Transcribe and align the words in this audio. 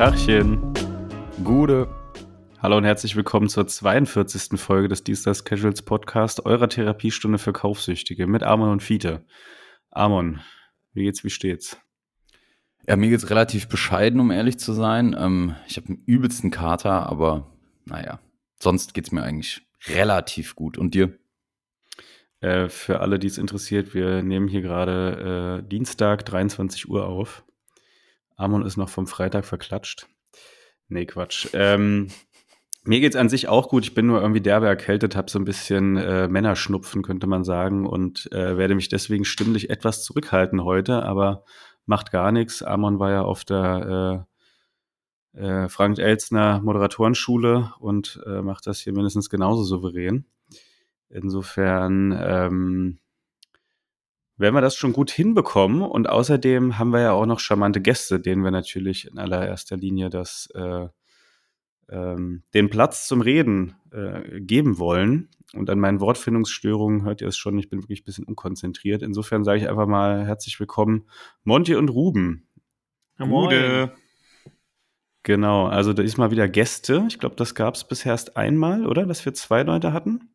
Tachchen. 0.00 0.58
Gude. 1.44 1.86
Hallo 2.62 2.78
und 2.78 2.84
herzlich 2.84 3.16
willkommen 3.16 3.50
zur 3.50 3.66
42. 3.66 4.58
Folge 4.58 4.88
des 4.88 5.04
Dienstags 5.04 5.44
Casuals 5.44 5.82
Podcast, 5.82 6.46
eurer 6.46 6.70
Therapiestunde 6.70 7.36
für 7.36 7.52
Kaufsüchtige 7.52 8.26
mit 8.26 8.42
Amon 8.42 8.70
und 8.70 8.82
Fiete. 8.82 9.26
Amon, 9.90 10.40
wie 10.94 11.02
geht's, 11.02 11.22
wie 11.22 11.28
steht's? 11.28 11.76
Ja, 12.88 12.96
mir 12.96 13.10
geht's 13.10 13.28
relativ 13.28 13.68
bescheiden, 13.68 14.20
um 14.20 14.30
ehrlich 14.30 14.58
zu 14.58 14.72
sein. 14.72 15.14
Ähm, 15.18 15.54
ich 15.68 15.76
habe 15.76 15.88
einen 15.88 16.02
übelsten 16.06 16.50
Kater, 16.50 17.06
aber 17.06 17.52
naja, 17.84 18.20
sonst 18.58 18.94
geht's 18.94 19.12
mir 19.12 19.22
eigentlich 19.22 19.68
relativ 19.86 20.56
gut. 20.56 20.78
Und 20.78 20.94
dir? 20.94 21.12
Äh, 22.40 22.70
für 22.70 23.00
alle, 23.00 23.18
die 23.18 23.26
es 23.26 23.36
interessiert, 23.36 23.92
wir 23.92 24.22
nehmen 24.22 24.48
hier 24.48 24.62
gerade 24.62 25.60
äh, 25.60 25.68
Dienstag, 25.68 26.24
23 26.24 26.88
Uhr 26.88 27.04
auf. 27.04 27.44
Amon 28.40 28.64
ist 28.64 28.76
noch 28.76 28.88
vom 28.88 29.06
Freitag 29.06 29.44
verklatscht. 29.44 30.06
Nee, 30.88 31.06
Quatsch. 31.06 31.48
Ähm, 31.52 32.08
mir 32.84 33.00
geht's 33.00 33.16
an 33.16 33.28
sich 33.28 33.48
auch 33.48 33.68
gut. 33.68 33.84
Ich 33.84 33.94
bin 33.94 34.06
nur 34.06 34.20
irgendwie 34.20 34.40
derbe 34.40 34.66
erkältet, 34.66 35.14
habe 35.14 35.30
so 35.30 35.38
ein 35.38 35.44
bisschen 35.44 35.96
äh, 35.98 36.28
Männerschnupfen, 36.28 37.02
könnte 37.02 37.26
man 37.26 37.44
sagen, 37.44 37.86
und 37.86 38.32
äh, 38.32 38.56
werde 38.56 38.74
mich 38.74 38.88
deswegen 38.88 39.24
stimmlich 39.24 39.68
etwas 39.68 40.02
zurückhalten 40.02 40.64
heute, 40.64 41.02
aber 41.02 41.44
macht 41.84 42.10
gar 42.10 42.32
nichts. 42.32 42.62
Amon 42.62 42.98
war 42.98 43.10
ja 43.10 43.22
auf 43.22 43.44
der 43.44 44.26
äh, 45.34 45.40
äh, 45.40 45.68
Frank 45.68 45.98
Elzner 45.98 46.60
Moderatorenschule 46.60 47.74
und 47.78 48.20
äh, 48.26 48.40
macht 48.40 48.66
das 48.66 48.80
hier 48.80 48.94
mindestens 48.94 49.28
genauso 49.28 49.62
souverän. 49.64 50.24
Insofern 51.10 52.16
ähm, 52.18 52.98
werden 54.40 54.54
wir 54.54 54.60
das 54.60 54.76
schon 54.76 54.92
gut 54.92 55.10
hinbekommen. 55.10 55.82
Und 55.82 56.08
außerdem 56.08 56.78
haben 56.78 56.92
wir 56.92 57.00
ja 57.00 57.12
auch 57.12 57.26
noch 57.26 57.40
charmante 57.40 57.80
Gäste, 57.80 58.18
denen 58.18 58.42
wir 58.42 58.50
natürlich 58.50 59.06
in 59.06 59.18
allererster 59.18 59.76
Linie 59.76 60.10
das, 60.10 60.48
äh, 60.54 60.88
ähm, 61.90 62.42
den 62.54 62.70
Platz 62.70 63.06
zum 63.06 63.20
Reden 63.20 63.74
äh, 63.92 64.40
geben 64.40 64.78
wollen. 64.78 65.28
Und 65.52 65.68
an 65.68 65.80
meinen 65.80 66.00
Wortfindungsstörungen 66.00 67.04
hört 67.04 67.20
ihr 67.20 67.28
es 67.28 67.36
schon, 67.36 67.58
ich 67.58 67.68
bin 67.68 67.82
wirklich 67.82 68.02
ein 68.02 68.04
bisschen 68.04 68.24
unkonzentriert. 68.24 69.02
Insofern 69.02 69.44
sage 69.44 69.60
ich 69.60 69.68
einfach 69.68 69.86
mal 69.86 70.24
herzlich 70.24 70.58
willkommen, 70.58 71.06
Monty 71.44 71.74
und 71.74 71.90
Ruben. 71.90 72.46
Gute. 73.18 73.92
Genau, 75.22 75.66
also 75.66 75.92
da 75.92 76.02
ist 76.02 76.16
mal 76.16 76.30
wieder 76.30 76.48
Gäste. 76.48 77.04
Ich 77.08 77.18
glaube, 77.18 77.36
das 77.36 77.54
gab 77.54 77.74
es 77.74 77.84
bisher 77.84 78.12
erst 78.12 78.38
einmal, 78.38 78.86
oder? 78.86 79.04
Dass 79.04 79.24
wir 79.24 79.34
zwei 79.34 79.62
Leute 79.64 79.92
hatten. 79.92 80.29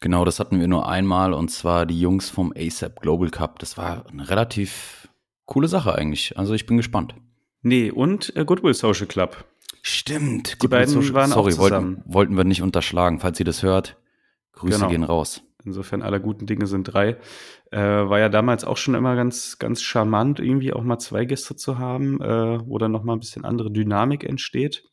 Genau, 0.00 0.24
das 0.24 0.38
hatten 0.38 0.60
wir 0.60 0.68
nur 0.68 0.88
einmal 0.88 1.32
und 1.32 1.50
zwar 1.50 1.84
die 1.86 2.00
Jungs 2.00 2.30
vom 2.30 2.52
ASAP 2.56 3.00
Global 3.00 3.30
Cup. 3.30 3.58
Das 3.58 3.76
war 3.76 4.06
eine 4.08 4.28
relativ 4.30 5.08
coole 5.44 5.66
Sache 5.68 5.94
eigentlich. 5.94 6.38
Also 6.38 6.54
ich 6.54 6.66
bin 6.66 6.76
gespannt. 6.76 7.14
Nee, 7.62 7.90
und 7.90 8.34
äh, 8.36 8.44
Goodwill 8.44 8.74
Social 8.74 9.06
Club. 9.06 9.44
Stimmt. 9.82 10.62
Die 10.62 10.68
beiden 10.68 10.92
Social- 10.92 11.14
waren 11.14 11.30
Sorry, 11.30 11.52
auch 11.52 11.56
zusammen. 11.56 11.96
wollten, 11.96 12.14
wollten 12.14 12.36
wir 12.36 12.44
nicht 12.44 12.62
unterschlagen. 12.62 13.18
Falls 13.20 13.38
ihr 13.40 13.44
das 13.46 13.62
hört, 13.62 13.96
Grüße 14.52 14.76
Genau. 14.78 14.88
gehen 14.88 15.02
raus. 15.04 15.42
Insofern 15.64 16.02
aller 16.02 16.20
guten 16.20 16.46
Dinge 16.46 16.66
sind 16.68 16.84
drei. 16.84 17.16
Äh, 17.72 17.78
war 17.80 18.18
ja 18.20 18.28
damals 18.28 18.64
auch 18.64 18.76
schon 18.76 18.94
immer 18.94 19.16
ganz, 19.16 19.58
ganz 19.58 19.82
charmant, 19.82 20.38
irgendwie 20.40 20.72
auch 20.72 20.82
mal 20.84 20.98
zwei 20.98 21.24
Gäste 21.24 21.56
zu 21.56 21.78
haben, 21.78 22.20
äh, 22.22 22.60
wo 22.66 22.78
dann 22.78 22.92
noch 22.92 23.02
mal 23.02 23.14
ein 23.14 23.20
bisschen 23.20 23.44
andere 23.44 23.70
Dynamik 23.72 24.24
entsteht. 24.24 24.84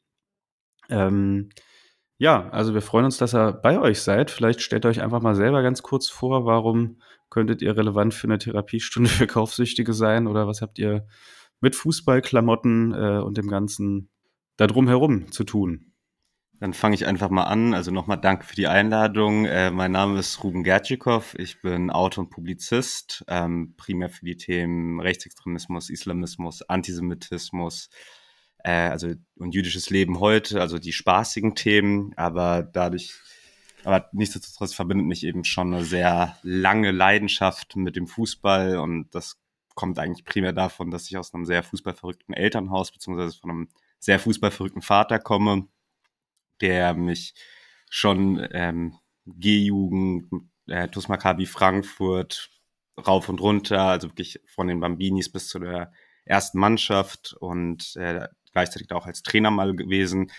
Ähm, 0.89 1.49
ja, 2.17 2.49
also 2.49 2.73
wir 2.73 2.81
freuen 2.81 3.05
uns, 3.05 3.17
dass 3.17 3.35
ihr 3.35 3.51
bei 3.51 3.79
euch 3.79 4.01
seid. 4.01 4.31
Vielleicht 4.31 4.61
stellt 4.61 4.85
euch 4.85 5.01
einfach 5.01 5.21
mal 5.21 5.35
selber 5.35 5.61
ganz 5.63 5.83
kurz 5.83 6.09
vor, 6.09 6.45
warum 6.45 7.01
könntet 7.29 7.61
ihr 7.61 7.75
relevant 7.75 8.13
für 8.13 8.27
eine 8.27 8.37
Therapiestunde 8.37 9.09
für 9.09 9.27
Kaufsüchtige 9.27 9.93
sein 9.93 10.27
oder 10.27 10.47
was 10.47 10.61
habt 10.61 10.79
ihr 10.79 11.07
mit 11.59 11.75
Fußballklamotten 11.75 12.93
äh, 12.93 13.19
und 13.19 13.37
dem 13.37 13.47
Ganzen 13.47 14.09
da 14.57 14.67
drumherum 14.67 15.31
zu 15.31 15.43
tun? 15.43 15.91
Dann 16.59 16.73
fange 16.73 16.95
ich 16.95 17.05
einfach 17.05 17.29
mal 17.29 17.43
an. 17.43 17.73
Also 17.73 17.91
nochmal 17.91 18.19
danke 18.19 18.45
für 18.45 18.55
die 18.55 18.67
Einladung. 18.67 19.45
Äh, 19.45 19.71
mein 19.71 19.91
Name 19.91 20.19
ist 20.19 20.41
Ruben 20.41 20.63
Gertschikow. 20.63 21.35
Ich 21.37 21.61
bin 21.61 21.91
Autor 21.91 22.23
und 22.23 22.29
Publizist, 22.29 23.25
ähm, 23.27 23.73
primär 23.75 24.09
für 24.09 24.23
die 24.23 24.37
Themen 24.37 25.01
Rechtsextremismus, 25.01 25.89
Islamismus, 25.89 26.61
Antisemitismus, 26.61 27.89
äh, 28.65 28.89
also 28.89 29.13
und 29.37 29.53
jüdisches 29.53 29.89
Leben 29.89 30.19
heute, 30.19 30.61
also 30.61 30.79
die 30.79 30.93
spaßigen 30.93 31.55
Themen. 31.55 32.13
Aber 32.17 32.63
dadurch, 32.63 33.13
aber 33.83 34.09
nichtsdestotrotz 34.13 34.73
verbindet 34.73 35.07
mich 35.07 35.23
eben 35.23 35.43
schon 35.43 35.73
eine 35.73 35.85
sehr 35.85 36.37
lange 36.43 36.91
Leidenschaft 36.91 37.75
mit 37.75 37.95
dem 37.95 38.07
Fußball 38.07 38.77
und 38.77 39.13
das 39.13 39.37
kommt 39.75 39.99
eigentlich 39.99 40.25
primär 40.25 40.53
davon, 40.53 40.89
dass 40.89 41.07
ich 41.09 41.17
aus 41.17 41.33
einem 41.33 41.45
sehr 41.45 41.61
fußballverrückten 41.63 42.33
Elternhaus 42.33 42.91
beziehungsweise 42.91 43.37
von 43.37 43.49
einem 43.51 43.69
sehr 43.99 44.19
fußballverrückten 44.19 44.81
Vater 44.81 45.19
komme 45.19 45.67
der 46.61 46.93
mich 46.93 47.33
schon 47.89 48.45
ähm, 48.51 48.97
G-Jugend, 49.25 50.29
äh, 50.67 50.87
TuS 50.87 51.07
Maccabi 51.07 51.45
Frankfurt 51.45 52.49
rauf 53.05 53.29
und 53.29 53.41
runter, 53.41 53.81
also 53.81 54.09
wirklich 54.09 54.39
von 54.45 54.67
den 54.67 54.79
Bambinis 54.79 55.31
bis 55.31 55.49
zu 55.49 55.59
der 55.59 55.91
ersten 56.23 56.59
Mannschaft 56.59 57.35
und 57.39 57.95
äh, 57.97 58.27
gleichzeitig 58.55 58.91
auch 58.93 59.05
als 59.05 59.21
Trainer 59.21 59.51
mal 59.51 59.75
gewesen. 59.75 60.31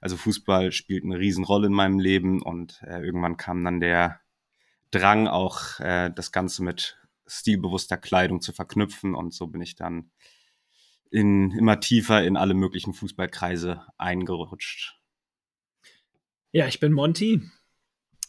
Also 0.00 0.16
Fußball 0.16 0.72
spielt 0.72 1.04
eine 1.04 1.18
Riesenrolle 1.18 1.68
in 1.68 1.72
meinem 1.72 2.00
Leben 2.00 2.42
und 2.42 2.82
äh, 2.82 3.00
irgendwann 3.00 3.36
kam 3.36 3.64
dann 3.64 3.80
der 3.80 4.20
Drang 4.90 5.28
auch 5.28 5.78
äh, 5.78 6.10
das 6.12 6.32
Ganze 6.32 6.64
mit 6.64 6.98
stilbewusster 7.28 7.96
Kleidung 7.96 8.40
zu 8.40 8.52
verknüpfen 8.52 9.14
und 9.14 9.32
so 9.32 9.46
bin 9.46 9.62
ich 9.62 9.76
dann 9.76 10.10
in, 11.12 11.52
immer 11.52 11.78
tiefer 11.78 12.24
in 12.24 12.36
alle 12.36 12.54
möglichen 12.54 12.92
Fußballkreise 12.92 13.86
eingerutscht. 13.98 14.98
Ja, 16.50 16.66
ich 16.66 16.80
bin 16.80 16.92
Monty. 16.92 17.48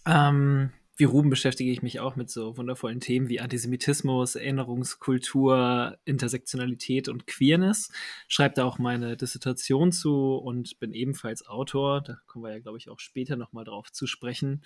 Ähm, 0.06 0.72
wie 0.97 1.06
Ruben 1.06 1.29
beschäftige 1.29 1.72
ich 1.72 1.81
mich 1.81 2.00
auch 2.00 2.16
mit 2.16 2.29
so 2.29 2.57
wundervollen 2.57 3.00
Themen 3.00 3.29
wie 3.29 3.40
Antisemitismus, 3.40 4.35
Erinnerungskultur, 4.35 5.97
Intersektionalität 6.06 7.09
und 7.09 7.28
Queerness. 7.28 7.91
Schreibe 8.28 8.56
da 8.56 8.66
auch 8.66 8.78
meine 8.78 9.18
Dissertation 9.18 9.91
zu 9.91 10.35
und 10.35 10.80
bin 10.80 10.94
ebenfalls 10.94 11.47
Autor. 11.47 12.01
Da 12.01 12.18
kommen 12.28 12.46
wir 12.46 12.51
ja, 12.51 12.59
glaube 12.59 12.78
ich, 12.78 12.90
auch 12.90 13.00
später 13.00 13.35
nochmal 13.35 13.63
drauf 13.63 13.91
zu 13.91 14.06
sprechen. 14.06 14.62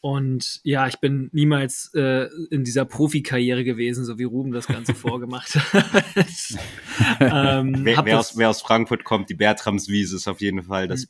Und 0.00 0.60
ja, 0.64 0.86
ich 0.86 1.00
bin 1.00 1.30
niemals 1.32 1.90
äh, 1.94 2.28
in 2.50 2.62
dieser 2.62 2.84
Profikarriere 2.84 3.64
gewesen, 3.64 4.04
so 4.04 4.18
wie 4.18 4.24
Ruben 4.24 4.52
das 4.52 4.66
Ganze 4.66 4.94
vorgemacht 4.94 5.54
hat. 5.54 6.04
ähm, 7.20 7.80
Wer, 7.84 8.04
wer, 8.04 8.18
aus, 8.18 8.36
wer 8.36 8.50
aus 8.50 8.60
Frankfurt 8.60 9.04
kommt, 9.04 9.30
die 9.30 9.34
Bertramswiese 9.34 10.16
ist 10.16 10.28
auf 10.28 10.42
jeden 10.42 10.64
Fall 10.64 10.88
das 10.88 11.08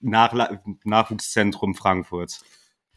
Nachla 0.00 0.62
Nachwuchszentrum 0.84 1.74
Frankfurts. 1.74 2.42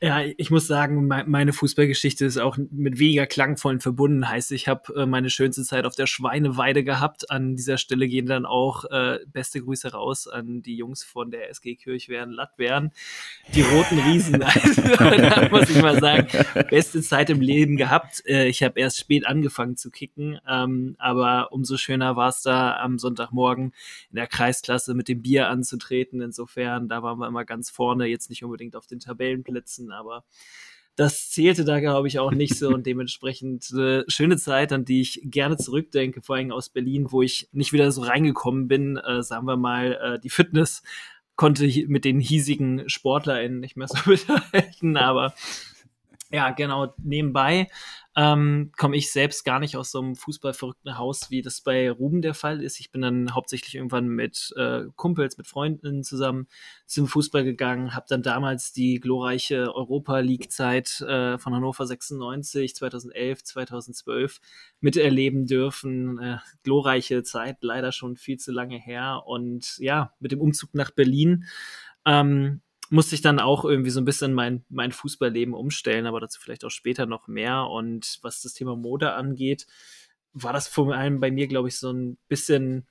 Ja, 0.06 0.22
ich 0.22 0.52
muss 0.52 0.68
sagen, 0.68 1.08
me- 1.08 1.24
meine 1.25 1.53
Fußballgeschichte 1.53 2.25
ist 2.25 2.38
auch 2.38 2.58
mit 2.58 3.00
weniger 3.00 3.25
klangvollen 3.25 3.80
verbunden. 3.80 4.28
Heißt, 4.28 4.52
ich 4.52 4.68
habe 4.68 4.94
äh, 4.97 5.06
meine 5.06 5.30
schönste 5.30 5.64
Zeit 5.64 5.86
auf 5.86 5.96
der 5.96 6.08
Schweineweide 6.08 6.84
gehabt. 6.84 7.31
An 7.31 7.56
dieser 7.56 7.78
Stelle 7.78 8.09
gehen 8.09 8.25
dann 8.25 8.46
auch 8.46 8.84
äh, 8.91 9.19
beste 9.28 9.62
Grüße 9.62 9.94
raus 9.94 10.28
an 10.28 10.62
die 10.62 10.75
Jungs 10.75 11.06
von 11.06 11.31
der 11.31 11.50
SG 11.50 11.75
Kirchwehren 11.78 12.31
Lattwern. 12.31 12.91
Die 13.56 13.62
roten 13.62 13.97
Riesen. 14.00 14.44
Also, 14.53 14.81
da 14.81 15.47
muss 15.50 15.69
ich 15.69 15.81
mal 15.81 15.97
sagen, 16.02 16.28
beste 16.70 17.02
Zeit 17.02 17.30
im 17.30 17.40
Leben 17.40 17.78
gehabt. 17.78 18.24
Äh, 18.25 18.47
ich 18.50 18.62
habe 18.62 18.78
erst 18.81 19.00
spät 19.00 19.25
angefangen 19.25 19.78
zu 19.78 19.90
kicken, 19.90 20.38
ähm, 20.50 20.96
aber 21.00 21.53
umso 21.53 21.78
schöner 21.78 22.18
war 22.18 22.28
es 22.28 22.41
da 22.41 22.75
am 22.75 23.00
Sonntagmorgen 23.00 23.72
in 24.09 24.16
der 24.18 24.28
Kreisklasse 24.28 24.96
mit 24.96 25.08
dem 25.08 25.22
Bier 25.22 25.47
anzutreten. 25.47 26.20
Insofern, 26.20 26.90
da 26.90 27.03
waren 27.03 27.20
wir 27.20 27.28
immer 27.28 27.46
ganz 27.46 27.70
vorne, 27.70 28.08
jetzt 28.08 28.29
nicht 28.29 28.44
unbedingt 28.44 28.76
auf 28.76 28.85
den 28.85 28.99
Tabellenplätzen, 28.99 29.92
aber 29.93 30.25
das 30.95 31.31
zählte 31.31 31.66
da, 31.66 31.79
glaube 31.79 32.07
ich, 32.07 32.19
auch 32.19 32.31
nicht 32.31 32.57
so. 32.57 32.69
Und 32.69 32.85
dementsprechend 32.85 33.69
eine 33.73 34.05
schöne 34.07 34.37
Zeit, 34.37 34.72
an 34.72 34.85
die 34.85 35.01
ich 35.01 35.22
gerne 35.23 35.57
zurückdenke, 35.57 36.22
vor 36.22 36.35
allem 36.35 36.51
aus 36.51 36.69
Berlin, 36.69 37.11
wo 37.11 37.22
ich 37.22 37.49
nicht 37.51 37.73
wieder 37.73 37.91
so 37.91 38.01
reingekommen 38.01 38.67
bin, 38.67 38.97
äh, 38.97 39.23
sagen 39.23 39.47
wir 39.47 39.57
mal, 39.57 39.93
äh, 39.93 40.19
die 40.19 40.29
Fitness 40.29 40.84
konnte 41.35 41.67
mit 41.87 42.05
den 42.05 42.19
hiesigen 42.19 42.87
SportlerInnen 42.87 43.59
nicht 43.59 43.75
mehr 43.75 43.87
so 43.87 43.97
mithalten, 44.09 44.97
aber 44.97 45.34
ja, 46.31 46.51
genau, 46.51 46.93
nebenbei 46.97 47.69
ähm, 48.15 48.71
komme 48.77 48.95
ich 48.95 49.11
selbst 49.11 49.43
gar 49.43 49.59
nicht 49.59 49.75
aus 49.75 49.91
so 49.91 49.99
einem 49.99 50.15
fußballverrückten 50.15 50.97
Haus, 50.97 51.31
wie 51.31 51.41
das 51.41 51.61
bei 51.61 51.89
Ruben 51.89 52.21
der 52.21 52.35
Fall 52.35 52.61
ist. 52.61 52.79
Ich 52.79 52.91
bin 52.91 53.01
dann 53.01 53.33
hauptsächlich 53.33 53.75
irgendwann 53.75 54.07
mit 54.07 54.53
äh, 54.55 54.83
Kumpels, 54.95 55.37
mit 55.37 55.47
Freunden 55.47 56.03
zusammen 56.03 56.47
zum 56.85 57.07
Fußball 57.07 57.43
gegangen, 57.43 57.95
habe 57.95 58.05
dann 58.07 58.21
damals 58.21 58.71
die 58.71 58.99
glorreiche 58.99 59.73
Europa 59.73 60.19
League-Zeit 60.19 61.01
äh, 61.01 61.39
von 61.39 61.55
Hannover 61.55 61.87
96, 61.87 62.75
2011, 62.75 63.43
2012 63.43 64.39
miterleben 64.79 65.47
dürfen. 65.47 66.19
Äh, 66.19 66.37
glorreiche 66.63 67.23
Zeit, 67.23 67.57
leider 67.61 67.91
schon 67.91 68.15
viel 68.15 68.37
zu 68.37 68.51
lange 68.51 68.77
her. 68.77 69.23
Und 69.25 69.77
ja, 69.79 70.13
mit 70.19 70.31
dem 70.31 70.41
Umzug 70.41 70.75
nach 70.75 70.91
Berlin 70.91 71.45
ähm, 72.05 72.61
musste 72.90 73.16
ich 73.16 73.22
dann 73.22 73.40
auch 73.40 73.66
irgendwie 73.66 73.90
so 73.90 74.02
ein 74.02 74.06
bisschen 74.06 74.34
mein, 74.34 74.66
mein 74.70 74.91
Fußballleben 74.91 75.53
umstellen, 75.53 76.06
aber 76.06 76.20
dazu 76.20 76.40
vielleicht 76.41 76.66
auch 76.66 76.72
später 76.72 77.06
noch 77.06 77.28
mehr. 77.28 77.68
Und 77.68 78.20
was 78.22 78.41
das 78.41 78.53
Thema 78.53 78.76
Mode 78.76 79.14
angeht, 79.14 79.68
war 80.34 80.53
das 80.53 80.68
vor 80.68 80.94
allem 80.94 81.20
bei 81.20 81.32
mir, 81.32 81.47
glaube 81.47 81.70
ich, 81.70 81.78
so 81.78 81.91
ein 81.91 82.18
bisschen 82.28 82.88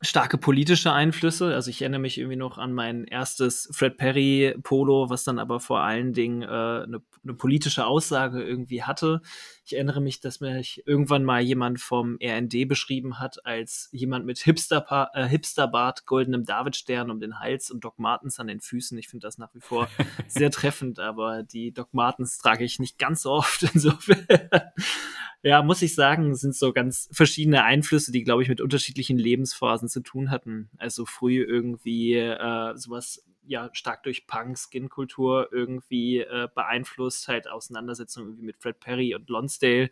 starke 0.00 0.38
politische 0.38 0.92
Einflüsse. 0.92 1.54
Also 1.54 1.70
ich 1.70 1.80
erinnere 1.82 2.00
mich 2.00 2.18
irgendwie 2.18 2.36
noch 2.36 2.58
an 2.58 2.72
mein 2.72 3.04
erstes 3.04 3.68
Fred 3.72 3.96
Perry 3.96 4.54
Polo, 4.62 5.08
was 5.10 5.24
dann 5.24 5.38
aber 5.38 5.60
vor 5.60 5.80
allen 5.80 6.12
Dingen 6.12 6.42
äh, 6.42 6.46
eine, 6.46 7.02
eine 7.22 7.34
politische 7.34 7.86
Aussage 7.86 8.42
irgendwie 8.42 8.82
hatte. 8.82 9.22
Ich 9.66 9.74
erinnere 9.74 10.02
mich, 10.02 10.20
dass 10.20 10.40
mich 10.40 10.82
irgendwann 10.86 11.24
mal 11.24 11.40
jemand 11.40 11.80
vom 11.80 12.18
RND 12.22 12.68
beschrieben 12.68 13.18
hat 13.18 13.46
als 13.46 13.88
jemand 13.92 14.26
mit 14.26 14.38
Hipster 14.38 15.10
äh, 15.14 15.26
Hipsterbart, 15.26 16.04
goldenem 16.04 16.44
Davidstern 16.44 17.10
um 17.10 17.18
den 17.18 17.40
Hals 17.40 17.70
und 17.70 17.82
Doc 17.82 17.98
Martens 17.98 18.38
an 18.38 18.46
den 18.46 18.60
Füßen. 18.60 18.98
Ich 18.98 19.08
finde 19.08 19.26
das 19.26 19.38
nach 19.38 19.54
wie 19.54 19.60
vor 19.60 19.88
sehr 20.28 20.50
treffend, 20.50 20.98
aber 20.98 21.42
die 21.42 21.72
Doc 21.72 21.94
Martens 21.94 22.36
trage 22.36 22.64
ich 22.64 22.78
nicht 22.78 22.98
ganz 22.98 23.22
so 23.22 23.30
oft. 23.30 23.62
Insofern 23.74 24.26
ja, 25.42 25.62
muss 25.62 25.80
ich 25.80 25.94
sagen, 25.94 26.34
sind 26.34 26.54
so 26.54 26.72
ganz 26.72 27.08
verschiedene 27.12 27.64
Einflüsse, 27.64 28.12
die, 28.12 28.22
glaube 28.22 28.42
ich, 28.42 28.48
mit 28.50 28.60
unterschiedlichen 28.60 29.18
Lebensphasen 29.18 29.88
zu 29.88 30.00
tun 30.00 30.30
hatten. 30.30 30.70
Also 30.76 31.06
früh 31.06 31.42
irgendwie 31.42 32.14
äh, 32.14 32.76
sowas 32.76 33.24
ja 33.46 33.68
stark 33.72 34.02
durch 34.04 34.26
Punk, 34.26 34.58
Skin-Kultur 34.58 35.48
irgendwie 35.52 36.20
äh, 36.20 36.48
beeinflusst, 36.54 37.28
halt 37.28 37.48
Auseinandersetzungen 37.48 38.28
irgendwie 38.28 38.46
mit 38.46 38.56
Fred 38.56 38.80
Perry 38.80 39.14
und 39.14 39.28
Lonsdale 39.54 39.90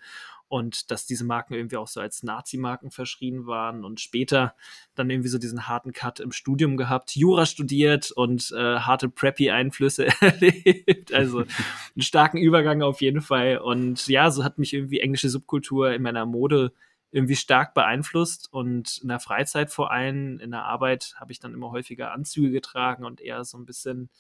und 0.48 0.90
dass 0.90 1.06
diese 1.06 1.24
Marken 1.24 1.54
irgendwie 1.54 1.78
auch 1.78 1.88
so 1.88 2.00
als 2.00 2.22
Nazi-Marken 2.22 2.90
verschrien 2.90 3.46
waren 3.46 3.86
und 3.86 4.00
später 4.00 4.54
dann 4.94 5.08
irgendwie 5.08 5.30
so 5.30 5.38
diesen 5.38 5.66
harten 5.66 5.92
Cut 5.92 6.20
im 6.20 6.30
Studium 6.30 6.76
gehabt, 6.76 7.16
Jura 7.16 7.46
studiert 7.46 8.10
und 8.10 8.52
äh, 8.52 8.78
harte 8.80 9.08
Preppy-Einflüsse 9.08 10.08
erlebt, 10.20 11.14
also 11.14 11.38
einen 11.94 12.02
starken 12.02 12.36
Übergang 12.36 12.82
auf 12.82 13.00
jeden 13.00 13.22
Fall. 13.22 13.58
Und 13.58 14.06
ja, 14.08 14.30
so 14.30 14.44
hat 14.44 14.58
mich 14.58 14.74
irgendwie 14.74 15.00
englische 15.00 15.30
Subkultur 15.30 15.92
in 15.94 16.02
meiner 16.02 16.26
Mode 16.26 16.74
irgendwie 17.12 17.36
stark 17.36 17.72
beeinflusst 17.72 18.52
und 18.52 18.98
in 19.02 19.08
der 19.08 19.20
Freizeit 19.20 19.70
vor 19.70 19.90
allem, 19.90 20.38
in 20.38 20.50
der 20.50 20.64
Arbeit 20.64 21.14
habe 21.18 21.32
ich 21.32 21.40
dann 21.40 21.54
immer 21.54 21.70
häufiger 21.70 22.12
Anzüge 22.12 22.50
getragen 22.50 23.04
und 23.04 23.20
eher 23.20 23.44
so 23.44 23.58
ein 23.58 23.66
bisschen, 23.66 24.10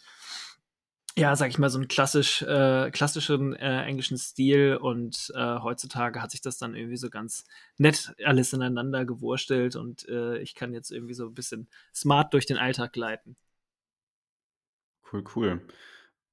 ja, 1.16 1.36
sag 1.36 1.50
ich 1.50 1.58
mal, 1.58 1.68
so 1.68 1.78
einen 1.78 1.88
klassisch, 1.88 2.42
äh, 2.42 2.90
klassischen 2.90 3.54
äh, 3.54 3.82
englischen 3.84 4.16
Stil 4.16 4.78
und 4.80 5.30
äh, 5.34 5.58
heutzutage 5.60 6.22
hat 6.22 6.30
sich 6.30 6.40
das 6.40 6.58
dann 6.58 6.74
irgendwie 6.74 6.96
so 6.96 7.10
ganz 7.10 7.44
nett 7.76 8.14
alles 8.24 8.52
ineinander 8.52 9.04
gewurstelt 9.04 9.76
und 9.76 10.08
äh, 10.08 10.38
ich 10.38 10.54
kann 10.54 10.72
jetzt 10.72 10.90
irgendwie 10.90 11.14
so 11.14 11.26
ein 11.26 11.34
bisschen 11.34 11.68
smart 11.94 12.32
durch 12.32 12.46
den 12.46 12.56
Alltag 12.56 12.92
gleiten. 12.92 13.36
Cool, 15.12 15.24
cool. 15.36 15.62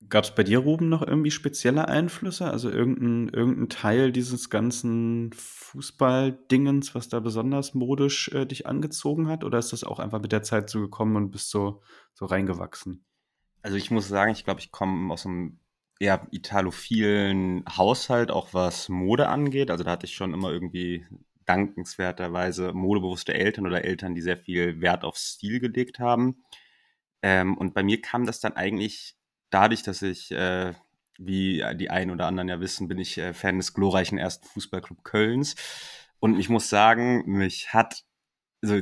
Gab 0.08 0.24
es 0.24 0.34
bei 0.34 0.44
dir, 0.44 0.60
Ruben, 0.60 0.88
noch 0.88 1.06
irgendwie 1.06 1.32
spezielle 1.32 1.90
Einflüsse? 1.90 2.50
Also 2.50 2.70
irgendein, 2.70 3.28
irgendein 3.34 3.68
Teil 3.68 4.14
dieses 4.14 4.50
ganzen 4.50 5.34
Fußball-Dingens, 5.34 6.96
was 6.96 7.10
da 7.10 7.20
besonders 7.20 7.74
modisch 7.74 8.30
äh, 8.30 8.46
dich 8.46 8.66
angezogen 8.66 9.28
hat? 9.28 9.44
Oder 9.44 9.60
ist 9.60 9.74
das 9.74 9.84
auch 9.84 10.00
einfach 10.00 10.22
mit 10.22 10.32
der 10.32 10.44
Zeit 10.44 10.70
so 10.70 10.80
gekommen 10.80 11.18
und 11.18 11.32
bist 11.32 11.50
so, 11.50 11.84
so 12.14 12.26
reingewachsen? 12.26 13.04
Also 13.62 13.78
ich 13.78 13.92
muss 13.92 14.08
sagen, 14.08 14.32
ich 14.32 14.46
glaube, 14.46 14.62
ich 14.62 14.72
komme 14.72 15.12
aus 15.14 15.26
einem 15.26 15.60
eher 16.00 16.28
italophilen 16.32 17.66
Haushalt, 17.78 18.32
auch 18.32 18.54
was 18.54 18.90
Mode 18.90 19.28
angeht. 19.28 19.70
Also 19.70 19.84
da 19.84 19.92
hatte 19.92 20.06
ich 20.06 20.14
schon 20.14 20.34
immer 20.34 20.52
irgendwie 20.52 21.06
dankenswerterweise 21.46 22.74
modebewusste 22.74 23.34
Eltern 23.34 23.66
oder 23.66 23.84
Eltern, 23.84 24.16
die 24.16 24.22
sehr 24.22 24.38
viel 24.38 24.82
Wert 24.82 25.04
auf 25.04 25.18
Stil 25.18 25.60
gelegt 25.60 26.00
haben. 26.00 26.44
Ähm, 27.22 27.58
und 27.58 27.74
bei 27.74 27.84
mir 27.84 28.02
kam 28.02 28.26
das 28.26 28.40
dann 28.40 28.54
eigentlich 28.54 29.16
dadurch, 29.50 29.84
dass 29.84 30.02
ich, 30.02 30.32
äh, 30.32 30.74
wie 31.18 31.64
die 31.76 31.90
einen 31.90 32.12
oder 32.12 32.28
anderen 32.28 32.48
ja 32.50 32.62
wissen, 32.62 32.88
bin 32.88 33.00
ich 33.00 33.18
äh, 33.18 33.34
Fan 33.34 33.58
des 33.58 33.74
glorreichen 33.74 34.18
ersten 34.18 34.48
Fußballclub 34.48 35.04
Kölns. 35.04 35.56
Und 36.20 36.40
ich 36.40 36.50
muss 36.50 36.70
sagen, 36.70 37.24
mich 37.26 37.74
hat, 37.74 38.06
also 38.62 38.82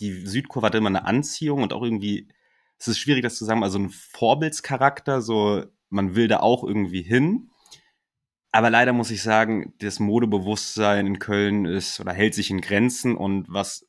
die 0.00 0.26
Südkurve 0.26 0.66
hatte 0.66 0.78
immer 0.78 0.88
eine 0.88 1.04
Anziehung 1.04 1.62
und 1.62 1.72
auch 1.72 1.82
irgendwie, 1.82 2.28
es 2.78 2.88
ist 2.88 2.98
schwierig, 2.98 3.22
das 3.22 3.36
zu 3.36 3.44
sagen, 3.44 3.62
also 3.62 3.78
ein 3.78 3.90
Vorbildscharakter, 3.90 5.20
so 5.20 5.64
man 5.90 6.14
will 6.14 6.28
da 6.28 6.40
auch 6.40 6.64
irgendwie 6.64 7.02
hin. 7.02 7.50
Aber 8.50 8.70
leider 8.70 8.92
muss 8.92 9.10
ich 9.10 9.22
sagen, 9.22 9.74
das 9.78 10.00
Modebewusstsein 10.00 11.06
in 11.06 11.18
Köln 11.18 11.64
ist 11.64 12.00
oder 12.00 12.12
hält 12.12 12.34
sich 12.34 12.50
in 12.50 12.60
Grenzen. 12.60 13.16
Und 13.16 13.46
was 13.48 13.86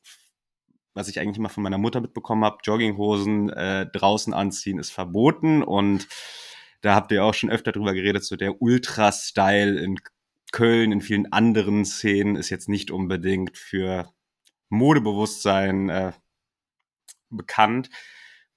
was 0.94 1.08
ich 1.08 1.20
eigentlich 1.20 1.38
immer 1.38 1.48
von 1.48 1.62
meiner 1.62 1.78
Mutter 1.78 2.00
mitbekommen 2.00 2.44
habe, 2.44 2.58
Jogginghosen 2.64 3.50
äh, 3.50 3.86
draußen 3.86 4.34
anziehen 4.34 4.78
ist 4.78 4.90
verboten. 4.90 5.62
Und 5.62 6.08
da 6.80 6.94
habt 6.94 7.12
ihr 7.12 7.24
auch 7.24 7.34
schon 7.34 7.50
öfter 7.50 7.72
drüber 7.72 7.94
geredet, 7.94 8.24
so 8.24 8.36
der 8.36 8.60
Ultra-Style 8.60 9.80
in 9.80 9.98
Köln, 10.52 10.90
in 10.90 11.00
vielen 11.00 11.32
anderen 11.32 11.84
Szenen 11.84 12.34
ist 12.34 12.50
jetzt 12.50 12.68
nicht 12.68 12.90
unbedingt 12.90 13.56
für 13.56 14.12
Modebewusstsein 14.68 15.88
äh, 15.90 16.12
bekannt 17.28 17.88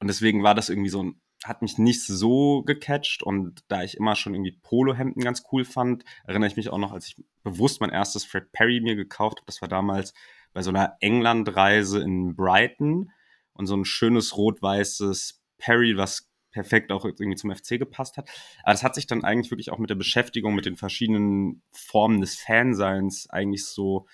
und 0.03 0.07
deswegen 0.07 0.43
war 0.43 0.53
das 0.53 0.67
irgendwie 0.67 0.89
so 0.89 1.01
ein 1.01 1.21
hat 1.45 1.61
mich 1.61 1.77
nicht 1.77 2.05
so 2.05 2.63
gecatcht 2.63 3.23
und 3.23 3.63
da 3.67 3.83
ich 3.83 3.97
immer 3.97 4.15
schon 4.15 4.33
irgendwie 4.33 4.57
Polohemden 4.63 5.23
ganz 5.23 5.43
cool 5.51 5.65
fand, 5.65 6.03
erinnere 6.25 6.47
ich 6.47 6.55
mich 6.55 6.69
auch 6.69 6.77
noch, 6.77 6.93
als 6.93 7.07
ich 7.07 7.15
bewusst 7.43 7.81
mein 7.81 7.89
erstes 7.89 8.23
Fred 8.23 8.51
Perry 8.51 8.79
mir 8.81 8.95
gekauft 8.95 9.39
habe. 9.39 9.45
Das 9.47 9.61
war 9.61 9.67
damals 9.67 10.13
bei 10.53 10.61
so 10.61 10.69
einer 10.69 10.95
Englandreise 11.01 12.01
in 12.01 12.35
Brighton 12.35 13.11
und 13.53 13.65
so 13.65 13.75
ein 13.75 13.85
schönes 13.85 14.37
rot-weißes 14.37 15.41
Perry, 15.57 15.97
was 15.97 16.29
perfekt 16.51 16.91
auch 16.91 17.03
irgendwie 17.05 17.35
zum 17.35 17.53
FC 17.53 17.79
gepasst 17.79 18.17
hat. 18.17 18.29
Aber 18.63 18.73
das 18.73 18.83
hat 18.83 18.95
sich 18.95 19.07
dann 19.07 19.23
eigentlich 19.23 19.51
wirklich 19.51 19.71
auch 19.71 19.79
mit 19.79 19.89
der 19.89 19.95
Beschäftigung 19.95 20.55
mit 20.55 20.65
den 20.65 20.77
verschiedenen 20.77 21.61
Formen 21.71 22.21
des 22.21 22.35
Fanseins 22.35 23.29
eigentlich 23.29 23.65
so, 23.65 24.07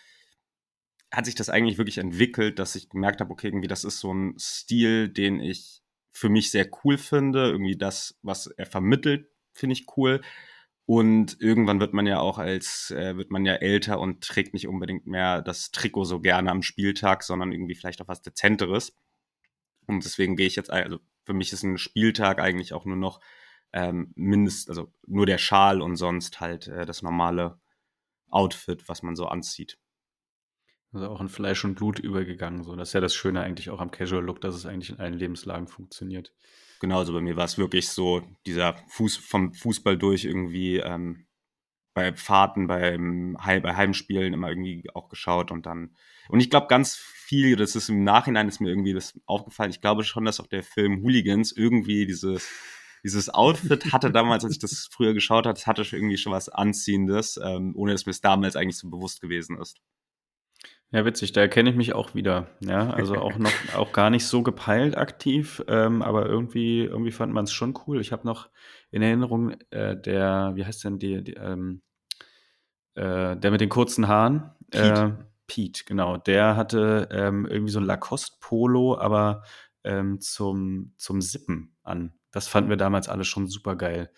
hat 1.12 1.26
sich 1.26 1.36
das 1.36 1.50
eigentlich 1.50 1.78
wirklich 1.78 1.98
entwickelt, 1.98 2.60
dass 2.60 2.76
ich 2.76 2.90
gemerkt 2.90 3.22
habe, 3.22 3.32
okay, 3.32 3.48
irgendwie 3.48 3.68
das 3.68 3.84
ist 3.84 4.00
so 4.00 4.14
ein 4.14 4.38
Stil, 4.38 5.10
den 5.10 5.40
ich 5.40 5.82
für 6.12 6.30
mich 6.30 6.52
sehr 6.52 6.70
cool 6.84 6.98
finde. 6.98 7.50
Irgendwie 7.50 7.78
das, 7.78 8.18
was 8.22 8.48
er 8.48 8.66
vermittelt, 8.66 9.30
finde 9.54 9.74
ich 9.74 9.86
cool. 9.98 10.22
Und 10.86 11.40
irgendwann 11.40 11.80
wird 11.80 11.94
man 11.94 12.08
ja 12.08 12.20
auch 12.20 12.40
als, 12.40 12.92
äh, 12.92 13.16
wird 13.16 13.32
man 13.32 13.46
ja 13.46 13.54
älter 13.54 14.00
und 14.00 14.24
trägt 14.24 14.54
nicht 14.54 14.68
unbedingt 14.68 15.06
mehr 15.06 15.42
das 15.42 15.72
Trikot 15.72 16.06
so 16.06 16.20
gerne 16.20 16.52
am 16.52 16.64
Spieltag, 16.64 17.24
sondern 17.24 17.52
irgendwie 17.52 17.76
vielleicht 17.76 18.02
auch 18.02 18.08
was 18.08 18.24
Dezenteres. 18.24 18.96
Und 19.86 20.04
deswegen 20.04 20.36
gehe 20.36 20.48
ich 20.48 20.56
jetzt, 20.56 20.72
also 20.72 21.00
für 21.26 21.34
mich 21.34 21.54
ist 21.54 21.64
ein 21.64 21.78
Spieltag 21.78 22.40
eigentlich 22.40 22.74
auch 22.74 22.86
nur 22.86 22.96
noch 22.98 23.20
ähm, 23.72 24.12
mindest, 24.16 24.70
also 24.70 24.92
nur 25.06 25.26
der 25.28 25.38
Schal 25.38 25.82
und 25.82 25.96
sonst 25.96 26.40
halt 26.40 26.68
äh, 26.68 26.86
das 26.86 27.04
normale 27.04 27.60
Outfit, 28.30 28.90
was 28.90 29.04
man 29.04 29.16
so 29.16 29.28
anzieht. 29.28 29.78
Also 30.92 31.08
auch 31.08 31.22
in 31.22 31.30
Fleisch 31.30 31.64
und 31.66 31.76
Blut 31.76 32.00
übergegangen. 32.00 32.64
So. 32.64 32.76
Das 32.76 32.90
ist 32.90 32.94
ja 32.94 33.02
das 33.02 33.14
Schöne 33.14 33.42
eigentlich 33.42 33.70
auch 33.70 33.80
am 33.80 33.92
Casual 33.92 34.24
Look, 34.24 34.42
dass 34.42 34.56
es 34.56 34.66
eigentlich 34.66 34.90
in 34.90 35.00
allen 35.00 35.14
Lebenslagen 35.14 35.68
funktioniert. 35.68 36.34
Genau, 36.80 37.00
also 37.00 37.14
bei 37.14 37.22
mir 37.22 37.36
war 37.36 37.46
es 37.46 37.58
wirklich 37.58 37.90
so, 37.90 38.24
dieser 38.46 38.76
Fuß 38.88 39.18
vom 39.18 39.54
Fußball 39.54 39.98
durch 39.98 40.24
irgendwie 40.24 40.78
ähm, 40.78 41.28
bei 41.94 42.14
Fahrten, 42.14 42.68
beim 42.68 43.38
Heim, 43.44 43.62
bei 43.62 43.76
Heimspielen 43.76 44.34
immer 44.34 44.50
irgendwie 44.50 44.90
auch 44.94 45.10
geschaut 45.10 45.52
und 45.52 45.66
dann. 45.66 45.96
Und 46.30 46.40
ich 46.40 46.50
glaube, 46.50 46.68
ganz 46.68 46.96
viel, 46.96 47.56
das 47.56 47.76
ist 47.76 47.90
im 47.90 48.04
Nachhinein 48.04 48.48
ist 48.48 48.62
mir 48.62 48.70
irgendwie 48.70 48.94
das 48.94 49.20
aufgefallen. 49.26 49.72
Ich 49.72 49.82
glaube 49.82 50.04
schon, 50.04 50.26
dass 50.26 50.40
auch 50.40 50.48
der 50.48 50.64
Film 50.64 51.02
Hooligans 51.04 51.52
irgendwie 51.52 52.06
dieses, 52.06 52.48
dieses 53.04 53.30
Outfit 53.30 53.92
hatte 53.92 54.12
damals, 54.12 54.46
als 54.46 54.54
ich 54.54 54.60
das 54.60 54.88
früher 54.92 55.14
geschaut 55.14 55.46
habe, 55.46 55.56
das 55.56 55.68
hatte 55.68 55.84
irgendwie 55.92 56.18
schon 56.18 56.32
was 56.32 56.50
Anziehendes, 56.50 57.40
ähm, 57.44 57.74
ohne 57.76 57.92
dass 57.92 58.06
mir 58.06 58.12
es 58.12 58.22
damals 58.22 58.56
eigentlich 58.56 58.78
so 58.78 58.90
bewusst 58.90 59.20
gewesen 59.20 59.58
ist. 59.58 59.82
Ja, 60.92 61.06
witzig, 61.06 61.34
da 61.34 61.42
erkenne 61.42 61.70
ich 61.70 61.76
mich 61.76 61.94
auch 61.94 62.16
wieder. 62.16 62.48
Ja, 62.62 62.90
also 62.90 63.16
auch 63.16 63.38
noch, 63.38 63.52
auch 63.76 63.94
gar 63.94 64.10
nicht 64.10 64.26
so 64.26 64.42
gepeilt 64.42 64.98
aktiv, 64.98 65.64
ähm, 65.68 66.02
aber 66.02 66.26
irgendwie, 66.26 66.84
irgendwie 66.84 67.12
fand 67.12 67.32
man 67.32 67.44
es 67.44 67.52
schon 67.52 67.78
cool. 67.86 68.02
Ich 68.02 68.12
habe 68.12 68.26
noch 68.26 68.50
in 68.90 69.04
Erinnerung, 69.04 69.56
äh, 69.70 69.96
der, 69.96 70.52
wie 70.56 70.66
heißt 70.66 70.84
denn 70.84 70.98
die, 70.98 71.24
die 71.24 71.34
ähm, 71.34 71.82
äh, 72.96 73.38
der 73.38 73.52
mit 73.52 73.62
den 73.62 73.70
kurzen 73.70 74.08
Haaren? 74.08 74.52
Pete. 74.72 75.18
Äh, 75.20 75.24
Pete, 75.46 75.84
genau. 75.86 76.18
Der 76.18 76.56
hatte 76.56 77.08
ähm, 77.12 77.46
irgendwie 77.46 77.72
so 77.72 77.80
ein 77.80 77.86
Lacoste-Polo, 77.86 78.98
aber 78.98 79.44
ähm, 79.84 80.20
zum, 80.20 80.94
zum 80.98 81.22
Sippen 81.22 81.76
an. 81.84 82.14
Das 82.32 82.48
fanden 82.48 82.70
wir 82.70 82.78
damals 82.78 83.10
alle 83.10 83.26
schon 83.26 83.48
super 83.48 83.76
geil. 83.76 84.12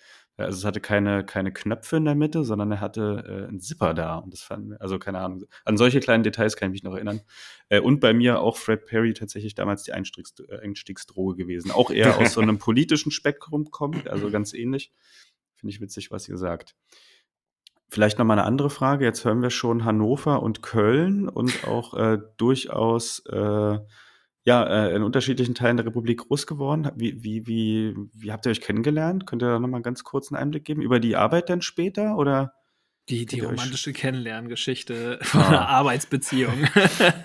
Also 0.43 0.59
es 0.59 0.65
hatte 0.65 0.81
keine, 0.81 1.25
keine 1.25 1.51
Knöpfe 1.51 1.97
in 1.97 2.05
der 2.05 2.15
Mitte, 2.15 2.43
sondern 2.43 2.71
er 2.71 2.81
hatte 2.81 3.23
äh, 3.27 3.47
einen 3.47 3.59
Zipper 3.59 3.93
da. 3.93 4.17
Und 4.17 4.33
das 4.33 4.41
fanden 4.41 4.71
wir, 4.71 4.81
also 4.81 4.99
keine 4.99 5.19
Ahnung. 5.19 5.45
An 5.65 5.77
solche 5.77 5.99
kleinen 5.99 6.23
Details 6.23 6.55
kann 6.55 6.69
ich 6.69 6.73
mich 6.73 6.83
noch 6.83 6.93
erinnern. 6.93 7.21
Äh, 7.69 7.79
und 7.79 7.99
bei 7.99 8.13
mir 8.13 8.41
auch 8.41 8.57
Fred 8.57 8.85
Perry 8.85 9.13
tatsächlich 9.13 9.55
damals 9.55 9.83
die 9.83 9.93
Einstiegs 9.93 10.33
äh, 10.47 10.59
Einstiegsdroge 10.59 11.35
gewesen. 11.35 11.71
Auch 11.71 11.91
eher 11.91 12.17
aus 12.19 12.33
so 12.33 12.41
einem 12.41 12.57
politischen 12.57 13.11
Spektrum 13.11 13.71
kommt, 13.71 14.09
also 14.09 14.29
ganz 14.31 14.53
ähnlich. 14.53 14.91
Finde 15.55 15.73
ich 15.73 15.81
witzig, 15.81 16.11
was 16.11 16.27
ihr 16.27 16.37
sagt. 16.37 16.75
Vielleicht 17.89 18.17
noch 18.17 18.25
mal 18.25 18.33
eine 18.33 18.45
andere 18.45 18.69
Frage. 18.69 19.03
Jetzt 19.03 19.25
hören 19.25 19.41
wir 19.41 19.49
schon 19.49 19.83
Hannover 19.83 20.41
und 20.41 20.63
Köln 20.63 21.27
und 21.27 21.67
auch 21.67 21.93
äh, 21.93 22.19
durchaus 22.37 23.19
äh, 23.25 23.79
ja, 24.43 24.63
äh, 24.63 24.95
in 24.95 25.03
unterschiedlichen 25.03 25.55
Teilen 25.55 25.77
der 25.77 25.85
Republik 25.85 26.19
groß 26.27 26.47
geworden. 26.47 26.89
Wie, 26.95 27.23
wie, 27.23 27.45
wie, 27.45 27.95
wie 28.13 28.31
habt 28.31 28.45
ihr 28.45 28.51
euch 28.51 28.61
kennengelernt? 28.61 29.27
Könnt 29.27 29.43
ihr 29.43 29.49
da 29.49 29.59
nochmal 29.59 29.81
ganz 29.81 30.03
kurz 30.03 30.31
einen 30.31 30.41
Einblick 30.41 30.65
geben? 30.65 30.81
Über 30.81 30.99
die 30.99 31.15
Arbeit 31.15 31.49
dann 31.49 31.61
später 31.61 32.17
oder? 32.17 32.53
Die, 33.09 33.25
die 33.25 33.39
romantische 33.41 33.93
Kennenlerngeschichte 33.93 35.19
von 35.23 35.41
einer 35.41 35.67
ah. 35.67 35.79
Arbeitsbeziehung. 35.79 36.53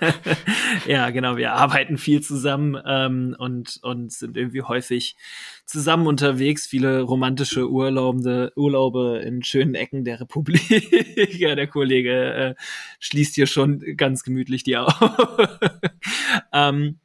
ja, 0.87 1.11
genau. 1.11 1.37
Wir 1.37 1.53
arbeiten 1.53 1.97
viel 1.97 2.21
zusammen 2.21 2.77
ähm, 2.85 3.35
und, 3.37 3.79
und 3.83 4.11
sind 4.11 4.37
irgendwie 4.37 4.63
häufig 4.63 5.15
zusammen 5.65 6.07
unterwegs. 6.07 6.67
Viele 6.67 7.01
romantische 7.01 7.69
Urlaube, 7.69 8.51
Urlaube 8.55 9.21
in 9.23 9.43
schönen 9.43 9.75
Ecken 9.75 10.03
der 10.03 10.19
Republik. 10.19 10.67
ja, 11.39 11.55
der 11.55 11.67
Kollege 11.67 12.33
äh, 12.33 12.55
schließt 12.99 13.35
hier 13.35 13.47
schon 13.47 13.79
ganz 13.95 14.23
gemütlich 14.23 14.63
die 14.63 14.77
Augen. 14.77 14.93
ähm, 16.53 16.99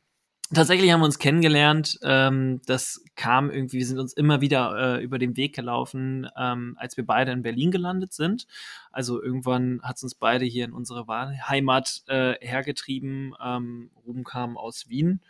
tatsächlich 0.55 0.91
haben 0.93 1.01
wir 1.01 1.07
uns 1.07 1.19
kennengelernt. 1.19 1.99
Ähm, 2.03 2.61
das 2.67 3.05
kam 3.17 3.51
irgendwie, 3.51 3.79
wir 3.79 3.87
sind 3.87 3.99
uns 3.99 4.13
immer 4.13 4.41
wieder 4.41 4.99
äh, 4.99 5.03
über 5.03 5.19
den 5.19 5.37
Weg 5.37 5.55
gelaufen, 5.55 6.29
ähm, 6.37 6.77
als 6.79 6.97
wir 6.97 7.07
beide 7.07 7.33
in 7.33 7.43
Berlin 7.43 7.71
gelandet 7.71 8.13
sind. 8.13 8.47
Also 8.91 9.23
irgendwann 9.23 9.81
hat 9.83 9.97
es 9.97 10.03
uns 10.03 10.15
beide 10.15 10.45
hier 10.45 10.65
in 10.65 10.73
unsere 10.73 11.07
Heimat 11.49 12.03
äh, 12.07 12.35
hergetrieben. 12.41 13.35
Ähm, 13.43 13.91
Ruben 14.07 14.25
kam 14.25 14.57
aus 14.57 14.89
Wien 14.89 15.21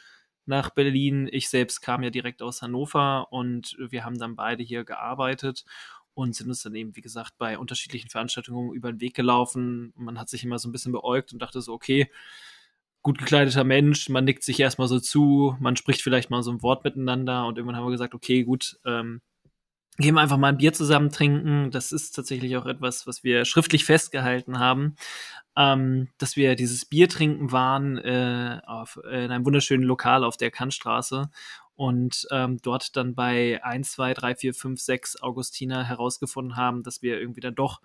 nach 0.47 0.71
Berlin. 0.71 1.29
Ich 1.31 1.49
selbst 1.49 1.81
kam 1.81 2.03
ja 2.03 2.11
direkt 2.11 2.43
aus 2.43 2.63
Hannover 2.63 3.33
und 3.33 3.77
wir 3.79 4.05
haben 4.05 4.19
dann 4.19 4.37
beide 4.37 4.63
hier 4.63 4.85
gearbeitet 4.85 5.65
und 6.15 6.35
sind 6.35 6.49
uns 6.49 6.63
dann 6.63 6.75
eben, 6.75 6.97
wie 6.97 7.01
gesagt, 7.01 7.39
bei 7.39 7.59
unterschiedlichen 7.59 8.11
Veranstaltungen 8.11 8.73
über 8.75 8.93
den 8.93 9.01
Weg 9.01 9.15
gelaufen. 9.15 9.93
Man 9.97 10.19
hat 10.19 10.29
sich 10.29 10.45
immer 10.45 10.59
so 10.59 10.69
ein 10.69 10.73
bisschen 10.73 10.93
beäugt 10.93 11.33
und 11.33 11.41
dachte 11.41 11.61
so, 11.61 11.73
okay, 11.73 12.11
gut 13.03 13.19
gekleideter 13.19 13.65
Mensch, 13.65 14.09
man 14.09 14.25
nickt 14.25 14.45
sich 14.45 14.61
erstmal 14.61 14.89
so 14.89 15.01
zu, 15.01 15.57
man 15.61 15.77
spricht 15.77 16.03
vielleicht 16.03 16.31
mal 16.31 16.43
so 16.43 16.53
ein 16.53 16.63
Wort 16.63 16.85
miteinander 16.85 17.47
und 17.47 17.59
irgendwann 17.59 17.77
haben 17.77 17.87
wir 17.87 17.91
gesagt, 17.91 18.15
okay, 18.15 18.45
gut, 18.45 18.79
ähm, 18.87 19.21
gehen 19.99 20.15
wir 20.15 20.21
einfach 20.21 20.39
mal 20.39 20.49
ein 20.49 20.59
Bier 20.59 20.73
zusammen 20.73 21.11
trinken. 21.11 21.71
Das 21.71 21.93
ist 21.93 22.13
tatsächlich 22.13 22.57
auch 22.57 22.67
etwas, 22.67 23.07
was 23.07 23.25
wir 23.25 23.45
schriftlich 23.45 23.85
festgehalten 23.85 24.59
haben, 24.59 24.97
ähm, 25.57 26.09
dass 26.19 26.37
wir 26.37 26.55
dieses 26.57 26.87
Bier 26.87 27.09
trinken 27.09 27.53
waren 27.53 27.99
äh, 27.99 28.61
auf, 28.67 28.99
in 29.05 29.31
einem 29.31 29.45
wunderschönen 29.45 29.85
Lokal 29.85 30.25
auf 30.25 30.37
der 30.37 30.51
Kantstraße 30.51 31.31
und 31.75 32.27
ähm, 32.31 32.59
dort 32.63 32.97
dann 32.97 33.15
bei 33.15 33.63
1, 33.65 33.93
2, 33.93 34.15
3, 34.15 34.35
4, 34.37 34.55
5, 34.55 34.81
6 34.81 35.17
Augustiner 35.23 35.85
herausgefunden 35.85 36.57
haben, 36.57 36.83
dass 36.83 37.03
wir 37.03 37.19
irgendwie 37.19 37.41
dann 37.41 37.55
doch 37.55 37.81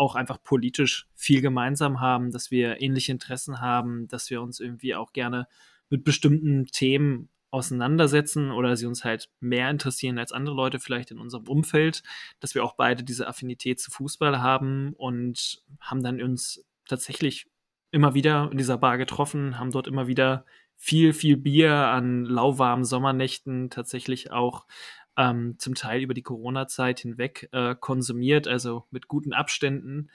auch 0.00 0.14
einfach 0.14 0.42
politisch 0.42 1.06
viel 1.14 1.42
gemeinsam 1.42 2.00
haben, 2.00 2.30
dass 2.30 2.50
wir 2.50 2.80
ähnliche 2.80 3.12
Interessen 3.12 3.60
haben, 3.60 4.08
dass 4.08 4.30
wir 4.30 4.40
uns 4.40 4.58
irgendwie 4.58 4.94
auch 4.94 5.12
gerne 5.12 5.46
mit 5.90 6.04
bestimmten 6.04 6.66
Themen 6.66 7.28
auseinandersetzen 7.50 8.50
oder 8.50 8.76
sie 8.76 8.86
uns 8.86 9.04
halt 9.04 9.28
mehr 9.40 9.68
interessieren 9.70 10.18
als 10.18 10.32
andere 10.32 10.54
Leute 10.54 10.78
vielleicht 10.78 11.10
in 11.10 11.18
unserem 11.18 11.48
Umfeld, 11.48 12.02
dass 12.38 12.54
wir 12.54 12.64
auch 12.64 12.76
beide 12.76 13.04
diese 13.04 13.28
Affinität 13.28 13.78
zu 13.78 13.90
Fußball 13.90 14.40
haben 14.40 14.94
und 14.94 15.62
haben 15.80 16.02
dann 16.02 16.22
uns 16.22 16.64
tatsächlich 16.88 17.48
immer 17.90 18.14
wieder 18.14 18.48
in 18.50 18.58
dieser 18.58 18.78
Bar 18.78 18.98
getroffen, 18.98 19.58
haben 19.58 19.72
dort 19.72 19.88
immer 19.88 20.06
wieder 20.06 20.46
viel, 20.76 21.12
viel 21.12 21.36
Bier 21.36 21.74
an 21.74 22.24
lauwarmen 22.24 22.86
Sommernächten 22.86 23.68
tatsächlich 23.68 24.32
auch 24.32 24.64
ähm, 25.16 25.56
zum 25.58 25.74
Teil 25.74 26.02
über 26.02 26.14
die 26.14 26.22
Corona-Zeit 26.22 27.00
hinweg 27.00 27.48
äh, 27.52 27.74
konsumiert, 27.78 28.48
also 28.48 28.84
mit 28.90 29.08
guten 29.08 29.32
Abständen. 29.32 30.10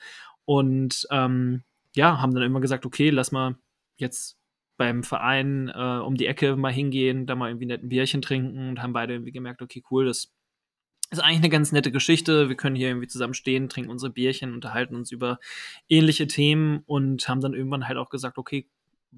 Und 0.46 1.08
ähm, 1.12 1.64
ja, 1.96 2.22
haben 2.22 2.34
dann 2.34 2.44
immer 2.44 2.62
gesagt, 2.62 2.86
okay, 2.86 3.10
lass 3.10 3.32
mal 3.32 3.56
jetzt 3.98 4.38
beim 4.78 5.04
Verein 5.04 5.70
äh, 5.74 6.00
um 6.00 6.16
die 6.16 6.28
Ecke 6.28 6.56
mal 6.56 6.72
hingehen, 6.72 7.25
da 7.25 7.36
mal 7.36 7.50
irgendwie 7.50 7.72
ein 7.72 7.90
Bierchen 7.90 8.22
trinken 8.22 8.70
und 8.70 8.82
haben 8.82 8.94
beide 8.94 9.14
irgendwie 9.14 9.32
gemerkt, 9.32 9.62
okay, 9.62 9.84
cool, 9.90 10.06
das 10.06 10.34
ist 11.12 11.20
eigentlich 11.20 11.38
eine 11.38 11.50
ganz 11.50 11.72
nette 11.72 11.92
Geschichte. 11.92 12.50
Wir 12.50 12.56
können 12.56 12.75
hier 12.75 12.90
irgendwie 12.90 13.08
zusammen 13.08 13.34
stehen, 13.34 13.70
trinken 13.70 13.92
unsere 13.92 14.12
Bierchen, 14.12 14.54
unterhalten 14.54 14.96
uns 14.96 15.12
über 15.12 15.40
ähnliche 15.88 16.28
Themen 16.28 16.84
und 16.86 17.28
haben 17.30 17.42
dann 17.42 17.54
irgendwann 17.54 17.88
halt 17.88 17.98
auch 17.98 18.10
gesagt, 18.10 18.38
okay, 18.38 18.68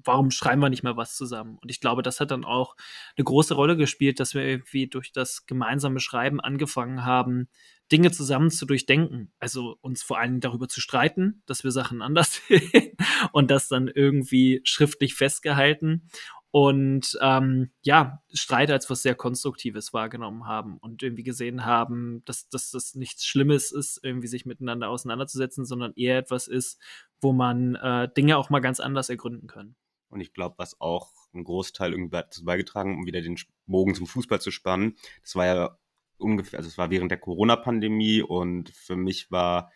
warum 0.04 0.30
schreiben 0.30 0.62
wir 0.62 0.70
nicht 0.70 0.82
mal 0.82 0.96
was 0.96 1.16
zusammen? 1.16 1.58
Und 1.60 1.70
ich 1.70 1.80
glaube, 1.80 2.02
das 2.02 2.20
hat 2.20 2.30
dann 2.30 2.44
auch 2.44 2.76
eine 3.16 3.24
große 3.24 3.54
Rolle 3.54 3.76
gespielt, 3.76 4.20
dass 4.20 4.34
wir 4.34 4.42
irgendwie 4.42 4.86
durch 4.86 5.12
das 5.12 5.46
gemeinsame 5.46 6.00
Schreiben 6.00 6.40
angefangen 6.40 7.04
haben, 7.04 7.48
Dinge 7.90 8.10
zusammen 8.10 8.50
zu 8.50 8.66
durchdenken. 8.66 9.32
Also 9.38 9.78
uns 9.80 10.02
vor 10.02 10.18
allem 10.18 10.40
darüber 10.40 10.68
zu 10.68 10.80
streiten, 10.80 11.42
dass 11.46 11.64
wir 11.64 11.70
Sachen 11.70 12.02
anders 12.08 12.42
sehen 12.48 12.96
und 13.32 13.50
das 13.50 13.68
dann 13.68 13.88
irgendwie 13.88 14.60
schriftlich 14.64 15.14
festgehalten 15.14 16.08
und 16.50 17.18
ähm, 17.20 17.70
ja, 17.82 18.22
Streit 18.32 18.70
als 18.70 18.88
was 18.88 19.02
sehr 19.02 19.14
Konstruktives 19.14 19.92
wahrgenommen 19.92 20.46
haben 20.46 20.78
und 20.78 21.02
irgendwie 21.02 21.22
gesehen 21.22 21.66
haben, 21.66 22.22
dass, 22.24 22.48
dass 22.48 22.70
das 22.70 22.94
nichts 22.94 23.26
Schlimmes 23.26 23.70
ist, 23.70 24.00
irgendwie 24.02 24.28
sich 24.28 24.46
miteinander 24.46 24.88
auseinanderzusetzen, 24.88 25.66
sondern 25.66 25.92
eher 25.94 26.18
etwas 26.18 26.48
ist, 26.48 26.80
wo 27.20 27.32
man 27.32 27.74
äh, 27.74 28.08
Dinge 28.16 28.38
auch 28.38 28.48
mal 28.48 28.60
ganz 28.60 28.80
anders 28.80 29.10
ergründen 29.10 29.46
kann. 29.46 29.76
Und 30.08 30.20
ich 30.20 30.32
glaube, 30.32 30.56
was 30.58 30.80
auch 30.80 31.12
ein 31.34 31.44
Großteil 31.44 31.92
irgendwie 31.92 32.16
dazu 32.16 32.44
beigetragen, 32.44 32.96
um 32.96 33.06
wieder 33.06 33.20
den 33.20 33.38
Bogen 33.66 33.94
zum 33.94 34.06
Fußball 34.06 34.40
zu 34.40 34.50
spannen, 34.50 34.96
das 35.22 35.34
war 35.36 35.46
ja 35.46 35.78
ungefähr, 36.16 36.58
also 36.58 36.68
es 36.68 36.78
war 36.78 36.90
während 36.90 37.10
der 37.10 37.18
Corona-Pandemie 37.18 38.22
und 38.22 38.70
für 38.70 38.96
mich 38.96 39.30
war 39.30 39.70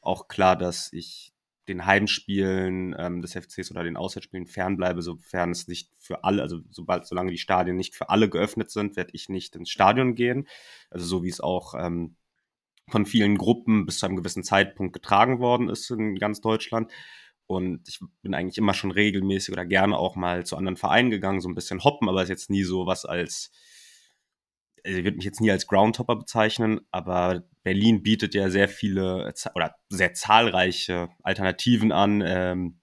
auch 0.00 0.28
klar, 0.28 0.56
dass 0.56 0.92
ich 0.92 1.32
den 1.68 1.84
Heimspielen 1.84 2.96
ähm, 2.98 3.20
des 3.20 3.34
FCs 3.34 3.70
oder 3.70 3.84
den 3.84 3.96
Auswärtsspielen 3.96 4.46
fernbleibe, 4.46 5.02
sofern 5.02 5.50
es 5.50 5.68
nicht 5.68 5.90
für 5.98 6.24
alle, 6.24 6.42
also 6.42 6.60
sobald, 6.70 7.06
solange 7.06 7.30
die 7.30 7.38
Stadien 7.38 7.76
nicht 7.76 7.94
für 7.94 8.08
alle 8.08 8.28
geöffnet 8.28 8.70
sind, 8.70 8.96
werde 8.96 9.10
ich 9.12 9.28
nicht 9.28 9.54
ins 9.54 9.68
Stadion 9.70 10.14
gehen. 10.14 10.48
Also 10.90 11.06
so 11.06 11.22
wie 11.22 11.28
es 11.28 11.40
auch 11.40 11.74
ähm, 11.74 12.16
von 12.88 13.04
vielen 13.04 13.36
Gruppen 13.36 13.84
bis 13.84 13.98
zu 13.98 14.06
einem 14.06 14.16
gewissen 14.16 14.44
Zeitpunkt 14.44 14.94
getragen 14.94 15.40
worden 15.40 15.68
ist 15.68 15.90
in 15.90 16.16
ganz 16.16 16.40
Deutschland. 16.40 16.90
Und 17.48 17.88
ich 17.88 17.98
bin 18.20 18.34
eigentlich 18.34 18.58
immer 18.58 18.74
schon 18.74 18.90
regelmäßig 18.90 19.52
oder 19.52 19.64
gerne 19.64 19.96
auch 19.96 20.16
mal 20.16 20.44
zu 20.44 20.56
anderen 20.56 20.76
Vereinen 20.76 21.10
gegangen, 21.10 21.40
so 21.40 21.48
ein 21.48 21.54
bisschen 21.54 21.82
hoppen, 21.82 22.06
aber 22.06 22.22
ist 22.22 22.28
jetzt 22.28 22.50
nie 22.50 22.62
so 22.62 22.86
was 22.86 23.06
als, 23.06 23.50
also 24.84 24.98
ich 24.98 25.04
würde 25.04 25.16
mich 25.16 25.24
jetzt 25.24 25.40
nie 25.40 25.50
als 25.50 25.66
Groundhopper 25.66 26.16
bezeichnen, 26.16 26.82
aber 26.90 27.48
Berlin 27.62 28.02
bietet 28.02 28.34
ja 28.34 28.50
sehr 28.50 28.68
viele 28.68 29.32
oder 29.54 29.74
sehr 29.88 30.12
zahlreiche 30.12 31.08
Alternativen 31.22 31.90
an, 31.90 32.22
ähm, 32.24 32.80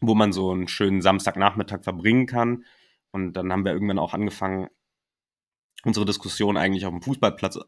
wo 0.00 0.14
man 0.14 0.32
so 0.32 0.50
einen 0.50 0.66
schönen 0.66 1.02
Samstagnachmittag 1.02 1.84
verbringen 1.84 2.24
kann. 2.24 2.64
Und 3.10 3.34
dann 3.34 3.52
haben 3.52 3.66
wir 3.66 3.72
irgendwann 3.72 3.98
auch 3.98 4.14
angefangen, 4.14 4.68
unsere 5.84 6.06
Diskussion 6.06 6.56
eigentlich 6.56 6.86
auf 6.86 6.92
dem 6.92 7.02
Fußballplatz 7.02 7.58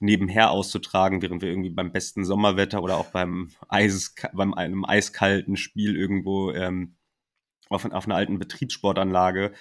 nebenher 0.00 0.50
auszutragen, 0.50 1.22
während 1.22 1.42
wir 1.42 1.48
irgendwie 1.48 1.70
beim 1.70 1.92
besten 1.92 2.24
Sommerwetter 2.24 2.82
oder 2.82 2.96
auch 2.96 3.10
beim, 3.10 3.50
Eis, 3.68 4.14
beim 4.32 4.54
einem 4.54 4.84
eiskalten 4.84 5.56
Spiel 5.56 5.96
irgendwo 5.96 6.52
ähm, 6.52 6.96
auf, 7.68 7.84
auf 7.84 8.06
einer 8.06 8.16
alten 8.16 8.38
Betriebssportanlage 8.38 9.52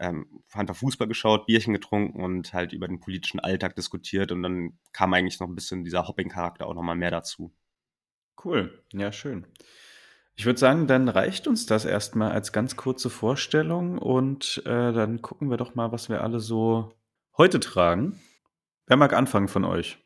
ähm, 0.00 0.42
einfach 0.52 0.76
Fußball 0.76 1.08
geschaut, 1.08 1.46
Bierchen 1.46 1.72
getrunken 1.72 2.22
und 2.22 2.52
halt 2.52 2.72
über 2.72 2.88
den 2.88 3.00
politischen 3.00 3.40
Alltag 3.40 3.74
diskutiert 3.76 4.32
und 4.32 4.42
dann 4.42 4.78
kam 4.92 5.12
eigentlich 5.12 5.40
noch 5.40 5.48
ein 5.48 5.54
bisschen 5.54 5.84
dieser 5.84 6.06
Hopping-Charakter 6.06 6.66
auch 6.66 6.74
nochmal 6.74 6.96
mehr 6.96 7.10
dazu. 7.10 7.52
Cool, 8.44 8.84
ja, 8.92 9.10
schön. 9.10 9.46
Ich 10.36 10.46
würde 10.46 10.60
sagen, 10.60 10.86
dann 10.86 11.08
reicht 11.08 11.48
uns 11.48 11.66
das 11.66 11.84
erstmal 11.84 12.30
als 12.30 12.52
ganz 12.52 12.76
kurze 12.76 13.10
Vorstellung 13.10 13.98
und 13.98 14.62
äh, 14.66 14.92
dann 14.92 15.20
gucken 15.20 15.50
wir 15.50 15.56
doch 15.56 15.74
mal, 15.74 15.90
was 15.90 16.08
wir 16.08 16.22
alle 16.22 16.38
so 16.38 16.92
heute 17.36 17.58
tragen. 17.58 18.20
Wer 18.88 18.96
mag 18.96 19.12
anfangen 19.12 19.48
von 19.48 19.64
euch? 19.64 19.98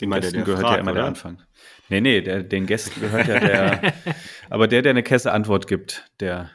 Den 0.00 0.10
Gästen 0.10 0.32
der, 0.32 0.44
der 0.44 0.44
gehört 0.44 0.60
fragt, 0.60 0.74
ja 0.74 0.80
immer 0.80 0.90
oder? 0.92 1.00
der 1.00 1.08
Anfang. 1.08 1.42
Nee, 1.88 2.00
nee, 2.00 2.20
der, 2.20 2.42
den 2.42 2.66
Gästen 2.66 3.00
gehört 3.00 3.28
ja 3.28 3.38
der. 3.40 3.94
aber 4.50 4.68
der, 4.68 4.82
der 4.82 4.90
eine 4.90 5.02
Kesse-Antwort 5.02 5.66
gibt, 5.66 6.10
der 6.20 6.50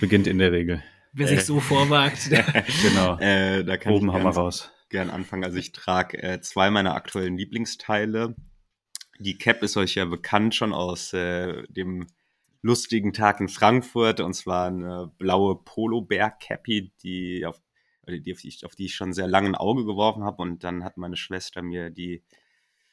beginnt 0.00 0.26
in 0.26 0.38
der 0.38 0.52
Regel. 0.52 0.82
Wer 1.12 1.28
sich 1.28 1.44
so 1.44 1.60
vorwagt. 1.60 2.30
genau. 2.82 3.18
Äh, 3.18 3.64
da 3.64 3.76
kann 3.76 3.92
Oben 3.92 4.08
ich 4.08 4.14
gern, 4.14 4.26
raus. 4.26 4.72
gern 4.88 5.10
anfangen. 5.10 5.44
Also 5.44 5.58
ich 5.58 5.72
trage 5.72 6.22
äh, 6.22 6.40
zwei 6.40 6.70
meiner 6.70 6.94
aktuellen 6.94 7.36
Lieblingsteile. 7.36 8.34
Die 9.18 9.36
Cap 9.36 9.62
ist 9.62 9.76
euch 9.76 9.94
ja 9.94 10.06
bekannt 10.06 10.54
schon 10.54 10.72
aus 10.72 11.12
äh, 11.12 11.64
dem 11.68 12.06
lustigen 12.62 13.12
Tag 13.12 13.40
in 13.40 13.48
Frankfurt. 13.48 14.20
Und 14.20 14.32
zwar 14.32 14.68
eine 14.68 15.12
blaue 15.18 15.62
Polo-Bear-Cappy, 15.62 16.92
die 17.02 17.44
auf 17.44 17.60
die, 18.06 18.32
auf, 18.32 18.40
die 18.40 18.48
ich, 18.48 18.64
auf 18.64 18.74
die 18.74 18.86
ich 18.86 18.94
schon 18.94 19.12
sehr 19.12 19.28
lange 19.28 19.48
ein 19.48 19.54
Auge 19.54 19.84
geworfen 19.84 20.24
habe. 20.24 20.42
Und 20.42 20.64
dann 20.64 20.84
hat 20.84 20.96
meine 20.96 21.16
Schwester 21.16 21.62
mir 21.62 21.90
die, 21.90 22.22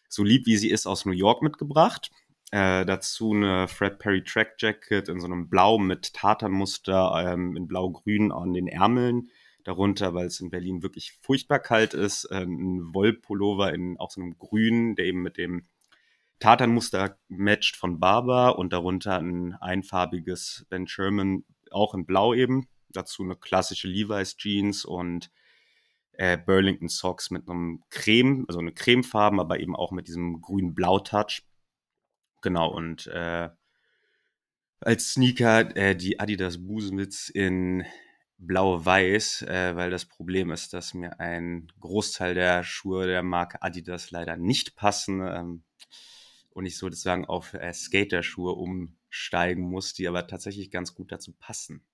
so 0.07 0.23
lieb 0.23 0.45
wie 0.45 0.57
sie 0.57 0.69
ist, 0.69 0.87
aus 0.87 1.05
New 1.05 1.11
York 1.11 1.41
mitgebracht. 1.41 2.11
Äh, 2.51 2.85
dazu 2.85 3.31
eine 3.33 3.67
Fred 3.67 3.99
Perry 3.99 4.23
Track 4.23 4.55
Jacket 4.57 5.07
in 5.07 5.19
so 5.19 5.27
einem 5.27 5.49
Blau 5.49 5.77
mit 5.77 6.13
Tatanmuster 6.13 7.33
ähm, 7.33 7.55
in 7.55 7.67
Blau-Grün 7.67 8.31
an 8.31 8.53
den 8.53 8.67
Ärmeln. 8.67 9.29
Darunter, 9.65 10.13
weil 10.13 10.27
es 10.27 10.39
in 10.39 10.49
Berlin 10.49 10.81
wirklich 10.81 11.11
furchtbar 11.21 11.59
kalt 11.59 11.93
ist, 11.93 12.25
äh, 12.25 12.43
ein 12.43 12.93
Wollpullover 12.93 13.73
in 13.73 13.97
auch 13.97 14.09
so 14.09 14.21
einem 14.21 14.37
Grün, 14.37 14.95
der 14.95 15.05
eben 15.05 15.21
mit 15.21 15.37
dem 15.37 15.67
Tatanmuster 16.39 17.17
matcht 17.27 17.75
von 17.75 17.99
Barber 17.99 18.57
und 18.57 18.71
darunter 18.71 19.17
ein 19.19 19.53
einfarbiges 19.55 20.65
Ben 20.69 20.87
Sherman, 20.87 21.43
auch 21.69 21.93
in 21.93 22.05
Blau 22.05 22.33
eben. 22.33 22.67
Dazu 22.89 23.24
eine 23.24 23.36
klassische 23.36 23.88
Levi's 23.88 24.38
Jeans 24.38 24.86
und 24.86 25.31
äh, 26.13 26.38
Burlington 26.38 26.89
Socks 26.89 27.31
mit 27.31 27.50
einem 27.50 27.84
Creme, 27.89 28.46
also 28.48 28.60
eine 28.60 28.74
Cremefarben, 28.74 29.39
aber 29.39 29.60
eben 29.60 29.75
auch 29.75 29.91
mit 29.91 30.08
diesem 30.08 30.41
grün-blau-Touch. 30.41 31.43
genau, 32.41 32.69
und 32.72 33.08
äh, 33.08 33.50
als 34.81 35.13
Sneaker 35.13 35.75
äh, 35.75 35.96
die 35.96 36.19
Adidas 36.19 36.65
Busenwitz 36.65 37.29
in 37.29 37.86
blau-weiß, 38.38 39.43
äh, 39.43 39.75
weil 39.75 39.91
das 39.91 40.05
Problem 40.05 40.51
ist, 40.51 40.74
dass 40.74 40.93
mir 40.93 41.19
ein 41.19 41.72
Großteil 41.79 42.34
der 42.34 42.63
Schuhe 42.63 43.05
der 43.05 43.22
Marke 43.24 43.62
Adidas 43.62 44.12
leider 44.12 44.38
nicht 44.38 44.75
passen 44.75 45.22
ähm, 45.22 45.63
und 46.51 46.65
ich 46.65 46.77
sozusagen 46.77 47.25
auf 47.25 47.53
äh, 47.53 47.74
Skaterschuhe 47.74 48.53
umsteigen 48.53 49.63
muss, 49.63 49.93
die 49.93 50.08
aber 50.08 50.27
tatsächlich 50.27 50.72
ganz 50.72 50.96
gut 50.96 51.12
dazu 51.12 51.34
passen. 51.34 51.86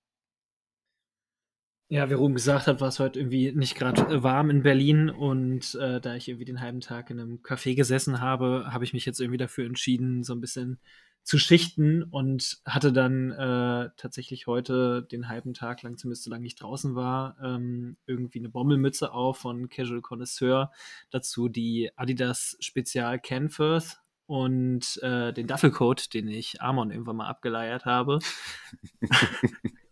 Ja, 1.88 2.10
wie 2.10 2.16
Ruben 2.16 2.34
gesagt 2.34 2.66
hat, 2.66 2.82
war 2.82 2.88
es 2.88 3.00
heute 3.00 3.20
irgendwie 3.20 3.52
nicht 3.52 3.76
gerade 3.76 4.02
äh, 4.02 4.24
warm 4.24 4.50
in 4.50 4.64
Berlin 4.64 5.12
und 5.12 5.76
äh, 5.76 6.02
da 6.02 6.16
ich 6.16 6.28
irgendwie 6.28 6.46
den 6.46 6.60
halben 6.60 6.82
Tag 6.82 7.12
in 7.12 7.20
einem 7.20 7.42
Café 7.44 7.76
gesessen 7.76 8.22
habe, 8.22 8.70
habe 8.72 8.84
ich 8.84 8.94
mich 8.94 9.06
jetzt 9.06 9.20
irgendwie 9.20 9.38
dafür 9.38 9.68
entschieden, 9.68 10.24
so 10.24 10.34
ein 10.34 10.42
bisschen 10.42 10.80
zu 11.22 11.38
schichten 11.38 12.02
und 12.04 12.58
hatte 12.66 12.92
dann 12.92 13.32
äh, 13.32 13.90
tatsächlich 13.98 14.48
heute 14.48 15.04
den 15.12 15.30
halben 15.30 15.54
Tag 15.54 15.84
lang, 15.84 15.98
zumindest 15.98 16.24
solange 16.24 16.48
ich 16.48 16.56
draußen 16.56 16.96
war, 16.96 17.38
ähm, 17.44 17.98
irgendwie 18.08 18.40
eine 18.40 18.50
Bommelmütze 18.50 19.12
auf 19.12 19.38
von 19.38 19.70
Casual 19.70 20.02
Connoisseur, 20.02 20.72
dazu 21.12 21.50
die 21.50 21.92
Adidas 21.96 22.58
Spezial 22.62 23.20
Canfirth 23.20 24.00
und 24.26 24.98
äh, 25.04 25.34
den 25.34 25.46
Duffelcoat, 25.46 26.16
den 26.16 26.28
ich 26.30 26.62
Amon 26.62 26.90
irgendwann 26.90 27.18
mal 27.18 27.28
abgeleiert 27.28 27.86
habe. 27.86 28.18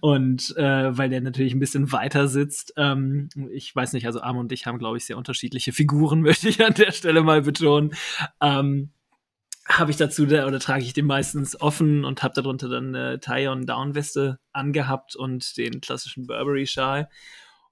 Und 0.00 0.56
äh, 0.56 0.96
weil 0.96 1.08
der 1.08 1.20
natürlich 1.20 1.54
ein 1.54 1.60
bisschen 1.60 1.92
weiter 1.92 2.28
sitzt, 2.28 2.74
ähm, 2.76 3.28
ich 3.50 3.74
weiß 3.74 3.92
nicht, 3.92 4.06
also 4.06 4.20
Arm 4.20 4.38
und 4.38 4.52
ich 4.52 4.66
haben, 4.66 4.78
glaube 4.78 4.96
ich, 4.96 5.04
sehr 5.04 5.16
unterschiedliche 5.16 5.72
Figuren, 5.72 6.20
möchte 6.22 6.48
ich 6.48 6.64
an 6.64 6.74
der 6.74 6.92
Stelle 6.92 7.22
mal 7.22 7.42
betonen. 7.42 7.92
Ähm, 8.40 8.90
habe 9.68 9.90
ich 9.90 9.96
dazu 9.96 10.26
da, 10.26 10.46
oder 10.46 10.60
trage 10.60 10.84
ich 10.84 10.92
den 10.92 11.06
meistens 11.06 11.60
offen 11.60 12.04
und 12.04 12.22
habe 12.22 12.34
darunter 12.34 12.68
dann 12.68 12.94
eine 12.94 13.18
Tyon 13.18 13.66
Downweste 13.66 14.38
angehabt 14.52 15.16
und 15.16 15.56
den 15.56 15.80
klassischen 15.80 16.26
Burberry 16.26 16.66
Schal. 16.66 17.08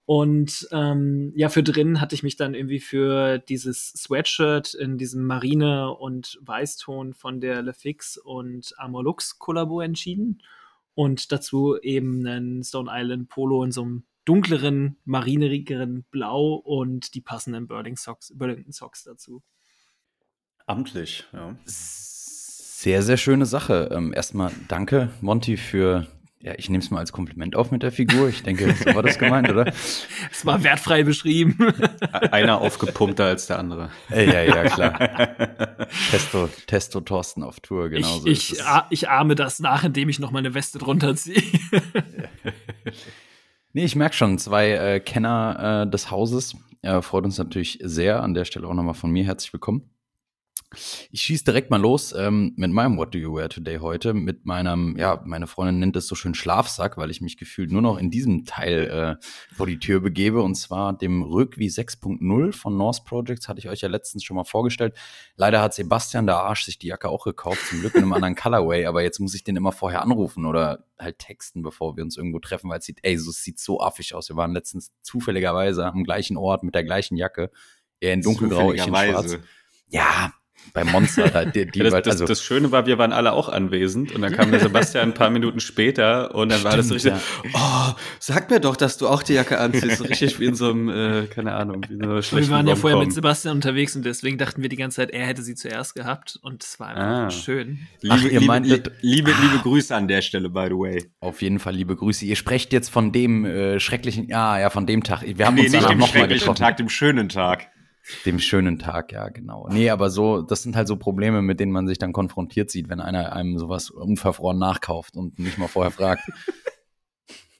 Und 0.06 0.68
ähm, 0.70 1.32
ja, 1.34 1.48
für 1.48 1.62
drin 1.62 2.00
hatte 2.00 2.14
ich 2.14 2.22
mich 2.22 2.36
dann 2.36 2.54
irgendwie 2.54 2.80
für 2.80 3.38
dieses 3.38 3.88
Sweatshirt 3.92 4.74
in 4.74 4.98
diesem 4.98 5.24
Marine- 5.24 5.92
und 5.92 6.38
Weißton 6.42 7.14
von 7.14 7.40
der 7.40 7.62
LeFix 7.62 8.18
und 8.18 8.74
Amorlux 8.76 9.38
Kollabo 9.38 9.80
entschieden 9.80 10.42
und 10.94 11.32
dazu 11.32 11.76
eben 11.80 12.26
einen 12.26 12.64
Stone 12.64 12.90
Island 12.92 13.28
Polo 13.28 13.64
in 13.64 13.72
so 13.72 13.82
einem 13.82 14.04
dunkleren, 14.24 14.96
marinerigeren 15.04 16.04
Blau 16.10 16.54
und 16.54 17.14
die 17.14 17.20
passenden 17.20 17.66
Burlington 17.66 17.96
Socks, 17.96 18.32
Burlington 18.34 18.72
Socks 18.72 19.04
dazu. 19.04 19.42
Amtlich, 20.66 21.24
ja. 21.32 21.56
Sehr, 21.66 23.02
sehr 23.02 23.16
schöne 23.16 23.46
Sache. 23.46 23.90
Ähm, 23.92 24.12
erstmal 24.14 24.52
danke, 24.68 25.10
Monty, 25.20 25.56
für 25.56 26.06
ja, 26.44 26.52
ich 26.58 26.68
nehme 26.68 26.84
es 26.84 26.90
mal 26.90 26.98
als 26.98 27.10
Kompliment 27.10 27.56
auf 27.56 27.70
mit 27.70 27.82
der 27.82 27.90
Figur. 27.90 28.28
Ich 28.28 28.42
denke, 28.42 28.70
so 28.74 28.94
war 28.94 29.02
das 29.02 29.18
gemeint, 29.18 29.48
oder? 29.48 29.64
Es 30.30 30.44
war 30.44 30.62
wertfrei 30.62 31.02
beschrieben. 31.02 31.56
Einer 32.30 32.60
aufgepumpter 32.60 33.24
als 33.24 33.46
der 33.46 33.58
andere. 33.58 33.90
Ja, 34.10 34.20
ja, 34.20 34.42
ja 34.42 34.64
klar. 34.64 34.98
Testo, 36.10 36.50
Testo 36.66 37.00
Thorsten 37.00 37.42
auf 37.42 37.60
Tour, 37.60 37.88
genau 37.88 38.18
so. 38.18 38.26
Ich, 38.26 38.52
ich, 38.52 38.62
ich 38.90 39.08
ahme 39.08 39.36
das 39.36 39.58
nach, 39.58 39.84
indem 39.84 40.10
ich 40.10 40.18
noch 40.18 40.32
mal 40.32 40.40
eine 40.40 40.52
Weste 40.52 40.78
drunter 40.78 41.16
ziehe. 41.16 41.42
nee, 43.72 43.84
ich 43.84 43.96
merke 43.96 44.14
schon, 44.14 44.38
zwei 44.38 44.72
äh, 44.72 45.00
Kenner 45.00 45.84
äh, 45.86 45.90
des 45.90 46.10
Hauses. 46.10 46.56
Äh, 46.82 47.00
freut 47.00 47.24
uns 47.24 47.38
natürlich 47.38 47.78
sehr. 47.82 48.22
An 48.22 48.34
der 48.34 48.44
Stelle 48.44 48.68
auch 48.68 48.74
nochmal 48.74 48.92
von 48.92 49.10
mir 49.10 49.24
herzlich 49.24 49.54
willkommen. 49.54 49.88
Ich 51.10 51.22
schieße 51.22 51.44
direkt 51.44 51.70
mal 51.70 51.80
los 51.80 52.14
ähm, 52.16 52.52
mit 52.56 52.70
meinem 52.70 52.96
What 52.96 53.14
Do 53.14 53.18
You 53.18 53.34
Wear 53.34 53.48
Today 53.48 53.78
heute, 53.78 54.14
mit 54.14 54.46
meinem, 54.46 54.96
ja, 54.98 55.22
meine 55.24 55.46
Freundin 55.46 55.78
nennt 55.78 55.96
es 55.96 56.06
so 56.06 56.14
schön 56.14 56.34
Schlafsack, 56.34 56.96
weil 56.96 57.10
ich 57.10 57.20
mich 57.20 57.36
gefühlt 57.36 57.70
nur 57.72 57.82
noch 57.82 57.98
in 57.98 58.10
diesem 58.10 58.44
Teil 58.44 59.18
äh, 59.20 59.54
vor 59.54 59.66
die 59.66 59.78
Tür 59.78 60.00
begebe, 60.00 60.42
und 60.42 60.54
zwar 60.54 60.92
dem 60.96 61.22
Rökwi 61.22 61.66
6.0 61.66 62.52
von 62.52 62.76
North 62.76 63.04
Projects, 63.04 63.48
hatte 63.48 63.58
ich 63.58 63.68
euch 63.68 63.80
ja 63.80 63.88
letztens 63.88 64.24
schon 64.24 64.36
mal 64.36 64.44
vorgestellt. 64.44 64.94
Leider 65.36 65.60
hat 65.60 65.74
Sebastian 65.74 66.26
der 66.26 66.36
Arsch 66.36 66.64
sich 66.64 66.78
die 66.78 66.88
Jacke 66.88 67.08
auch 67.08 67.24
gekauft, 67.24 67.66
zum 67.68 67.80
Glück 67.80 67.94
in 67.94 68.02
einem 68.02 68.12
anderen 68.12 68.34
Colorway, 68.36 68.86
aber 68.86 69.02
jetzt 69.02 69.18
muss 69.20 69.34
ich 69.34 69.44
den 69.44 69.56
immer 69.56 69.72
vorher 69.72 70.02
anrufen 70.02 70.46
oder 70.46 70.84
halt 70.98 71.18
texten, 71.18 71.62
bevor 71.62 71.96
wir 71.96 72.04
uns 72.04 72.16
irgendwo 72.16 72.38
treffen, 72.38 72.70
weil 72.70 72.78
es 72.78 72.84
sieht, 72.84 72.98
ey, 73.02 73.16
so, 73.16 73.30
es 73.30 73.42
sieht 73.42 73.58
so 73.58 73.80
affig 73.80 74.14
aus. 74.14 74.28
Wir 74.28 74.36
waren 74.36 74.52
letztens 74.52 74.92
zufälligerweise 75.02 75.86
am 75.86 76.04
gleichen 76.04 76.36
Ort 76.36 76.62
mit 76.62 76.74
der 76.74 76.84
gleichen 76.84 77.16
Jacke. 77.16 77.50
Er 78.00 78.12
in 78.12 78.22
dunkelgrau, 78.22 78.72
ich 78.72 78.86
in 78.86 78.94
schwarz. 78.94 79.38
Ja, 79.88 80.32
bei 80.72 80.84
Monster 80.84 81.32
halt. 81.32 81.54
Die, 81.54 81.66
die 81.66 81.78
das, 81.80 81.94
halt, 81.94 82.06
also 82.06 82.24
das, 82.24 82.38
das, 82.38 82.42
Schöne 82.44 82.72
war, 82.72 82.86
wir 82.86 82.98
waren 82.98 83.12
alle 83.12 83.32
auch 83.32 83.48
anwesend 83.48 84.12
und 84.12 84.22
dann 84.22 84.32
kam 84.32 84.50
der 84.50 84.60
Sebastian 84.64 85.10
ein 85.10 85.14
paar 85.14 85.30
Minuten 85.30 85.60
später 85.60 86.34
und 86.34 86.50
dann 86.50 86.60
Stimmt, 86.60 86.70
war 86.70 86.76
das 86.76 86.88
so 86.88 86.94
richtig, 86.94 87.12
ja. 87.12 87.20
oh, 87.54 87.94
sag 88.18 88.50
mir 88.50 88.60
doch, 88.60 88.76
dass 88.76 88.96
du 88.96 89.08
auch 89.08 89.22
die 89.22 89.34
Jacke 89.34 89.58
anziehst. 89.58 89.98
So 89.98 90.04
richtig 90.04 90.40
wie 90.40 90.46
in 90.46 90.54
so 90.54 90.70
einem, 90.70 90.88
äh, 90.88 91.26
keine 91.26 91.54
Ahnung, 91.54 91.84
wie 91.88 91.94
in 91.94 92.00
so 92.00 92.10
einer 92.10 92.42
Wir 92.42 92.50
waren 92.50 92.66
ja 92.66 92.76
vorher 92.76 92.98
mit 92.98 93.12
Sebastian 93.12 93.56
unterwegs 93.56 93.94
und 93.96 94.04
deswegen 94.04 94.38
dachten 94.38 94.62
wir 94.62 94.68
die 94.68 94.76
ganze 94.76 94.96
Zeit, 94.96 95.10
er 95.10 95.26
hätte 95.26 95.42
sie 95.42 95.54
zuerst 95.54 95.94
gehabt 95.94 96.38
und 96.42 96.64
es 96.64 96.80
war 96.80 96.88
einfach 96.88 97.26
ah. 97.26 97.30
schön. 97.30 97.86
Liebe, 98.00 98.14
Ach, 98.14 98.24
ihr 98.24 98.30
liebe, 98.30 98.44
meint, 98.44 98.66
liebe, 98.66 98.92
liebe, 99.00 99.32
ah. 99.32 99.42
liebe 99.42 99.62
Grüße 99.62 99.94
an 99.94 100.08
der 100.08 100.22
Stelle, 100.22 100.50
by 100.50 100.66
the 100.68 100.74
way. 100.74 101.04
Auf 101.20 101.42
jeden 101.42 101.58
Fall 101.58 101.74
liebe 101.74 101.96
Grüße. 101.96 102.24
Ihr 102.24 102.36
sprecht 102.36 102.72
jetzt 102.72 102.88
von 102.88 103.12
dem 103.12 103.44
äh, 103.44 103.80
schrecklichen, 103.80 104.28
ja, 104.28 104.58
ja, 104.58 104.70
von 104.70 104.86
dem 104.86 105.02
Tag. 105.02 105.22
Wir 105.24 105.46
haben 105.46 105.54
nee, 105.54 105.62
uns 105.62 105.72
nicht 105.72 105.88
dem 105.88 106.02
schrecklichen 106.02 106.54
Tag, 106.54 106.76
dem 106.76 106.88
schönen 106.88 107.28
Tag. 107.28 107.68
Dem 108.26 108.38
schönen 108.38 108.78
Tag, 108.78 109.12
ja, 109.12 109.28
genau. 109.28 109.68
Nee, 109.70 109.88
aber 109.90 110.10
so, 110.10 110.42
das 110.42 110.62
sind 110.62 110.76
halt 110.76 110.88
so 110.88 110.96
Probleme, 110.96 111.40
mit 111.40 111.58
denen 111.58 111.72
man 111.72 111.86
sich 111.86 111.98
dann 111.98 112.12
konfrontiert 112.12 112.70
sieht, 112.70 112.88
wenn 112.88 113.00
einer 113.00 113.32
einem 113.32 113.58
sowas 113.58 113.90
unverfroren 113.90 114.58
nachkauft 114.58 115.16
und 115.16 115.38
nicht 115.38 115.56
mal 115.56 115.68
vorher 115.68 115.90
fragt. 115.90 116.30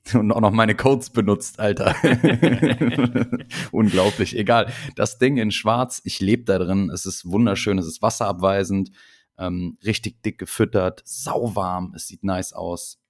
und 0.15 0.33
auch 0.33 0.41
noch 0.41 0.51
meine 0.51 0.75
Codes 0.75 1.11
benutzt, 1.11 1.61
Alter. 1.61 1.95
Unglaublich. 3.73 4.37
Egal. 4.37 4.71
Das 4.97 5.19
Ding 5.19 5.39
in 5.39 5.51
Schwarz, 5.51 6.03
ich 6.05 6.21
lebe 6.21 6.45
da 6.45 6.59
drin. 6.59 6.91
Es 6.91 7.07
ist 7.07 7.25
wunderschön, 7.31 7.79
es 7.79 7.87
ist 7.87 8.03
wasserabweisend, 8.03 8.91
ähm, 9.39 9.79
richtig 9.85 10.23
dick 10.23 10.39
gefüttert, 10.39 11.03
sauwarm, 11.05 11.93
es 11.97 12.07
sieht 12.07 12.23
nice 12.23 12.53
aus. 12.53 13.01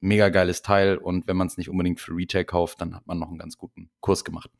Mega 0.00 0.28
geiles 0.30 0.62
Teil 0.62 0.98
und 0.98 1.28
wenn 1.28 1.36
man 1.36 1.46
es 1.46 1.56
nicht 1.56 1.70
unbedingt 1.70 2.00
für 2.00 2.12
Retail 2.14 2.44
kauft, 2.44 2.80
dann 2.80 2.94
hat 2.94 3.06
man 3.06 3.18
noch 3.18 3.28
einen 3.28 3.38
ganz 3.38 3.56
guten 3.56 3.88
Kurs 4.00 4.24
gemacht. 4.24 4.50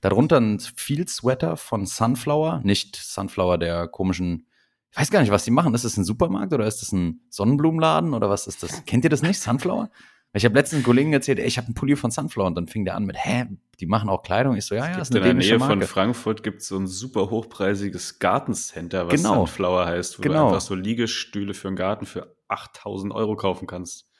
Darunter 0.00 0.38
ein 0.40 0.60
Field 0.60 1.10
Sweater 1.10 1.56
von 1.56 1.86
Sunflower, 1.86 2.60
nicht 2.64 2.96
Sunflower 2.96 3.58
der 3.58 3.88
komischen, 3.88 4.46
ich 4.90 4.98
weiß 4.98 5.10
gar 5.10 5.20
nicht, 5.20 5.30
was 5.30 5.44
die 5.44 5.50
machen. 5.50 5.74
Ist 5.74 5.84
das 5.84 5.96
ein 5.96 6.04
Supermarkt 6.04 6.52
oder 6.52 6.66
ist 6.66 6.82
das 6.82 6.92
ein 6.92 7.20
Sonnenblumenladen 7.30 8.14
oder 8.14 8.30
was 8.30 8.46
ist 8.46 8.62
das? 8.62 8.84
Kennt 8.84 9.04
ihr 9.04 9.10
das 9.10 9.22
nicht, 9.22 9.40
Sunflower? 9.40 9.90
Ich 10.34 10.44
habe 10.44 10.54
letztens 10.54 10.78
einen 10.78 10.84
Kollegen 10.84 11.12
erzählt, 11.12 11.38
ey, 11.38 11.46
ich 11.46 11.56
habe 11.56 11.66
einen 11.66 11.74
Pulli 11.74 11.96
von 11.96 12.10
Sunflower 12.10 12.46
und 12.46 12.54
dann 12.54 12.68
fing 12.68 12.84
der 12.84 12.94
an 12.94 13.06
mit, 13.06 13.16
hä, 13.18 13.46
die 13.80 13.86
machen 13.86 14.10
auch 14.10 14.22
Kleidung. 14.22 14.56
Ich 14.56 14.66
so, 14.66 14.74
ja, 14.74 14.90
ja, 14.90 14.98
ist 14.98 15.10
eine 15.10 15.20
In 15.20 15.24
der 15.24 15.34
Nähe 15.34 15.58
Marke. 15.58 15.72
von 15.72 15.82
Frankfurt 15.82 16.42
gibt 16.42 16.60
es 16.60 16.68
so 16.68 16.76
ein 16.76 16.86
super 16.86 17.30
hochpreisiges 17.30 18.18
Gartencenter, 18.18 19.06
was 19.06 19.14
genau. 19.14 19.46
Sunflower 19.46 19.86
heißt, 19.86 20.18
wo 20.18 20.22
genau. 20.22 20.42
du 20.42 20.46
einfach 20.48 20.60
so 20.60 20.74
Liegestühle 20.74 21.54
für 21.54 21.68
einen 21.68 21.76
Garten 21.76 22.04
für 22.04 22.36
8000 22.48 23.12
Euro 23.14 23.36
kaufen 23.36 23.66
kannst. 23.66 24.10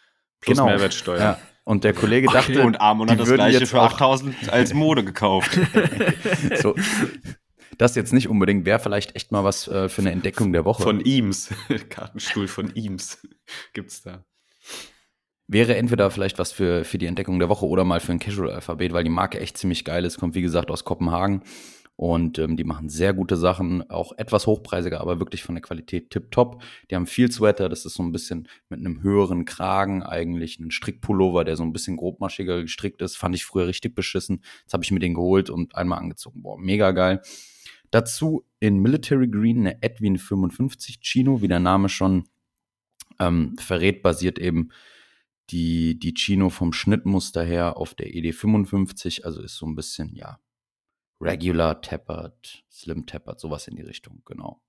Plus 0.40 0.56
genau. 0.56 0.66
Mehrwertsteuer. 0.68 1.18
Ja. 1.18 1.38
Und 1.68 1.84
der 1.84 1.92
Kollege 1.92 2.28
dachte, 2.28 2.52
okay, 2.52 2.66
und 2.66 2.80
Amon 2.80 3.10
hat 3.10 3.20
das 3.20 3.30
gleiche 3.30 3.66
für 3.66 3.82
8000 3.82 4.50
als 4.50 4.72
Mode 4.72 5.04
gekauft. 5.04 5.50
so, 6.62 6.74
das 7.76 7.94
jetzt 7.94 8.14
nicht 8.14 8.30
unbedingt, 8.30 8.64
wäre 8.64 8.78
vielleicht 8.78 9.14
echt 9.16 9.32
mal 9.32 9.44
was 9.44 9.68
äh, 9.68 9.90
für 9.90 10.00
eine 10.00 10.12
Entdeckung 10.12 10.54
der 10.54 10.64
Woche. 10.64 10.82
Von 10.82 11.04
Eames. 11.04 11.50
Kartenstuhl 11.90 12.48
von 12.48 12.74
Eames 12.74 13.18
gibt's 13.74 14.00
da. 14.00 14.24
Wäre 15.46 15.76
entweder 15.76 16.10
vielleicht 16.10 16.38
was 16.38 16.52
für, 16.52 16.84
für 16.84 16.96
die 16.96 17.04
Entdeckung 17.04 17.38
der 17.38 17.50
Woche 17.50 17.66
oder 17.66 17.84
mal 17.84 18.00
für 18.00 18.12
ein 18.12 18.18
Casual-Alphabet, 18.18 18.94
weil 18.94 19.04
die 19.04 19.10
Marke 19.10 19.38
echt 19.38 19.58
ziemlich 19.58 19.84
geil 19.84 20.06
ist. 20.06 20.18
Kommt, 20.18 20.34
wie 20.34 20.40
gesagt, 20.40 20.70
aus 20.70 20.86
Kopenhagen. 20.86 21.42
Und 21.98 22.38
ähm, 22.38 22.56
die 22.56 22.62
machen 22.62 22.88
sehr 22.88 23.12
gute 23.12 23.36
Sachen, 23.36 23.90
auch 23.90 24.12
etwas 24.18 24.46
hochpreisiger, 24.46 25.00
aber 25.00 25.18
wirklich 25.18 25.42
von 25.42 25.56
der 25.56 25.62
Qualität 25.62 26.10
tipptopp. 26.10 26.62
Die 26.88 26.94
haben 26.94 27.06
viel 27.06 27.28
Sweater, 27.28 27.68
das 27.68 27.84
ist 27.84 27.94
so 27.94 28.04
ein 28.04 28.12
bisschen 28.12 28.46
mit 28.68 28.78
einem 28.78 29.02
höheren 29.02 29.44
Kragen 29.44 30.04
eigentlich, 30.04 30.60
ein 30.60 30.70
Strickpullover, 30.70 31.42
der 31.42 31.56
so 31.56 31.64
ein 31.64 31.72
bisschen 31.72 31.96
grobmaschiger 31.96 32.62
gestrickt 32.62 33.02
ist. 33.02 33.16
Fand 33.16 33.34
ich 33.34 33.44
früher 33.44 33.66
richtig 33.66 33.96
beschissen. 33.96 34.44
Jetzt 34.60 34.74
habe 34.74 34.84
ich 34.84 34.92
mir 34.92 35.00
den 35.00 35.14
geholt 35.14 35.50
und 35.50 35.74
einmal 35.74 35.98
angezogen. 35.98 36.40
Boah, 36.40 36.56
mega 36.56 36.92
geil. 36.92 37.20
Dazu 37.90 38.46
in 38.60 38.78
Military 38.78 39.26
Green 39.26 39.66
eine 39.66 39.82
Edwin 39.82 40.18
55 40.18 41.00
Chino, 41.00 41.42
wie 41.42 41.48
der 41.48 41.58
Name 41.58 41.88
schon 41.88 42.28
ähm, 43.18 43.56
verrät, 43.58 44.04
basiert 44.04 44.38
eben 44.38 44.70
die, 45.50 45.98
die 45.98 46.14
Chino 46.14 46.48
vom 46.48 46.72
Schnittmuster 46.72 47.42
her 47.42 47.76
auf 47.76 47.94
der 47.94 48.14
ED 48.14 48.36
55, 48.36 49.24
also 49.24 49.42
ist 49.42 49.56
so 49.56 49.66
ein 49.66 49.74
bisschen, 49.74 50.14
ja, 50.14 50.38
Regular 51.20 51.80
Tappert, 51.80 52.64
Slim 52.70 53.06
Tappert, 53.06 53.40
sowas 53.40 53.66
in 53.68 53.76
die 53.76 53.82
Richtung, 53.82 54.22
genau. 54.24 54.60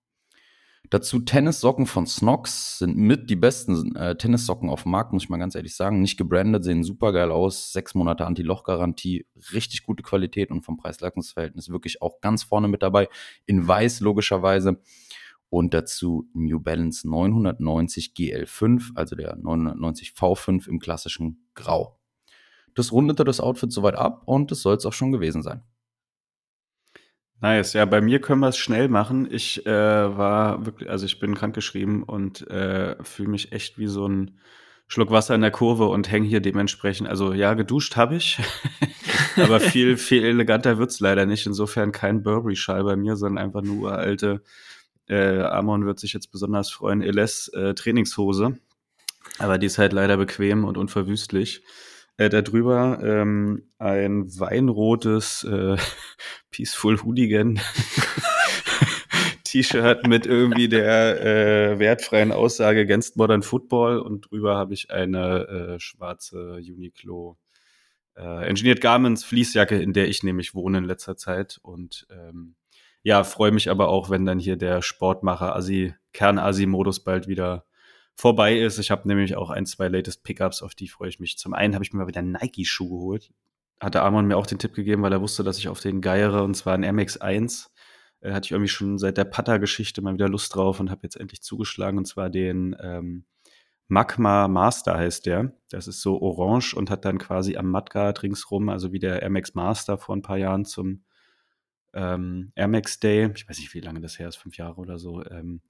Dazu 0.90 1.20
Tennissocken 1.20 1.86
von 1.86 2.08
Snox 2.08 2.80
sind 2.80 2.98
mit 2.98 3.30
die 3.30 3.36
besten 3.36 3.96
äh, 3.96 4.16
Tennissocken 4.16 4.70
auf 4.70 4.84
dem 4.84 4.92
Markt, 4.92 5.14
muss 5.14 5.24
ich 5.24 5.30
mal 5.30 5.38
ganz 5.38 5.54
ehrlich 5.54 5.76
sagen. 5.76 6.02
Nicht 6.02 6.18
gebrandet, 6.18 6.64
sehen 6.64 6.84
super 6.84 7.14
geil 7.14 7.32
aus. 7.32 7.72
Sechs 7.74 7.94
Monate 7.94 8.26
Anti-Loch-Garantie, 8.26 9.28
richtig 9.54 9.84
gute 9.84 10.02
Qualität 10.02 10.50
und 10.50 10.64
vom 10.64 10.78
Preis-Leistungsverhältnis 10.78 11.70
wirklich 11.70 12.02
auch 12.02 12.22
ganz 12.22 12.42
vorne 12.44 12.68
mit 12.68 12.82
dabei. 12.82 13.08
In 13.46 13.68
weiß, 13.68 14.00
logischerweise. 14.00 14.82
und 15.52 15.74
dazu 15.74 16.28
New 16.34 16.60
Balance 16.60 17.08
990 17.08 18.14
GL5, 18.16 18.92
also 18.96 19.16
der 19.16 19.36
990 19.36 20.12
V5 20.12 20.68
im 20.68 20.80
klassischen 20.80 21.44
Grau. 21.56 22.00
Das 22.76 22.92
rundete 22.92 23.24
das 23.24 23.40
Outfit 23.40 23.72
soweit 23.72 23.96
ab 23.96 24.24
und 24.26 24.52
das 24.52 24.62
soll 24.62 24.76
es 24.76 24.86
auch 24.86 24.94
schon 24.94 25.12
gewesen 25.12 25.42
sein. 25.42 25.64
Nice, 27.42 27.74
ja, 27.74 27.86
bei 27.86 28.02
mir 28.02 28.20
können 28.20 28.42
wir 28.42 28.50
es 28.50 28.58
schnell 28.58 28.90
machen. 28.90 29.28
Ich 29.32 29.66
äh, 29.66 29.72
war 30.18 30.66
wirklich, 30.66 30.90
also 30.90 31.06
ich 31.06 31.20
bin 31.20 31.36
krankgeschrieben 31.36 32.04
und 32.04 32.46
äh, 32.50 33.02
fühle 33.02 33.30
mich 33.30 33.54
echt 33.54 33.78
wie 33.78 33.88
so 33.88 34.08
ein 34.08 34.40
Schluck 34.88 35.12
Wasser 35.12 35.36
in 35.36 35.42
der 35.42 35.52
Kurve 35.52 35.86
und 35.86 36.12
hänge 36.12 36.28
hier 36.28 36.42
dementsprechend. 36.42 37.08
Also 37.08 37.32
ja, 37.32 37.54
geduscht 37.54 37.96
habe 37.96 38.16
ich, 38.16 38.40
aber 39.38 39.62
viel, 39.62 39.96
viel 39.98 40.26
eleganter 40.26 40.80
wird's 40.80 41.00
leider 41.00 41.26
nicht. 41.26 41.46
Insofern 41.46 41.94
kein 41.94 42.24
Burberry-Schal 42.24 42.84
bei 42.84 42.98
mir, 42.98 43.16
sondern 43.16 43.42
einfach 43.42 43.62
nur 43.62 43.94
alte, 43.94 44.42
äh, 45.08 45.42
Amon 45.42 45.86
wird 45.86 46.00
sich 46.00 46.12
jetzt 46.12 46.32
besonders 46.32 46.70
freuen, 46.70 47.02
LS 47.02 47.48
äh, 47.50 47.74
Trainingshose. 47.74 48.58
Aber 49.38 49.58
die 49.58 49.68
ist 49.68 49.78
halt 49.78 49.94
leider 49.94 50.18
bequem 50.18 50.66
und 50.66 50.78
unverwüstlich. 50.78 51.64
Äh, 52.20 52.28
darüber 52.28 53.00
ähm, 53.02 53.64
ein 53.78 54.28
weinrotes 54.38 55.46
äh, 55.46 55.78
Peaceful 56.52 57.02
Hooligan 57.02 57.62
T-Shirt 59.46 60.06
mit 60.06 60.26
irgendwie 60.26 60.68
der 60.68 61.22
äh, 61.22 61.80
wertfreien 61.80 62.34
Aussage 62.34 62.82
Against 62.82 63.16
Modern 63.16 63.42
Football 63.42 64.00
und 64.00 64.30
drüber 64.30 64.58
habe 64.58 64.74
ich 64.74 64.92
eine 64.92 65.48
äh, 65.48 65.80
schwarze 65.80 66.56
Uniqlo 66.56 67.38
äh, 68.18 68.50
Engineered 68.50 68.82
Garments 68.82 69.24
Fließjacke, 69.24 69.82
in 69.82 69.94
der 69.94 70.10
ich 70.10 70.22
nämlich 70.22 70.54
wohne 70.54 70.80
in 70.80 70.84
letzter 70.84 71.16
Zeit. 71.16 71.58
Und 71.62 72.06
ähm, 72.12 72.56
ja, 73.02 73.24
freue 73.24 73.54
mich 73.54 73.70
aber 73.70 73.88
auch, 73.88 74.10
wenn 74.10 74.26
dann 74.26 74.40
hier 74.40 74.58
der 74.58 74.82
Sportmacher 74.82 75.56
Asi 75.56 75.96
Kern-Asi 76.12 76.66
Modus 76.66 77.02
bald 77.02 77.30
wieder 77.30 77.64
vorbei 78.20 78.60
ist. 78.60 78.78
Ich 78.80 78.92
habe 78.92 79.08
nämlich 79.08 79.38
auch 79.38 79.50
ein, 79.50 79.66
zwei 79.66 79.88
latest 79.88 80.24
Pickups, 80.24 80.62
auf 80.62 80.76
die 80.76 80.90
freue 80.90 81.08
ich 81.08 81.22
mich. 81.22 81.38
Zum 81.38 81.54
einen 81.54 81.74
habe 81.74 81.86
ich 81.86 81.94
mir 81.94 82.00
mal 82.00 82.08
wieder 82.08 82.22
Nike-Schuh 82.22 82.90
geholt. 82.90 83.32
Hatte 83.80 84.02
Armon 84.02 84.28
mir 84.28 84.36
auch 84.36 84.46
den 84.46 84.60
Tipp 84.60 84.74
gegeben, 84.74 85.02
weil 85.04 85.14
er 85.14 85.22
wusste, 85.22 85.44
dass 85.44 85.58
ich 85.58 85.70
auf 85.70 85.80
den 85.80 86.02
geiere, 86.02 86.44
und 86.44 86.54
zwar 86.54 86.74
ein 86.74 86.84
MX1. 86.84 87.70
Äh, 88.20 88.34
hatte 88.34 88.48
ich 88.48 88.52
irgendwie 88.52 88.68
schon 88.68 88.98
seit 88.98 89.18
der 89.18 89.24
Putter-Geschichte 89.24 90.02
mal 90.02 90.14
wieder 90.14 90.28
Lust 90.28 90.54
drauf 90.54 90.82
und 90.82 90.92
habe 90.92 91.00
jetzt 91.04 91.16
endlich 91.16 91.42
zugeschlagen, 91.42 91.98
und 91.98 92.06
zwar 92.06 92.30
den 92.30 92.76
ähm, 92.82 93.24
Magma 93.88 94.50
Master 94.50 94.98
heißt 94.98 95.26
der. 95.26 95.54
Das 95.70 95.88
ist 95.88 96.02
so 96.02 96.22
orange 96.22 96.74
und 96.74 96.90
hat 96.90 97.06
dann 97.06 97.20
quasi 97.20 97.56
am 97.56 97.72
Mudguard 97.72 98.22
ringsrum, 98.22 98.68
also 98.68 98.92
wie 98.92 99.00
der 99.00 99.28
MX 99.30 99.56
Master 99.56 99.98
vor 99.98 100.18
ein 100.18 100.22
paar 100.22 100.38
Jahren 100.38 100.66
zum 100.66 101.06
ähm, 101.94 102.52
Air 102.56 102.68
Max 102.68 103.00
Day. 103.00 103.32
Ich 103.34 103.48
weiß 103.48 103.60
nicht, 103.60 103.74
wie 103.74 103.80
lange 103.80 104.02
das 104.02 104.20
her 104.20 104.28
ist, 104.28 104.36
fünf 104.36 104.58
Jahre 104.58 104.76
oder 104.82 105.00
so. 105.00 105.26
Ähm, 105.26 105.62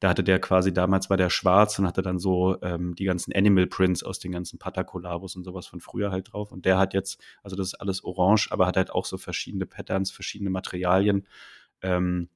da 0.00 0.08
hatte 0.08 0.22
der 0.22 0.38
quasi 0.38 0.72
damals 0.72 1.10
war 1.10 1.16
der 1.16 1.30
schwarz 1.30 1.78
und 1.78 1.86
hatte 1.86 2.02
dann 2.02 2.18
so 2.18 2.56
ähm, 2.62 2.94
die 2.94 3.04
ganzen 3.04 3.32
Animal 3.34 3.66
Prints 3.66 4.04
aus 4.04 4.18
den 4.18 4.32
ganzen 4.32 4.58
Patacolabos 4.58 5.34
und 5.34 5.44
sowas 5.44 5.66
von 5.66 5.80
früher 5.80 6.10
halt 6.10 6.32
drauf. 6.32 6.52
Und 6.52 6.64
der 6.64 6.78
hat 6.78 6.94
jetzt, 6.94 7.20
also 7.42 7.56
das 7.56 7.68
ist 7.68 7.74
alles 7.74 8.04
orange, 8.04 8.52
aber 8.52 8.66
hat 8.66 8.76
halt 8.76 8.90
auch 8.90 9.04
so 9.04 9.18
verschiedene 9.18 9.66
Patterns, 9.66 10.10
verschiedene 10.10 10.50
Materialien. 10.50 11.26
Ähm, 11.82 12.28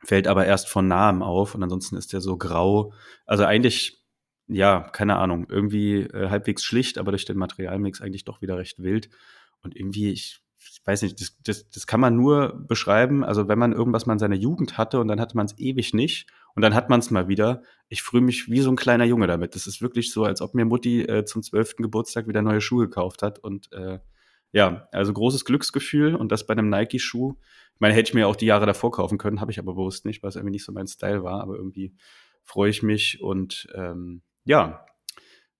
fällt 0.00 0.26
aber 0.28 0.46
erst 0.46 0.68
von 0.68 0.88
nahem 0.88 1.22
auf 1.22 1.54
und 1.54 1.62
ansonsten 1.62 1.96
ist 1.96 2.12
der 2.12 2.20
so 2.20 2.36
grau. 2.38 2.92
Also 3.26 3.44
eigentlich, 3.44 4.02
ja, 4.46 4.80
keine 4.80 5.16
Ahnung, 5.16 5.46
irgendwie 5.48 6.00
äh, 6.00 6.30
halbwegs 6.30 6.64
schlicht, 6.64 6.98
aber 6.98 7.12
durch 7.12 7.24
den 7.26 7.36
Materialmix 7.36 8.00
eigentlich 8.00 8.24
doch 8.24 8.40
wieder 8.40 8.56
recht 8.56 8.82
wild. 8.82 9.10
Und 9.62 9.76
irgendwie, 9.76 10.10
ich 10.10 10.44
ich 10.70 10.80
weiß 10.86 11.02
nicht, 11.02 11.20
das, 11.20 11.36
das, 11.44 11.68
das 11.70 11.86
kann 11.86 12.00
man 12.00 12.16
nur 12.16 12.64
beschreiben, 12.66 13.24
also 13.24 13.48
wenn 13.48 13.58
man 13.58 13.72
irgendwas 13.72 14.06
mal 14.06 14.14
in 14.14 14.18
seiner 14.18 14.34
Jugend 14.34 14.78
hatte 14.78 14.98
und 14.98 15.08
dann 15.08 15.20
hatte 15.20 15.36
man 15.36 15.46
es 15.46 15.58
ewig 15.58 15.92
nicht 15.94 16.26
und 16.54 16.62
dann 16.62 16.74
hat 16.74 16.88
man 16.88 17.00
es 17.00 17.10
mal 17.10 17.28
wieder. 17.28 17.62
Ich 17.88 18.02
fühle 18.02 18.22
mich 18.22 18.50
wie 18.50 18.60
so 18.60 18.70
ein 18.70 18.76
kleiner 18.76 19.04
Junge 19.04 19.26
damit. 19.26 19.54
Das 19.54 19.66
ist 19.66 19.82
wirklich 19.82 20.12
so, 20.12 20.24
als 20.24 20.40
ob 20.40 20.54
mir 20.54 20.64
Mutti 20.64 21.02
äh, 21.02 21.24
zum 21.24 21.42
zwölften 21.42 21.82
Geburtstag 21.82 22.28
wieder 22.28 22.42
neue 22.42 22.60
Schuhe 22.60 22.88
gekauft 22.88 23.22
hat 23.22 23.38
und 23.38 23.72
äh, 23.72 23.98
ja, 24.52 24.88
also 24.92 25.12
großes 25.12 25.44
Glücksgefühl 25.44 26.14
und 26.14 26.30
das 26.30 26.46
bei 26.46 26.52
einem 26.52 26.70
Nike-Schuh. 26.70 27.34
Ich 27.74 27.80
meine, 27.80 27.94
hätte 27.94 28.10
ich 28.10 28.14
mir 28.14 28.28
auch 28.28 28.36
die 28.36 28.46
Jahre 28.46 28.66
davor 28.66 28.92
kaufen 28.92 29.18
können, 29.18 29.40
habe 29.40 29.50
ich 29.50 29.58
aber 29.58 29.74
bewusst 29.74 30.04
nicht, 30.04 30.22
weil 30.22 30.28
es 30.28 30.36
irgendwie 30.36 30.52
nicht 30.52 30.64
so 30.64 30.70
mein 30.70 30.86
Style 30.86 31.24
war, 31.24 31.40
aber 31.40 31.56
irgendwie 31.56 31.92
freue 32.44 32.70
ich 32.70 32.82
mich 32.82 33.20
und 33.20 33.66
ähm, 33.74 34.22
ja, 34.44 34.86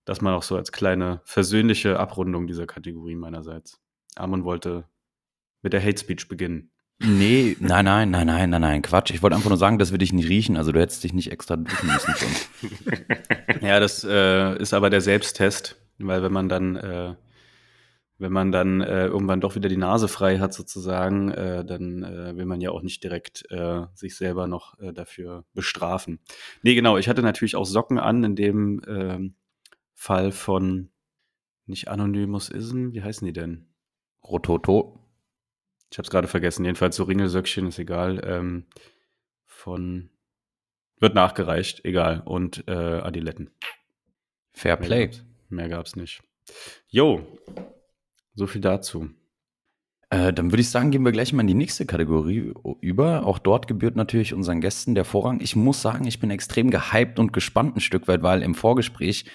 das 0.05 0.21
mal 0.21 0.33
auch 0.33 0.43
so 0.43 0.55
als 0.55 0.71
kleine 0.71 1.21
versöhnliche 1.25 1.99
Abrundung 1.99 2.47
dieser 2.47 2.67
Kategorie 2.67 3.15
meinerseits. 3.15 3.81
Amon 4.15 4.45
wollte 4.45 4.87
mit 5.61 5.73
der 5.73 5.83
Hate 5.83 5.99
Speech 5.99 6.29
beginnen. 6.29 6.71
Nee, 6.99 7.57
nein, 7.59 7.85
nein, 7.85 8.09
nein, 8.09 8.27
nein, 8.27 8.49
nein, 8.49 8.61
nein, 8.61 8.81
Quatsch. 8.81 9.11
Ich 9.11 9.21
wollte 9.21 9.35
einfach 9.35 9.49
nur 9.49 9.57
sagen, 9.57 9.79
dass 9.79 9.91
wir 9.91 9.97
dich 9.97 10.13
nicht 10.13 10.29
riechen. 10.29 10.55
Also 10.55 10.71
du 10.71 10.79
hättest 10.79 11.03
dich 11.03 11.13
nicht 11.13 11.31
extra 11.31 11.57
duschen 11.57 11.89
müssen 11.89 12.15
ja, 13.61 13.79
das 13.81 14.05
äh, 14.05 14.57
ist 14.57 14.73
aber 14.73 14.89
der 14.89 15.01
Selbsttest, 15.01 15.75
weil 15.97 16.23
wenn 16.23 16.31
man 16.31 16.47
dann, 16.47 16.77
äh, 16.77 17.15
wenn 18.17 18.31
man 18.31 18.53
dann 18.53 18.79
äh, 18.79 19.07
irgendwann 19.07 19.41
doch 19.41 19.55
wieder 19.55 19.67
die 19.67 19.75
Nase 19.75 20.07
frei 20.07 20.39
hat 20.39 20.53
sozusagen, 20.53 21.31
äh, 21.31 21.65
dann 21.65 22.03
äh, 22.03 22.37
will 22.37 22.45
man 22.45 22.61
ja 22.61 22.71
auch 22.71 22.81
nicht 22.81 23.03
direkt 23.03 23.43
äh, 23.51 23.81
sich 23.93 24.15
selber 24.15 24.47
noch 24.47 24.75
dafür 24.93 25.43
bestrafen. 25.53 26.19
Nee, 26.63 26.75
genau. 26.75 26.97
Ich 26.97 27.09
hatte 27.09 27.21
natürlich 27.21 27.57
auch 27.57 27.65
Socken 27.65 27.99
an 27.99 28.23
in 28.23 28.35
dem 28.37 28.81
äh, 28.83 29.19
Fall 29.93 30.31
von 30.31 30.91
nicht 31.65 31.89
Anonymous 31.89 32.49
Ism, 32.49 32.91
wie 32.93 33.03
heißen 33.03 33.25
die 33.25 33.33
denn? 33.33 33.67
Rototo. 34.23 35.04
Ich 35.91 35.97
habe 35.97 36.05
es 36.05 36.09
gerade 36.09 36.27
vergessen. 36.27 36.65
Jedenfalls 36.65 36.95
so 36.95 37.03
Ringelsöckchen 37.03 37.67
ist 37.67 37.79
egal. 37.79 38.21
Ähm, 38.25 38.65
von 39.45 40.09
wird 40.99 41.15
nachgereicht, 41.15 41.83
egal. 41.85 42.21
Und 42.25 42.67
äh, 42.67 42.71
Adiletten. 42.71 43.51
Fair 44.53 44.77
Play. 44.77 45.11
Mehr 45.49 45.69
gab 45.69 45.85
es 45.85 45.95
nicht. 45.95 46.21
Jo, 46.87 47.25
so 48.33 48.47
viel 48.47 48.61
dazu. 48.61 49.09
Äh, 50.09 50.33
dann 50.33 50.51
würde 50.51 50.61
ich 50.61 50.69
sagen, 50.69 50.91
gehen 50.91 51.03
wir 51.03 51.11
gleich 51.11 51.33
mal 51.33 51.41
in 51.41 51.47
die 51.47 51.53
nächste 51.53 51.85
Kategorie 51.85 52.53
über. 52.81 53.25
Auch 53.25 53.39
dort 53.39 53.67
gebührt 53.67 53.95
natürlich 53.95 54.33
unseren 54.33 54.61
Gästen 54.61 54.95
der 54.95 55.05
Vorrang. 55.05 55.39
Ich 55.41 55.55
muss 55.55 55.81
sagen, 55.81 56.05
ich 56.05 56.19
bin 56.19 56.29
extrem 56.29 56.69
gehypt 56.69 57.19
und 57.19 57.33
gespannt 57.33 57.75
ein 57.75 57.81
Stück 57.81 58.07
weit, 58.07 58.21
weil 58.23 58.43
im 58.43 58.55
Vorgespräch 58.55 59.25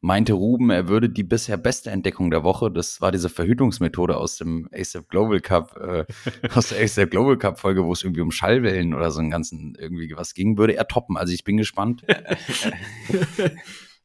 meinte 0.00 0.32
Ruben, 0.32 0.70
er 0.70 0.88
würde 0.88 1.10
die 1.10 1.22
bisher 1.22 1.56
beste 1.58 1.90
Entdeckung 1.90 2.30
der 2.30 2.42
Woche, 2.42 2.70
das 2.70 3.00
war 3.00 3.12
diese 3.12 3.28
Verhütungsmethode 3.28 4.16
aus 4.16 4.36
dem 4.36 4.68
ASAP 4.72 5.08
Global 5.08 5.40
Cup, 5.40 5.76
äh, 5.76 6.04
aus 6.54 6.70
der 6.70 6.82
ASAP 6.82 7.10
Global 7.10 7.36
Cup 7.36 7.58
Folge, 7.60 7.84
wo 7.84 7.92
es 7.92 8.02
irgendwie 8.02 8.22
um 8.22 8.30
Schallwellen 8.30 8.94
oder 8.94 9.10
so 9.10 9.20
einen 9.20 9.30
ganzen 9.30 9.74
irgendwie 9.78 10.12
was 10.16 10.34
ging, 10.34 10.56
würde 10.56 10.74
er 10.74 10.88
toppen. 10.88 11.16
Also 11.16 11.34
ich 11.34 11.44
bin 11.44 11.58
gespannt. 11.58 12.02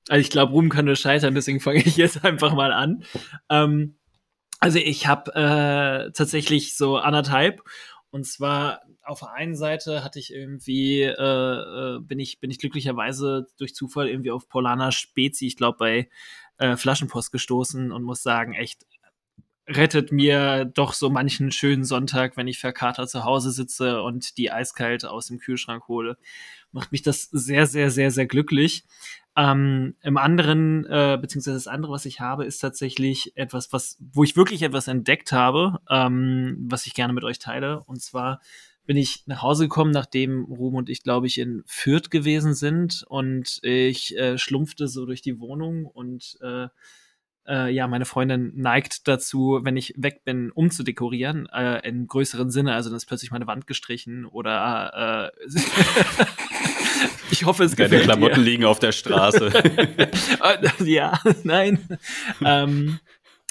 also 0.09 0.19
ich 0.19 0.29
glaube, 0.29 0.51
Ruben 0.51 0.69
kann 0.69 0.85
nur 0.85 0.95
scheitern, 0.95 1.33
deswegen 1.33 1.61
fange 1.61 1.79
ich 1.79 1.95
jetzt 1.95 2.25
einfach 2.25 2.53
mal 2.53 2.73
an. 2.73 3.03
Ähm, 3.49 3.95
also 4.59 4.79
ich 4.79 5.07
habe 5.07 5.31
äh, 5.33 6.11
tatsächlich 6.11 6.75
so 6.75 6.97
anderthalb 6.97 7.61
und 8.09 8.25
zwar 8.25 8.81
auf 9.05 9.19
der 9.19 9.33
einen 9.33 9.55
Seite 9.55 10.03
hatte 10.03 10.19
ich 10.19 10.33
irgendwie, 10.33 11.01
äh, 11.03 11.13
äh, 11.95 11.99
bin 11.99 12.19
ich, 12.19 12.39
bin 12.39 12.51
ich 12.51 12.59
glücklicherweise 12.59 13.47
durch 13.57 13.75
Zufall 13.75 14.07
irgendwie 14.07 14.31
auf 14.31 14.49
Polana 14.49 14.91
Spezi, 14.91 15.47
ich 15.47 15.57
glaube, 15.57 15.77
bei 15.77 16.09
äh, 16.57 16.75
Flaschenpost 16.77 17.31
gestoßen 17.31 17.91
und 17.91 18.03
muss 18.03 18.23
sagen, 18.23 18.53
echt 18.53 18.85
rettet 19.67 20.11
mir 20.11 20.65
doch 20.65 20.93
so 20.93 21.09
manchen 21.09 21.51
schönen 21.51 21.83
Sonntag, 21.83 22.37
wenn 22.37 22.47
ich 22.47 22.59
verkatert 22.59 23.09
zu 23.09 23.23
Hause 23.23 23.51
sitze 23.51 24.01
und 24.01 24.37
die 24.37 24.51
eiskalt 24.51 25.05
aus 25.05 25.27
dem 25.27 25.39
Kühlschrank 25.39 25.87
hole. 25.87 26.17
Macht 26.71 26.91
mich 26.91 27.01
das 27.01 27.23
sehr, 27.31 27.65
sehr, 27.65 27.89
sehr, 27.89 28.11
sehr 28.11 28.27
glücklich. 28.27 28.83
Ähm, 29.35 29.95
Im 30.01 30.17
anderen, 30.17 30.85
äh, 30.85 31.17
beziehungsweise 31.19 31.57
das 31.57 31.67
andere, 31.67 31.93
was 31.93 32.05
ich 32.05 32.19
habe, 32.19 32.45
ist 32.45 32.59
tatsächlich 32.59 33.35
etwas, 33.35 33.73
was, 33.73 33.97
wo 33.99 34.23
ich 34.23 34.37
wirklich 34.37 34.61
etwas 34.61 34.87
entdeckt 34.87 35.31
habe, 35.31 35.79
ähm, 35.89 36.57
was 36.69 36.85
ich 36.85 36.93
gerne 36.93 37.13
mit 37.13 37.23
euch 37.23 37.39
teile. 37.39 37.81
Und 37.85 38.01
zwar 38.01 38.41
bin 38.85 38.97
ich 38.97 39.23
nach 39.25 39.41
Hause 39.41 39.65
gekommen, 39.65 39.91
nachdem 39.91 40.45
Ruhm 40.45 40.75
und 40.75 40.89
ich, 40.89 41.03
glaube 41.03 41.27
ich, 41.27 41.39
in 41.39 41.63
Fürth 41.65 42.09
gewesen 42.09 42.53
sind 42.53 43.03
und 43.07 43.59
ich 43.63 44.17
äh, 44.17 44.37
schlumpfte 44.37 44.87
so 44.87 45.05
durch 45.05 45.21
die 45.21 45.39
Wohnung 45.39 45.85
und 45.85 46.37
äh, 46.41 46.67
äh, 47.47 47.71
ja, 47.71 47.87
meine 47.87 48.05
Freundin 48.05 48.53
neigt 48.55 49.07
dazu, 49.07 49.59
wenn 49.63 49.77
ich 49.77 49.93
weg 49.97 50.23
bin, 50.23 50.51
umzudekorieren, 50.51 51.47
äh, 51.53 51.87
im 51.87 52.07
größeren 52.07 52.49
Sinne, 52.49 52.73
also 52.73 52.89
dann 52.89 52.97
ist 52.97 53.05
plötzlich 53.05 53.31
meine 53.31 53.47
Wand 53.47 53.67
gestrichen 53.67 54.25
oder 54.25 55.31
äh, 55.45 55.49
ich 57.31 57.45
hoffe, 57.45 57.63
es 57.63 57.75
gefällt 57.75 57.91
Deine 57.91 58.03
Klamotten 58.03 58.43
dir. 58.43 58.49
liegen 58.49 58.65
auf 58.65 58.79
der 58.79 58.91
Straße. 58.91 59.51
ja, 60.85 61.19
nein. 61.43 61.79
ähm, 62.43 62.99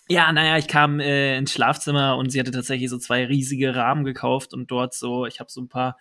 ja, 0.08 0.32
naja, 0.32 0.58
ich 0.58 0.68
kam 0.68 1.00
äh, 1.00 1.38
ins 1.38 1.52
Schlafzimmer 1.52 2.16
und 2.16 2.30
sie 2.30 2.40
hatte 2.40 2.50
tatsächlich 2.50 2.90
so 2.90 2.98
zwei 2.98 3.24
riesige 3.24 3.74
Rahmen 3.74 4.04
gekauft 4.04 4.52
und 4.52 4.70
dort 4.70 4.94
so, 4.94 5.26
ich 5.26 5.40
habe 5.40 5.50
so 5.50 5.60
ein 5.60 5.68
paar 5.68 5.96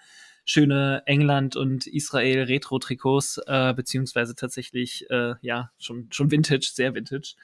schöne 0.45 1.03
England 1.05 1.55
und 1.55 1.87
Israel 1.87 2.43
Retro 2.43 2.79
Trikots 2.79 3.39
äh, 3.47 3.73
beziehungsweise 3.73 4.35
tatsächlich 4.35 5.09
äh, 5.09 5.35
ja 5.41 5.71
schon 5.77 6.09
schon 6.11 6.31
Vintage, 6.31 6.71
sehr 6.73 6.95
Vintage. 6.95 7.35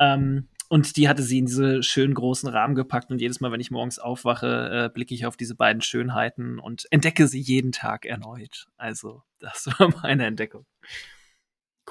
Ähm, 0.00 0.48
und 0.68 0.96
die 0.96 1.08
hatte 1.08 1.22
sie 1.22 1.38
in 1.38 1.46
diese 1.46 1.82
schönen 1.82 2.14
großen 2.14 2.48
Rahmen 2.48 2.74
gepackt 2.76 3.10
und 3.10 3.20
jedes 3.20 3.40
Mal, 3.40 3.50
wenn 3.50 3.60
ich 3.60 3.72
morgens 3.72 3.98
aufwache, 3.98 4.86
äh, 4.86 4.88
blicke 4.92 5.14
ich 5.14 5.26
auf 5.26 5.36
diese 5.36 5.56
beiden 5.56 5.82
Schönheiten 5.82 6.58
und 6.60 6.86
entdecke 6.90 7.26
sie 7.26 7.40
jeden 7.40 7.72
Tag 7.72 8.06
erneut. 8.06 8.68
Also, 8.76 9.22
das 9.40 9.66
war 9.78 9.92
meine 10.02 10.26
Entdeckung. 10.26 10.66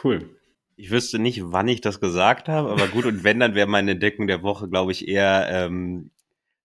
Cool. 0.02 0.39
Ich 0.80 0.92
wüsste 0.92 1.20
nicht, 1.20 1.42
wann 1.44 1.68
ich 1.68 1.82
das 1.82 2.00
gesagt 2.00 2.48
habe, 2.48 2.72
aber 2.72 2.88
gut, 2.88 3.04
und 3.04 3.26
wenn, 3.26 3.42
dann 3.42 3.54
wäre 3.54 3.68
meine 3.68 3.92
Entdeckung 3.92 4.28
der 4.28 4.44
Woche, 4.44 4.70
glaube 4.70 4.94
ich, 4.94 5.10
eher 5.10 5.50
ähm, 5.52 6.12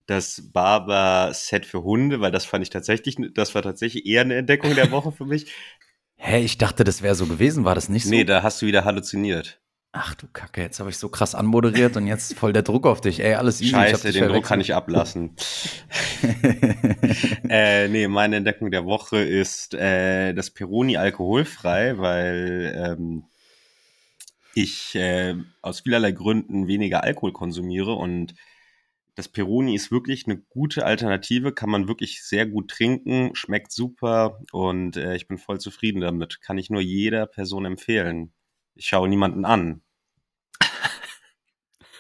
das 0.07 0.53
Barber-Set 0.53 1.67
für 1.67 1.83
Hunde, 1.83 2.21
weil 2.21 2.31
das 2.31 2.45
fand 2.45 2.63
ich 2.63 2.71
tatsächlich, 2.71 3.17
das 3.35 3.57
war 3.57 3.63
tatsächlich 3.63 4.07
eher 4.07 4.21
eine 4.21 4.37
Entdeckung 4.37 4.77
der 4.77 4.93
Woche 4.93 5.11
für 5.11 5.25
mich. 5.25 5.53
Hä, 6.15 6.45
ich 6.45 6.59
dachte, 6.59 6.85
das 6.85 7.03
wäre 7.03 7.17
so 7.17 7.27
gewesen, 7.27 7.65
war 7.65 7.75
das 7.75 7.89
nicht 7.89 8.05
so? 8.05 8.11
Nee, 8.11 8.23
da 8.23 8.45
hast 8.45 8.63
du 8.63 8.67
wieder 8.67 8.85
halluziniert. 8.85 9.61
Ach 9.91 10.15
du 10.15 10.29
Kacke, 10.33 10.63
jetzt 10.63 10.79
habe 10.79 10.91
ich 10.91 10.99
so 10.99 11.09
krass 11.09 11.35
anmoderiert 11.35 11.97
und 11.97 12.07
jetzt 12.07 12.39
voll 12.39 12.53
der 12.53 12.63
Druck 12.63 12.87
auf 12.87 13.01
dich. 13.01 13.19
Ey, 13.19 13.35
alles 13.35 13.61
easy. 13.61 13.73
Scheiße, 13.73 14.13
den 14.13 14.29
Druck 14.29 14.45
kann 14.45 14.61
ich 14.61 14.77
ablassen. 14.77 15.35
äh, 17.49 17.89
nee, 17.89 18.07
meine 18.07 18.37
Entdeckung 18.37 18.71
der 18.71 18.85
Woche 18.85 19.19
ist 19.19 19.75
äh, 19.75 20.35
das 20.35 20.51
Peroni 20.51 20.97
alkoholfrei, 20.97 21.99
weil 21.99 22.97
ähm, 22.97 23.25
ich 24.55 24.95
äh, 24.95 25.37
aus 25.63 25.81
vielerlei 25.81 26.13
Gründen 26.13 26.67
weniger 26.67 27.03
Alkohol 27.03 27.33
konsumiere 27.33 27.95
und 27.95 28.35
das 29.17 29.29
Peroni 29.29 29.75
ist 29.75 29.93
wirklich 29.93 30.27
eine 30.27 30.39
gute 30.39 30.85
Alternative, 30.85 31.53
kann 31.53 31.71
man 31.71 31.87
wirklich 31.87 32.25
sehr 32.25 32.47
gut 32.47 32.71
trinken, 32.71 33.35
schmeckt 33.35 33.71
super 33.71 34.41
und 34.51 34.97
äh, 34.97 35.15
ich 35.15 35.29
bin 35.29 35.39
voll 35.39 35.61
zufrieden 35.61 36.01
damit. 36.01 36.41
Kann 36.41 36.59
ich 36.59 36.69
nur 36.69 36.81
jeder 36.81 37.27
Person 37.27 37.65
empfehlen. 37.65 38.33
Ich 38.75 38.87
schaue 38.89 39.09
niemanden 39.09 39.45
an. 39.45 39.83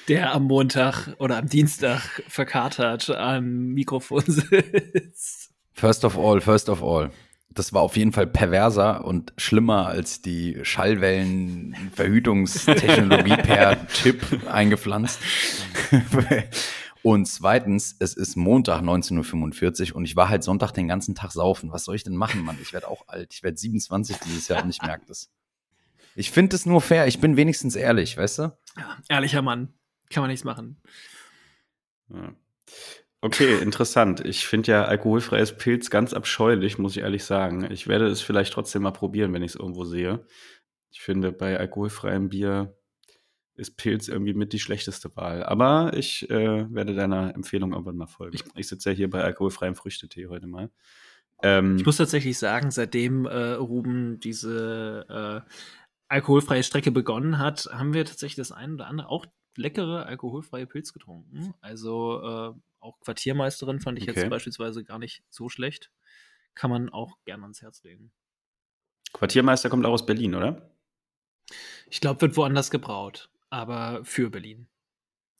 Der 0.08 0.34
am 0.34 0.44
Montag 0.44 1.14
oder 1.18 1.36
am 1.38 1.48
Dienstag 1.48 2.22
verkatert 2.26 3.10
am 3.10 3.68
Mikrofon 3.68 4.24
sitzt. 4.26 5.54
First 5.72 6.04
of 6.04 6.18
all, 6.18 6.40
first 6.40 6.68
of 6.68 6.82
all. 6.82 7.10
Das 7.54 7.72
war 7.72 7.82
auf 7.82 7.96
jeden 7.96 8.10
Fall 8.12 8.26
perverser 8.26 9.04
und 9.04 9.32
schlimmer 9.36 9.86
als 9.86 10.20
die 10.20 10.58
Schallwellenverhütungstechnologie 10.62 13.36
per 13.36 13.86
Chip 13.94 14.24
eingepflanzt. 14.50 15.20
Und 17.04 17.26
zweitens, 17.26 17.94
es 17.98 18.14
ist 18.14 18.34
Montag 18.34 18.80
19.45 18.80 19.90
Uhr 19.90 19.96
und 19.96 20.06
ich 20.06 20.16
war 20.16 20.30
halt 20.30 20.42
Sonntag 20.42 20.72
den 20.72 20.88
ganzen 20.88 21.14
Tag 21.14 21.32
saufen. 21.32 21.70
Was 21.70 21.84
soll 21.84 21.96
ich 21.96 22.02
denn 22.02 22.16
machen, 22.16 22.42
Mann? 22.42 22.56
Ich 22.62 22.72
werde 22.72 22.88
auch 22.88 23.06
alt. 23.08 23.34
Ich 23.34 23.42
werde 23.42 23.58
27 23.58 24.16
dieses 24.24 24.48
Jahr 24.48 24.64
und 24.64 24.70
ich 24.70 24.80
merke 24.80 25.04
das. 25.06 25.30
Ich 26.14 26.30
finde 26.30 26.56
es 26.56 26.64
nur 26.64 26.80
fair. 26.80 27.06
Ich 27.06 27.20
bin 27.20 27.36
wenigstens 27.36 27.76
ehrlich, 27.76 28.16
weißt 28.16 28.38
du? 28.38 28.42
Ja, 28.78 28.96
ehrlicher 29.10 29.42
Mann. 29.42 29.74
Kann 30.08 30.22
man 30.22 30.30
nichts 30.30 30.44
machen. 30.44 30.80
Ja. 32.08 32.32
Okay, 33.24 33.56
interessant. 33.56 34.20
Ich 34.20 34.46
finde 34.46 34.72
ja 34.72 34.84
alkoholfreies 34.84 35.56
Pilz 35.56 35.88
ganz 35.88 36.12
abscheulich, 36.12 36.76
muss 36.76 36.94
ich 36.94 37.02
ehrlich 37.02 37.24
sagen. 37.24 37.66
Ich 37.70 37.88
werde 37.88 38.06
es 38.06 38.20
vielleicht 38.20 38.52
trotzdem 38.52 38.82
mal 38.82 38.90
probieren, 38.90 39.32
wenn 39.32 39.42
ich 39.42 39.52
es 39.52 39.56
irgendwo 39.58 39.84
sehe. 39.84 40.26
Ich 40.90 41.00
finde, 41.00 41.32
bei 41.32 41.58
alkoholfreiem 41.58 42.28
Bier 42.28 42.76
ist 43.54 43.78
Pilz 43.78 44.08
irgendwie 44.08 44.34
mit 44.34 44.52
die 44.52 44.58
schlechteste 44.58 45.16
Wahl. 45.16 45.42
Aber 45.42 45.96
ich 45.96 46.28
äh, 46.28 46.66
werde 46.70 46.94
deiner 46.94 47.34
Empfehlung 47.34 47.72
irgendwann 47.72 47.96
mal 47.96 48.08
folgen. 48.08 48.34
Ich, 48.34 48.44
ich 48.56 48.68
sitze 48.68 48.90
ja 48.90 48.96
hier 48.96 49.08
bei 49.08 49.24
alkoholfreiem 49.24 49.74
Früchtetee 49.74 50.26
heute 50.26 50.46
mal. 50.46 50.70
Ähm, 51.42 51.78
ich 51.78 51.86
muss 51.86 51.96
tatsächlich 51.96 52.36
sagen, 52.36 52.70
seitdem 52.72 53.24
äh, 53.24 53.52
Ruben 53.52 54.20
diese 54.20 55.42
äh, 55.48 55.50
alkoholfreie 56.08 56.62
Strecke 56.62 56.90
begonnen 56.90 57.38
hat, 57.38 57.70
haben 57.72 57.94
wir 57.94 58.04
tatsächlich 58.04 58.36
das 58.36 58.52
eine 58.52 58.74
oder 58.74 58.86
andere 58.86 59.08
auch 59.08 59.24
leckere 59.56 60.04
alkoholfreie 60.04 60.66
Pilz 60.66 60.92
getrunken. 60.92 61.54
Also 61.62 62.20
äh, 62.22 62.60
auch 62.84 63.00
Quartiermeisterin 63.00 63.80
fand 63.80 63.98
ich 63.98 64.08
okay. 64.08 64.20
jetzt 64.20 64.30
beispielsweise 64.30 64.84
gar 64.84 64.98
nicht 64.98 65.24
so 65.30 65.48
schlecht. 65.48 65.90
Kann 66.54 66.70
man 66.70 66.90
auch 66.90 67.16
gerne 67.24 67.42
ans 67.42 67.62
Herz 67.62 67.82
legen. 67.82 68.12
Quartiermeister 69.12 69.70
kommt 69.70 69.86
auch 69.86 69.92
aus 69.92 70.06
Berlin, 70.06 70.34
oder? 70.34 70.70
Ich 71.90 72.00
glaube, 72.00 72.20
wird 72.22 72.36
woanders 72.36 72.70
gebraut, 72.70 73.30
aber 73.50 74.04
für 74.04 74.30
Berlin. 74.30 74.68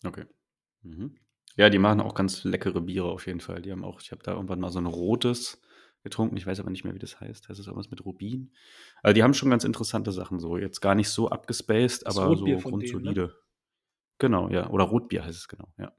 Okay. 0.04 0.26
Mhm. 0.82 1.16
Ja, 1.56 1.70
die 1.70 1.78
machen 1.78 2.00
auch 2.00 2.14
ganz 2.14 2.44
leckere 2.44 2.80
Biere 2.80 3.10
auf 3.10 3.26
jeden 3.26 3.40
Fall. 3.40 3.62
Die 3.62 3.70
haben 3.70 3.84
auch, 3.84 4.00
ich 4.00 4.10
habe 4.10 4.22
da 4.22 4.32
irgendwann 4.32 4.60
mal 4.60 4.70
so 4.70 4.80
ein 4.80 4.86
rotes 4.86 5.62
getrunken. 6.02 6.36
Ich 6.36 6.46
weiß 6.46 6.60
aber 6.60 6.70
nicht 6.70 6.84
mehr, 6.84 6.94
wie 6.94 6.98
das 6.98 7.20
heißt. 7.20 7.48
Heißt 7.48 7.60
es 7.60 7.66
irgendwas 7.66 7.90
mit 7.90 8.04
Rubin? 8.04 8.52
Also 9.02 9.14
die 9.14 9.22
haben 9.22 9.34
schon 9.34 9.50
ganz 9.50 9.64
interessante 9.64 10.12
Sachen 10.12 10.40
so. 10.40 10.58
Jetzt 10.58 10.80
gar 10.80 10.94
nicht 10.94 11.08
so 11.08 11.28
abgespaced, 11.30 12.06
aber 12.06 12.36
so 12.36 12.44
grundsolide. 12.44 13.14
Denen, 13.14 13.26
ne? 13.26 13.34
Genau, 14.18 14.48
ja. 14.48 14.68
Oder 14.70 14.84
Rotbier 14.84 15.24
heißt 15.24 15.38
es 15.38 15.48
genau, 15.48 15.72
ja. 15.78 15.92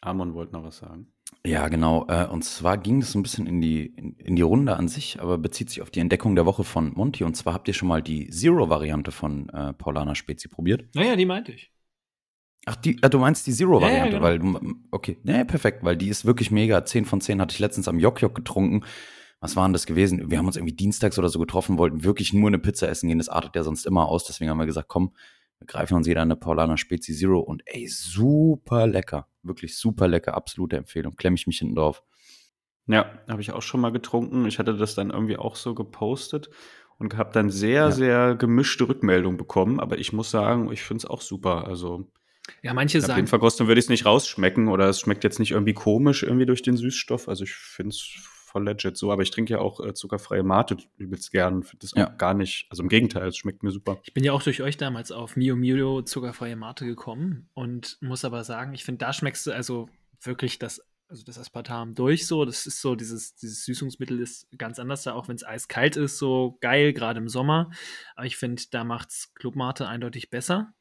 Amon 0.00 0.34
wollte 0.34 0.52
noch 0.52 0.64
was 0.64 0.78
sagen. 0.78 1.14
Ja, 1.46 1.68
genau. 1.68 2.06
Äh, 2.08 2.26
und 2.26 2.42
zwar 2.44 2.78
ging 2.78 3.02
es 3.02 3.14
ein 3.14 3.22
bisschen 3.22 3.46
in 3.46 3.60
die, 3.60 3.86
in, 3.86 4.36
die 4.36 4.42
Runde 4.42 4.76
an 4.76 4.88
sich, 4.88 5.20
aber 5.20 5.36
bezieht 5.38 5.70
sich 5.70 5.82
auf 5.82 5.90
die 5.90 6.00
Entdeckung 6.00 6.34
der 6.34 6.46
Woche 6.46 6.64
von 6.64 6.92
Monty. 6.94 7.24
Und 7.24 7.36
zwar 7.36 7.54
habt 7.54 7.68
ihr 7.68 7.74
schon 7.74 7.88
mal 7.88 8.02
die 8.02 8.30
Zero-Variante 8.30 9.12
von 9.12 9.48
äh, 9.50 9.72
Paulana 9.74 10.14
Spezi 10.14 10.48
probiert? 10.48 10.94
Naja, 10.94 11.16
die 11.16 11.26
meinte 11.26 11.52
ich. 11.52 11.70
Ach, 12.66 12.76
die, 12.76 13.02
äh, 13.02 13.10
du 13.10 13.18
meinst 13.18 13.46
die 13.46 13.52
Zero-Variante, 13.52 14.16
ja, 14.16 14.22
ja, 14.22 14.38
genau. 14.38 14.56
weil 14.56 14.62
du, 14.62 14.74
okay, 14.90 15.18
ja, 15.24 15.44
perfekt, 15.44 15.84
weil 15.84 15.96
die 15.96 16.08
ist 16.08 16.24
wirklich 16.24 16.50
mega. 16.50 16.84
10 16.84 17.04
von 17.04 17.20
10 17.20 17.40
hatte 17.40 17.52
ich 17.52 17.58
letztens 17.58 17.88
am 17.88 17.98
Jok-Jok 17.98 18.34
getrunken. 18.34 18.84
Was 19.40 19.56
war 19.56 19.66
denn 19.68 19.74
das 19.74 19.84
gewesen? 19.84 20.30
Wir 20.30 20.38
haben 20.38 20.46
uns 20.46 20.56
irgendwie 20.56 20.74
dienstags 20.74 21.18
oder 21.18 21.28
so 21.28 21.38
getroffen, 21.38 21.76
wollten 21.76 22.04
wirklich 22.04 22.32
nur 22.32 22.48
eine 22.48 22.58
Pizza 22.58 22.88
essen 22.88 23.08
gehen. 23.08 23.18
Das 23.18 23.28
artet 23.28 23.54
ja 23.54 23.62
sonst 23.62 23.84
immer 23.84 24.08
aus. 24.08 24.24
Deswegen 24.24 24.50
haben 24.50 24.58
wir 24.58 24.64
gesagt, 24.64 24.88
komm, 24.88 25.12
wir 25.58 25.66
greifen 25.66 25.94
uns 25.94 26.06
jeder 26.06 26.22
eine 26.22 26.36
Paulana 26.36 26.76
Spezi 26.76 27.14
Zero 27.14 27.40
und 27.40 27.62
ey, 27.66 27.86
super 27.88 28.86
lecker. 28.86 29.28
Wirklich 29.42 29.76
super 29.76 30.08
lecker. 30.08 30.34
Absolute 30.34 30.76
Empfehlung. 30.76 31.16
Klemme 31.16 31.36
ich 31.36 31.46
mich 31.46 31.58
hinten 31.58 31.76
drauf. 31.76 32.02
Ja, 32.86 33.18
habe 33.28 33.40
ich 33.40 33.52
auch 33.52 33.62
schon 33.62 33.80
mal 33.80 33.92
getrunken. 33.92 34.46
Ich 34.46 34.58
hatte 34.58 34.76
das 34.76 34.94
dann 34.94 35.10
irgendwie 35.10 35.38
auch 35.38 35.56
so 35.56 35.74
gepostet 35.74 36.50
und 36.98 37.16
habe 37.16 37.32
dann 37.32 37.50
sehr, 37.50 37.72
ja. 37.72 37.90
sehr 37.90 38.34
gemischte 38.34 38.88
Rückmeldungen 38.88 39.38
bekommen. 39.38 39.80
Aber 39.80 39.98
ich 39.98 40.12
muss 40.12 40.30
sagen, 40.30 40.70
ich 40.70 40.82
finde 40.82 41.04
es 41.04 41.06
auch 41.10 41.22
super. 41.22 41.66
Also, 41.66 42.10
ja, 42.62 42.74
manche 42.74 43.00
sagen. 43.00 43.20
In 43.20 43.26
Verkostung 43.26 43.66
würde 43.66 43.78
ich 43.78 43.86
es 43.86 43.90
nicht 43.90 44.04
rausschmecken 44.04 44.68
oder 44.68 44.88
es 44.88 45.00
schmeckt 45.00 45.24
jetzt 45.24 45.38
nicht 45.38 45.52
irgendwie 45.52 45.72
komisch 45.72 46.22
irgendwie 46.22 46.46
durch 46.46 46.62
den 46.62 46.76
Süßstoff. 46.76 47.28
Also, 47.28 47.44
ich 47.44 47.54
finde 47.54 47.90
es 47.90 48.00
voll 48.54 48.64
legit 48.64 48.96
so, 48.96 49.10
aber 49.10 49.22
ich 49.22 49.32
trinke 49.32 49.54
ja 49.54 49.58
auch 49.58 49.80
äh, 49.84 49.94
zuckerfreie 49.94 50.44
Mate 50.44 50.76
übelst 50.96 51.32
gern. 51.32 51.64
Finde 51.64 51.80
das 51.80 51.92
ja. 51.96 52.08
auch 52.08 52.16
gar 52.18 52.34
nicht, 52.34 52.66
also 52.70 52.84
im 52.84 52.88
Gegenteil, 52.88 53.26
es 53.26 53.36
schmeckt 53.36 53.64
mir 53.64 53.72
super. 53.72 53.98
Ich 54.04 54.14
bin 54.14 54.22
ja 54.22 54.32
auch 54.32 54.44
durch 54.44 54.62
euch 54.62 54.76
damals 54.76 55.10
auf 55.10 55.34
Mio 55.34 55.56
Mio 55.56 56.02
zuckerfreie 56.02 56.54
Mate 56.54 56.86
gekommen 56.86 57.50
und 57.54 57.98
muss 58.00 58.24
aber 58.24 58.44
sagen, 58.44 58.72
ich 58.72 58.84
finde, 58.84 58.98
da 58.98 59.12
schmeckst 59.12 59.44
du 59.48 59.52
also 59.52 59.88
wirklich 60.22 60.60
das 60.60 60.80
also 61.08 61.24
das 61.24 61.36
Aspartam 61.36 61.94
durch 61.94 62.26
so. 62.26 62.44
Das 62.44 62.66
ist 62.66 62.80
so, 62.80 62.94
dieses, 62.94 63.34
dieses 63.34 63.64
Süßungsmittel 63.64 64.20
ist 64.20 64.48
ganz 64.56 64.78
anders 64.78 65.02
da, 65.02 65.14
auch 65.14 65.28
wenn 65.28 65.36
es 65.36 65.44
eiskalt 65.44 65.96
ist, 65.96 66.18
so 66.18 66.56
geil, 66.60 66.92
gerade 66.92 67.18
im 67.18 67.28
Sommer. 67.28 67.70
Aber 68.14 68.26
ich 68.26 68.36
finde, 68.36 68.62
da 68.70 68.84
macht's 68.84 69.34
Clubmate 69.34 69.86
eindeutig 69.86 70.30
besser. 70.30 70.74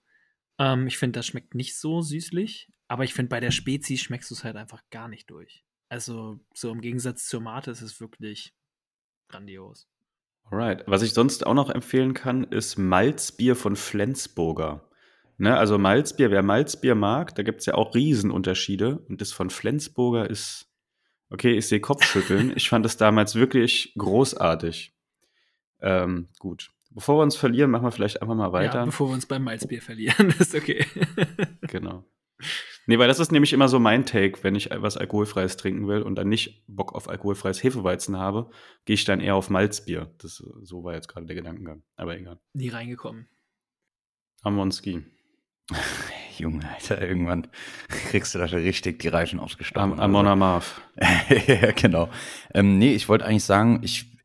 Ähm, 0.59 0.87
ich 0.87 0.97
finde, 0.97 1.19
das 1.19 1.25
schmeckt 1.25 1.55
nicht 1.55 1.77
so 1.77 2.01
süßlich. 2.01 2.71
Aber 2.87 3.03
ich 3.03 3.13
finde, 3.13 3.29
bei 3.29 3.39
der 3.39 3.51
Spezies 3.51 4.01
schmeckst 4.01 4.29
du 4.31 4.35
es 4.35 4.43
halt 4.43 4.55
einfach 4.55 4.81
gar 4.91 5.07
nicht 5.07 5.29
durch. 5.29 5.65
Also, 5.93 6.39
so 6.55 6.71
im 6.71 6.81
Gegensatz 6.81 7.27
zur 7.27 7.39
Mate 7.39 7.69
ist 7.69 7.83
es 7.83 8.01
wirklich 8.01 8.55
grandios. 9.27 9.87
Alright. 10.45 10.83
Was 10.87 11.03
ich 11.03 11.13
sonst 11.13 11.45
auch 11.45 11.53
noch 11.53 11.69
empfehlen 11.69 12.15
kann, 12.15 12.45
ist 12.45 12.79
Malzbier 12.79 13.55
von 13.55 13.75
Flensburger. 13.75 14.89
Ne, 15.37 15.55
also 15.55 15.77
Malzbier, 15.77 16.31
wer 16.31 16.41
Malzbier 16.41 16.95
mag, 16.95 17.35
da 17.35 17.43
gibt 17.43 17.59
es 17.59 17.67
ja 17.67 17.75
auch 17.75 17.93
Riesenunterschiede. 17.93 19.05
Und 19.07 19.21
das 19.21 19.33
von 19.33 19.51
Flensburger 19.51 20.27
ist, 20.27 20.65
okay, 21.29 21.55
ich 21.59 21.67
sehe 21.67 21.79
Kopfschütteln. 21.79 22.53
ich 22.55 22.69
fand 22.69 22.87
es 22.87 22.97
damals 22.97 23.35
wirklich 23.35 23.93
großartig. 23.95 24.95
Ähm, 25.79 26.29
gut. 26.39 26.71
Bevor 26.89 27.19
wir 27.19 27.21
uns 27.23 27.35
verlieren, 27.35 27.69
machen 27.69 27.85
wir 27.85 27.91
vielleicht 27.91 28.19
einfach 28.19 28.33
mal 28.33 28.51
weiter. 28.51 28.79
Ja, 28.79 28.85
bevor 28.85 29.09
wir 29.09 29.13
uns 29.13 29.27
beim 29.27 29.43
Malzbier 29.43 29.83
verlieren, 29.83 30.33
ist 30.39 30.55
okay. 30.55 30.87
genau. 31.61 32.03
Nee, 32.85 32.99
weil 32.99 33.07
das 33.07 33.19
ist 33.19 33.31
nämlich 33.31 33.53
immer 33.53 33.69
so 33.69 33.79
mein 33.79 34.05
Take, 34.05 34.43
wenn 34.43 34.55
ich 34.55 34.69
was 34.71 34.97
Alkoholfreies 34.97 35.55
trinken 35.57 35.87
will 35.87 36.01
und 36.01 36.15
dann 36.15 36.27
nicht 36.27 36.63
Bock 36.67 36.93
auf 36.93 37.09
alkoholfreies 37.09 37.63
Hefeweizen 37.63 38.17
habe, 38.17 38.49
gehe 38.85 38.95
ich 38.95 39.05
dann 39.05 39.21
eher 39.21 39.35
auf 39.35 39.49
Malzbier. 39.49 40.13
Das, 40.17 40.43
so 40.61 40.83
war 40.83 40.93
jetzt 40.93 41.07
gerade 41.07 41.25
der 41.25 41.35
Gedankengang. 41.35 41.83
Aber 41.95 42.17
egal. 42.17 42.39
Nie 42.53 42.69
reingekommen. 42.69 43.27
Amonski. 44.41 45.03
Junge, 46.37 46.67
Alter, 46.69 47.01
irgendwann 47.01 47.47
kriegst 48.09 48.33
du 48.33 48.39
da 48.39 48.45
richtig 48.45 48.99
die 48.99 49.07
Reifen 49.07 49.39
ausgestochen. 49.39 49.93
Am, 49.93 49.99
Amon 49.99 50.27
Amarv. 50.27 50.81
ja, 51.47 51.71
genau. 51.71 52.09
Ähm, 52.53 52.77
nee, 52.79 52.93
ich 52.93 53.07
wollte 53.07 53.25
eigentlich 53.25 53.43
sagen, 53.43 53.79
ich, 53.83 54.17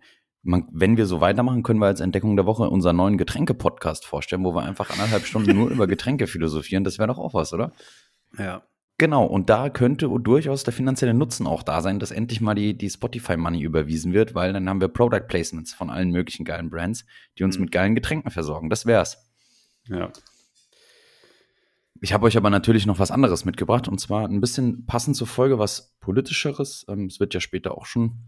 man, 0.43 0.67
wenn 0.73 0.97
wir 0.97 1.07
so 1.07 1.21
weitermachen, 1.21 1.63
können 1.63 1.81
wir 1.81 1.87
als 1.87 2.01
Entdeckung 2.01 2.37
der 2.37 2.47
Woche 2.47 2.71
unseren 2.71 2.97
neuen 2.97 3.19
Getränke-Podcast 3.19 4.07
vorstellen, 4.07 4.43
wo 4.45 4.55
wir 4.55 4.63
einfach 4.63 4.91
anderthalb 4.91 5.27
Stunden 5.27 5.55
nur 5.55 5.69
über 5.71 5.87
Getränke 5.87 6.27
philosophieren. 6.27 6.83
Das 6.83 6.99
wäre 6.99 7.09
doch 7.09 7.19
auch 7.19 7.35
was, 7.35 7.53
oder? 7.53 7.73
Ja. 8.37 8.63
Genau, 9.01 9.25
und 9.25 9.49
da 9.49 9.71
könnte 9.71 10.09
durchaus 10.09 10.65
der 10.65 10.73
finanzielle 10.73 11.15
Nutzen 11.15 11.47
auch 11.47 11.63
da 11.63 11.83
sein, 11.83 12.01
dass 12.01 12.11
endlich 12.11 12.41
mal 12.41 12.57
die, 12.57 12.77
die 12.77 12.91
Spotify-Money 12.91 13.63
überwiesen 13.63 14.13
wird, 14.13 14.35
weil 14.35 14.53
dann 14.53 14.69
haben 14.69 14.81
wir 14.81 14.89
Product 14.89 15.29
Placements 15.29 15.73
von 15.73 15.89
allen 15.89 16.11
möglichen 16.11 16.45
geilen 16.45 16.69
Brands, 16.69 17.07
die 17.39 17.45
uns 17.45 17.57
mhm. 17.57 17.67
mit 17.67 17.73
geilen 17.73 17.95
Getränken 17.95 18.33
versorgen. 18.33 18.71
Das 18.71 18.87
wär's. 18.87 19.31
Ja. 19.87 20.11
Ich 22.01 22.13
habe 22.13 22.27
euch 22.27 22.37
aber 22.37 22.51
natürlich 22.51 22.87
noch 22.87 22.99
was 22.99 23.13
anderes 23.13 23.45
mitgebracht 23.45 23.87
und 23.87 23.99
zwar 23.99 24.29
ein 24.29 24.41
bisschen 24.41 24.85
passend 24.87 25.17
zur 25.17 25.27
Folge 25.29 25.61
was 25.61 25.97
politischeres. 26.01 26.85
Ähm, 26.89 27.07
es 27.07 27.21
wird 27.21 27.35
ja 27.35 27.41
später 27.41 27.79
auch 27.79 27.87
schon 27.87 28.19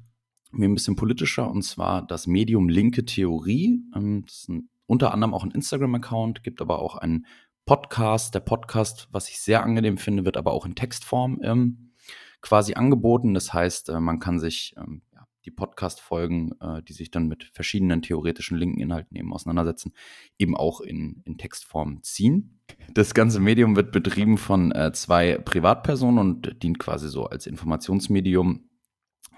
mir 0.53 0.69
ein 0.69 0.75
bisschen 0.75 0.97
politischer 0.97 1.51
und 1.51 1.63
zwar 1.63 2.07
das 2.07 2.27
Medium 2.27 2.69
Linke 2.69 3.05
Theorie. 3.05 3.81
Ähm, 3.95 4.23
das 4.25 4.39
ist 4.39 4.49
ein, 4.49 4.71
unter 4.87 5.13
anderem 5.13 5.35
auch 5.35 5.45
ein 5.45 5.53
Instagram-Account, 5.53 6.43
gibt 6.43 6.61
aber 6.61 6.81
auch 6.81 6.97
einen 6.97 7.27
Podcast. 7.71 8.35
Der 8.35 8.41
Podcast, 8.41 9.07
was 9.13 9.29
ich 9.29 9.39
sehr 9.39 9.63
angenehm 9.63 9.97
finde, 9.97 10.25
wird 10.25 10.37
aber 10.37 10.51
auch 10.51 10.67
in 10.67 10.75
Textform 10.75 11.39
ähm, 11.45 11.93
quasi 12.41 12.75
angeboten. 12.75 13.33
Das 13.33 13.55
heißt, 13.55 13.91
äh, 13.91 14.01
man 14.01 14.19
kann 14.19 14.41
sich 14.41 14.75
ähm, 14.77 15.03
ja, 15.15 15.29
die 15.45 15.53
Podcast-Folgen, 15.53 16.51
äh, 16.61 16.83
die 16.83 16.95
sich 16.95 17.13
dann 17.13 17.29
mit 17.29 17.45
verschiedenen 17.53 18.03
theoretischen 18.03 18.59
linken 18.59 18.81
Inhalten 18.81 19.17
eben 19.17 19.33
auseinandersetzen, 19.33 19.93
eben 20.37 20.57
auch 20.57 20.81
in, 20.81 21.23
in 21.25 21.39
Textform 21.39 22.03
ziehen. 22.03 22.59
Das 22.93 23.15
ganze 23.15 23.39
Medium 23.39 23.77
wird 23.77 23.93
betrieben 23.93 24.37
von 24.37 24.73
äh, 24.73 24.91
zwei 24.93 25.39
Privatpersonen 25.39 26.19
und 26.19 26.65
dient 26.65 26.81
quasi 26.81 27.09
so 27.09 27.27
als 27.27 27.47
Informationsmedium. 27.47 28.69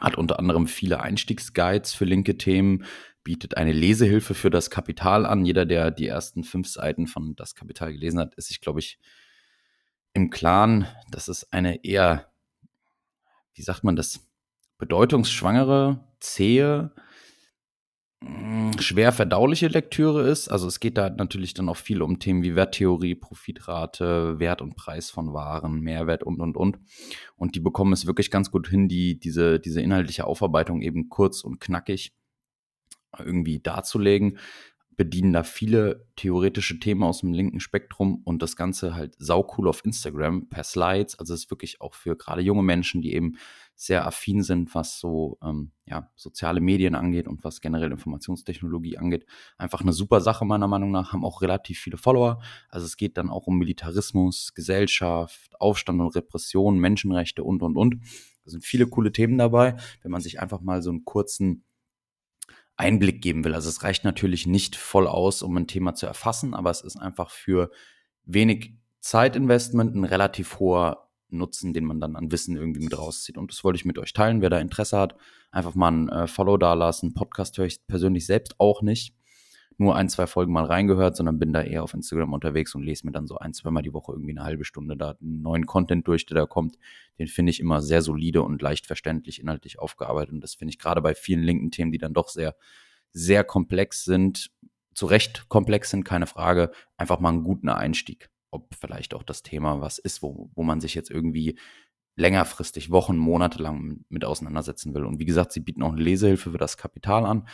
Hat 0.00 0.16
unter 0.16 0.38
anderem 0.38 0.68
viele 0.68 1.02
Einstiegsguides 1.02 1.92
für 1.92 2.06
linke 2.06 2.38
Themen, 2.38 2.84
bietet 3.24 3.56
eine 3.56 3.72
Lesehilfe 3.72 4.34
für 4.34 4.50
das 4.50 4.70
Kapital 4.70 5.26
an. 5.26 5.44
Jeder, 5.44 5.64
der 5.64 5.90
die 5.90 6.06
ersten 6.06 6.44
fünf 6.44 6.68
Seiten 6.68 7.06
von 7.06 7.36
Das 7.36 7.54
Kapital 7.54 7.92
gelesen 7.92 8.18
hat, 8.18 8.34
ist 8.34 8.48
sich, 8.48 8.60
glaube 8.60 8.80
ich, 8.80 8.98
im 10.14 10.30
Klaren, 10.30 10.86
dass 11.10 11.28
es 11.28 11.50
eine 11.52 11.84
eher, 11.84 12.30
wie 13.54 13.62
sagt 13.62 13.84
man 13.84 13.96
das, 13.96 14.28
bedeutungsschwangere, 14.78 16.04
zähe, 16.20 16.92
mm, 18.20 18.72
schwer 18.80 19.12
verdauliche 19.12 19.68
Lektüre 19.68 20.28
ist. 20.28 20.48
Also 20.48 20.66
es 20.66 20.80
geht 20.80 20.98
da 20.98 21.08
natürlich 21.08 21.54
dann 21.54 21.68
auch 21.68 21.76
viel 21.76 22.02
um 22.02 22.18
Themen 22.18 22.42
wie 22.42 22.56
Werttheorie, 22.56 23.14
Profitrate, 23.14 24.38
Wert 24.38 24.60
und 24.60 24.74
Preis 24.74 25.10
von 25.10 25.32
Waren, 25.32 25.80
Mehrwert 25.80 26.24
und, 26.24 26.40
und, 26.40 26.56
und. 26.56 26.78
Und 27.36 27.54
die 27.54 27.60
bekommen 27.60 27.92
es 27.92 28.06
wirklich 28.06 28.30
ganz 28.30 28.50
gut 28.50 28.68
hin, 28.68 28.88
die, 28.88 29.18
diese, 29.18 29.60
diese 29.60 29.80
inhaltliche 29.80 30.26
Aufarbeitung 30.26 30.82
eben 30.82 31.08
kurz 31.08 31.42
und 31.42 31.60
knackig 31.60 32.12
irgendwie 33.18 33.60
darzulegen, 33.60 34.38
bedienen 34.96 35.32
da 35.32 35.42
viele 35.42 36.06
theoretische 36.16 36.78
Themen 36.78 37.02
aus 37.02 37.20
dem 37.20 37.32
linken 37.32 37.60
Spektrum 37.60 38.20
und 38.24 38.42
das 38.42 38.56
Ganze 38.56 38.94
halt 38.94 39.14
saucool 39.18 39.68
auf 39.68 39.84
Instagram 39.84 40.48
per 40.48 40.64
Slides. 40.64 41.18
Also 41.18 41.34
es 41.34 41.44
ist 41.44 41.50
wirklich 41.50 41.80
auch 41.80 41.94
für 41.94 42.16
gerade 42.16 42.42
junge 42.42 42.62
Menschen, 42.62 43.00
die 43.00 43.14
eben 43.14 43.36
sehr 43.74 44.06
affin 44.06 44.42
sind, 44.42 44.74
was 44.74 45.00
so 45.00 45.38
ähm, 45.42 45.72
ja, 45.86 46.10
soziale 46.14 46.60
Medien 46.60 46.94
angeht 46.94 47.26
und 47.26 47.42
was 47.42 47.60
generell 47.60 47.90
Informationstechnologie 47.90 48.98
angeht. 48.98 49.26
Einfach 49.56 49.80
eine 49.80 49.92
super 49.92 50.20
Sache 50.20 50.44
meiner 50.44 50.68
Meinung 50.68 50.90
nach, 50.90 51.12
haben 51.12 51.24
auch 51.24 51.42
relativ 51.42 51.80
viele 51.80 51.96
Follower. 51.96 52.40
Also 52.68 52.86
es 52.86 52.96
geht 52.96 53.16
dann 53.16 53.30
auch 53.30 53.46
um 53.46 53.58
Militarismus, 53.58 54.52
Gesellschaft, 54.54 55.58
Aufstand 55.58 56.00
und 56.00 56.14
Repression, 56.14 56.78
Menschenrechte 56.78 57.42
und, 57.42 57.62
und, 57.62 57.76
und. 57.76 57.96
Da 58.44 58.50
sind 58.50 58.64
viele 58.64 58.86
coole 58.86 59.10
Themen 59.10 59.38
dabei. 59.38 59.76
Wenn 60.02 60.10
man 60.10 60.20
sich 60.20 60.40
einfach 60.40 60.60
mal 60.60 60.82
so 60.82 60.90
einen 60.90 61.04
kurzen 61.04 61.64
Einblick 62.82 63.22
geben 63.22 63.44
will. 63.44 63.54
Also 63.54 63.68
es 63.68 63.82
reicht 63.82 64.04
natürlich 64.04 64.46
nicht 64.46 64.76
voll 64.76 65.06
aus, 65.06 65.42
um 65.42 65.56
ein 65.56 65.68
Thema 65.68 65.94
zu 65.94 66.06
erfassen, 66.06 66.52
aber 66.52 66.70
es 66.70 66.80
ist 66.80 66.96
einfach 66.96 67.30
für 67.30 67.70
wenig 68.24 68.74
Zeitinvestment 69.00 69.94
ein 69.94 70.04
relativ 70.04 70.58
hoher 70.58 71.08
Nutzen, 71.28 71.72
den 71.72 71.84
man 71.84 72.00
dann 72.00 72.16
an 72.16 72.30
Wissen 72.30 72.56
irgendwie 72.56 72.84
mit 72.84 72.96
rauszieht. 72.98 73.38
Und 73.38 73.50
das 73.50 73.64
wollte 73.64 73.76
ich 73.76 73.84
mit 73.84 73.98
euch 73.98 74.12
teilen. 74.12 74.42
Wer 74.42 74.50
da 74.50 74.58
Interesse 74.58 74.98
hat, 74.98 75.16
einfach 75.50 75.74
mal 75.74 75.90
ein 75.90 76.08
äh, 76.08 76.26
Follow 76.26 76.56
da 76.58 76.74
lassen. 76.74 77.14
Podcast 77.14 77.56
höre 77.56 77.66
ich 77.66 77.86
persönlich 77.86 78.26
selbst 78.26 78.56
auch 78.58 78.82
nicht 78.82 79.14
nur 79.78 79.96
ein, 79.96 80.08
zwei 80.08 80.26
Folgen 80.26 80.52
mal 80.52 80.64
reingehört, 80.64 81.16
sondern 81.16 81.38
bin 81.38 81.52
da 81.52 81.62
eher 81.62 81.82
auf 81.82 81.94
Instagram 81.94 82.32
unterwegs 82.32 82.74
und 82.74 82.82
lese 82.82 83.06
mir 83.06 83.12
dann 83.12 83.26
so 83.26 83.38
ein, 83.38 83.54
zweimal 83.54 83.82
die 83.82 83.92
Woche 83.92 84.12
irgendwie 84.12 84.32
eine 84.32 84.44
halbe 84.44 84.64
Stunde 84.64 84.96
da 84.96 85.16
einen 85.20 85.42
neuen 85.42 85.66
Content 85.66 86.06
durch, 86.06 86.26
der 86.26 86.36
da 86.36 86.46
kommt. 86.46 86.78
Den 87.18 87.28
finde 87.28 87.50
ich 87.50 87.60
immer 87.60 87.80
sehr 87.80 88.02
solide 88.02 88.42
und 88.42 88.62
leicht 88.62 88.86
verständlich 88.86 89.40
inhaltlich 89.40 89.78
aufgearbeitet. 89.78 90.34
Und 90.34 90.40
das 90.40 90.54
finde 90.54 90.70
ich 90.70 90.78
gerade 90.78 91.02
bei 91.02 91.14
vielen 91.14 91.42
linken 91.42 91.70
Themen, 91.70 91.92
die 91.92 91.98
dann 91.98 92.14
doch 92.14 92.28
sehr, 92.28 92.54
sehr 93.12 93.44
komplex 93.44 94.04
sind, 94.04 94.50
zu 94.94 95.06
Recht 95.06 95.48
komplex 95.48 95.90
sind, 95.90 96.04
keine 96.04 96.26
Frage, 96.26 96.70
einfach 96.96 97.20
mal 97.20 97.30
einen 97.30 97.44
guten 97.44 97.68
Einstieg. 97.68 98.30
Ob 98.50 98.74
vielleicht 98.74 99.14
auch 99.14 99.22
das 99.22 99.42
Thema 99.42 99.80
was 99.80 99.98
ist, 99.98 100.22
wo, 100.22 100.50
wo 100.54 100.62
man 100.62 100.80
sich 100.80 100.94
jetzt 100.94 101.10
irgendwie 101.10 101.58
längerfristig, 102.16 102.90
Wochen, 102.90 103.16
Monate 103.16 103.62
lang 103.62 104.04
mit 104.08 104.24
auseinandersetzen 104.24 104.94
will. 104.94 105.04
Und 105.04 105.18
wie 105.18 105.24
gesagt, 105.24 105.52
sie 105.52 105.60
bieten 105.60 105.82
auch 105.82 105.92
eine 105.92 106.02
Lesehilfe 106.02 106.52
für 106.52 106.58
das 106.58 106.76
Kapital 106.76 107.24
an 107.24 107.48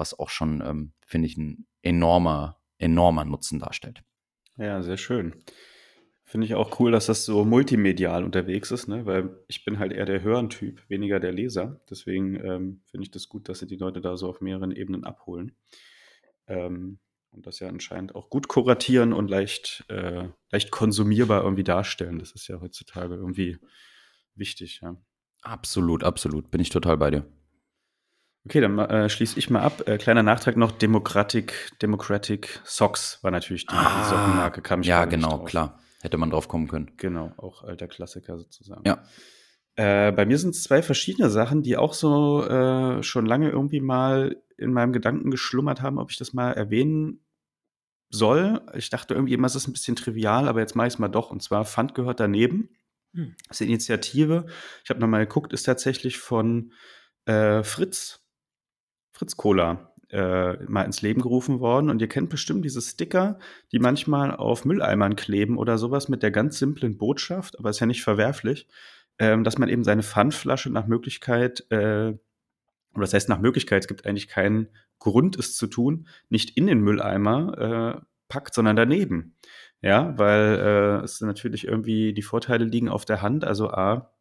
was 0.00 0.18
auch 0.18 0.30
schon, 0.30 0.60
ähm, 0.64 0.92
finde 1.06 1.28
ich, 1.28 1.36
ein 1.36 1.66
enormer, 1.82 2.60
enormer 2.78 3.24
Nutzen 3.24 3.60
darstellt. 3.60 4.02
Ja, 4.56 4.82
sehr 4.82 4.96
schön. 4.96 5.34
Finde 6.24 6.46
ich 6.46 6.54
auch 6.54 6.78
cool, 6.78 6.92
dass 6.92 7.06
das 7.06 7.24
so 7.24 7.44
multimedial 7.44 8.24
unterwegs 8.24 8.70
ist, 8.70 8.88
ne? 8.88 9.04
weil 9.04 9.36
ich 9.48 9.64
bin 9.64 9.78
halt 9.78 9.92
eher 9.92 10.06
der 10.06 10.22
Hörentyp, 10.22 10.88
weniger 10.88 11.18
der 11.18 11.32
Leser. 11.32 11.80
Deswegen 11.90 12.36
ähm, 12.36 12.82
finde 12.86 13.04
ich 13.04 13.10
das 13.10 13.28
gut, 13.28 13.48
dass 13.48 13.58
sie 13.58 13.66
die 13.66 13.76
Leute 13.76 14.00
da 14.00 14.16
so 14.16 14.28
auf 14.28 14.40
mehreren 14.40 14.70
Ebenen 14.70 15.04
abholen. 15.04 15.56
Ähm, 16.46 17.00
und 17.32 17.46
das 17.46 17.60
ja 17.60 17.68
anscheinend 17.68 18.14
auch 18.14 18.30
gut 18.30 18.48
kuratieren 18.48 19.12
und 19.12 19.28
leicht, 19.28 19.84
äh, 19.88 20.28
leicht 20.50 20.70
konsumierbar 20.70 21.42
irgendwie 21.42 21.64
darstellen. 21.64 22.18
Das 22.18 22.32
ist 22.32 22.48
ja 22.48 22.60
heutzutage 22.60 23.14
irgendwie 23.14 23.58
wichtig, 24.34 24.80
ja. 24.82 24.96
Absolut, 25.42 26.04
absolut. 26.04 26.50
Bin 26.50 26.60
ich 26.60 26.70
total 26.70 26.96
bei 26.96 27.10
dir. 27.10 27.26
Okay, 28.46 28.60
dann 28.60 28.78
äh, 28.78 29.08
schließe 29.10 29.38
ich 29.38 29.50
mal 29.50 29.60
ab. 29.60 29.86
Äh, 29.86 29.98
kleiner 29.98 30.22
Nachtrag 30.22 30.56
noch: 30.56 30.72
Democratic, 30.72 31.70
Democratic 31.82 32.60
Socks 32.64 33.18
war 33.22 33.30
natürlich 33.30 33.66
die, 33.66 33.74
Ah, 33.74 34.04
Sockenmarke, 34.08 34.62
kam 34.62 34.80
ich 34.80 34.86
Ja, 34.86 35.04
genau, 35.04 35.28
drauf. 35.38 35.44
klar. 35.44 35.78
Hätte 36.02 36.16
man 36.16 36.30
drauf 36.30 36.48
kommen 36.48 36.66
können. 36.66 36.92
Genau, 36.96 37.32
auch 37.36 37.62
alter 37.62 37.86
Klassiker 37.86 38.38
sozusagen. 38.38 38.82
Ja. 38.86 39.02
Äh, 39.76 40.12
bei 40.12 40.24
mir 40.24 40.38
sind 40.38 40.54
es 40.54 40.62
zwei 40.62 40.82
verschiedene 40.82 41.28
Sachen, 41.28 41.62
die 41.62 41.76
auch 41.76 41.92
so 41.92 42.42
äh, 42.46 43.02
schon 43.02 43.26
lange 43.26 43.50
irgendwie 43.50 43.80
mal 43.80 44.36
in 44.56 44.72
meinem 44.72 44.92
Gedanken 44.94 45.30
geschlummert 45.30 45.82
haben, 45.82 45.98
ob 45.98 46.10
ich 46.10 46.16
das 46.16 46.32
mal 46.32 46.52
erwähnen 46.52 47.24
soll. 48.08 48.62
Ich 48.74 48.90
dachte 48.90 49.14
irgendwie 49.14 49.34
immer, 49.34 49.46
es 49.46 49.54
ist 49.54 49.68
ein 49.68 49.72
bisschen 49.72 49.96
trivial, 49.96 50.48
aber 50.48 50.60
jetzt 50.60 50.74
mache 50.74 50.86
ich 50.88 50.94
es 50.94 50.98
mal 50.98 51.08
doch. 51.08 51.30
Und 51.30 51.42
zwar 51.42 51.64
Pfand 51.66 51.94
gehört 51.94 52.18
daneben. 52.20 52.70
Hm. 53.14 53.36
Das 53.48 53.58
ist 53.58 53.62
eine 53.62 53.70
Initiative. 53.70 54.46
Ich 54.84 54.90
habe 54.90 55.00
nochmal 55.00 55.26
geguckt, 55.26 55.52
ist 55.52 55.64
tatsächlich 55.64 56.18
von 56.18 56.72
äh, 57.26 57.62
Fritz, 57.62 58.19
Fritz 59.20 59.36
Cola 59.36 59.92
äh, 60.08 60.54
mal 60.64 60.84
ins 60.84 61.02
Leben 61.02 61.20
gerufen 61.20 61.60
worden. 61.60 61.90
Und 61.90 62.00
ihr 62.00 62.08
kennt 62.08 62.30
bestimmt 62.30 62.64
diese 62.64 62.80
Sticker, 62.80 63.38
die 63.70 63.78
manchmal 63.78 64.34
auf 64.34 64.64
Mülleimern 64.64 65.14
kleben 65.14 65.58
oder 65.58 65.76
sowas 65.76 66.08
mit 66.08 66.22
der 66.22 66.30
ganz 66.30 66.58
simplen 66.58 66.96
Botschaft, 66.96 67.58
aber 67.58 67.68
ist 67.68 67.80
ja 67.80 67.86
nicht 67.86 68.02
verwerflich, 68.02 68.66
ähm, 69.18 69.44
dass 69.44 69.58
man 69.58 69.68
eben 69.68 69.84
seine 69.84 70.02
Pfandflasche 70.02 70.70
nach 70.70 70.86
Möglichkeit, 70.86 71.66
äh, 71.68 72.14
oder 72.94 73.02
das 73.02 73.12
heißt 73.12 73.28
nach 73.28 73.40
Möglichkeit, 73.40 73.82
es 73.82 73.88
gibt 73.88 74.06
eigentlich 74.06 74.28
keinen 74.28 74.68
Grund, 74.98 75.38
es 75.38 75.54
zu 75.54 75.66
tun, 75.66 76.08
nicht 76.30 76.56
in 76.56 76.66
den 76.66 76.80
Mülleimer 76.80 78.00
äh, 78.00 78.04
packt, 78.28 78.54
sondern 78.54 78.76
daneben. 78.76 79.36
Ja, 79.82 80.18
weil 80.18 80.58
äh, 80.58 81.04
es 81.04 81.20
natürlich 81.20 81.66
irgendwie 81.66 82.14
die 82.14 82.22
Vorteile 82.22 82.64
liegen 82.64 82.88
auf 82.88 83.04
der 83.04 83.20
Hand. 83.20 83.44
Also 83.44 83.68
A, 83.68 84.14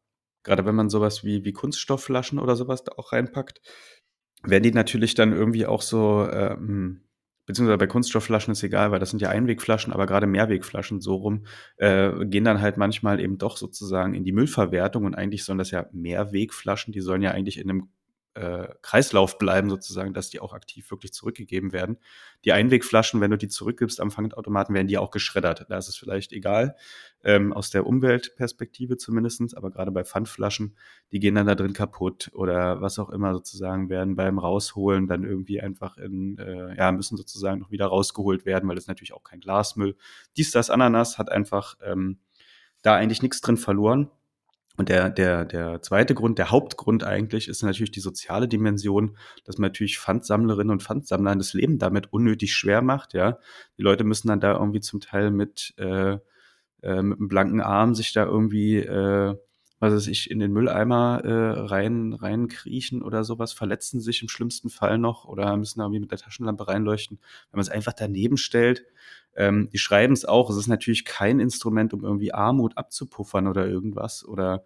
gerade 0.44 0.66
wenn 0.66 0.76
man 0.76 0.90
sowas 0.90 1.24
wie, 1.24 1.46
wie 1.46 1.54
Kunststoffflaschen 1.54 2.38
oder 2.38 2.58
sowas 2.58 2.84
da 2.84 2.94
auch 2.98 3.14
reinpackt, 3.14 3.62
werden 4.44 4.64
die 4.64 4.72
natürlich 4.72 5.16
dann 5.16 5.34
irgendwie 5.34 5.66
auch 5.66 5.82
so, 5.82 6.28
ähm, 6.32 7.02
beziehungsweise 7.46 7.78
bei 7.78 7.88
Kunststoffflaschen 7.88 8.52
ist 8.52 8.64
egal, 8.64 8.92
weil 8.92 9.00
das 9.00 9.10
sind 9.10 9.22
ja 9.22 9.30
Einwegflaschen, 9.30 9.92
aber 9.92 10.06
gerade 10.06 10.28
Mehrwegflaschen 10.28 11.02
so 11.02 11.16
rum, 11.16 11.46
äh, 11.78 12.12
gehen 12.26 12.44
dann 12.44 12.62
halt 12.62 12.78
manchmal 12.78 13.20
eben 13.20 13.38
doch 13.38 13.58
sozusagen 13.58 14.14
in 14.14 14.24
die 14.24 14.32
Müllverwertung 14.32 15.06
und 15.06 15.16
eigentlich 15.16 15.44
sollen 15.44 15.58
das 15.58 15.72
ja 15.72 15.88
Mehrwegflaschen, 15.92 16.94
die 16.94 17.02
sollen 17.02 17.22
ja 17.22 17.32
eigentlich 17.32 17.58
in 17.58 17.70
einem 17.70 17.90
äh, 18.40 18.70
Kreislauf 18.82 19.38
bleiben 19.38 19.70
sozusagen, 19.70 20.14
dass 20.14 20.30
die 20.30 20.40
auch 20.40 20.54
aktiv 20.54 20.90
wirklich 20.92 21.12
zurückgegeben 21.12 21.74
werden. 21.74 21.98
Die 22.46 22.54
Einwegflaschen, 22.54 23.20
wenn 23.20 23.32
du 23.32 23.38
die 23.38 23.50
zurückgibst 23.50 24.00
am 24.00 24.12
Pfandautomaten, 24.12 24.74
werden 24.74 24.88
die 24.88 24.98
auch 24.98 25.12
geschreddert. 25.12 25.66
Da 25.68 25.78
ist 25.78 25.90
es 25.90 25.98
vielleicht 25.98 26.32
egal, 26.32 26.78
ähm, 27.24 27.52
aus 27.52 27.70
der 27.70 27.86
Umweltperspektive 27.86 28.96
zumindestens, 28.96 29.54
aber 29.54 29.72
gerade 29.72 29.92
bei 29.92 30.06
Pfandflaschen, 30.06 30.78
die 31.12 31.20
gehen 31.20 31.36
dann 31.36 31.48
da 31.48 31.56
drin 31.56 31.74
kaputt 31.74 32.32
oder 32.34 32.82
was 32.82 32.98
auch 32.98 33.10
immer 33.10 33.34
sozusagen, 33.34 33.90
werden 33.90 34.16
beim 34.16 34.40
Rausholen 34.40 35.08
dann 35.08 35.26
irgendwie 35.26 35.60
einfach 35.60 35.98
in, 35.98 36.38
äh, 36.38 36.78
ja, 36.78 36.92
müssen 36.94 37.18
sozusagen 37.18 37.60
noch 37.60 37.72
wieder 37.72 37.88
rausgeholt 37.88 38.46
werden, 38.46 38.70
weil 38.70 38.76
das 38.76 38.88
natürlich 38.88 39.14
auch 39.14 39.24
kein 39.24 39.42
Glasmüll. 39.42 39.98
Dies, 40.38 40.52
das, 40.52 40.70
Ananas 40.70 41.18
hat 41.18 41.30
einfach 41.30 41.76
ähm, 41.84 42.20
da 42.82 42.96
eigentlich 42.96 43.22
nichts 43.22 43.42
drin 43.42 43.58
verloren. 43.58 44.10
Und 44.80 44.88
der, 44.88 45.10
der, 45.10 45.44
der 45.44 45.82
zweite 45.82 46.16
Grund, 46.16 46.38
der 46.38 46.52
Hauptgrund 46.52 47.04
eigentlich, 47.04 47.50
ist 47.50 47.64
natürlich 47.64 47.92
die 47.92 48.00
soziale 48.00 48.48
Dimension, 48.48 49.18
dass 49.44 49.58
man 49.58 49.72
natürlich 49.72 50.00
Pfandsammlerinnen 50.00 50.72
und 50.72 50.82
Pfandsammlern 50.82 51.38
das 51.38 51.54
Leben 51.54 51.80
damit 51.80 52.14
unnötig 52.14 52.54
schwer 52.54 52.82
macht, 52.82 53.14
ja. 53.14 53.40
Die 53.78 53.82
Leute 53.82 54.06
müssen 54.06 54.30
dann 54.30 54.40
da 54.40 54.54
irgendwie 54.54 54.80
zum 54.80 55.02
Teil 55.02 55.32
mit, 55.32 55.74
äh, 55.80 56.14
äh, 56.82 57.02
mit 57.02 57.20
einem 57.20 57.28
blanken 57.28 57.60
Arm 57.60 57.94
sich 57.94 58.14
da 58.14 58.24
irgendwie, 58.24 58.78
äh, 58.78 59.36
was 59.82 59.94
weiß 59.94 60.08
ich, 60.08 60.32
in 60.32 60.40
den 60.40 60.54
Mülleimer 60.54 61.24
äh, 61.26 61.60
rein, 61.60 62.14
reinkriechen 62.14 63.02
oder 63.02 63.26
sowas, 63.26 63.52
verletzen 63.52 64.00
sich 64.00 64.22
im 64.22 64.30
schlimmsten 64.30 64.70
Fall 64.70 64.98
noch 64.98 65.26
oder 65.26 65.58
müssen 65.58 65.80
da 65.80 65.88
irgendwie 65.88 66.00
mit 66.00 66.12
der 66.12 66.20
Taschenlampe 66.20 66.70
reinleuchten. 66.70 67.20
Wenn 67.52 67.58
man 67.58 67.64
es 67.64 67.70
einfach 67.70 67.92
daneben 67.92 68.38
stellt, 68.38 68.86
Ähm, 69.40 69.70
die 69.72 69.78
schreiben 69.78 70.14
es 70.14 70.26
auch. 70.26 70.50
Es 70.50 70.58
ist 70.58 70.68
natürlich 70.68 71.06
kein 71.06 71.40
Instrument, 71.40 71.94
um 71.94 72.04
irgendwie 72.04 72.34
Armut 72.34 72.78
abzupuffern 72.78 73.48
oder 73.48 73.66
irgendwas. 73.66 74.26
Oder 74.26 74.66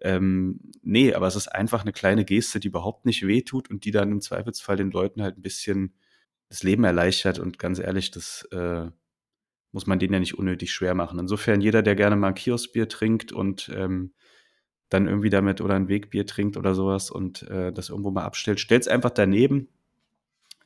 ähm, 0.00 0.60
nee, 0.82 1.12
aber 1.12 1.26
es 1.26 1.34
ist 1.34 1.48
einfach 1.48 1.82
eine 1.82 1.92
kleine 1.92 2.24
Geste, 2.24 2.60
die 2.60 2.68
überhaupt 2.68 3.04
nicht 3.04 3.26
wehtut 3.26 3.68
und 3.68 3.84
die 3.84 3.90
dann 3.90 4.12
im 4.12 4.20
Zweifelsfall 4.20 4.76
den 4.76 4.92
Leuten 4.92 5.22
halt 5.22 5.38
ein 5.38 5.42
bisschen 5.42 5.94
das 6.48 6.62
Leben 6.62 6.84
erleichtert. 6.84 7.40
Und 7.40 7.58
ganz 7.58 7.80
ehrlich, 7.80 8.12
das 8.12 8.48
äh, 8.52 8.86
muss 9.72 9.88
man 9.88 9.98
denen 9.98 10.14
ja 10.14 10.20
nicht 10.20 10.38
unnötig 10.38 10.72
schwer 10.72 10.94
machen. 10.94 11.18
Insofern 11.18 11.60
jeder, 11.60 11.82
der 11.82 11.96
gerne 11.96 12.14
mal 12.14 12.28
ein 12.28 12.34
Kioskbier 12.34 12.88
trinkt 12.88 13.32
und 13.32 13.72
ähm, 13.74 14.12
dann 14.88 15.08
irgendwie 15.08 15.30
damit 15.30 15.60
oder 15.60 15.74
ein 15.74 15.88
Wegbier 15.88 16.26
trinkt 16.26 16.56
oder 16.56 16.76
sowas 16.76 17.10
und 17.10 17.42
äh, 17.50 17.72
das 17.72 17.88
irgendwo 17.88 18.12
mal 18.12 18.24
abstellt, 18.24 18.60
stellt 18.60 18.82
es 18.82 18.88
einfach 18.88 19.10
daneben. 19.10 19.68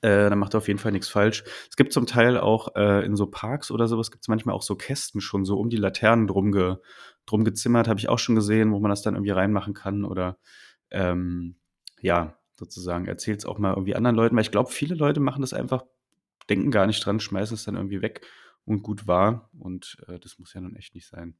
Äh, 0.07 0.31
dann 0.31 0.39
macht 0.39 0.55
er 0.55 0.59
auf 0.59 0.69
jeden 0.69 0.79
Fall 0.79 0.93
nichts 0.93 1.09
falsch. 1.09 1.43
Es 1.69 1.75
gibt 1.75 1.93
zum 1.93 2.07
Teil 2.07 2.39
auch 2.39 2.77
äh, 2.77 3.05
in 3.05 3.17
so 3.17 3.27
Parks 3.27 3.73
oder 3.73 3.89
sowas, 3.89 4.13
gibt 4.13 4.23
es 4.23 4.29
manchmal 4.29 4.55
auch 4.55 4.63
so 4.63 4.77
Kästen 4.77 5.21
schon 5.21 5.45
so 5.45 5.59
um 5.59 5.69
die 5.69 5.77
Laternen 5.77 6.29
drum, 6.29 6.53
ge, 6.53 6.77
drum 7.27 7.43
gezimmert, 7.43 7.89
habe 7.89 7.99
ich 7.99 8.09
auch 8.09 8.21
schon 8.21 8.37
gesehen, 8.37 8.71
wo 8.71 8.79
man 8.79 8.91
das 8.91 9.03
dann 9.03 9.17
irgendwie 9.17 9.33
reinmachen 9.33 9.75
kann 9.75 10.05
oder 10.05 10.39
ähm, 10.93 11.57
ja, 12.01 12.39
sozusagen 12.53 13.07
erzählt 13.07 13.41
es 13.41 13.47
auch 13.47 13.59
mal 13.59 13.71
irgendwie 13.71 13.97
anderen 13.97 14.15
Leuten, 14.15 14.37
weil 14.37 14.45
ich 14.45 14.53
glaube, 14.53 14.71
viele 14.71 14.95
Leute 14.95 15.19
machen 15.19 15.41
das 15.41 15.53
einfach, 15.53 15.83
denken 16.49 16.71
gar 16.71 16.87
nicht 16.87 17.05
dran, 17.05 17.19
schmeißen 17.19 17.57
es 17.57 17.65
dann 17.65 17.75
irgendwie 17.75 18.01
weg 18.01 18.25
und 18.65 18.85
gut 18.85 19.09
war 19.09 19.51
und 19.59 19.97
äh, 20.07 20.21
das 20.21 20.39
muss 20.39 20.55
ja 20.55 20.61
nun 20.61 20.77
echt 20.77 20.95
nicht 20.95 21.09
sein. 21.09 21.37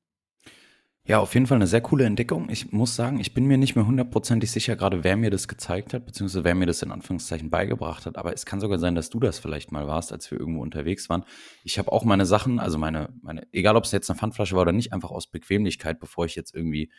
Ja, 1.09 1.21
auf 1.21 1.35
jeden 1.35 1.47
Fall 1.47 1.55
eine 1.55 1.69
sehr 1.69 1.81
coole 1.83 2.05
Entdeckung. 2.05 2.51
Ich 2.51 2.73
muss 2.73 2.97
sagen, 2.97 3.21
ich 3.21 3.33
bin 3.33 3.45
mir 3.45 3.59
nicht 3.59 3.77
mehr 3.77 3.87
hundertprozentig 3.87 4.51
sicher, 4.51 4.75
gerade 4.75 5.05
wer 5.05 5.17
mir 5.17 5.31
das 5.31 5.47
gezeigt 5.47 5.95
hat, 5.95 6.05
beziehungsweise 6.05 6.43
wer 6.43 6.57
mir 6.57 6.67
das 6.67 6.83
in 6.83 6.91
Anführungszeichen 6.91 7.49
beigebracht 7.49 8.07
hat. 8.07 8.19
Aber 8.19 8.33
es 8.33 8.45
kann 8.45 8.61
sogar 8.61 8.81
sein, 8.81 8.97
dass 8.97 9.09
du 9.09 9.21
das 9.21 9.39
vielleicht 9.39 9.71
mal 9.71 9.87
warst, 9.87 10.13
als 10.13 10.29
wir 10.33 10.41
irgendwo 10.41 10.63
unterwegs 10.63 11.09
waren. 11.09 11.25
Ich 11.63 11.79
habe 11.79 11.93
auch 11.93 12.03
meine 12.03 12.27
Sachen, 12.27 12.59
also 12.59 12.77
meine, 12.77 13.11
meine, 13.23 13.47
egal 13.53 13.77
ob 13.77 13.85
es 13.85 13.93
jetzt 13.93 14.11
eine 14.11 14.19
Pfandflasche 14.19 14.57
war 14.57 14.63
oder 14.63 14.73
nicht, 14.73 14.93
einfach 14.93 15.13
aus 15.13 15.29
Bequemlichkeit, 15.29 16.01
bevor 16.01 16.25
ich 16.25 16.35
jetzt 16.35 16.57
irgendwie 16.57 16.91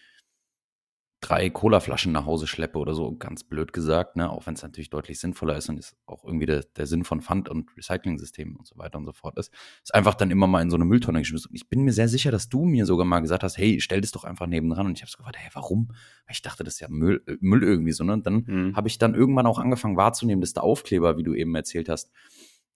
drei 1.20 1.50
Colaflaschen 1.50 2.12
nach 2.12 2.26
Hause 2.26 2.46
schleppe 2.46 2.78
oder 2.78 2.94
so, 2.94 3.16
ganz 3.16 3.44
blöd 3.44 3.74
gesagt, 3.74 4.16
ne? 4.18 4.30
auch 4.30 4.46
wenn 4.46 4.54
es 4.54 4.62
natürlich 4.62 4.92
deutlich 4.92 5.20
sinnvoller 5.20 5.58
ist 5.58 5.68
und 5.68 5.80
ist 5.80 5.98
auch 6.06 6.24
irgendwie 6.24 6.46
der, 6.46 6.64
der 6.76 6.86
Sinn 6.86 7.04
von 7.04 7.22
Pfand- 7.22 7.50
und 7.50 7.76
Recycling-Systemen 7.76 8.56
und 8.56 8.68
so 8.68 8.78
weiter 8.78 9.00
und 9.00 9.06
so 9.06 9.14
fort 9.14 9.36
ist, 9.40 9.52
ist 9.84 9.96
einfach 9.96 10.14
dann 10.14 10.30
immer 10.30 10.46
mal 10.46 10.62
in 10.62 10.70
so 10.70 10.78
eine 10.78 10.86
Mülltonne 10.86 11.20
geschmissen. 11.20 11.50
Ich 11.56 11.70
bin 11.70 11.82
mir 11.82 11.92
sehr 11.92 12.08
sicher, 12.08 12.30
dass 12.30 12.50
du 12.50 12.66
mir 12.66 12.86
sogar 12.86 13.06
mal 13.06 13.22
gesagt 13.22 13.44
hast, 13.44 13.58
hey, 13.58 13.82
stell 13.82 14.02
das 14.02 14.12
doch 14.12 14.26
einfach 14.26 14.46
nebendran 14.46 14.86
und 14.86 14.98
ich 14.98 15.02
habe 15.02 15.10
so 15.10 15.18
gefragt, 15.18 15.38
hey, 15.40 15.50
warum? 15.54 15.88
Weil 15.90 16.34
ich 16.34 16.44
dachte, 16.44 16.64
das 16.64 16.76
ist 16.76 16.80
ja 16.82 16.88
Müll, 16.88 17.24
äh, 17.26 17.38
Müll 17.40 17.64
irgendwie 17.64 17.94
so, 17.94 18.04
ne? 18.04 18.14
Und 18.14 18.28
dann 18.28 18.44
mhm. 18.46 18.76
habe 18.76 18.88
ich 18.88 19.00
dann 19.00 19.16
irgendwann 19.16 19.48
auch 19.48 19.58
angefangen 19.58 19.98
wahrzunehmen, 19.98 20.42
dass 20.42 20.54
da 20.54 20.62
Aufkleber, 20.62 21.18
wie 21.18 21.24
du 21.24 21.34
eben 21.34 21.56
erzählt 21.56 21.90
hast, 21.90 22.12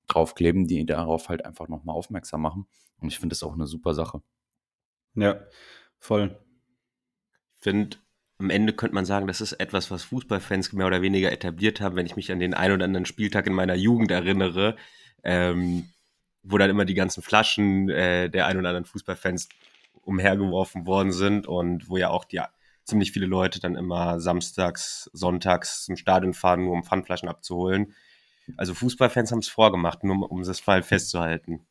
draufkleben, 0.08 0.66
die 0.66 0.84
darauf 0.86 1.30
halt 1.30 1.46
einfach 1.46 1.68
nochmal 1.68 1.96
aufmerksam 1.96 2.42
machen. 2.42 2.66
Und 3.00 3.10
ich 3.10 3.20
finde 3.20 3.34
das 3.34 3.44
auch 3.44 3.54
eine 3.54 3.68
super 3.68 3.94
Sache. 3.94 4.22
Ja, 5.14 5.42
voll. 6.00 6.40
Ich 7.56 7.62
finde, 7.62 7.98
am 8.42 8.50
Ende 8.50 8.74
könnte 8.74 8.96
man 8.96 9.06
sagen, 9.06 9.28
das 9.28 9.40
ist 9.40 9.54
etwas, 9.54 9.92
was 9.92 10.04
Fußballfans 10.04 10.74
mehr 10.74 10.88
oder 10.88 11.02
weniger 11.02 11.32
etabliert 11.32 11.80
haben, 11.80 11.96
wenn 11.96 12.08
ich 12.08 12.16
mich 12.16 12.32
an 12.32 12.40
den 12.40 12.56
ein 12.56 12.72
oder 12.72 12.86
anderen 12.86 13.06
Spieltag 13.06 13.46
in 13.46 13.54
meiner 13.54 13.76
Jugend 13.76 14.10
erinnere, 14.10 14.76
ähm, 15.24 15.90
wo 16.42 16.58
dann 16.58 16.72
immer 16.72 16.86
die 16.86 16.96
ganzen 16.96 17.22
Flaschen 17.22 17.90
äh, 17.90 18.30
der 18.30 18.48
ein 18.48 18.58
oder 18.58 18.70
anderen 18.70 18.86
Fußballfans 18.86 19.48
umhergeworfen 19.94 20.88
worden 20.88 21.12
sind 21.12 21.46
und 21.46 21.88
wo 21.88 21.98
ja 21.98 22.10
auch 22.10 22.26
die, 22.26 22.42
ziemlich 22.84 23.12
viele 23.12 23.28
Leute 23.28 23.60
dann 23.60 23.76
immer 23.76 24.20
samstags, 24.20 25.10
sonntags 25.14 25.86
zum 25.86 25.96
Stadion 25.96 26.34
fahren, 26.34 26.66
nur 26.66 26.74
um 26.74 26.84
Pfandflaschen 26.84 27.30
abzuholen. 27.30 27.94
Also 28.58 28.74
Fußballfans 28.74 29.32
haben 29.32 29.40
es 29.40 29.50
vorgemacht, 29.50 30.04
nur 30.04 30.16
um, 30.16 30.24
um 30.24 30.44
das 30.44 30.60
Fall 30.60 30.82
festzuhalten. 30.82 31.66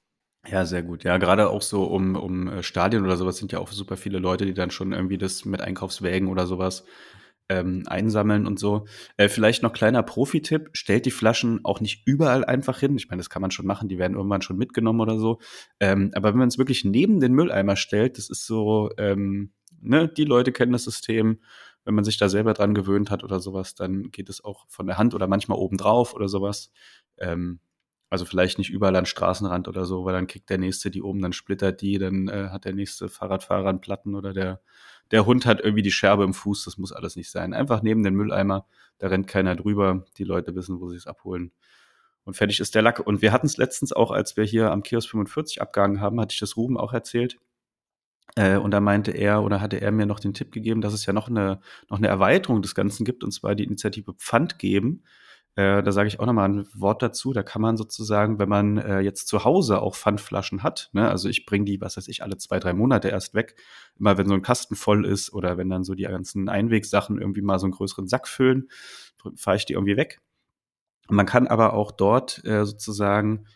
Ja, 0.49 0.65
sehr 0.65 0.83
gut. 0.83 1.05
Ja, 1.05 1.19
gerade 1.19 1.51
auch 1.51 1.61
so 1.63 1.85
um, 1.85 2.17
um 2.17 2.49
äh, 2.49 2.63
Stadien 2.63 3.05
oder 3.05 3.17
sowas 3.17 3.37
sind 3.37 3.53
ja 3.53 3.59
auch 3.59 3.71
super 3.73 3.97
viele 3.97 4.19
Leute, 4.19 4.47
die 4.47 4.55
dann 4.55 4.71
schon 4.71 4.93
irgendwie 4.93 5.19
das 5.19 5.45
mit 5.45 5.61
Einkaufswägen 5.61 6.29
oder 6.29 6.47
sowas 6.47 6.85
ähm, 7.51 7.83
einsammeln 7.87 8.47
und 8.47 8.59
so. 8.59 8.87
Äh, 9.19 9.29
vielleicht 9.29 9.63
noch 9.63 9.73
kleiner 9.75 10.03
Profi-Tipp, 10.03 10.71
stellt 10.73 11.05
die 11.05 11.11
Flaschen 11.11 11.61
auch 11.65 11.81
nicht 11.81 12.07
überall 12.07 12.45
einfach 12.45 12.81
hin. 12.81 12.97
Ich 12.97 13.09
meine, 13.11 13.21
das 13.21 13.29
kann 13.29 13.43
man 13.43 13.51
schon 13.51 13.67
machen, 13.67 13.89
die 13.89 13.99
werden 13.99 14.17
irgendwann 14.17 14.41
schon 14.43 14.57
mitgenommen 14.57 15.01
oder 15.01 15.19
so. 15.19 15.41
Ähm, 15.79 16.11
aber 16.15 16.31
wenn 16.31 16.39
man 16.39 16.49
es 16.49 16.59
wirklich 16.59 16.85
neben 16.85 17.21
den 17.21 17.35
Mülleimer 17.35 17.77
stellt, 17.77 18.17
das 18.17 18.31
ist 18.31 18.47
so, 18.47 18.91
ähm, 18.97 19.53
ne, 19.81 20.09
die 20.09 20.25
Leute 20.25 20.53
kennen 20.53 20.73
das 20.73 20.85
System. 20.85 21.41
Wenn 21.85 21.95
man 21.95 22.05
sich 22.05 22.17
da 22.19 22.29
selber 22.29 22.55
dran 22.55 22.75
gewöhnt 22.75 23.11
hat 23.11 23.25
oder 23.25 23.41
sowas, 23.41 23.75
dann 23.75 24.11
geht 24.11 24.29
es 24.31 24.43
auch 24.45 24.67
von 24.69 24.87
der 24.87 24.97
Hand 24.99 25.15
oder 25.15 25.27
manchmal 25.27 25.59
oben 25.59 25.77
drauf 25.77 26.15
oder 26.15 26.29
sowas. 26.29 26.71
Ähm, 27.19 27.61
also 28.11 28.25
vielleicht 28.25 28.59
nicht 28.59 28.71
überall 28.71 28.97
an 28.97 29.07
Straßenrand 29.07 29.69
oder 29.69 29.87
so, 29.87 30.05
weil 30.05 30.13
dann 30.13 30.27
kriegt 30.27 30.51
der 30.51 30.59
nächste 30.59 30.91
die 30.91 31.03
oben, 31.03 31.23
dann 31.23 31.33
splittert 31.33 31.81
die, 31.81 31.99
dann 31.99 32.29
äh, 32.29 32.49
hat 32.51 32.65
der 32.65 32.75
nächste 32.75 33.09
Fahrradfahrer 33.09 33.69
einen 33.69 33.81
Platten 33.81 34.17
oder 34.17 34.33
der, 34.33 34.61
der 35.13 35.27
Hund 35.27 35.47
hat 35.47 35.61
irgendwie 35.61 35.83
die 35.83 35.93
Scherbe 35.93 36.25
im 36.25 36.35
Fuß, 36.35 36.65
das 36.65 36.77
muss 36.77 36.93
alles 36.93 37.15
nicht 37.15 37.31
sein. 37.31 37.55
Einfach 37.55 37.83
neben 37.83 38.03
den 38.03 38.15
Mülleimer, 38.15 38.67
da 38.99 39.07
rennt 39.07 39.29
keiner 39.29 39.55
drüber, 39.55 40.05
die 40.19 40.25
Leute 40.25 40.57
wissen, 40.57 40.81
wo 40.81 40.89
sie 40.89 40.97
es 40.97 41.07
abholen. 41.07 41.53
Und 42.25 42.35
fertig 42.35 42.61
ist 42.61 42.75
der 42.75 42.83
Lack. 42.83 43.01
Und 43.01 43.23
wir 43.23 43.33
hatten 43.33 43.47
es 43.47 43.57
letztens 43.57 43.93
auch, 43.93 44.11
als 44.11 44.37
wir 44.37 44.45
hier 44.45 44.73
am 44.73 44.83
Kiosk 44.83 45.09
45 45.11 45.63
abgehangen 45.63 46.01
haben, 46.01 46.21
hatte 46.21 46.35
ich 46.35 46.41
das 46.41 46.57
Ruben 46.57 46.77
auch 46.77 46.93
erzählt. 46.93 47.39
Äh, 48.35 48.57
und 48.57 48.73
da 48.73 48.81
meinte 48.81 49.13
er 49.13 49.43
oder 49.43 49.61
hatte 49.61 49.81
er 49.81 49.93
mir 49.93 50.07
noch 50.07 50.21
den 50.21 50.35
Tipp 50.35 50.53
gegeben, 50.53 50.81
dass 50.81 50.93
es 50.93 51.07
ja 51.07 51.13
noch 51.13 51.29
eine, 51.29 51.61
noch 51.89 51.99
eine 51.99 52.09
Erweiterung 52.09 52.61
des 52.61 52.75
Ganzen 52.75 53.05
gibt, 53.05 53.25
und 53.25 53.31
zwar 53.33 53.55
die 53.55 53.65
Initiative 53.65 54.15
Pfand 54.15 54.59
geben 54.59 55.05
äh, 55.57 55.83
da 55.83 55.93
sage 55.93 56.09
ich 56.09 56.21
auch 56.21 56.27
nochmal 56.27 56.49
ein 56.49 56.67
Wort 56.75 57.03
dazu. 57.03 57.33
Da 57.33 57.43
kann 57.43 57.61
man 57.61 57.77
sozusagen, 57.77 58.39
wenn 58.39 58.49
man 58.49 58.79
äh, 58.79 59.01
jetzt 59.01 59.29
zu 59.29 59.45
Hause 59.45 59.83
auch 59.83 59.97
Pfandflaschen 59.97 60.63
hat, 60.63 60.91
ne, 60.93 61.09
also 61.09 61.29
ich 61.29 61.45
bringe 61.45 61.65
die, 61.65 61.81
was 61.81 61.97
weiß 61.97 62.09
ich, 62.09 62.23
alle 62.23 62.37
zwei, 62.37 62.61
drei 62.61 62.73
Monate 62.73 63.09
erst 63.09 63.35
weg, 63.35 63.57
immer 63.99 64.17
wenn 64.17 64.29
so 64.29 64.35
ein 64.35 64.43
Kasten 64.43 64.77
voll 64.77 65.05
ist 65.05 65.33
oder 65.33 65.57
wenn 65.57 65.69
dann 65.69 65.85
so 65.85 65.95
die 65.95 66.05
ganzen 66.05 66.49
Einwegsachen 66.49 67.19
irgendwie 67.19 67.43
mal 67.43 67.59
so 67.59 67.67
einen 67.67 67.73
größeren 67.73 68.07
Sack 68.07 68.29
füllen, 68.29 68.69
fahre 69.37 69.57
ich 69.57 69.67
die 69.67 69.75
irgendwie 69.75 69.97
weg. 69.97 70.21
Man 71.09 71.27
kann 71.27 71.49
aber 71.49 71.73
auch 71.75 71.91
dort 71.91 72.45
äh, 72.45 72.65
sozusagen 72.65 73.47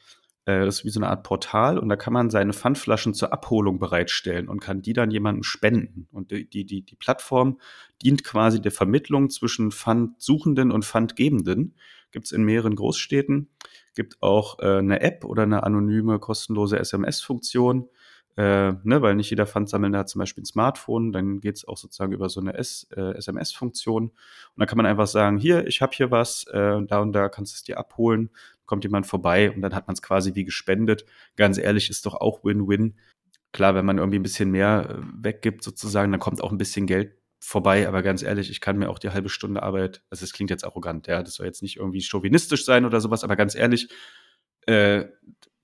das 0.45 0.79
ist 0.79 0.85
wie 0.85 0.91
so 0.91 1.01
eine 1.01 1.09
Art 1.09 1.23
Portal 1.23 1.79
und 1.79 1.89
da 1.89 1.97
kann 1.97 2.13
man 2.13 2.29
seine 2.29 2.53
Pfandflaschen 2.53 3.15
zur 3.15 3.33
Abholung 3.33 3.79
bereitstellen 3.79 4.49
und 4.49 4.61
kann 4.61 4.83
die 4.83 4.93
dann 4.93 5.11
jemandem 5.11 5.43
spenden. 5.43 6.07
Und 6.13 6.31
die, 6.31 6.49
die, 6.49 6.83
die, 6.83 6.97
Plattform 6.97 7.59
dient 8.03 8.25
quasi 8.25 8.61
der 8.61 8.73
Vermittlung 8.73 9.31
zwischen 9.31 9.73
Pfandsuchenden 9.73 10.71
und 10.71 10.85
Pfandgebenden. 10.85 11.75
Gibt 12.13 12.27
es 12.27 12.33
in 12.33 12.45
mehreren 12.45 12.77
Großstädten. 12.77 13.49
Gibt 13.95 14.23
auch 14.23 14.59
äh, 14.59 14.79
eine 14.79 15.01
App 15.01 15.25
oder 15.25 15.45
eine 15.45 15.63
anonyme 15.63 16.19
kostenlose 16.19 16.79
SMS-Funktion 16.79 17.89
äh, 18.37 18.73
ne, 18.83 19.01
weil 19.01 19.15
nicht 19.15 19.31
jeder 19.31 19.47
Pfandsammelnde 19.47 19.99
hat 19.99 20.09
zum 20.09 20.19
Beispiel 20.19 20.43
ein 20.43 20.47
Smartphone, 20.47 21.13
dann 21.13 21.41
geht 21.41 21.57
es 21.57 21.69
auch 21.69 21.77
sozusagen 21.77 22.13
über 22.13 22.29
so 22.29 22.41
eine 22.41 22.55
äh, 22.55 22.61
SMS-Funktion. 23.17 24.09
Und 24.09 24.13
dann 24.57 24.67
kann 24.67 24.77
man 24.77 24.87
einfach 24.87 25.07
sagen, 25.07 25.39
hier, 25.39 25.67
ich 25.69 25.81
habe 25.81 25.93
hier 25.95 26.11
was, 26.11 26.45
äh, 26.49 26.83
da 26.83 26.99
und 26.99 27.13
da 27.13 27.29
kannst 27.29 27.53
du 27.53 27.57
es 27.57 27.63
dir 27.63 27.79
abholen, 27.79 28.31
kommt 28.67 28.85
jemand 28.85 29.07
vorbei 29.07 29.51
und 29.51 29.63
dann 29.63 29.75
hat 29.75 29.87
man 29.87 29.95
es 29.95 30.03
quasi 30.03 30.35
wie 30.35 30.45
gespendet. 30.45 31.05
Ganz 31.37 31.59
ehrlich, 31.59 31.91
ist 31.91 32.07
doch 32.07 32.15
auch 32.15 32.45
Win-Win. 32.45 32.97
Klar, 33.53 33.75
wenn 33.75 33.85
man 33.85 33.99
irgendwie 33.99 34.19
ein 34.19 34.23
bisschen 34.23 34.51
mehr 34.51 34.89
äh, 34.91 35.03
weggibt 35.23 35.63
sozusagen, 35.63 36.11
dann 36.11 36.21
kommt 36.21 36.43
auch 36.43 36.51
ein 36.51 36.59
bisschen 36.59 36.87
Geld 36.87 37.17
vorbei, 37.41 37.87
aber 37.87 38.03
ganz 38.03 38.23
ehrlich, 38.23 38.51
ich 38.51 38.61
kann 38.61 38.79
mir 38.79 38.89
auch 38.89 38.99
die 38.99 39.11
halbe 39.11 39.29
Stunde 39.29 39.63
Arbeit, 39.63 40.03
also 40.09 40.25
es 40.25 40.33
klingt 40.33 40.51
jetzt 40.51 40.65
arrogant, 40.65 41.07
ja, 41.09 41.23
das 41.23 41.35
soll 41.35 41.47
jetzt 41.47 41.61
nicht 41.61 41.77
irgendwie 41.77 42.01
chauvinistisch 42.01 42.65
sein 42.65 42.87
oder 42.87 43.03
sowas, 43.03 43.23
aber 43.23 43.37
ganz 43.37 43.55
ehrlich, 43.55 43.91
äh, 44.67 45.05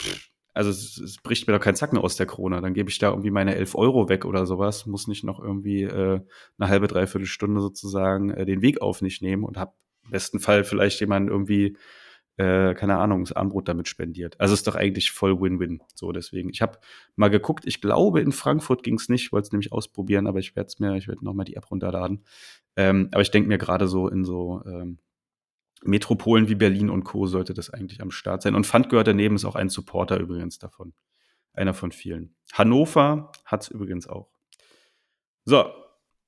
pff, 0.00 0.30
also 0.52 0.70
es, 0.70 0.98
es, 0.98 1.16
bricht 1.18 1.46
mir 1.46 1.54
doch 1.54 1.64
kein 1.64 1.76
Zacken 1.76 1.98
aus 1.98 2.16
der 2.16 2.26
Krone. 2.26 2.60
Dann 2.60 2.74
gebe 2.74 2.90
ich 2.90 2.98
da 2.98 3.10
irgendwie 3.10 3.30
meine 3.30 3.54
11 3.54 3.74
Euro 3.76 4.08
weg 4.08 4.24
oder 4.24 4.46
sowas, 4.46 4.84
muss 4.86 5.06
nicht 5.06 5.24
noch 5.24 5.40
irgendwie 5.40 5.84
äh, 5.84 6.20
eine 6.58 6.68
halbe, 6.68 6.88
dreiviertel 6.88 7.26
Stunde 7.26 7.60
sozusagen 7.60 8.30
äh, 8.30 8.44
den 8.44 8.60
Weg 8.62 8.82
auf 8.82 9.00
nicht 9.00 9.22
nehmen 9.22 9.44
und 9.44 9.56
habe 9.56 9.72
im 10.04 10.10
besten 10.10 10.40
Fall 10.40 10.64
vielleicht 10.64 11.00
jemanden 11.00 11.30
irgendwie, 11.30 11.76
äh, 12.40 12.74
keine 12.74 12.96
Ahnung, 12.96 13.22
das 13.22 13.32
Armbrot 13.32 13.68
damit 13.68 13.86
spendiert. 13.86 14.40
Also 14.40 14.54
ist 14.54 14.66
doch 14.66 14.74
eigentlich 14.74 15.10
voll 15.10 15.38
Win-Win. 15.38 15.82
So, 15.94 16.10
deswegen. 16.10 16.48
Ich 16.48 16.62
habe 16.62 16.78
mal 17.14 17.28
geguckt, 17.28 17.66
ich 17.66 17.82
glaube, 17.82 18.22
in 18.22 18.32
Frankfurt 18.32 18.82
ging 18.82 18.94
es 18.94 19.10
nicht, 19.10 19.30
wollte 19.30 19.46
es 19.46 19.52
nämlich 19.52 19.72
ausprobieren, 19.72 20.26
aber 20.26 20.38
ich 20.38 20.56
werde 20.56 20.68
es 20.68 20.78
mir, 20.78 20.96
ich 20.96 21.06
werde 21.06 21.22
nochmal 21.22 21.44
die 21.44 21.56
App 21.56 21.70
runterladen. 21.70 22.24
Ähm, 22.76 23.08
aber 23.12 23.20
ich 23.20 23.30
denke 23.30 23.48
mir 23.48 23.58
gerade 23.58 23.86
so 23.88 24.08
in 24.08 24.24
so 24.24 24.62
ähm, 24.64 25.00
Metropolen 25.82 26.48
wie 26.48 26.54
Berlin 26.54 26.88
und 26.88 27.04
Co. 27.04 27.26
sollte 27.26 27.52
das 27.52 27.68
eigentlich 27.68 28.00
am 28.00 28.10
Start 28.10 28.40
sein. 28.40 28.54
Und 28.54 28.66
Pfand 28.66 28.88
gehört 28.88 29.08
daneben, 29.08 29.36
ist 29.36 29.44
auch 29.44 29.56
ein 29.56 29.68
Supporter 29.68 30.18
übrigens 30.18 30.58
davon. 30.58 30.94
Einer 31.52 31.74
von 31.74 31.92
vielen. 31.92 32.34
Hannover 32.54 33.32
hat 33.44 33.64
es 33.64 33.68
übrigens 33.68 34.08
auch. 34.08 34.30
So, 35.44 35.66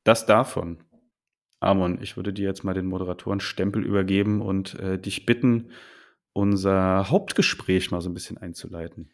das 0.05 0.27
davon. 0.27 0.85
Amon, 1.59 2.03
ich 2.03 2.17
würde 2.17 2.35
dir 2.35 2.45
jetzt 2.49 2.65
mal 2.65 2.75
den 2.75 2.87
Moderatorenstempel 2.87 3.83
übergeben 3.83 4.43
und 4.43 4.79
äh, 4.79 4.99
dich 4.99 5.25
bitten, 5.25 5.71
unser 6.33 7.11
Hauptgespräch 7.11 7.91
mal 7.91 8.01
so 8.01 8.11
ein 8.11 8.15
bisschen 8.15 8.39
einzuleiten. 8.39 9.11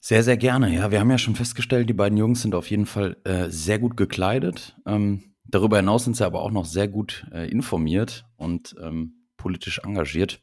Sehr, 0.00 0.22
sehr 0.22 0.36
gerne. 0.36 0.74
Ja, 0.74 0.90
wir 0.90 1.00
haben 1.00 1.10
ja 1.10 1.18
schon 1.18 1.34
festgestellt, 1.34 1.88
die 1.88 1.94
beiden 1.94 2.18
Jungs 2.18 2.42
sind 2.42 2.54
auf 2.54 2.68
jeden 2.70 2.86
Fall 2.86 3.16
äh, 3.24 3.48
sehr 3.48 3.78
gut 3.78 3.96
gekleidet. 3.96 4.76
Ähm, 4.86 5.34
darüber 5.44 5.78
hinaus 5.78 6.04
sind 6.04 6.16
sie 6.16 6.26
aber 6.26 6.42
auch 6.42 6.50
noch 6.50 6.66
sehr 6.66 6.88
gut 6.88 7.26
äh, 7.32 7.48
informiert 7.50 8.26
und 8.36 8.76
ähm, 8.82 9.28
politisch 9.36 9.80
engagiert. 9.82 10.42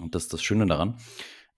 Und 0.00 0.14
das 0.14 0.24
ist 0.24 0.32
das 0.32 0.42
Schöne 0.42 0.66
daran. 0.66 0.98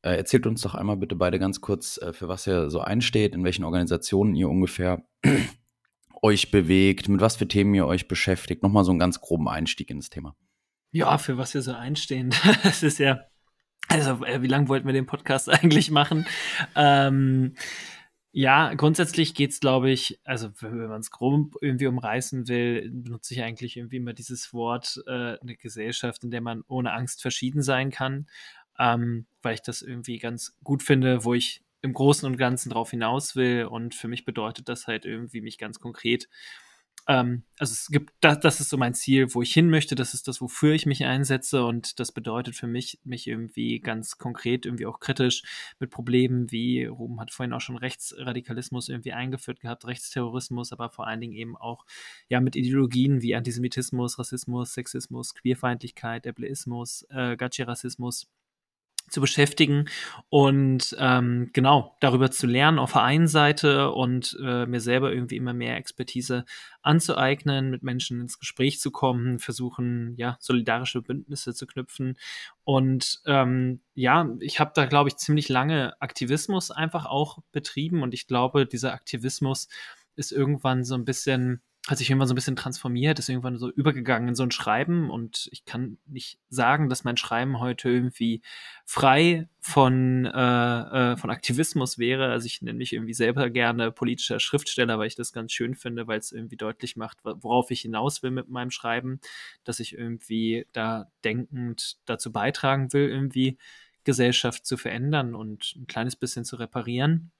Äh, 0.02 0.16
erzählt 0.16 0.46
uns 0.46 0.62
doch 0.62 0.74
einmal 0.74 0.96
bitte 0.96 1.14
beide 1.14 1.38
ganz 1.38 1.60
kurz, 1.60 1.98
äh, 1.98 2.12
für 2.12 2.26
was 2.28 2.46
ihr 2.46 2.70
so 2.70 2.80
einsteht, 2.80 3.34
in 3.34 3.44
welchen 3.44 3.64
Organisationen 3.64 4.34
ihr 4.34 4.48
ungefähr 4.48 5.04
euch 6.22 6.50
bewegt, 6.50 7.08
mit 7.08 7.20
was 7.20 7.36
für 7.36 7.46
Themen 7.46 7.74
ihr 7.74 7.86
euch 7.86 8.08
beschäftigt. 8.08 8.62
Nochmal 8.62 8.84
so 8.84 8.90
einen 8.90 8.98
ganz 8.98 9.20
groben 9.20 9.48
Einstieg 9.48 9.90
ins 9.90 10.10
Thema. 10.10 10.34
Ja, 10.90 11.18
für 11.18 11.38
was 11.38 11.54
wir 11.54 11.62
so 11.62 11.72
einstehen. 11.72 12.34
Das 12.62 12.82
ist 12.82 12.98
ja, 12.98 13.20
also 13.88 14.24
äh, 14.24 14.42
wie 14.42 14.48
lange 14.48 14.68
wollten 14.68 14.86
wir 14.86 14.92
den 14.92 15.06
Podcast 15.06 15.48
eigentlich 15.52 15.90
machen? 15.90 16.26
Ähm, 16.74 17.54
ja, 18.34 18.72
grundsätzlich 18.72 19.34
geht's, 19.34 19.60
glaube 19.60 19.90
ich, 19.90 20.18
also 20.24 20.50
wenn 20.60 20.88
man 20.88 21.00
es 21.00 21.10
grob 21.10 21.56
irgendwie 21.60 21.86
umreißen 21.86 22.48
will, 22.48 22.90
benutze 22.90 23.34
ich 23.34 23.42
eigentlich 23.42 23.76
irgendwie 23.76 23.98
immer 23.98 24.14
dieses 24.14 24.54
Wort, 24.54 25.02
äh, 25.06 25.38
eine 25.38 25.56
Gesellschaft, 25.56 26.24
in 26.24 26.30
der 26.30 26.40
man 26.40 26.62
ohne 26.66 26.94
Angst 26.94 27.20
verschieden 27.20 27.60
sein 27.60 27.90
kann, 27.90 28.26
ähm, 28.78 29.26
weil 29.42 29.54
ich 29.54 29.62
das 29.62 29.82
irgendwie 29.82 30.18
ganz 30.18 30.56
gut 30.64 30.82
finde, 30.82 31.24
wo 31.24 31.34
ich 31.34 31.62
im 31.82 31.92
Großen 31.92 32.26
und 32.26 32.38
Ganzen 32.38 32.70
drauf 32.70 32.90
hinaus 32.90 33.36
will. 33.36 33.66
Und 33.66 33.94
für 33.94 34.08
mich 34.08 34.24
bedeutet 34.24 34.68
das 34.68 34.86
halt 34.86 35.04
irgendwie 35.04 35.42
mich 35.42 35.58
ganz 35.58 35.78
konkret 35.78 36.28
ähm, 37.08 37.42
also 37.58 37.72
es 37.72 37.88
gibt, 37.88 38.12
das, 38.20 38.40
das 38.40 38.60
ist 38.60 38.70
so 38.70 38.76
mein 38.76 38.94
Ziel, 38.94 39.34
wo 39.34 39.42
ich 39.42 39.52
hin 39.52 39.70
möchte, 39.70 39.94
das 39.94 40.14
ist 40.14 40.28
das, 40.28 40.40
wofür 40.40 40.72
ich 40.74 40.86
mich 40.86 41.04
einsetze. 41.04 41.64
Und 41.64 41.98
das 41.98 42.12
bedeutet 42.12 42.54
für 42.54 42.66
mich, 42.66 43.00
mich 43.04 43.26
irgendwie 43.26 43.80
ganz 43.80 44.18
konkret, 44.18 44.66
irgendwie 44.66 44.86
auch 44.86 45.00
kritisch 45.00 45.42
mit 45.80 45.90
Problemen 45.90 46.50
wie, 46.52 46.84
Ruben 46.84 47.20
hat 47.20 47.32
vorhin 47.32 47.52
auch 47.52 47.60
schon 47.60 47.76
Rechtsradikalismus 47.76 48.88
irgendwie 48.88 49.12
eingeführt 49.12 49.60
gehabt, 49.60 49.86
Rechtsterrorismus, 49.86 50.72
aber 50.72 50.90
vor 50.90 51.06
allen 51.06 51.20
Dingen 51.20 51.34
eben 51.34 51.56
auch, 51.56 51.84
ja, 52.28 52.40
mit 52.40 52.56
Ideologien 52.56 53.20
wie 53.22 53.34
Antisemitismus, 53.34 54.18
Rassismus, 54.18 54.74
Sexismus, 54.74 55.34
Queerfeindlichkeit, 55.34 56.26
Ableismus, 56.26 57.06
äh, 57.10 57.36
Gachi-Rassismus, 57.36 58.28
zu 59.12 59.20
beschäftigen 59.20 59.88
und 60.30 60.96
ähm, 60.98 61.50
genau 61.52 61.96
darüber 62.00 62.30
zu 62.30 62.46
lernen 62.46 62.78
auf 62.78 62.92
der 62.92 63.02
einen 63.02 63.28
Seite 63.28 63.90
und 63.92 64.36
äh, 64.42 64.66
mir 64.66 64.80
selber 64.80 65.12
irgendwie 65.12 65.36
immer 65.36 65.52
mehr 65.52 65.76
Expertise 65.76 66.44
anzueignen, 66.82 67.70
mit 67.70 67.82
Menschen 67.82 68.20
ins 68.20 68.38
Gespräch 68.38 68.80
zu 68.80 68.90
kommen, 68.90 69.38
versuchen 69.38 70.14
ja 70.16 70.36
solidarische 70.40 71.02
Bündnisse 71.02 71.54
zu 71.54 71.66
knüpfen. 71.66 72.18
Und 72.64 73.20
ähm, 73.26 73.80
ja, 73.94 74.28
ich 74.40 74.58
habe 74.58 74.72
da 74.74 74.86
glaube 74.86 75.10
ich 75.10 75.16
ziemlich 75.16 75.48
lange 75.48 76.00
Aktivismus 76.00 76.70
einfach 76.70 77.06
auch 77.06 77.38
betrieben 77.52 78.02
und 78.02 78.14
ich 78.14 78.26
glaube, 78.26 78.66
dieser 78.66 78.92
Aktivismus 78.92 79.68
ist 80.16 80.32
irgendwann 80.32 80.84
so 80.84 80.94
ein 80.94 81.04
bisschen 81.04 81.62
hat 81.88 81.98
sich 81.98 82.08
irgendwann 82.08 82.28
so 82.28 82.34
ein 82.34 82.36
bisschen 82.36 82.54
transformiert, 82.54 83.18
ist 83.18 83.28
irgendwann 83.28 83.58
so 83.58 83.68
übergegangen 83.68 84.28
in 84.28 84.34
so 84.36 84.44
ein 84.44 84.52
Schreiben 84.52 85.10
und 85.10 85.48
ich 85.50 85.64
kann 85.64 85.98
nicht 86.06 86.38
sagen, 86.48 86.88
dass 86.88 87.02
mein 87.02 87.16
Schreiben 87.16 87.58
heute 87.58 87.90
irgendwie 87.90 88.40
frei 88.84 89.48
von, 89.58 90.24
äh, 90.26 90.30
äh, 91.12 91.16
von 91.16 91.30
Aktivismus 91.30 91.98
wäre. 91.98 92.30
Also 92.30 92.46
ich 92.46 92.62
nenne 92.62 92.78
mich 92.78 92.92
irgendwie 92.92 93.14
selber 93.14 93.50
gerne 93.50 93.90
politischer 93.90 94.38
Schriftsteller, 94.38 94.96
weil 95.00 95.08
ich 95.08 95.16
das 95.16 95.32
ganz 95.32 95.50
schön 95.50 95.74
finde, 95.74 96.06
weil 96.06 96.20
es 96.20 96.30
irgendwie 96.30 96.56
deutlich 96.56 96.96
macht, 96.96 97.18
worauf 97.24 97.72
ich 97.72 97.80
hinaus 97.80 98.22
will 98.22 98.30
mit 98.30 98.48
meinem 98.48 98.70
Schreiben, 98.70 99.20
dass 99.64 99.80
ich 99.80 99.98
irgendwie 99.98 100.66
da 100.72 101.10
denkend 101.24 101.96
dazu 102.04 102.30
beitragen 102.30 102.92
will, 102.92 103.08
irgendwie 103.08 103.58
Gesellschaft 104.04 104.66
zu 104.66 104.76
verändern 104.76 105.34
und 105.34 105.74
ein 105.76 105.88
kleines 105.88 106.14
bisschen 106.14 106.44
zu 106.44 106.56
reparieren. 106.56 107.32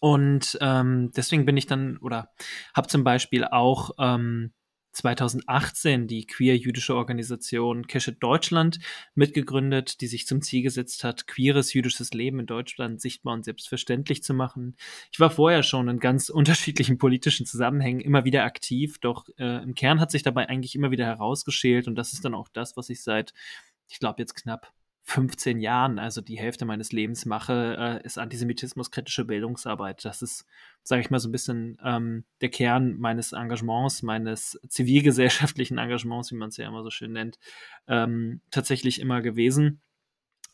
Und 0.00 0.58
ähm, 0.60 1.10
deswegen 1.16 1.46
bin 1.46 1.56
ich 1.56 1.66
dann 1.66 1.96
oder 1.98 2.30
habe 2.74 2.88
zum 2.88 3.04
Beispiel 3.04 3.44
auch 3.44 3.92
ähm, 3.98 4.52
2018 4.94 6.06
die 6.06 6.26
queer-jüdische 6.26 6.94
Organisation 6.94 7.86
Keshet 7.86 8.22
Deutschland 8.22 8.78
mitgegründet, 9.14 10.00
die 10.00 10.06
sich 10.06 10.26
zum 10.26 10.40
Ziel 10.40 10.62
gesetzt 10.62 11.04
hat, 11.04 11.26
queeres 11.26 11.72
jüdisches 11.74 12.12
Leben 12.12 12.40
in 12.40 12.46
Deutschland 12.46 13.00
sichtbar 13.00 13.34
und 13.34 13.44
selbstverständlich 13.44 14.22
zu 14.22 14.34
machen. 14.34 14.76
Ich 15.12 15.20
war 15.20 15.30
vorher 15.30 15.62
schon 15.62 15.88
in 15.88 15.98
ganz 15.98 16.28
unterschiedlichen 16.30 16.98
politischen 16.98 17.46
Zusammenhängen 17.46 18.00
immer 18.00 18.24
wieder 18.24 18.44
aktiv, 18.44 18.98
doch 19.00 19.28
äh, 19.36 19.62
im 19.62 19.74
Kern 19.74 20.00
hat 20.00 20.10
sich 20.10 20.22
dabei 20.22 20.48
eigentlich 20.48 20.74
immer 20.74 20.90
wieder 20.90 21.06
herausgeschält 21.06 21.88
und 21.88 21.96
das 21.96 22.12
ist 22.12 22.24
dann 22.24 22.34
auch 22.34 22.48
das, 22.48 22.76
was 22.76 22.88
ich 22.88 23.02
seit, 23.02 23.34
ich 23.88 23.98
glaube 23.98 24.22
jetzt 24.22 24.34
knapp 24.34 24.72
15 25.06 25.60
Jahren, 25.60 25.98
also 25.98 26.22
die 26.22 26.38
Hälfte 26.38 26.64
meines 26.64 26.90
Lebens 26.90 27.26
mache, 27.26 27.76
äh, 27.78 28.06
ist 28.06 28.18
Antisemitismus-kritische 28.18 29.26
Bildungsarbeit. 29.26 30.02
Das 30.04 30.22
ist, 30.22 30.46
sage 30.82 31.02
ich 31.02 31.10
mal, 31.10 31.20
so 31.20 31.28
ein 31.28 31.32
bisschen 31.32 31.78
ähm, 31.84 32.24
der 32.40 32.48
Kern 32.48 32.98
meines 32.98 33.32
Engagements, 33.32 34.02
meines 34.02 34.58
zivilgesellschaftlichen 34.66 35.76
Engagements, 35.78 36.32
wie 36.32 36.36
man 36.36 36.48
es 36.48 36.56
ja 36.56 36.66
immer 36.66 36.82
so 36.82 36.90
schön 36.90 37.12
nennt, 37.12 37.38
ähm, 37.86 38.40
tatsächlich 38.50 38.98
immer 38.98 39.20
gewesen. 39.20 39.82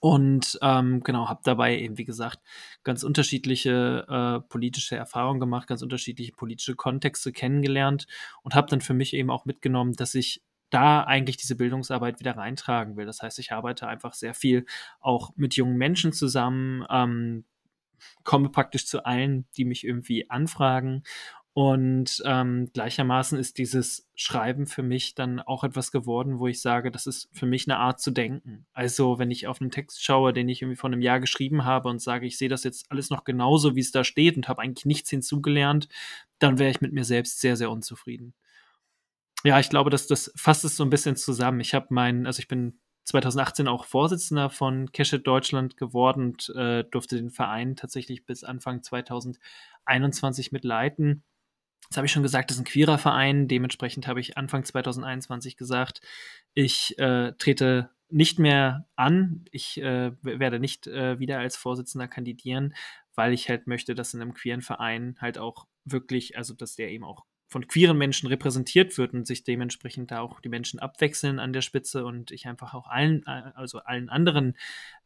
Und 0.01 0.59
ähm, 0.63 1.03
genau, 1.05 1.29
habe 1.29 1.43
dabei 1.45 1.79
eben, 1.79 1.99
wie 1.99 2.05
gesagt, 2.05 2.41
ganz 2.83 3.05
unterschiedliche 3.05 4.07
äh, 4.09 4.49
politische 4.49 4.97
Erfahrungen 4.97 5.41
gemacht, 5.41 5.69
ganz 5.69 5.83
unterschiedliche 5.83 6.33
politische 6.33 6.75
Kontexte 6.75 7.33
kennengelernt 7.33 8.07
und 8.43 8.55
habe 8.55 8.69
dann 8.69 8.81
für 8.81 8.95
mich 8.95 9.13
eben 9.15 9.31
auch 9.31 9.45
mitgenommen, 9.45 9.93
dass 9.93 10.15
ich 10.15 10.43
da 10.71 11.03
eigentlich 11.03 11.37
diese 11.37 11.57
Bildungsarbeit 11.57 12.21
wieder 12.21 12.37
reintragen 12.37 12.97
will. 12.97 13.07
Das 13.07 13.23
heißt, 13.23 13.39
ich 13.39 13.53
arbeite 13.53 13.87
einfach 13.89 14.15
sehr 14.15 14.35
viel 14.35 14.67
auch 15.01 15.33
mit 15.37 15.55
jungen 15.55 15.77
Menschen 15.77 16.13
zusammen, 16.13 16.85
ähm, 16.91 17.45
komme 18.25 18.49
praktisch 18.49 18.87
zu 18.87 19.05
allen, 19.05 19.47
die 19.57 19.65
mich 19.65 19.85
irgendwie 19.85 20.31
anfragen. 20.31 21.03
Und 21.53 22.23
ähm, 22.27 22.71
gleichermaßen 22.73 23.37
ist 23.37 23.59
dieses 23.59 24.09
Schreiben 24.15 24.67
für 24.67 24.85
mich 24.85 25.17
dann 25.17 25.41
auch 25.41 25.65
etwas 25.65 25.91
geworden, 25.91 26.39
wo 26.39 26.47
ich 26.47 26.63
sage, 26.63 26.93
das 26.93 27.07
ist 27.07 27.29
für 27.33 27.45
mich 27.45 27.67
eine 27.67 27.79
Art 27.79 28.01
zu 28.01 28.13
denken. 28.13 28.67
Also 28.73 29.19
wenn 29.19 29.33
ich 29.33 29.49
auf 29.49 29.61
einen 29.61 29.73
Text 29.73 30.03
schaue, 30.03 30.33
den 30.33 30.49
ich 30.49 30.63
irgendwie 30.63 30.77
vor 30.77 30.89
einem 30.89 31.03
Jahr 31.03 31.19
geschrieben 31.19 31.65
habe 31.65 31.89
und 31.89 32.01
sage, 32.01 32.27
ich 32.27 32.39
sehe 32.39 32.49
das 32.49 32.63
jetzt 32.63 32.91
alles 32.91 33.11
noch 33.11 33.25
genauso, 33.25 33.75
wie 33.75 33.81
es 33.81 33.91
da 33.91 34.05
steht 34.05 34.37
und 34.37 34.49
habe 34.49 34.63
eigentlich 34.63 34.87
nichts 34.87 35.11
hinzugelernt, 35.11 35.89
dann 36.39 36.61
wäre 36.61 36.71
ich 36.71 36.81
mit 36.81 36.93
mir 36.93 37.05
selbst 37.05 37.41
sehr, 37.41 37.57
sehr 37.57 37.71
unzufrieden 37.71 38.33
ja, 39.45 39.59
ich 39.59 39.71
glaube, 39.71 39.91
dass 39.91 40.07
das 40.07 40.33
fasst 40.37 40.65
es 40.65 40.77
so 40.77 40.85
ein 40.85 40.91
bisschen 40.91 41.17
zusammen. 41.17 41.61
Ich 41.61 41.75
habe 41.75 41.87
meinen, 41.91 42.27
also 42.27 42.41
ich 42.41 42.49
bin 42.49 42.81
2018 43.05 43.69
auch 43.69 43.85
Vorsitzender 43.85 44.51
von 44.51 44.93
Keshet 44.93 45.27
Deutschland 45.27 45.77
geworden 45.77 46.25
und 46.25 46.51
äh, 46.57 46.85
durfte 46.85 47.17
den 47.17 47.31
Verein 47.31 47.77
tatsächlich 47.77 48.27
bis 48.27 48.45
Anfang 48.45 48.83
2021 48.83 50.53
mitleiten. 50.53 51.25
Das 51.89 51.97
habe 51.97 52.07
ich 52.07 52.13
schon 52.13 52.23
gesagt, 52.23 52.51
das 52.51 52.57
ist 52.57 52.63
ein 52.63 52.67
queerer 52.67 52.99
Verein. 52.99 53.49
Dementsprechend 53.49 54.07
habe 54.07 54.21
ich 54.21 54.37
Anfang 54.37 54.65
2021 54.65 55.57
gesagt, 55.57 56.03
ich 56.55 56.97
äh, 56.99 57.33
trete 57.39 57.91
nicht 58.11 58.39
mehr 58.39 58.87
an. 58.95 59.45
Ich 59.51 59.81
äh, 59.81 60.13
werde 60.23 60.61
nicht 60.61 60.87
äh, 60.87 61.19
wieder 61.19 61.39
als 61.39 61.57
Vorsitzender 61.57 62.07
kandidieren, 62.07 62.75
weil 63.15 63.33
ich 63.33 63.49
halt 63.49 63.67
möchte, 63.67 63.95
dass 63.95 64.15
in 64.15 64.21
einem 64.21 64.35
queeren 64.35 64.63
Verein 64.63 65.17
halt 65.21 65.39
auch 65.39 65.67
wirklich, 65.85 66.37
also 66.37 66.55
dass 66.55 66.77
der 66.77 66.91
eben 66.91 67.05
auch 67.05 67.25
von 67.51 67.67
queeren 67.67 67.99
Menschen 67.99 68.29
repräsentiert 68.29 68.97
wird 68.97 69.13
und 69.13 69.27
sich 69.27 69.43
dementsprechend 69.43 70.13
da 70.13 70.21
auch 70.21 70.41
die 70.41 70.49
Menschen 70.49 70.79
abwechseln 70.79 71.41
an 71.41 71.53
der 71.53 71.63
Spitze 71.63 72.05
und 72.07 72.31
ich 72.31 72.47
einfach 72.47 72.75
auch 72.75 72.87
allen, 72.87 73.25
äh, 73.27 73.51
also 73.55 73.81
allen 73.81 74.09
anderen, 74.09 74.57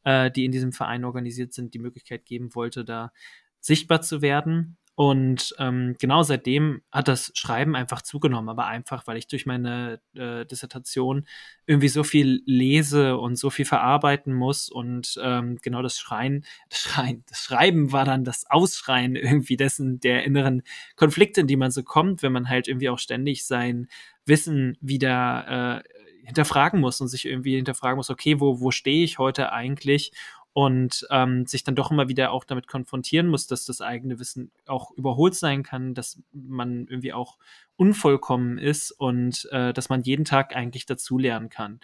äh, 0.04 0.30
die 0.30 0.44
in 0.44 0.52
diesem 0.52 0.72
Verein 0.72 1.04
organisiert 1.04 1.54
sind, 1.54 1.72
die 1.72 1.78
Möglichkeit 1.78 2.26
geben 2.26 2.54
wollte, 2.54 2.84
da 2.84 3.12
sichtbar 3.60 4.02
zu 4.02 4.20
werden. 4.20 4.76
Und 4.96 5.54
ähm, 5.58 5.96
genau 5.98 6.22
seitdem 6.22 6.82
hat 6.92 7.08
das 7.08 7.32
Schreiben 7.34 7.74
einfach 7.74 8.00
zugenommen, 8.00 8.48
aber 8.48 8.66
einfach, 8.66 9.06
weil 9.08 9.16
ich 9.16 9.26
durch 9.26 9.44
meine 9.44 10.00
äh, 10.14 10.46
Dissertation 10.46 11.26
irgendwie 11.66 11.88
so 11.88 12.04
viel 12.04 12.42
lese 12.46 13.18
und 13.18 13.36
so 13.36 13.50
viel 13.50 13.64
verarbeiten 13.64 14.32
muss. 14.32 14.68
Und 14.68 15.18
ähm, 15.20 15.58
genau 15.62 15.82
das 15.82 15.98
Schreien, 15.98 16.44
das 16.68 16.78
Schreien, 16.78 17.24
das 17.28 17.38
Schreiben 17.38 17.90
war 17.90 18.04
dann 18.04 18.22
das 18.22 18.48
Ausschreien 18.48 19.16
irgendwie 19.16 19.56
dessen 19.56 19.98
der 19.98 20.24
inneren 20.24 20.62
Konflikte, 20.94 21.40
in 21.40 21.48
die 21.48 21.56
man 21.56 21.72
so 21.72 21.82
kommt, 21.82 22.22
wenn 22.22 22.32
man 22.32 22.48
halt 22.48 22.68
irgendwie 22.68 22.88
auch 22.88 22.98
ständig 22.98 23.46
sein 23.46 23.88
Wissen 24.26 24.78
wieder 24.80 25.82
äh, 25.82 25.88
hinterfragen 26.24 26.80
muss 26.80 27.00
und 27.00 27.08
sich 27.08 27.26
irgendwie 27.26 27.56
hinterfragen 27.56 27.96
muss, 27.96 28.10
okay, 28.10 28.40
wo, 28.40 28.60
wo 28.60 28.70
stehe 28.70 29.04
ich 29.04 29.18
heute 29.18 29.52
eigentlich? 29.52 30.12
Und 30.54 31.04
ähm, 31.10 31.46
sich 31.46 31.64
dann 31.64 31.74
doch 31.74 31.90
immer 31.90 32.08
wieder 32.08 32.30
auch 32.30 32.44
damit 32.44 32.68
konfrontieren 32.68 33.26
muss, 33.26 33.48
dass 33.48 33.66
das 33.66 33.80
eigene 33.80 34.20
Wissen 34.20 34.52
auch 34.66 34.92
überholt 34.92 35.34
sein 35.34 35.64
kann, 35.64 35.94
dass 35.94 36.22
man 36.32 36.86
irgendwie 36.86 37.12
auch 37.12 37.38
unvollkommen 37.74 38.56
ist 38.58 38.92
und 38.92 39.48
äh, 39.50 39.72
dass 39.72 39.88
man 39.88 40.02
jeden 40.02 40.24
Tag 40.24 40.54
eigentlich 40.54 40.86
dazulernen 40.86 41.48
kann. 41.48 41.80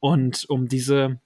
Und 0.00 0.46
um 0.48 0.68
diese 0.68 1.20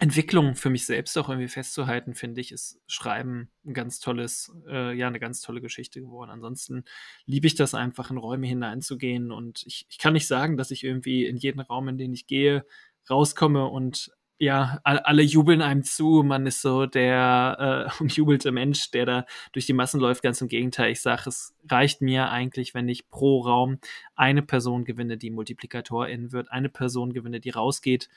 Entwicklung 0.00 0.56
für 0.56 0.68
mich 0.68 0.84
selbst 0.84 1.16
auch 1.16 1.28
irgendwie 1.28 1.46
festzuhalten, 1.46 2.14
finde 2.14 2.40
ich, 2.40 2.50
ist 2.50 2.80
Schreiben 2.88 3.48
ein 3.64 3.72
ganz 3.72 4.00
tolles, 4.00 4.52
äh, 4.68 4.94
ja, 4.96 5.06
eine 5.06 5.20
ganz 5.20 5.42
tolle 5.42 5.60
Geschichte 5.60 6.00
geworden. 6.00 6.30
Ansonsten 6.30 6.84
liebe 7.24 7.46
ich 7.46 7.54
das 7.54 7.72
einfach, 7.72 8.10
in 8.10 8.16
Räume 8.16 8.48
hineinzugehen 8.48 9.30
und 9.30 9.62
ich, 9.64 9.86
ich 9.88 9.98
kann 9.98 10.12
nicht 10.12 10.26
sagen, 10.26 10.56
dass 10.56 10.72
ich 10.72 10.82
irgendwie 10.82 11.24
in 11.24 11.36
jeden 11.36 11.60
Raum, 11.60 11.86
in 11.86 11.98
den 11.98 12.12
ich 12.12 12.26
gehe, 12.26 12.66
rauskomme 13.08 13.66
und 13.66 14.10
ja, 14.38 14.80
alle 14.84 15.22
jubeln 15.22 15.62
einem 15.62 15.82
zu. 15.82 16.22
Man 16.22 16.46
ist 16.46 16.60
so 16.60 16.86
der 16.86 17.88
äh, 17.88 17.96
umjubelte 18.02 18.52
Mensch, 18.52 18.90
der 18.90 19.06
da 19.06 19.26
durch 19.52 19.66
die 19.66 19.72
Massen 19.72 20.00
läuft. 20.00 20.22
Ganz 20.22 20.40
im 20.40 20.48
Gegenteil. 20.48 20.92
Ich 20.92 21.00
sage, 21.00 21.28
es 21.28 21.54
reicht 21.70 22.02
mir 22.02 22.30
eigentlich, 22.30 22.74
wenn 22.74 22.88
ich 22.88 23.08
pro 23.08 23.40
Raum 23.40 23.78
eine 24.14 24.42
Person 24.42 24.84
gewinne, 24.84 25.16
die 25.16 25.30
Multiplikatorin 25.30 26.32
wird, 26.32 26.50
eine 26.50 26.68
Person 26.68 27.12
gewinne, 27.12 27.40
die 27.40 27.50
rausgeht 27.50 28.08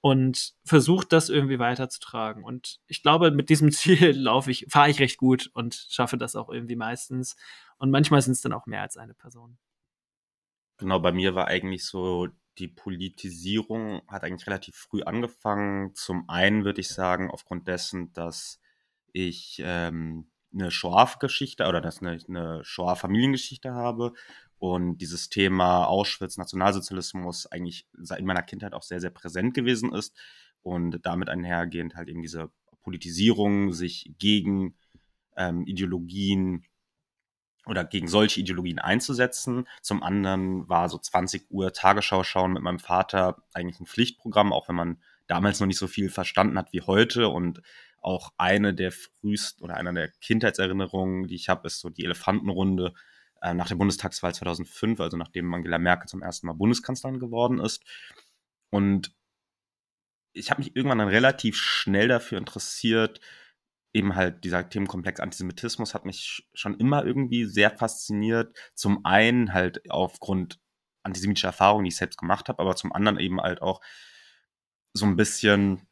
und 0.00 0.54
versucht 0.64 1.12
das 1.12 1.28
irgendwie 1.28 1.58
weiterzutragen. 1.58 2.44
Und 2.44 2.80
ich 2.86 3.02
glaube, 3.02 3.30
mit 3.30 3.48
diesem 3.48 3.70
Ziel 3.72 4.10
laufe 4.18 4.50
ich, 4.50 4.66
fahre 4.68 4.90
ich 4.90 5.00
recht 5.00 5.18
gut 5.18 5.50
und 5.54 5.86
schaffe 5.90 6.18
das 6.18 6.36
auch 6.36 6.48
irgendwie 6.48 6.76
meistens. 6.76 7.36
Und 7.78 7.90
manchmal 7.90 8.22
sind 8.22 8.32
es 8.32 8.40
dann 8.40 8.52
auch 8.52 8.66
mehr 8.66 8.82
als 8.82 8.96
eine 8.96 9.14
Person. 9.14 9.58
Genau, 10.78 11.00
bei 11.00 11.12
mir 11.12 11.34
war 11.34 11.48
eigentlich 11.48 11.84
so 11.84 12.28
die 12.58 12.68
Politisierung 12.68 14.02
hat 14.08 14.24
eigentlich 14.24 14.46
relativ 14.46 14.76
früh 14.76 15.02
angefangen. 15.02 15.94
Zum 15.94 16.28
einen 16.28 16.64
würde 16.64 16.80
ich 16.80 16.88
sagen, 16.88 17.30
aufgrund 17.30 17.68
dessen, 17.68 18.12
dass 18.12 18.60
ich 19.12 19.62
ähm, 19.64 20.30
eine 20.52 20.70
Shoah-Geschichte 20.70 21.66
oder 21.66 21.80
dass 21.80 22.00
eine, 22.00 22.18
eine 22.28 22.64
Shoah-Familiengeschichte 22.64 23.72
habe 23.72 24.12
und 24.58 24.98
dieses 24.98 25.28
Thema 25.28 25.84
Auschwitz, 25.84 26.36
Nationalsozialismus 26.36 27.46
eigentlich 27.46 27.86
in 28.16 28.26
meiner 28.26 28.42
Kindheit 28.42 28.74
auch 28.74 28.82
sehr, 28.82 29.00
sehr 29.00 29.10
präsent 29.10 29.54
gewesen 29.54 29.92
ist 29.92 30.16
und 30.62 30.98
damit 31.04 31.28
einhergehend 31.28 31.94
halt 31.94 32.08
eben 32.08 32.22
diese 32.22 32.50
Politisierung, 32.82 33.72
sich 33.72 34.12
gegen 34.18 34.76
ähm, 35.36 35.64
Ideologien 35.66 36.64
oder 37.68 37.84
gegen 37.84 38.08
solche 38.08 38.40
Ideologien 38.40 38.78
einzusetzen. 38.78 39.66
Zum 39.82 40.02
anderen 40.02 40.68
war 40.68 40.88
so 40.88 40.98
20 40.98 41.50
Uhr 41.50 41.72
Tagesschau 41.72 42.22
schauen 42.22 42.52
mit 42.52 42.62
meinem 42.62 42.78
Vater 42.78 43.42
eigentlich 43.52 43.80
ein 43.80 43.86
Pflichtprogramm, 43.86 44.52
auch 44.52 44.68
wenn 44.68 44.76
man 44.76 45.02
damals 45.26 45.60
noch 45.60 45.66
nicht 45.66 45.78
so 45.78 45.86
viel 45.86 46.10
verstanden 46.10 46.58
hat 46.58 46.72
wie 46.72 46.80
heute 46.80 47.28
und 47.28 47.62
auch 48.00 48.32
eine 48.38 48.74
der 48.74 48.92
frühesten 48.92 49.62
oder 49.62 49.76
einer 49.76 49.92
der 49.92 50.08
Kindheitserinnerungen, 50.08 51.26
die 51.26 51.34
ich 51.34 51.48
habe, 51.48 51.66
ist 51.66 51.80
so 51.80 51.90
die 51.90 52.04
Elefantenrunde 52.04 52.94
äh, 53.42 53.54
nach 53.54 53.68
der 53.68 53.74
Bundestagswahl 53.74 54.34
2005, 54.34 55.00
also 55.00 55.16
nachdem 55.16 55.52
Angela 55.52 55.78
Merkel 55.78 56.08
zum 56.08 56.22
ersten 56.22 56.46
Mal 56.46 56.54
Bundeskanzlerin 56.54 57.18
geworden 57.18 57.60
ist. 57.60 57.82
Und 58.70 59.14
ich 60.32 60.50
habe 60.50 60.60
mich 60.60 60.76
irgendwann 60.76 60.98
dann 60.98 61.08
relativ 61.08 61.56
schnell 61.56 62.08
dafür 62.08 62.38
interessiert, 62.38 63.20
eben 63.92 64.14
halt 64.14 64.44
dieser 64.44 64.68
Themenkomplex 64.68 65.20
Antisemitismus 65.20 65.94
hat 65.94 66.04
mich 66.04 66.46
schon 66.54 66.78
immer 66.78 67.04
irgendwie 67.04 67.44
sehr 67.46 67.70
fasziniert. 67.70 68.56
Zum 68.74 69.04
einen 69.04 69.54
halt 69.54 69.90
aufgrund 69.90 70.60
antisemitischer 71.02 71.48
Erfahrungen, 71.48 71.84
die 71.84 71.88
ich 71.88 71.96
selbst 71.96 72.18
gemacht 72.18 72.48
habe, 72.48 72.60
aber 72.60 72.76
zum 72.76 72.92
anderen 72.92 73.18
eben 73.18 73.40
halt 73.40 73.62
auch 73.62 73.80
so 74.92 75.06
ein 75.06 75.16
bisschen 75.16 75.86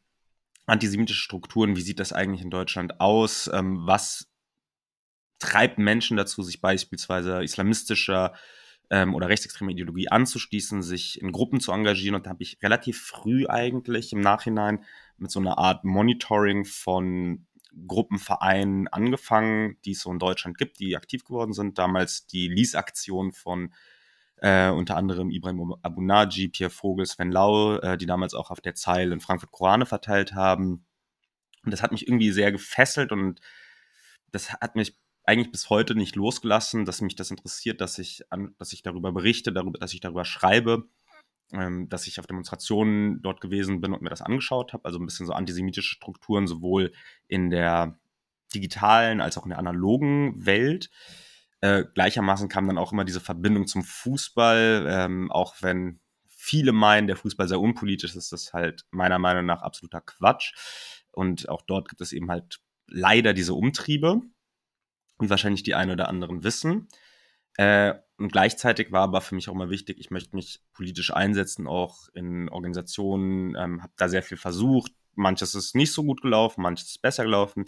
antisemitische 0.67 1.21
Strukturen. 1.21 1.75
Wie 1.75 1.81
sieht 1.81 1.99
das 1.99 2.13
eigentlich 2.13 2.41
in 2.41 2.51
Deutschland 2.51 2.99
aus? 2.99 3.49
Ähm, 3.51 3.87
was 3.87 4.29
treibt 5.39 5.77
Menschen 5.77 6.17
dazu, 6.17 6.43
sich 6.43 6.61
beispielsweise 6.61 7.43
islamistischer 7.43 8.33
ähm, 8.89 9.15
oder 9.15 9.29
rechtsextremer 9.29 9.71
Ideologie 9.71 10.09
anzuschließen, 10.09 10.81
sich 10.81 11.21
in 11.21 11.31
Gruppen 11.31 11.59
zu 11.59 11.71
engagieren. 11.71 12.15
Und 12.15 12.25
da 12.25 12.31
habe 12.31 12.43
ich 12.43 12.61
relativ 12.61 13.01
früh 13.01 13.47
eigentlich 13.47 14.13
im 14.13 14.21
Nachhinein 14.21 14.83
mit 15.17 15.31
so 15.31 15.39
einer 15.39 15.57
Art 15.57 15.83
Monitoring 15.83 16.65
von 16.65 17.46
Gruppenvereinen 17.85 18.87
angefangen, 18.87 19.77
die 19.85 19.91
es 19.91 20.01
so 20.01 20.11
in 20.11 20.19
Deutschland 20.19 20.57
gibt, 20.57 20.79
die 20.79 20.95
aktiv 20.95 21.23
geworden 21.23 21.53
sind. 21.53 21.77
Damals 21.77 22.27
die 22.27 22.47
Lease-Aktion 22.47 23.31
von 23.31 23.73
äh, 24.37 24.69
unter 24.69 24.95
anderem 24.95 25.31
Ibrahim 25.31 25.75
Abu 25.81 26.01
Naji, 26.01 26.47
Pierre 26.47 26.69
Vogel, 26.69 27.05
Sven 27.05 27.31
Lau, 27.31 27.77
äh, 27.77 27.97
die 27.97 28.05
damals 28.05 28.33
auch 28.33 28.51
auf 28.51 28.61
der 28.61 28.75
Zeile 28.75 29.13
in 29.13 29.19
Frankfurt 29.19 29.51
Korane 29.51 29.85
verteilt 29.85 30.33
haben. 30.33 30.85
Und 31.63 31.71
das 31.71 31.81
hat 31.81 31.91
mich 31.91 32.07
irgendwie 32.07 32.31
sehr 32.31 32.51
gefesselt 32.51 33.11
und 33.11 33.41
das 34.31 34.53
hat 34.53 34.75
mich 34.75 34.97
eigentlich 35.23 35.51
bis 35.51 35.69
heute 35.69 35.95
nicht 35.95 36.15
losgelassen, 36.15 36.85
dass 36.85 37.01
mich 37.01 37.15
das 37.15 37.31
interessiert, 37.31 37.81
dass 37.81 37.99
ich, 37.99 38.23
an, 38.31 38.55
dass 38.57 38.71
ich 38.71 38.81
darüber 38.81 39.11
berichte, 39.11 39.51
darüber, 39.51 39.77
dass 39.77 39.93
ich 39.93 39.99
darüber 39.99 40.23
schreibe, 40.23 40.87
ähm, 41.53 41.89
dass 41.89 42.07
ich 42.07 42.19
auf 42.19 42.27
Demonstrationen 42.27 43.21
dort 43.21 43.41
gewesen 43.41 43.81
bin 43.81 43.93
und 43.93 44.01
mir 44.01 44.09
das 44.09 44.21
angeschaut 44.21 44.73
habe. 44.73 44.85
Also 44.85 44.99
ein 44.99 45.05
bisschen 45.05 45.25
so 45.25 45.33
antisemitische 45.33 45.95
Strukturen, 45.95 46.47
sowohl 46.47 46.93
in 47.27 47.49
der 47.49 47.99
digitalen 48.53 49.21
als 49.21 49.37
auch 49.37 49.43
in 49.43 49.49
der 49.49 49.59
analogen 49.59 50.45
Welt. 50.45 50.89
Äh, 51.61 51.85
gleichermaßen 51.93 52.49
kam 52.49 52.67
dann 52.67 52.77
auch 52.77 52.91
immer 52.91 53.05
diese 53.05 53.19
Verbindung 53.19 53.67
zum 53.67 53.83
Fußball, 53.83 54.85
ähm, 54.89 55.31
auch 55.31 55.55
wenn 55.61 55.99
viele 56.27 56.71
meinen, 56.71 57.07
der 57.07 57.17
Fußball 57.17 57.47
sei 57.47 57.57
unpolitisch, 57.57 58.15
ist 58.15 58.31
das 58.31 58.53
halt 58.53 58.85
meiner 58.91 59.19
Meinung 59.19 59.45
nach 59.45 59.61
absoluter 59.61 60.01
Quatsch. 60.01 60.53
Und 61.11 61.49
auch 61.49 61.61
dort 61.63 61.89
gibt 61.89 62.01
es 62.01 62.13
eben 62.13 62.29
halt 62.29 62.59
leider 62.87 63.33
diese 63.33 63.53
Umtriebe 63.53 64.21
wie 65.19 65.29
wahrscheinlich 65.29 65.63
die 65.63 65.75
einen 65.75 65.91
oder 65.91 66.09
anderen 66.09 66.43
wissen. 66.43 66.87
Äh, 67.57 67.95
und 68.17 68.31
gleichzeitig 68.31 68.91
war 68.91 69.01
aber 69.01 69.21
für 69.21 69.35
mich 69.35 69.49
auch 69.49 69.53
immer 69.53 69.69
wichtig, 69.69 69.99
ich 69.99 70.09
möchte 70.09 70.35
mich 70.35 70.61
politisch 70.73 71.13
einsetzen, 71.13 71.67
auch 71.67 72.09
in 72.13 72.49
Organisationen, 72.49 73.55
ähm, 73.55 73.83
habe 73.83 73.93
da 73.97 74.09
sehr 74.09 74.23
viel 74.23 74.37
versucht. 74.37 74.91
Manches 75.15 75.55
ist 75.55 75.75
nicht 75.75 75.91
so 75.91 76.03
gut 76.03 76.21
gelaufen, 76.21 76.61
manches 76.61 76.89
ist 76.89 77.01
besser 77.01 77.23
gelaufen. 77.23 77.65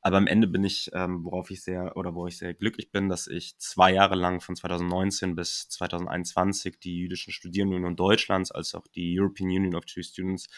Aber 0.00 0.16
am 0.16 0.28
Ende 0.28 0.46
bin 0.46 0.62
ich, 0.64 0.90
ähm, 0.94 1.24
worauf 1.24 1.50
ich 1.50 1.62
sehr 1.62 1.96
oder 1.96 2.14
wo 2.14 2.26
ich 2.28 2.38
sehr 2.38 2.54
glücklich 2.54 2.92
bin, 2.92 3.08
dass 3.08 3.26
ich 3.26 3.58
zwei 3.58 3.92
Jahre 3.92 4.14
lang 4.14 4.40
von 4.40 4.54
2019 4.54 5.34
bis 5.34 5.68
2021 5.68 6.78
die 6.78 6.98
jüdischen 6.98 7.32
Studierendenunion 7.32 7.96
Deutschlands 7.96 8.52
als 8.52 8.74
auch 8.74 8.86
die 8.88 9.18
European 9.18 9.50
Union 9.50 9.74
of 9.74 9.84
Jewish 9.86 10.10
Students 10.10 10.48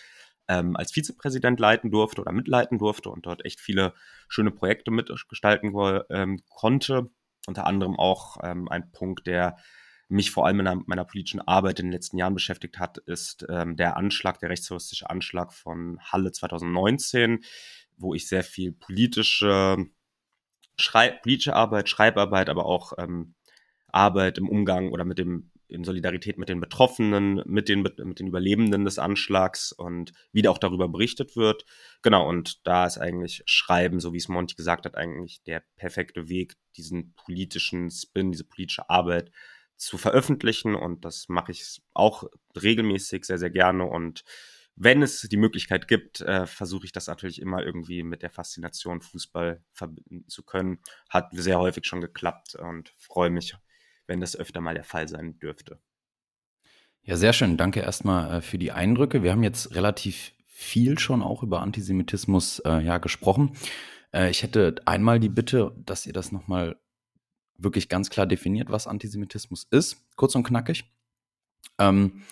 ähm, 0.48 0.76
als 0.76 0.92
Vizepräsident 0.92 1.58
leiten 1.60 1.90
durfte 1.90 2.20
oder 2.20 2.32
mitleiten 2.32 2.78
durfte 2.78 3.08
und 3.08 3.24
dort 3.24 3.44
echt 3.44 3.60
viele 3.60 3.94
schöne 4.28 4.50
Projekte 4.50 4.90
mitgestalten 4.90 5.72
ähm, 6.10 6.42
konnte. 6.50 7.10
Unter 7.46 7.66
anderem 7.66 7.96
auch 7.98 8.38
ähm, 8.42 8.68
ein 8.68 8.90
Punkt, 8.92 9.26
der 9.26 9.56
mich 10.08 10.30
vor 10.30 10.46
allem 10.46 10.60
in 10.60 10.64
meiner, 10.64 10.82
meiner, 10.86 11.04
politischen 11.04 11.40
Arbeit 11.40 11.80
in 11.80 11.86
den 11.86 11.92
letzten 11.92 12.18
Jahren 12.18 12.34
beschäftigt 12.34 12.78
hat, 12.78 12.98
ist 12.98 13.46
ähm, 13.48 13.76
der 13.76 13.96
Anschlag, 13.96 14.38
der 14.38 14.50
rechtsterroristische 14.50 15.08
Anschlag 15.08 15.52
von 15.52 15.98
Halle 16.00 16.32
2019, 16.32 17.44
wo 17.96 18.14
ich 18.14 18.28
sehr 18.28 18.44
viel 18.44 18.72
politische, 18.72 19.86
Schrei 20.76 21.10
politische 21.10 21.54
Arbeit, 21.54 21.88
Schreibarbeit, 21.88 22.48
aber 22.48 22.66
auch 22.66 22.94
ähm, 22.98 23.34
Arbeit 23.92 24.38
im 24.38 24.48
Umgang 24.48 24.90
oder 24.90 25.04
mit 25.04 25.18
dem 25.18 25.50
in 25.68 25.84
Solidarität 25.84 26.38
mit 26.38 26.48
den 26.48 26.60
Betroffenen, 26.60 27.42
mit 27.46 27.68
den, 27.68 27.82
mit 27.82 28.18
den 28.18 28.26
Überlebenden 28.26 28.84
des 28.84 28.98
Anschlags 28.98 29.72
und 29.72 30.12
wie 30.32 30.42
da 30.42 30.50
auch 30.50 30.58
darüber 30.58 30.88
berichtet 30.88 31.36
wird. 31.36 31.64
Genau, 32.02 32.28
und 32.28 32.66
da 32.66 32.86
ist 32.86 32.98
eigentlich 32.98 33.42
Schreiben, 33.46 34.00
so 34.00 34.12
wie 34.12 34.18
es 34.18 34.28
Monty 34.28 34.54
gesagt 34.54 34.84
hat, 34.84 34.96
eigentlich 34.96 35.42
der 35.42 35.62
perfekte 35.76 36.28
Weg, 36.28 36.56
diesen 36.76 37.14
politischen 37.14 37.90
Spin, 37.90 38.32
diese 38.32 38.44
politische 38.44 38.88
Arbeit 38.90 39.30
zu 39.76 39.98
veröffentlichen. 39.98 40.74
Und 40.74 41.04
das 41.04 41.28
mache 41.28 41.52
ich 41.52 41.82
auch 41.94 42.24
regelmäßig 42.60 43.24
sehr, 43.24 43.38
sehr 43.38 43.50
gerne. 43.50 43.84
Und 43.84 44.24
wenn 44.76 45.02
es 45.02 45.20
die 45.20 45.36
Möglichkeit 45.36 45.86
gibt, 45.88 46.20
äh, 46.20 46.46
versuche 46.46 46.84
ich 46.84 46.92
das 46.92 47.06
natürlich 47.06 47.40
immer 47.40 47.64
irgendwie 47.64 48.02
mit 48.02 48.22
der 48.22 48.30
Faszination 48.30 49.02
Fußball 49.02 49.62
verbinden 49.72 50.28
zu 50.28 50.42
können. 50.42 50.80
Hat 51.08 51.28
sehr 51.32 51.58
häufig 51.58 51.86
schon 51.86 52.00
geklappt 52.00 52.56
und 52.56 52.92
freue 52.98 53.30
mich 53.30 53.54
wenn 54.06 54.20
das 54.20 54.36
öfter 54.36 54.60
mal 54.60 54.74
der 54.74 54.84
Fall 54.84 55.08
sein 55.08 55.38
dürfte. 55.38 55.78
Ja, 57.02 57.16
sehr 57.16 57.32
schön. 57.32 57.56
Danke 57.56 57.80
erstmal 57.80 58.38
äh, 58.38 58.40
für 58.40 58.58
die 58.58 58.72
Eindrücke. 58.72 59.22
Wir 59.22 59.32
haben 59.32 59.42
jetzt 59.42 59.74
relativ 59.74 60.32
viel 60.46 60.98
schon 60.98 61.22
auch 61.22 61.42
über 61.42 61.60
Antisemitismus 61.60 62.60
äh, 62.60 62.80
ja, 62.80 62.98
gesprochen. 62.98 63.56
Äh, 64.12 64.30
ich 64.30 64.42
hätte 64.42 64.76
einmal 64.86 65.20
die 65.20 65.28
Bitte, 65.28 65.74
dass 65.84 66.06
ihr 66.06 66.12
das 66.12 66.32
nochmal 66.32 66.76
wirklich 67.58 67.88
ganz 67.88 68.08
klar 68.08 68.26
definiert, 68.26 68.70
was 68.70 68.86
Antisemitismus 68.86 69.66
ist, 69.70 70.02
kurz 70.16 70.34
und 70.34 70.44
knackig. 70.44 70.84
Ähm, 71.78 72.22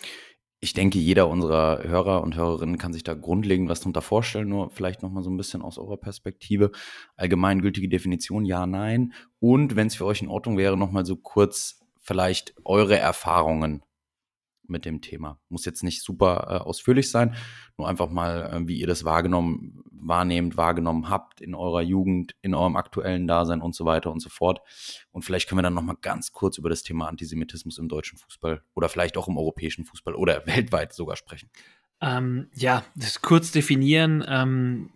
ich 0.64 0.74
denke, 0.74 1.00
jeder 1.00 1.28
unserer 1.28 1.82
Hörer 1.82 2.22
und 2.22 2.36
Hörerinnen 2.36 2.78
kann 2.78 2.92
sich 2.92 3.02
da 3.02 3.14
grundlegend 3.14 3.68
was 3.68 3.80
drunter 3.80 4.00
vorstellen, 4.00 4.48
nur 4.48 4.70
vielleicht 4.70 5.02
nochmal 5.02 5.24
so 5.24 5.30
ein 5.30 5.36
bisschen 5.36 5.60
aus 5.60 5.76
eurer 5.76 5.96
Perspektive. 5.96 6.70
Allgemeingültige 7.16 7.88
Definition, 7.88 8.44
ja, 8.44 8.64
nein. 8.64 9.12
Und 9.40 9.74
wenn 9.74 9.88
es 9.88 9.96
für 9.96 10.06
euch 10.06 10.22
in 10.22 10.28
Ordnung 10.28 10.56
wäre, 10.56 10.76
nochmal 10.76 11.04
so 11.04 11.16
kurz 11.16 11.80
vielleicht 12.00 12.54
eure 12.64 12.96
Erfahrungen 12.96 13.82
mit 14.66 14.84
dem 14.84 15.00
Thema. 15.00 15.38
Muss 15.48 15.64
jetzt 15.64 15.82
nicht 15.82 16.02
super 16.02 16.46
äh, 16.48 16.64
ausführlich 16.64 17.10
sein, 17.10 17.34
nur 17.76 17.88
einfach 17.88 18.10
mal, 18.10 18.50
äh, 18.52 18.68
wie 18.68 18.80
ihr 18.80 18.86
das 18.86 19.04
wahrgenommen, 19.04 19.82
wahrnehmt, 19.90 20.56
wahrgenommen 20.56 21.08
habt 21.08 21.40
in 21.40 21.54
eurer 21.54 21.82
Jugend, 21.82 22.34
in 22.42 22.54
eurem 22.54 22.76
aktuellen 22.76 23.26
Dasein 23.26 23.60
und 23.60 23.74
so 23.74 23.84
weiter 23.84 24.10
und 24.10 24.20
so 24.20 24.30
fort. 24.30 24.60
Und 25.10 25.22
vielleicht 25.22 25.48
können 25.48 25.58
wir 25.58 25.62
dann 25.62 25.74
nochmal 25.74 25.96
ganz 26.00 26.32
kurz 26.32 26.58
über 26.58 26.68
das 26.68 26.82
Thema 26.82 27.08
Antisemitismus 27.08 27.78
im 27.78 27.88
deutschen 27.88 28.18
Fußball 28.18 28.62
oder 28.74 28.88
vielleicht 28.88 29.16
auch 29.16 29.28
im 29.28 29.36
europäischen 29.36 29.84
Fußball 29.84 30.14
oder 30.14 30.46
weltweit 30.46 30.92
sogar 30.92 31.16
sprechen. 31.16 31.50
Ähm, 32.00 32.48
ja, 32.54 32.84
das 32.96 33.22
kurz 33.22 33.52
definieren. 33.52 34.24
Ähm, 34.26 34.90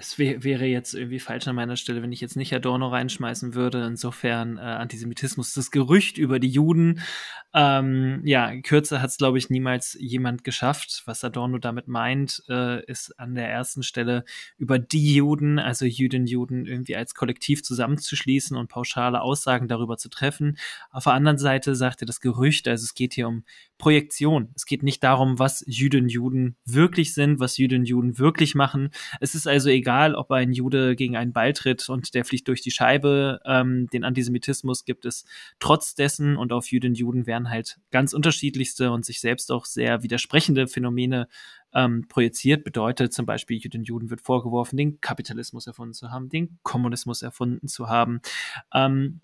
es 0.00 0.18
wär, 0.18 0.42
wäre 0.42 0.64
jetzt 0.64 0.94
irgendwie 0.94 1.20
falsch 1.20 1.46
an 1.46 1.54
meiner 1.54 1.76
Stelle, 1.76 2.02
wenn 2.02 2.12
ich 2.12 2.20
jetzt 2.20 2.36
nicht 2.36 2.54
Adorno 2.54 2.88
reinschmeißen 2.88 3.54
würde. 3.54 3.84
Insofern 3.84 4.56
äh, 4.56 4.62
Antisemitismus, 4.62 5.52
das 5.52 5.70
Gerücht 5.70 6.16
über 6.16 6.38
die 6.38 6.48
Juden. 6.48 7.00
Ähm, 7.52 8.22
ja, 8.24 8.60
kürzer 8.62 9.02
hat 9.02 9.10
es, 9.10 9.16
glaube 9.16 9.36
ich, 9.36 9.50
niemals 9.50 9.96
jemand 10.00 10.44
geschafft. 10.44 11.02
Was 11.04 11.22
Adorno 11.22 11.58
damit 11.58 11.88
meint, 11.88 12.42
äh, 12.48 12.82
ist 12.86 13.18
an 13.18 13.34
der 13.34 13.50
ersten 13.50 13.82
Stelle 13.82 14.24
über 14.56 14.78
die 14.78 15.14
Juden, 15.14 15.58
also 15.58 15.84
Jüdinnen, 15.84 16.26
Juden, 16.26 16.64
irgendwie 16.64 16.96
als 16.96 17.14
Kollektiv 17.14 17.62
zusammenzuschließen 17.62 18.56
und 18.56 18.68
pauschale 18.68 19.20
Aussagen 19.20 19.68
darüber 19.68 19.98
zu 19.98 20.08
treffen. 20.08 20.56
Auf 20.90 21.04
der 21.04 21.12
anderen 21.12 21.38
Seite 21.38 21.74
sagt 21.74 22.02
er 22.02 22.06
das 22.06 22.20
Gerücht, 22.20 22.68
also 22.68 22.84
es 22.84 22.94
geht 22.94 23.14
hier 23.14 23.28
um 23.28 23.44
Projektion. 23.78 24.50
Es 24.54 24.66
geht 24.66 24.82
nicht 24.84 25.02
darum, 25.02 25.38
was 25.40 25.64
Jüdinnen, 25.66 26.08
Juden 26.08 26.56
wirklich 26.64 27.14
sind, 27.14 27.40
was 27.40 27.56
Jüdinnen, 27.56 27.86
Juden 27.86 28.18
wirklich 28.18 28.54
machen. 28.54 28.90
Es 29.20 29.34
ist 29.34 29.48
also 29.48 29.70
egal, 29.70 29.89
ob 30.14 30.30
ein 30.30 30.52
Jude 30.52 30.96
gegen 30.96 31.16
einen 31.16 31.32
Ball 31.32 31.52
tritt 31.52 31.88
und 31.88 32.14
der 32.14 32.24
fliegt 32.24 32.48
durch 32.48 32.62
die 32.62 32.70
Scheibe. 32.70 33.40
Ähm, 33.44 33.88
den 33.92 34.04
Antisemitismus 34.04 34.84
gibt 34.84 35.04
es 35.04 35.24
trotz 35.58 35.94
dessen 35.94 36.36
und 36.36 36.52
auf 36.52 36.70
Jüdinnen, 36.70 36.94
Juden 36.94 37.26
werden 37.26 37.50
halt 37.50 37.78
ganz 37.90 38.12
unterschiedlichste 38.12 38.90
und 38.90 39.04
sich 39.04 39.20
selbst 39.20 39.52
auch 39.52 39.64
sehr 39.64 40.02
widersprechende 40.02 40.66
Phänomene 40.66 41.28
ähm, 41.74 42.06
projiziert. 42.08 42.64
Bedeutet 42.64 43.12
zum 43.12 43.26
Beispiel, 43.26 43.58
Jüdinnen, 43.58 43.84
Juden 43.84 44.10
wird 44.10 44.20
vorgeworfen, 44.20 44.76
den 44.76 45.00
Kapitalismus 45.00 45.66
erfunden 45.66 45.94
zu 45.94 46.10
haben, 46.10 46.28
den 46.28 46.58
Kommunismus 46.62 47.22
erfunden 47.22 47.68
zu 47.68 47.88
haben. 47.88 48.20
Ähm, 48.72 49.20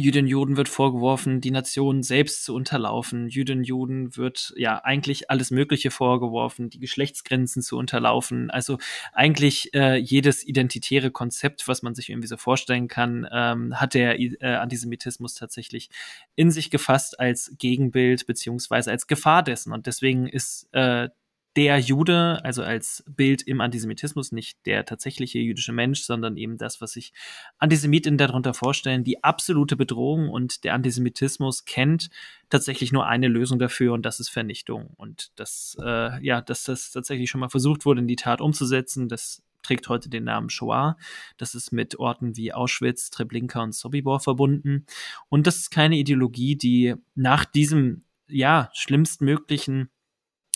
Jüdinnen 0.00 0.28
Juden 0.28 0.56
wird 0.56 0.68
vorgeworfen, 0.68 1.40
die 1.40 1.50
Nation 1.50 2.02
selbst 2.02 2.44
zu 2.44 2.54
unterlaufen. 2.54 3.28
Jüdinnen 3.28 3.64
Juden 3.64 4.16
wird 4.16 4.52
ja 4.56 4.78
eigentlich 4.84 5.30
alles 5.30 5.50
Mögliche 5.50 5.90
vorgeworfen, 5.90 6.70
die 6.70 6.80
Geschlechtsgrenzen 6.80 7.62
zu 7.62 7.76
unterlaufen. 7.76 8.50
Also 8.50 8.78
eigentlich 9.12 9.72
äh, 9.74 9.96
jedes 9.96 10.46
identitäre 10.46 11.10
Konzept, 11.10 11.68
was 11.68 11.82
man 11.82 11.94
sich 11.94 12.10
irgendwie 12.10 12.28
so 12.28 12.36
vorstellen 12.36 12.88
kann, 12.88 13.28
ähm, 13.30 13.78
hat 13.78 13.94
der 13.94 14.18
äh, 14.18 14.36
Antisemitismus 14.40 15.34
tatsächlich 15.34 15.90
in 16.34 16.50
sich 16.50 16.70
gefasst 16.70 17.20
als 17.20 17.54
Gegenbild 17.58 18.26
beziehungsweise 18.26 18.90
als 18.90 19.06
Gefahr 19.06 19.42
dessen. 19.42 19.72
Und 19.72 19.86
deswegen 19.86 20.26
ist 20.26 20.68
äh, 20.72 21.08
der 21.56 21.78
Jude, 21.78 22.40
also 22.44 22.62
als 22.62 23.02
Bild 23.08 23.42
im 23.42 23.60
Antisemitismus, 23.60 24.30
nicht 24.30 24.64
der 24.66 24.84
tatsächliche 24.84 25.40
jüdische 25.40 25.72
Mensch, 25.72 26.02
sondern 26.02 26.36
eben 26.36 26.58
das, 26.58 26.80
was 26.80 26.92
sich 26.92 27.12
Antisemiten 27.58 28.16
darunter 28.16 28.54
vorstellen, 28.54 29.02
die 29.02 29.24
absolute 29.24 29.76
Bedrohung 29.76 30.28
und 30.28 30.62
der 30.62 30.74
Antisemitismus 30.74 31.64
kennt 31.64 32.10
tatsächlich 32.50 32.92
nur 32.92 33.06
eine 33.06 33.26
Lösung 33.26 33.58
dafür 33.58 33.94
und 33.94 34.06
das 34.06 34.20
ist 34.20 34.28
Vernichtung. 34.28 34.90
Und 34.96 35.32
das, 35.36 35.76
äh, 35.82 36.24
ja, 36.24 36.40
dass 36.40 36.64
das 36.64 36.92
tatsächlich 36.92 37.30
schon 37.30 37.40
mal 37.40 37.50
versucht 37.50 37.84
wurde, 37.84 38.00
in 38.00 38.08
die 38.08 38.16
Tat 38.16 38.40
umzusetzen, 38.40 39.08
das 39.08 39.42
trägt 39.62 39.88
heute 39.88 40.08
den 40.08 40.24
Namen 40.24 40.50
Shoah. 40.50 40.96
Das 41.36 41.54
ist 41.54 41.72
mit 41.72 41.98
Orten 41.98 42.36
wie 42.36 42.52
Auschwitz, 42.52 43.10
Treblinka 43.10 43.62
und 43.62 43.74
Sobibor 43.74 44.20
verbunden. 44.20 44.86
Und 45.28 45.46
das 45.46 45.56
ist 45.56 45.70
keine 45.70 45.96
Ideologie, 45.96 46.56
die 46.56 46.94
nach 47.14 47.44
diesem, 47.44 48.04
ja, 48.28 48.70
schlimmstmöglichen 48.72 49.90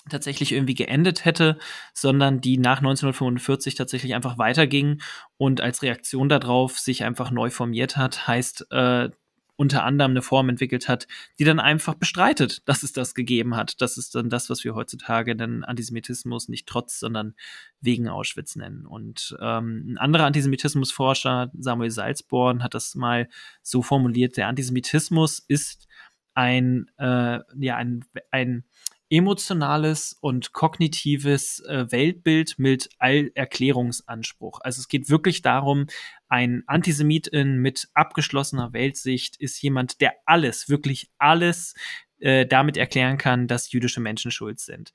tatsächlich 0.09 0.53
irgendwie 0.53 0.75
geendet 0.75 1.25
hätte, 1.25 1.59
sondern 1.93 2.41
die 2.41 2.59
nach 2.59 2.79
1945 2.79 3.75
tatsächlich 3.75 4.15
einfach 4.15 4.39
weiterging 4.39 5.01
und 5.37 5.61
als 5.61 5.83
Reaktion 5.83 6.29
darauf 6.29 6.79
sich 6.79 7.05
einfach 7.05 7.31
neu 7.31 7.51
formiert 7.51 7.97
hat, 7.97 8.27
heißt 8.27 8.71
äh, 8.71 9.11
unter 9.57 9.85
anderem 9.85 10.13
eine 10.13 10.23
Form 10.23 10.49
entwickelt 10.49 10.89
hat, 10.89 11.07
die 11.39 11.45
dann 11.45 11.61
einfach 11.61 11.95
bestreitet, 11.95 12.69
dass 12.69 12.83
es 12.83 12.93
das 12.93 13.15
gegeben 13.15 13.55
hat. 13.57 13.81
Das 13.81 13.97
ist 13.97 14.15
dann 14.15 14.29
das, 14.29 14.51
was 14.51 14.65
wir 14.65 14.75
heutzutage 14.75 15.37
dann 15.37 15.65
Antisemitismus 15.65 16.49
nicht 16.49 16.67
trotz, 16.67 16.99
sondern 16.99 17.35
wegen 17.81 18.09
Auschwitz 18.09 18.57
nennen. 18.57 18.87
Und 18.87 19.37
ähm, 19.41 19.93
ein 19.93 19.99
anderer 19.99 20.27
Antisemitismusforscher, 20.27 21.53
Samuel 21.57 21.91
Salzborn, 21.91 22.63
hat 22.63 22.75
das 22.75 22.95
mal 22.95 23.29
so 23.63 23.83
formuliert: 23.83 24.37
Der 24.37 24.49
Antisemitismus 24.49 25.39
ist 25.39 25.87
ein, 26.35 26.91
äh, 26.99 27.39
ja, 27.57 27.77
ein, 27.77 28.05
ein 28.33 28.65
emotionales 29.11 30.17
und 30.21 30.53
kognitives 30.53 31.61
äh, 31.61 31.91
Weltbild 31.91 32.59
mit 32.59 32.89
Allerklärungsanspruch. 32.99 34.61
Also 34.63 34.81
es 34.81 34.89
geht 34.89 35.11
wirklich 35.11 35.43
darum, 35.43 35.87
ein 36.29 36.65
Antisemitin 36.67 37.59
mit 37.59 37.89
abgeschlossener 37.95 38.73
Weltsicht 38.73 39.37
ist 39.37 39.61
jemand, 39.63 40.01
der 40.01 40.15
alles, 40.27 40.69
wirklich 40.69 41.11
alles 41.19 41.75
äh, 42.19 42.47
damit 42.47 42.77
erklären 42.77 43.19
kann, 43.19 43.47
dass 43.47 43.73
jüdische 43.73 44.01
Menschen 44.01 44.31
schuld 44.31 44.61
sind. 44.61 44.93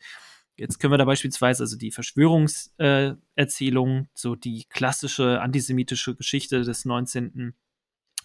Jetzt 0.56 0.80
können 0.80 0.92
wir 0.92 0.98
da 0.98 1.06
beispielsweise 1.06 1.64
also 1.64 1.78
die 1.78 1.92
Verschwörungserzählung, 1.92 4.00
äh, 4.00 4.06
so 4.14 4.36
die 4.36 4.66
klassische 4.68 5.40
antisemitische 5.40 6.16
Geschichte 6.16 6.62
des 6.62 6.84
19 6.84 7.54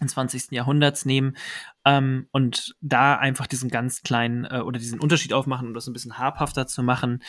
20. 0.04 0.50
Jahrhunderts 0.50 1.04
nehmen 1.04 1.36
ähm, 1.84 2.28
und 2.32 2.76
da 2.80 3.16
einfach 3.16 3.46
diesen 3.46 3.70
ganz 3.70 4.02
kleinen 4.02 4.44
äh, 4.44 4.60
oder 4.60 4.78
diesen 4.78 5.00
Unterschied 5.00 5.32
aufmachen, 5.32 5.68
um 5.68 5.74
das 5.74 5.86
ein 5.86 5.92
bisschen 5.92 6.18
habhafter 6.18 6.66
zu 6.66 6.82
machen. 6.82 7.22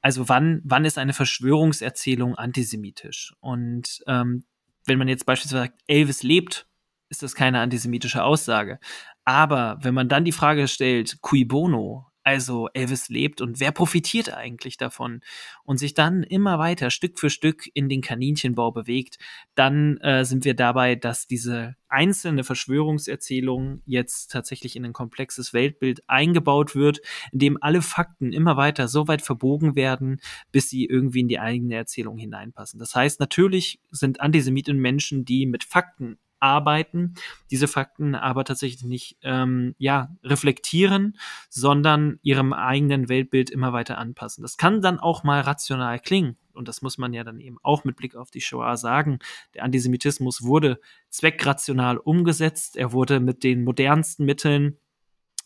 Also 0.00 0.28
wann, 0.28 0.60
wann 0.64 0.84
ist 0.84 0.98
eine 0.98 1.12
Verschwörungserzählung 1.12 2.36
antisemitisch? 2.36 3.34
Und 3.40 4.02
ähm, 4.06 4.44
wenn 4.84 4.98
man 4.98 5.08
jetzt 5.08 5.26
beispielsweise 5.26 5.64
sagt, 5.64 5.80
Elvis 5.86 6.22
lebt, 6.22 6.66
ist 7.08 7.22
das 7.22 7.34
keine 7.34 7.60
antisemitische 7.60 8.24
Aussage. 8.24 8.78
Aber 9.24 9.78
wenn 9.82 9.94
man 9.94 10.08
dann 10.08 10.24
die 10.24 10.32
Frage 10.32 10.66
stellt, 10.66 11.20
cui 11.20 11.44
bono, 11.44 12.11
also 12.24 12.68
Elvis 12.72 13.08
lebt 13.08 13.40
und 13.40 13.60
wer 13.60 13.72
profitiert 13.72 14.32
eigentlich 14.32 14.76
davon 14.76 15.20
und 15.64 15.78
sich 15.78 15.94
dann 15.94 16.22
immer 16.22 16.58
weiter 16.58 16.90
Stück 16.90 17.18
für 17.18 17.30
Stück 17.30 17.68
in 17.74 17.88
den 17.88 18.00
Kaninchenbau 18.00 18.70
bewegt, 18.70 19.18
dann 19.54 19.98
äh, 19.98 20.24
sind 20.24 20.44
wir 20.44 20.54
dabei, 20.54 20.94
dass 20.94 21.26
diese 21.26 21.76
einzelne 21.88 22.42
Verschwörungserzählung 22.42 23.82
jetzt 23.84 24.30
tatsächlich 24.30 24.76
in 24.76 24.84
ein 24.84 24.92
komplexes 24.92 25.52
Weltbild 25.52 26.02
eingebaut 26.08 26.74
wird, 26.74 27.00
in 27.32 27.38
dem 27.38 27.58
alle 27.60 27.82
Fakten 27.82 28.32
immer 28.32 28.56
weiter 28.56 28.88
so 28.88 29.08
weit 29.08 29.22
verbogen 29.22 29.76
werden, 29.76 30.20
bis 30.52 30.70
sie 30.70 30.86
irgendwie 30.86 31.20
in 31.20 31.28
die 31.28 31.38
eigene 31.38 31.74
Erzählung 31.74 32.16
hineinpassen. 32.16 32.80
Das 32.80 32.94
heißt, 32.94 33.20
natürlich 33.20 33.80
sind 33.90 34.20
Antisemiten 34.20 34.78
Menschen, 34.78 35.24
die 35.24 35.44
mit 35.44 35.64
Fakten 35.64 36.18
arbeiten, 36.42 37.14
diese 37.50 37.68
Fakten 37.68 38.14
aber 38.14 38.44
tatsächlich 38.44 38.84
nicht 38.84 39.18
ähm, 39.22 39.74
ja, 39.78 40.14
reflektieren, 40.24 41.16
sondern 41.48 42.18
ihrem 42.22 42.52
eigenen 42.52 43.08
Weltbild 43.08 43.50
immer 43.50 43.72
weiter 43.72 43.98
anpassen. 43.98 44.42
Das 44.42 44.56
kann 44.56 44.82
dann 44.82 44.98
auch 44.98 45.24
mal 45.24 45.40
rational 45.40 45.98
klingen. 46.00 46.36
Und 46.52 46.68
das 46.68 46.82
muss 46.82 46.98
man 46.98 47.14
ja 47.14 47.24
dann 47.24 47.40
eben 47.40 47.56
auch 47.62 47.84
mit 47.84 47.96
Blick 47.96 48.14
auf 48.14 48.30
die 48.30 48.42
Shoah 48.42 48.76
sagen. 48.76 49.20
Der 49.54 49.64
Antisemitismus 49.64 50.42
wurde 50.42 50.80
zweckrational 51.08 51.96
umgesetzt. 51.96 52.76
Er 52.76 52.92
wurde 52.92 53.20
mit 53.20 53.42
den 53.42 53.64
modernsten 53.64 54.26
Mitteln 54.26 54.76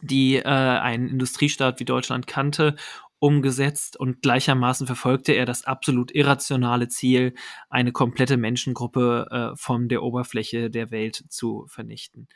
die 0.03 0.37
äh, 0.37 0.43
ein 0.45 1.09
Industriestaat 1.09 1.81
wie 1.81 1.85
Deutschland 1.85 2.27
kannte, 2.27 2.77
umgesetzt 3.19 3.97
und 3.99 4.23
gleichermaßen 4.23 4.87
verfolgte 4.87 5.33
er 5.33 5.47
das 5.47 5.65
absolut 5.65 6.15
irrationale 6.15 6.89
Ziel, 6.89 7.35
eine 7.71 7.93
komplette 7.93 8.37
Menschengruppe 8.37 9.27
äh, 9.31 9.57
von 9.57 9.89
der 9.89 10.03
Oberfläche 10.03 10.71
der 10.71 10.91
Welt 10.91 11.25
zu 11.29 11.67
vernichten. 11.69 12.29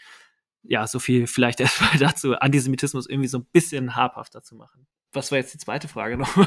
Ja, 0.63 0.87
so 0.87 0.99
viel 0.99 1.27
vielleicht 1.27 1.61
erstmal 1.61 1.99
dazu, 1.99 2.35
Antisemitismus 2.35 3.09
irgendwie 3.09 3.29
so 3.29 3.39
ein 3.39 3.47
bisschen 3.53 3.97
habhafter 3.97 4.43
zu 4.43 4.57
machen. 4.57 4.87
Was 5.13 5.31
war 5.31 5.39
jetzt 5.39 5.55
die 5.55 5.59
zweite 5.59 5.89
Frage 5.89 6.17
nochmal? 6.17 6.47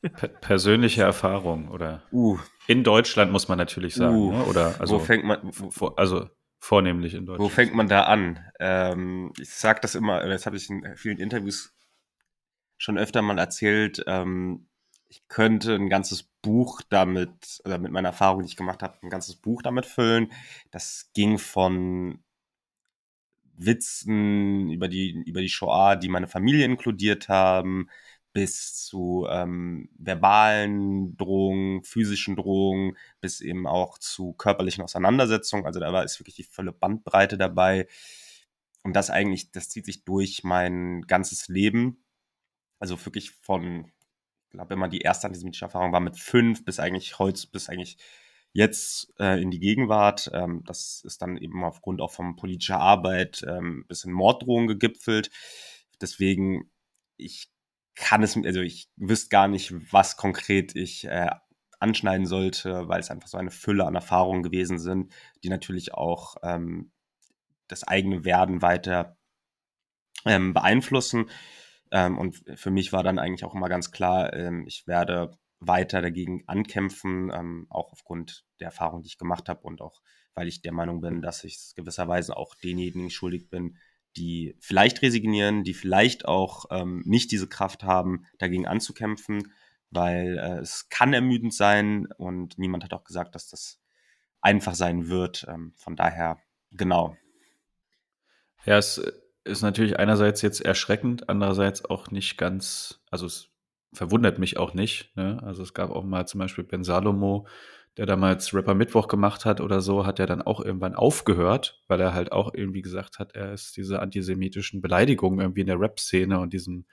persönliche 0.40 1.02
Erfahrung 1.02 1.68
oder 1.68 2.02
uh. 2.12 2.38
in 2.68 2.84
Deutschland 2.84 3.32
muss 3.32 3.48
man 3.48 3.58
natürlich 3.58 3.94
sagen, 3.94 4.16
uh. 4.16 4.32
ne? 4.32 4.44
oder 4.44 4.80
also 4.80 4.96
wo 4.96 4.98
fängt 5.00 5.24
man 5.24 5.40
wo, 5.42 5.88
also 5.88 6.28
vornehmlich 6.60 7.14
in 7.14 7.26
Deutschland. 7.26 7.50
Wo 7.50 7.54
fängt 7.54 7.74
man 7.74 7.88
da 7.88 8.04
an? 8.04 8.38
Ähm, 8.58 9.32
ich 9.38 9.50
sage 9.50 9.80
das 9.80 9.94
immer, 9.94 10.26
das 10.26 10.46
habe 10.46 10.56
ich 10.56 10.68
in 10.70 10.84
vielen 10.96 11.18
Interviews 11.18 11.74
schon 12.78 12.98
öfter 12.98 13.22
mal 13.22 13.38
erzählt, 13.38 14.02
ähm, 14.06 14.66
ich 15.08 15.26
könnte 15.28 15.74
ein 15.74 15.88
ganzes 15.88 16.22
Buch 16.42 16.82
damit, 16.88 17.60
oder 17.64 17.78
mit 17.78 17.92
meiner 17.92 18.10
Erfahrung, 18.10 18.42
die 18.42 18.48
ich 18.48 18.56
gemacht 18.56 18.82
habe, 18.82 18.98
ein 19.02 19.10
ganzes 19.10 19.36
Buch 19.36 19.62
damit 19.62 19.86
füllen. 19.86 20.32
Das 20.70 21.10
ging 21.14 21.38
von 21.38 22.20
Witzen 23.56 24.70
über 24.70 24.88
die, 24.88 25.22
über 25.26 25.40
die 25.40 25.48
Shoah, 25.48 25.96
die 25.96 26.08
meine 26.08 26.28
Familie 26.28 26.64
inkludiert 26.64 27.28
haben, 27.28 27.88
bis 28.32 28.74
zu 28.84 29.26
ähm, 29.28 29.88
verbalen 29.98 31.16
Drohungen, 31.16 31.82
physischen 31.82 32.36
Drohungen, 32.36 32.96
bis 33.20 33.40
eben 33.40 33.66
auch 33.66 33.98
zu 33.98 34.34
körperlichen 34.34 34.84
Auseinandersetzungen. 34.84 35.66
Also 35.66 35.80
da 35.80 35.92
war 35.92 36.04
ist 36.04 36.20
wirklich 36.20 36.36
die 36.36 36.44
volle 36.44 36.72
Bandbreite 36.72 37.36
dabei. 37.36 37.88
Und 38.84 38.94
das 38.94 39.10
eigentlich, 39.10 39.50
das 39.50 39.68
zieht 39.70 39.86
sich 39.86 40.04
durch 40.04 40.44
mein 40.44 41.02
ganzes 41.02 41.48
Leben. 41.48 42.04
Also 42.78 43.04
wirklich 43.04 43.30
von, 43.30 43.86
ich 44.44 44.50
glaube, 44.50 44.74
immer 44.74 44.88
die 44.88 45.00
erste 45.00 45.26
antisemitische 45.26 45.64
Erfahrung 45.64 45.92
war 45.92 46.00
mit 46.00 46.16
fünf 46.18 46.64
bis 46.64 46.80
eigentlich 46.80 47.18
heute, 47.18 47.46
bis 47.52 47.68
eigentlich 47.68 47.98
jetzt 48.52 49.12
äh, 49.18 49.40
in 49.40 49.50
die 49.50 49.60
Gegenwart. 49.60 50.30
Ähm, 50.32 50.62
das 50.64 51.02
ist 51.04 51.22
dann 51.22 51.36
eben 51.36 51.64
aufgrund 51.64 52.00
auch 52.00 52.12
von 52.12 52.36
politischer 52.36 52.80
Arbeit 52.80 53.44
ähm, 53.46 53.84
bis 53.88 54.04
in 54.04 54.12
Morddrohungen 54.12 54.68
gegipfelt. 54.68 55.30
Deswegen, 56.00 56.70
ich 57.16 57.50
kann 57.94 58.22
es, 58.22 58.36
also 58.36 58.60
ich 58.60 58.88
wüsste 58.96 59.28
gar 59.28 59.48
nicht, 59.48 59.72
was 59.92 60.16
konkret 60.16 60.76
ich 60.76 61.04
äh, 61.04 61.30
anschneiden 61.80 62.26
sollte, 62.26 62.88
weil 62.88 63.00
es 63.00 63.10
einfach 63.10 63.28
so 63.28 63.38
eine 63.38 63.50
Fülle 63.50 63.86
an 63.86 63.94
Erfahrungen 63.94 64.42
gewesen 64.42 64.78
sind, 64.78 65.12
die 65.42 65.48
natürlich 65.48 65.94
auch 65.94 66.36
ähm, 66.42 66.90
das 67.68 67.84
eigene 67.84 68.24
Werden 68.24 68.62
weiter 68.62 69.16
ähm, 70.24 70.54
beeinflussen. 70.54 71.30
Ähm, 71.90 72.18
und 72.18 72.44
für 72.54 72.70
mich 72.70 72.92
war 72.92 73.02
dann 73.02 73.18
eigentlich 73.18 73.44
auch 73.44 73.54
immer 73.54 73.68
ganz 73.68 73.90
klar, 73.90 74.32
ähm, 74.34 74.66
ich 74.66 74.86
werde 74.86 75.38
weiter 75.60 76.02
dagegen 76.02 76.44
ankämpfen, 76.46 77.30
ähm, 77.34 77.66
auch 77.70 77.92
aufgrund 77.92 78.44
der 78.60 78.66
Erfahrung, 78.66 79.02
die 79.02 79.08
ich 79.08 79.18
gemacht 79.18 79.48
habe 79.48 79.62
und 79.62 79.80
auch, 79.80 80.00
weil 80.34 80.48
ich 80.48 80.62
der 80.62 80.72
Meinung 80.72 81.00
bin, 81.00 81.20
dass 81.22 81.44
ich 81.44 81.72
gewisserweise 81.74 82.36
auch 82.36 82.54
denjenigen 82.54 83.10
schuldig 83.10 83.48
bin, 83.50 83.76
die 84.16 84.56
vielleicht 84.60 85.02
resignieren, 85.02 85.64
die 85.64 85.74
vielleicht 85.74 86.26
auch 86.26 86.66
ähm, 86.70 87.02
nicht 87.04 87.30
diese 87.32 87.48
Kraft 87.48 87.82
haben, 87.84 88.24
dagegen 88.38 88.66
anzukämpfen, 88.66 89.52
weil 89.90 90.38
äh, 90.38 90.58
es 90.58 90.88
kann 90.88 91.12
ermüdend 91.12 91.54
sein 91.54 92.06
und 92.16 92.58
niemand 92.58 92.84
hat 92.84 92.92
auch 92.92 93.04
gesagt, 93.04 93.34
dass 93.34 93.48
das 93.48 93.80
einfach 94.40 94.74
sein 94.74 95.08
wird. 95.08 95.46
Ähm, 95.48 95.72
von 95.76 95.96
daher, 95.96 96.38
genau. 96.70 97.16
Ja, 98.64 98.78
es 98.78 99.00
ist 99.48 99.62
natürlich 99.62 99.98
einerseits 99.98 100.42
jetzt 100.42 100.60
erschreckend, 100.60 101.28
andererseits 101.28 101.84
auch 101.84 102.10
nicht 102.10 102.38
ganz, 102.38 103.00
also 103.10 103.26
es 103.26 103.48
verwundert 103.92 104.38
mich 104.38 104.58
auch 104.58 104.74
nicht. 104.74 105.16
Ne? 105.16 105.40
Also 105.44 105.62
es 105.62 105.74
gab 105.74 105.90
auch 105.90 106.04
mal 106.04 106.26
zum 106.26 106.40
Beispiel 106.40 106.64
Ben 106.64 106.84
Salomo, 106.84 107.46
der 107.96 108.06
damals 108.06 108.54
Rapper 108.54 108.74
Mittwoch 108.74 109.08
gemacht 109.08 109.44
hat 109.44 109.60
oder 109.60 109.80
so, 109.80 110.06
hat 110.06 110.20
er 110.20 110.26
dann 110.26 110.42
auch 110.42 110.60
irgendwann 110.60 110.94
aufgehört, 110.94 111.82
weil 111.88 112.00
er 112.00 112.14
halt 112.14 112.30
auch 112.30 112.54
irgendwie 112.54 112.82
gesagt 112.82 113.18
hat, 113.18 113.34
er 113.34 113.52
ist 113.52 113.76
diese 113.76 114.00
antisemitischen 114.00 114.80
Beleidigungen 114.80 115.40
irgendwie 115.40 115.62
in 115.62 115.66
der 115.66 115.80
Rap-Szene 115.80 116.38
und 116.38 116.52
diesen 116.52 116.86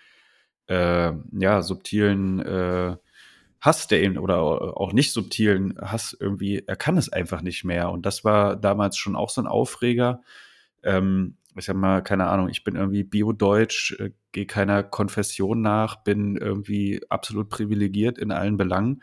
äh, 0.68 1.12
ja 1.32 1.62
subtilen 1.62 2.40
äh, 2.40 2.98
Hass, 3.62 3.88
der 3.88 4.04
ihn 4.04 4.18
oder 4.18 4.40
auch 4.40 4.94
nicht 4.94 5.12
subtilen 5.12 5.76
Hass 5.80 6.16
irgendwie, 6.20 6.64
er 6.66 6.76
kann 6.76 6.98
es 6.98 7.12
einfach 7.12 7.42
nicht 7.42 7.64
mehr. 7.64 7.92
Und 7.92 8.06
das 8.06 8.24
war 8.24 8.56
damals 8.56 8.98
schon 8.98 9.16
auch 9.16 9.30
so 9.30 9.42
ein 9.42 9.48
Aufreger. 9.48 10.22
Ähm, 10.84 11.38
ich 11.56 11.66
sag 11.66 11.76
mal, 11.76 12.02
keine 12.02 12.28
Ahnung, 12.28 12.50
ich 12.50 12.64
bin 12.64 12.76
irgendwie 12.76 13.04
Bio-Deutsch, 13.04 13.98
äh, 14.00 14.12
gehe 14.32 14.46
keiner 14.46 14.84
Konfession 14.84 15.62
nach, 15.62 16.04
bin 16.04 16.36
irgendwie 16.36 17.02
absolut 17.10 17.50
privilegiert 17.50 18.18
in 18.18 18.32
allen 18.32 18.58
Belangen. 18.58 19.02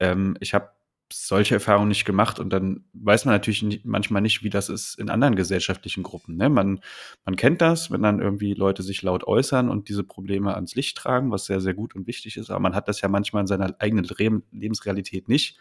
Ähm, 0.00 0.36
ich 0.40 0.54
habe 0.54 0.70
solche 1.12 1.54
Erfahrungen 1.54 1.88
nicht 1.88 2.04
gemacht 2.04 2.38
und 2.38 2.50
dann 2.50 2.84
weiß 2.92 3.24
man 3.24 3.34
natürlich 3.34 3.62
nicht, 3.62 3.84
manchmal 3.84 4.20
nicht, 4.20 4.42
wie 4.42 4.50
das 4.50 4.68
ist 4.68 4.98
in 4.98 5.08
anderen 5.08 5.36
gesellschaftlichen 5.36 6.02
Gruppen. 6.02 6.36
Ne? 6.36 6.50
Man, 6.50 6.80
man 7.24 7.36
kennt 7.36 7.62
das, 7.62 7.90
wenn 7.90 8.02
dann 8.02 8.20
irgendwie 8.20 8.52
Leute 8.54 8.82
sich 8.82 9.02
laut 9.02 9.24
äußern 9.24 9.70
und 9.70 9.88
diese 9.88 10.04
Probleme 10.04 10.54
ans 10.54 10.74
Licht 10.74 10.98
tragen, 10.98 11.30
was 11.30 11.46
sehr, 11.46 11.60
sehr 11.60 11.74
gut 11.74 11.94
und 11.94 12.06
wichtig 12.06 12.36
ist, 12.36 12.50
aber 12.50 12.60
man 12.60 12.74
hat 12.74 12.88
das 12.88 13.00
ja 13.00 13.08
manchmal 13.08 13.42
in 13.42 13.46
seiner 13.46 13.74
eigenen 13.78 14.06
Lebensrealität 14.52 15.28
nicht. 15.28 15.58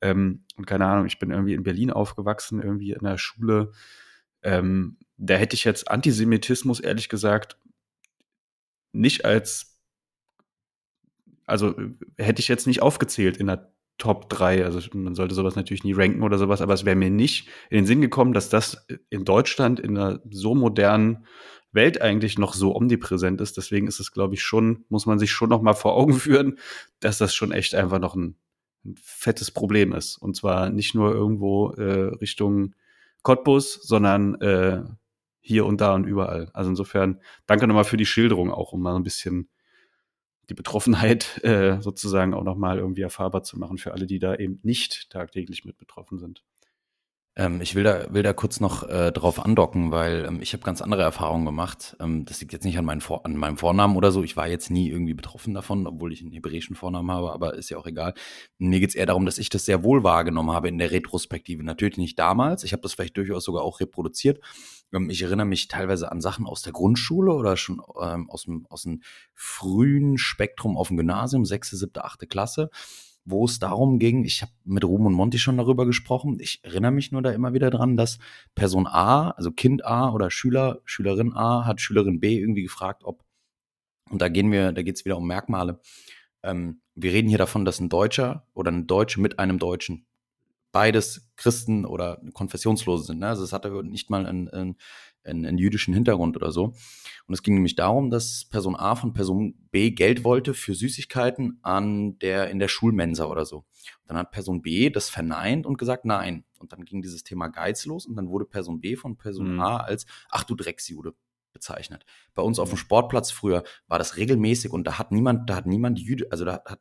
Ähm, 0.00 0.44
und 0.56 0.66
keine 0.66 0.86
Ahnung, 0.86 1.06
ich 1.06 1.18
bin 1.18 1.30
irgendwie 1.30 1.54
in 1.54 1.62
Berlin 1.62 1.90
aufgewachsen, 1.92 2.60
irgendwie 2.60 2.92
in 2.92 3.04
der 3.04 3.18
Schule. 3.18 3.72
Ähm, 4.42 4.96
da 5.20 5.34
hätte 5.34 5.54
ich 5.54 5.64
jetzt 5.64 5.90
Antisemitismus, 5.90 6.80
ehrlich 6.80 7.08
gesagt, 7.08 7.58
nicht 8.92 9.24
als, 9.24 9.78
also 11.46 11.74
hätte 12.16 12.40
ich 12.40 12.48
jetzt 12.48 12.66
nicht 12.66 12.80
aufgezählt 12.80 13.36
in 13.36 13.46
der 13.46 13.70
Top 13.98 14.30
3. 14.30 14.64
Also 14.64 14.80
man 14.94 15.14
sollte 15.14 15.34
sowas 15.34 15.56
natürlich 15.56 15.84
nie 15.84 15.92
ranken 15.92 16.22
oder 16.22 16.38
sowas, 16.38 16.62
aber 16.62 16.72
es 16.72 16.86
wäre 16.86 16.96
mir 16.96 17.10
nicht 17.10 17.48
in 17.68 17.76
den 17.76 17.86
Sinn 17.86 18.00
gekommen, 18.00 18.32
dass 18.32 18.48
das 18.48 18.86
in 19.10 19.26
Deutschland 19.26 19.78
in 19.78 19.96
einer 19.96 20.20
so 20.30 20.54
modernen 20.54 21.26
Welt 21.70 22.00
eigentlich 22.00 22.38
noch 22.38 22.54
so 22.54 22.74
omnipräsent 22.74 23.42
ist. 23.42 23.58
Deswegen 23.58 23.86
ist 23.86 24.00
es, 24.00 24.12
glaube 24.12 24.34
ich, 24.34 24.42
schon, 24.42 24.86
muss 24.88 25.04
man 25.04 25.18
sich 25.18 25.30
schon 25.30 25.50
noch 25.50 25.60
mal 25.60 25.74
vor 25.74 25.94
Augen 25.96 26.14
führen, 26.18 26.58
dass 27.00 27.18
das 27.18 27.34
schon 27.34 27.52
echt 27.52 27.74
einfach 27.74 27.98
noch 27.98 28.16
ein, 28.16 28.36
ein 28.86 28.94
fettes 29.02 29.50
Problem 29.50 29.92
ist. 29.92 30.16
Und 30.16 30.34
zwar 30.34 30.70
nicht 30.70 30.94
nur 30.94 31.12
irgendwo 31.12 31.72
äh, 31.72 32.14
Richtung 32.16 32.74
Cottbus, 33.22 33.74
sondern 33.74 34.40
äh, 34.40 34.82
hier 35.40 35.66
und 35.66 35.80
da 35.80 35.94
und 35.94 36.04
überall. 36.04 36.50
Also 36.52 36.70
insofern 36.70 37.20
danke 37.46 37.66
nochmal 37.66 37.84
für 37.84 37.96
die 37.96 38.06
Schilderung 38.06 38.50
auch, 38.50 38.72
um 38.72 38.82
mal 38.82 38.96
ein 38.96 39.02
bisschen 39.02 39.48
die 40.48 40.54
Betroffenheit 40.54 41.38
äh, 41.44 41.80
sozusagen 41.80 42.34
auch 42.34 42.44
nochmal 42.44 42.78
irgendwie 42.78 43.02
erfahrbar 43.02 43.42
zu 43.42 43.58
machen 43.58 43.78
für 43.78 43.92
alle, 43.92 44.06
die 44.06 44.18
da 44.18 44.34
eben 44.34 44.60
nicht 44.62 45.10
tagtäglich 45.10 45.64
mit 45.64 45.78
betroffen 45.78 46.18
sind. 46.18 46.42
Ähm, 47.36 47.60
ich 47.60 47.76
will 47.76 47.84
da, 47.84 48.12
will 48.12 48.24
da 48.24 48.32
kurz 48.32 48.58
noch 48.58 48.88
äh, 48.88 49.12
drauf 49.12 49.44
andocken, 49.44 49.92
weil 49.92 50.24
ähm, 50.26 50.42
ich 50.42 50.52
habe 50.52 50.64
ganz 50.64 50.82
andere 50.82 51.02
Erfahrungen 51.02 51.46
gemacht. 51.46 51.96
Ähm, 52.00 52.24
das 52.24 52.40
liegt 52.40 52.52
jetzt 52.52 52.64
nicht 52.64 52.76
an, 52.76 52.84
meinen 52.84 53.00
Vor 53.00 53.24
an 53.24 53.36
meinem 53.36 53.56
Vornamen 53.56 53.96
oder 53.96 54.10
so. 54.10 54.24
Ich 54.24 54.36
war 54.36 54.48
jetzt 54.48 54.68
nie 54.70 54.88
irgendwie 54.90 55.14
betroffen 55.14 55.54
davon, 55.54 55.86
obwohl 55.86 56.12
ich 56.12 56.22
einen 56.22 56.32
hebräischen 56.32 56.74
Vornamen 56.74 57.10
habe, 57.10 57.32
aber 57.32 57.54
ist 57.54 57.70
ja 57.70 57.78
auch 57.78 57.86
egal. 57.86 58.14
Mir 58.58 58.80
geht 58.80 58.90
es 58.90 58.94
eher 58.96 59.06
darum, 59.06 59.26
dass 59.26 59.38
ich 59.38 59.48
das 59.48 59.64
sehr 59.64 59.84
wohl 59.84 60.02
wahrgenommen 60.02 60.50
habe 60.50 60.68
in 60.68 60.78
der 60.78 60.90
Retrospektive. 60.90 61.62
Natürlich 61.62 61.98
nicht 61.98 62.18
damals. 62.18 62.64
Ich 62.64 62.72
habe 62.72 62.82
das 62.82 62.94
vielleicht 62.94 63.16
durchaus 63.16 63.44
sogar 63.44 63.62
auch 63.62 63.78
reproduziert. 63.78 64.40
Ähm, 64.92 65.10
ich 65.10 65.22
erinnere 65.22 65.46
mich 65.46 65.68
teilweise 65.68 66.10
an 66.10 66.20
Sachen 66.20 66.46
aus 66.46 66.62
der 66.62 66.72
Grundschule 66.72 67.32
oder 67.32 67.56
schon 67.56 67.82
ähm, 68.00 68.30
aus, 68.30 68.44
dem, 68.44 68.66
aus 68.68 68.82
dem 68.82 69.02
frühen 69.34 70.18
Spektrum 70.18 70.76
auf 70.76 70.88
dem 70.88 70.96
Gymnasium, 70.96 71.44
sechste, 71.44 71.76
siebte, 71.76 72.04
achte 72.04 72.26
Klasse 72.26 72.70
wo 73.24 73.44
es 73.44 73.58
darum 73.58 73.98
ging, 73.98 74.24
ich 74.24 74.42
habe 74.42 74.52
mit 74.64 74.84
Ruhm 74.84 75.06
und 75.06 75.14
Monty 75.14 75.38
schon 75.38 75.56
darüber 75.56 75.86
gesprochen, 75.86 76.38
ich 76.40 76.60
erinnere 76.62 76.90
mich 76.90 77.12
nur 77.12 77.22
da 77.22 77.30
immer 77.30 77.52
wieder 77.52 77.70
dran, 77.70 77.96
dass 77.96 78.18
Person 78.54 78.86
A, 78.86 79.30
also 79.30 79.52
Kind 79.52 79.84
A 79.84 80.10
oder 80.12 80.30
Schüler, 80.30 80.80
Schülerin 80.84 81.32
A 81.34 81.66
hat 81.66 81.80
Schülerin 81.80 82.20
B 82.20 82.38
irgendwie 82.38 82.62
gefragt, 82.62 83.04
ob, 83.04 83.22
und 84.10 84.20
da 84.22 84.28
gehen 84.28 84.50
wir, 84.50 84.72
da 84.72 84.82
geht 84.82 84.96
es 84.96 85.04
wieder 85.04 85.16
um 85.16 85.26
Merkmale. 85.26 85.80
Ähm, 86.42 86.80
wir 86.94 87.12
reden 87.12 87.28
hier 87.28 87.38
davon, 87.38 87.64
dass 87.64 87.80
ein 87.80 87.88
Deutscher 87.88 88.46
oder 88.54 88.72
ein 88.72 88.86
Deutsche 88.86 89.20
mit 89.20 89.38
einem 89.38 89.58
Deutschen 89.58 90.06
beides 90.72 91.30
Christen 91.36 91.84
oder 91.84 92.20
Konfessionslose 92.32 93.04
sind. 93.04 93.20
Ne? 93.20 93.28
Also 93.28 93.44
es 93.44 93.52
hatte 93.52 93.82
nicht 93.84 94.10
mal 94.10 94.26
einen, 94.26 94.48
einen, 94.48 94.76
einen, 95.24 95.58
jüdischen 95.58 95.94
Hintergrund 95.94 96.36
oder 96.36 96.52
so. 96.52 96.74
Und 97.26 97.34
es 97.34 97.42
ging 97.42 97.54
nämlich 97.54 97.76
darum, 97.76 98.10
dass 98.10 98.44
Person 98.44 98.76
A 98.76 98.94
von 98.94 99.12
Person 99.12 99.54
B 99.70 99.90
Geld 99.90 100.24
wollte 100.24 100.54
für 100.54 100.74
Süßigkeiten 100.74 101.58
an 101.62 102.18
der, 102.18 102.50
in 102.50 102.58
der 102.58 102.68
Schulmensa 102.68 103.24
oder 103.26 103.44
so. 103.44 103.58
Und 103.58 103.66
dann 104.08 104.18
hat 104.18 104.30
Person 104.30 104.62
B 104.62 104.90
das 104.90 105.08
verneint 105.08 105.66
und 105.66 105.78
gesagt 105.78 106.04
nein. 106.04 106.44
Und 106.58 106.72
dann 106.72 106.84
ging 106.84 107.02
dieses 107.02 107.24
Thema 107.24 107.48
Geiz 107.48 107.86
los 107.86 108.06
und 108.06 108.16
dann 108.16 108.28
wurde 108.28 108.44
Person 108.44 108.80
B 108.80 108.96
von 108.96 109.16
Person 109.16 109.54
mhm. 109.54 109.60
A 109.60 109.76
als, 109.78 110.06
ach 110.30 110.44
du 110.44 110.54
Drecksjude 110.54 111.14
bezeichnet. 111.52 112.04
Bei 112.34 112.42
uns 112.42 112.58
auf 112.58 112.68
dem 112.68 112.78
Sportplatz 112.78 113.30
früher 113.30 113.64
war 113.88 113.98
das 113.98 114.16
regelmäßig 114.16 114.72
und 114.72 114.86
da 114.86 114.98
hat 114.98 115.10
niemand, 115.10 115.50
da 115.50 115.56
hat 115.56 115.66
niemand 115.66 115.98
Jüde, 115.98 116.26
also 116.30 116.44
da 116.44 116.62
hat 116.64 116.80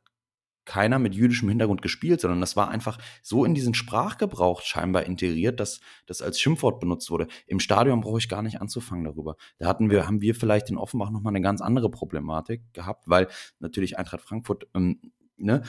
keiner 0.70 0.99
mit 0.99 1.15
jüdischem 1.15 1.49
Hintergrund 1.49 1.82
gespielt, 1.82 2.22
sondern 2.22 2.41
das 2.41 2.55
war 2.55 2.70
einfach 2.70 2.99
so 3.24 3.43
in 3.43 3.55
diesen 3.55 3.74
Sprachgebrauch 3.74 4.61
scheinbar 4.61 5.03
integriert, 5.03 5.59
dass 5.59 5.80
das 6.05 6.22
als 6.22 6.39
Schimpfwort 6.39 6.80
benutzt 6.80 7.09
wurde. 7.09 7.28
Im 7.47 7.59
Stadion 7.59 8.01
brauche 8.01 8.20
ich 8.20 8.30
gar 8.30 8.43
nicht 8.43 8.61
anzufangen 8.61 9.03
darüber. 9.03 9.36
Da 9.57 9.67
hatten 9.67 9.89
wir, 9.89 10.05
haben 10.05 10.22
wir 10.22 10.36
vielleicht 10.36 10.70
in 10.70 10.78
Offenbach 10.78 11.09
nochmal 11.09 11.32
eine 11.32 11.41
ganz 11.41 11.59
andere 11.59 11.89
Problematik 11.89 12.61
gehabt, 12.74 13.05
weil 13.07 13.28
natürlich 13.57 13.97
Eintracht 13.97 14.22
Frankfurt, 14.22 14.67
ähm, 14.76 15.01
ne, 15.38 15.63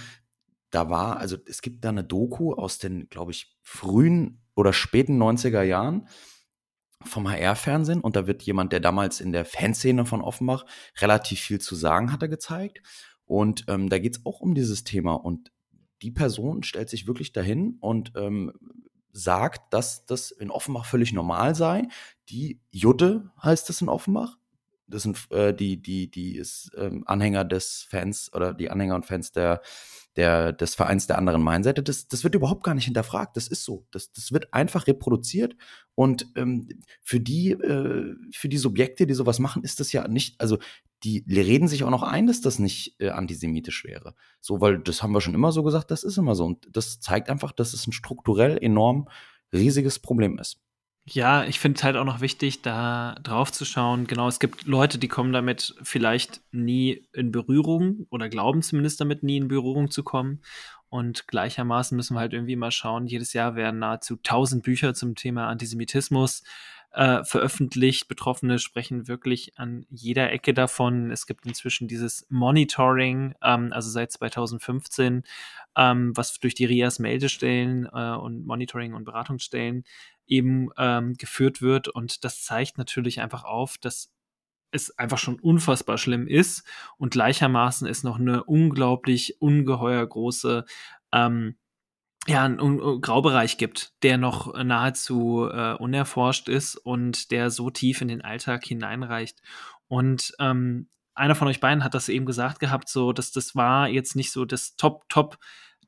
da 0.69 0.91
war, 0.91 1.17
also 1.17 1.39
es 1.47 1.63
gibt 1.63 1.83
da 1.83 1.89
eine 1.89 2.05
Doku 2.05 2.53
aus 2.53 2.79
den, 2.79 3.09
glaube 3.09 3.33
ich, 3.33 3.57
frühen 3.63 4.43
oder 4.55 4.75
späten 4.75 5.21
90er 5.21 5.63
Jahren 5.63 6.09
vom 7.03 7.27
HR-Fernsehen 7.31 8.03
und 8.03 8.17
da 8.17 8.27
wird 8.27 8.43
jemand, 8.43 8.73
der 8.73 8.81
damals 8.81 9.23
in 9.23 9.33
der 9.33 9.47
Fanszene 9.47 10.05
von 10.05 10.21
Offenbach 10.21 10.67
relativ 10.99 11.41
viel 11.41 11.59
zu 11.59 11.75
sagen 11.75 12.13
hatte, 12.13 12.29
gezeigt. 12.29 12.83
Und 13.31 13.67
ähm, 13.69 13.89
da 13.89 14.01
geht 14.01 14.17
es 14.17 14.27
auch 14.27 14.41
um 14.41 14.57
dieses 14.57 14.83
Thema. 14.83 15.15
Und 15.15 15.53
die 16.03 16.11
Person 16.11 16.65
stellt 16.65 16.91
sich 16.91 17.07
wirklich 17.07 17.33
dahin 17.33 17.77
und 17.79 18.11
ähm, 18.17 18.53
sagt, 19.13 19.73
dass 19.73 20.05
das 20.05 20.33
in 20.33 20.51
Offenbach 20.51 20.85
völlig 20.85 21.13
normal 21.13 21.55
sei. 21.55 21.87
Die 22.29 22.61
Jutte 22.73 23.31
heißt 23.41 23.69
das 23.69 23.83
in 23.83 23.89
Offenbach. 23.89 24.40
Das 24.91 25.03
sind 25.03 25.19
äh, 25.31 25.55
die, 25.55 25.81
die, 25.81 26.11
die 26.11 26.37
ist 26.37 26.71
ähm, 26.77 27.05
Anhänger 27.07 27.45
des 27.45 27.87
Fans 27.89 28.31
oder 28.35 28.55
die 28.55 28.71
Anhänger 28.71 28.95
und 28.95 29.07
Fans 29.07 29.33
der 29.33 29.63
der, 30.17 30.53
des 30.53 30.75
Vereins 30.75 31.07
der 31.07 31.19
anderen 31.19 31.43
Mainseite, 31.43 31.83
das, 31.83 32.09
das 32.09 32.25
wird 32.25 32.35
überhaupt 32.35 32.65
gar 32.65 32.75
nicht 32.75 32.87
hinterfragt. 32.87 33.37
Das 33.37 33.47
ist 33.49 33.65
so. 33.65 33.87
Das, 33.91 34.13
das 34.13 34.33
wird 34.33 34.53
einfach 34.53 34.87
reproduziert. 34.87 35.57
Und 35.95 36.27
ähm, 36.37 36.69
für, 37.03 37.21
die, 37.21 37.53
äh, 37.53 38.15
für 38.33 38.49
die 38.49 38.59
Subjekte, 38.59 39.07
die 39.07 39.15
sowas 39.15 39.39
machen, 39.39 39.63
ist 39.63 39.81
das 39.81 39.93
ja 39.93 40.09
nicht, 40.09 40.41
also 40.41 40.59
die 41.05 41.25
reden 41.27 41.69
sich 41.69 41.85
auch 41.85 41.91
noch 41.91 42.03
ein, 42.03 42.27
dass 42.27 42.41
das 42.41 42.59
nicht 42.59 43.01
äh, 43.01 43.11
antisemitisch 43.11 43.85
wäre. 43.85 44.15
So, 44.41 44.61
weil 44.61 44.79
das 44.81 45.03
haben 45.03 45.13
wir 45.13 45.21
schon 45.21 45.35
immer 45.35 45.53
so 45.53 45.63
gesagt, 45.63 45.91
das 45.91 46.03
ist 46.03 46.19
immer 46.19 46.35
so. 46.35 46.45
Und 46.45 46.69
das 46.73 47.01
zeigt 47.01 47.31
einfach, 47.31 47.53
dass 47.53 47.73
es 47.73 47.87
ein 47.87 47.93
strukturell 47.93 48.59
enorm 48.61 49.09
riesiges 49.53 49.99
Problem 49.99 50.39
ist. 50.39 50.61
Ja, 51.07 51.45
ich 51.45 51.59
finde 51.59 51.79
es 51.79 51.83
halt 51.85 51.97
auch 51.97 52.05
noch 52.05 52.21
wichtig, 52.21 52.63
da 52.63 53.17
drauf 53.23 53.51
zu 53.51 53.65
schauen. 53.65 54.07
Genau, 54.07 54.29
es 54.29 54.39
gibt 54.39 54.67
Leute, 54.67 54.99
die 54.99 55.09
kommen 55.09 55.33
damit 55.33 55.75
vielleicht 55.83 56.41
nie 56.53 57.09
in 57.13 57.33
Berührung 57.33 58.07
oder 58.11 58.29
glauben 58.29 58.63
zumindest 58.63 59.01
damit 59.01 59.23
nie 59.23 59.39
in 59.39 59.49
Berührung 59.49 59.91
zu 59.91 60.05
kommen. 60.05 60.41
Und 60.89 61.27
gleichermaßen 61.29 61.97
müssen 61.97 62.15
wir 62.15 62.21
halt 62.21 62.33
irgendwie 62.33 62.57
mal 62.57 62.71
schauen, 62.71 63.07
jedes 63.07 63.33
Jahr 63.33 63.57
werden 63.57 63.81
nahezu 63.81 64.17
tausend 64.17 64.63
Bücher 64.63 64.93
zum 64.95 65.15
Thema 65.15 65.49
Antisemitismus 65.49 66.43
äh, 66.93 67.25
veröffentlicht. 67.25 68.09
Betroffene 68.09 68.59
sprechen 68.59 69.09
wirklich 69.09 69.59
an 69.59 69.87
jeder 69.91 70.31
Ecke 70.33 70.55
davon. 70.55 71.11
Es 71.11 71.27
gibt 71.27 71.47
inzwischen 71.47 71.89
dieses 71.89 72.27
Monitoring, 72.31 73.35
ähm, 73.43 73.73
also 73.73 73.91
seit 73.91 74.13
2015, 74.13 75.23
ähm, 75.77 76.17
was 76.17 76.39
durch 76.41 76.55
die 76.55 76.65
RIAS 76.65 76.99
Meldestellen 76.99 77.87
äh, 77.93 78.15
und 78.17 78.47
Monitoring- 78.47 78.95
und 78.95 79.05
Beratungsstellen 79.05 79.85
eben 80.27 80.71
ähm, 80.79 81.15
geführt 81.15 81.63
wird. 81.63 81.89
Und 81.89 82.25
das 82.25 82.43
zeigt 82.43 82.79
natürlich 82.79 83.21
einfach 83.21 83.45
auf, 83.45 83.79
dass 83.79 84.13
es 84.73 84.97
einfach 84.99 85.19
schon 85.19 85.39
unfassbar 85.41 85.99
schlimm 85.99 86.29
ist 86.29 86.65
und 86.97 87.11
gleichermaßen 87.11 87.89
ist 87.89 88.05
noch 88.05 88.21
eine 88.21 88.45
unglaublich 88.45 89.41
ungeheuer 89.41 90.07
große 90.07 90.65
ähm, 91.13 91.57
ja, 92.27 92.45
einen 92.45 93.01
Graubereich 93.01 93.57
gibt, 93.57 93.95
der 94.03 94.19
noch 94.19 94.55
nahezu 94.55 95.49
äh, 95.51 95.75
unerforscht 95.75 96.49
ist 96.49 96.77
und 96.77 97.31
der 97.31 97.51
so 97.51 97.71
tief 97.71 98.01
in 98.01 98.09
den 98.09 98.23
Alltag 98.23 98.65
hineinreicht. 98.65 99.41
Und 99.89 100.35
ähm, 100.39 100.89
einer 101.15 101.35
von 101.35 101.49
euch 101.49 101.61
beiden 101.61 101.83
hat 101.83 101.95
das 101.95 102.09
eben 102.09 102.27
gesagt 102.27 102.61
gehabt, 102.61 102.89
so 102.89 103.13
dass 103.13 103.33
das 103.33 103.57
war 103.57 103.89
jetzt 103.89 104.17
nicht 104.17 104.33
so 104.33 104.45
das 104.45 104.77
Top, 104.77 105.09
Top 105.09 105.39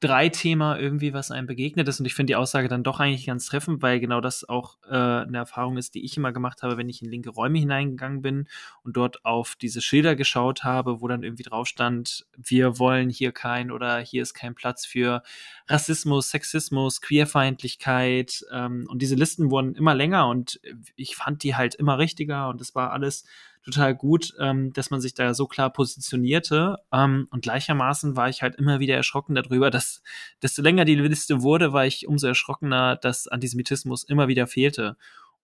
drei 0.03 0.29
Thema 0.29 0.79
irgendwie, 0.79 1.13
was 1.13 1.31
einem 1.31 1.47
begegnet 1.47 1.87
ist. 1.87 2.01
Und 2.01 2.07
ich 2.07 2.15
finde 2.15 2.33
die 2.33 2.37
Aussage 2.37 2.67
dann 2.67 2.83
doch 2.83 2.99
eigentlich 2.99 3.27
ganz 3.27 3.47
treffend, 3.47 3.83
weil 3.83 4.01
genau 4.01 4.21
das 4.21 4.49
auch 4.49 4.77
äh, 4.89 4.95
eine 4.95 5.39
Erfahrung 5.39 5.77
ist, 5.77 5.95
die 5.95 6.05
ich 6.05 6.17
immer 6.17 6.33
gemacht 6.33 6.63
habe, 6.63 6.77
wenn 6.77 6.89
ich 6.89 7.03
in 7.03 7.09
linke 7.09 7.31
Räume 7.31 7.61
hineingegangen 7.61 8.21
bin 8.21 8.49
und 8.83 8.97
dort 8.97 9.25
auf 9.25 9.55
diese 9.55 9.81
Schilder 9.81 10.17
geschaut 10.17 10.65
habe, 10.65 11.01
wo 11.01 11.09
dann 11.09 11.23
irgendwie 11.23 11.45
drauf 11.45 11.69
stand, 11.69 12.27
wir 12.37 12.81
wollen 12.81 13.11
hier 13.11 13.31
kein 13.31 13.71
oder 13.71 14.01
hier 14.01 14.23
ist 14.23 14.35
kein 14.35 14.57
Platz 14.57 14.85
für 14.85 15.23
Rassismus, 15.69 16.31
Sexismus, 16.31 17.01
Queerfeindlichkeit. 17.01 18.45
Ähm, 18.53 18.87
und 18.89 19.01
diese 19.03 19.15
Listen 19.15 19.51
wurden 19.51 19.77
immer 19.77 19.95
länger 19.95 20.29
und 20.29 20.61
ich 20.97 21.15
fand 21.15 21.45
die 21.45 21.55
halt 21.55 21.77
immer 21.77 21.99
richtiger 21.99 22.49
und 22.49 22.61
es 22.61 22.75
war 22.75 22.91
alles 22.91 23.25
total 23.65 23.95
gut, 23.95 24.35
ähm, 24.41 24.73
dass 24.73 24.91
man 24.91 25.01
sich 25.01 25.15
da 25.15 25.35
so 25.35 25.47
klar 25.47 25.73
positionierte. 25.73 26.77
Ähm, 26.93 27.29
und 27.31 27.43
gleichermaßen 27.43 28.17
war 28.17 28.29
ich 28.29 28.43
halt 28.43 28.57
immer 28.57 28.81
wieder 28.81 28.97
erschrocken 28.97 29.35
darüber, 29.35 29.71
dass 29.71 30.03
desto 30.43 30.63
länger 30.63 30.85
die 30.85 30.95
Liste 30.97 31.43
wurde, 31.43 31.73
war 31.73 31.87
ich 31.87 32.07
umso 32.07 32.27
erschrockener, 32.27 32.97
dass 32.97 33.29
Antisemitismus 33.29 34.05
immer 34.05 34.29
wieder 34.29 34.47
fehlte. 34.47 34.97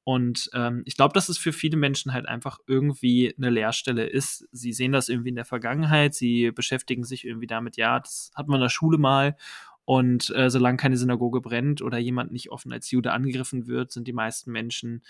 Und 0.08 0.48
ähm, 0.54 0.84
ich 0.86 0.96
glaube, 0.96 1.12
dass 1.12 1.28
es 1.28 1.36
für 1.36 1.52
viele 1.52 1.76
Menschen 1.76 2.14
halt 2.14 2.26
einfach 2.26 2.60
irgendwie 2.66 3.34
eine 3.36 3.50
Leerstelle 3.50 4.06
ist. 4.06 4.48
Sie 4.52 4.72
sehen 4.72 4.92
das 4.92 5.10
irgendwie 5.10 5.28
in 5.28 5.34
der 5.34 5.44
Vergangenheit, 5.44 6.14
sie 6.14 6.50
beschäftigen 6.50 7.04
sich 7.04 7.26
irgendwie 7.26 7.46
damit, 7.46 7.76
ja, 7.76 8.00
das 8.00 8.30
hat 8.34 8.48
man 8.48 8.56
in 8.56 8.62
der 8.62 8.70
Schule 8.70 8.96
mal. 8.96 9.36
Und 9.88 10.28
äh, 10.36 10.50
solange 10.50 10.76
keine 10.76 10.98
Synagoge 10.98 11.40
brennt 11.40 11.80
oder 11.80 11.96
jemand 11.96 12.30
nicht 12.30 12.50
offen 12.50 12.74
als 12.74 12.90
Jude 12.90 13.10
angegriffen 13.10 13.66
wird, 13.66 13.90
sind 13.90 14.06
die 14.06 14.12
meisten 14.12 14.52
Menschen 14.52 15.02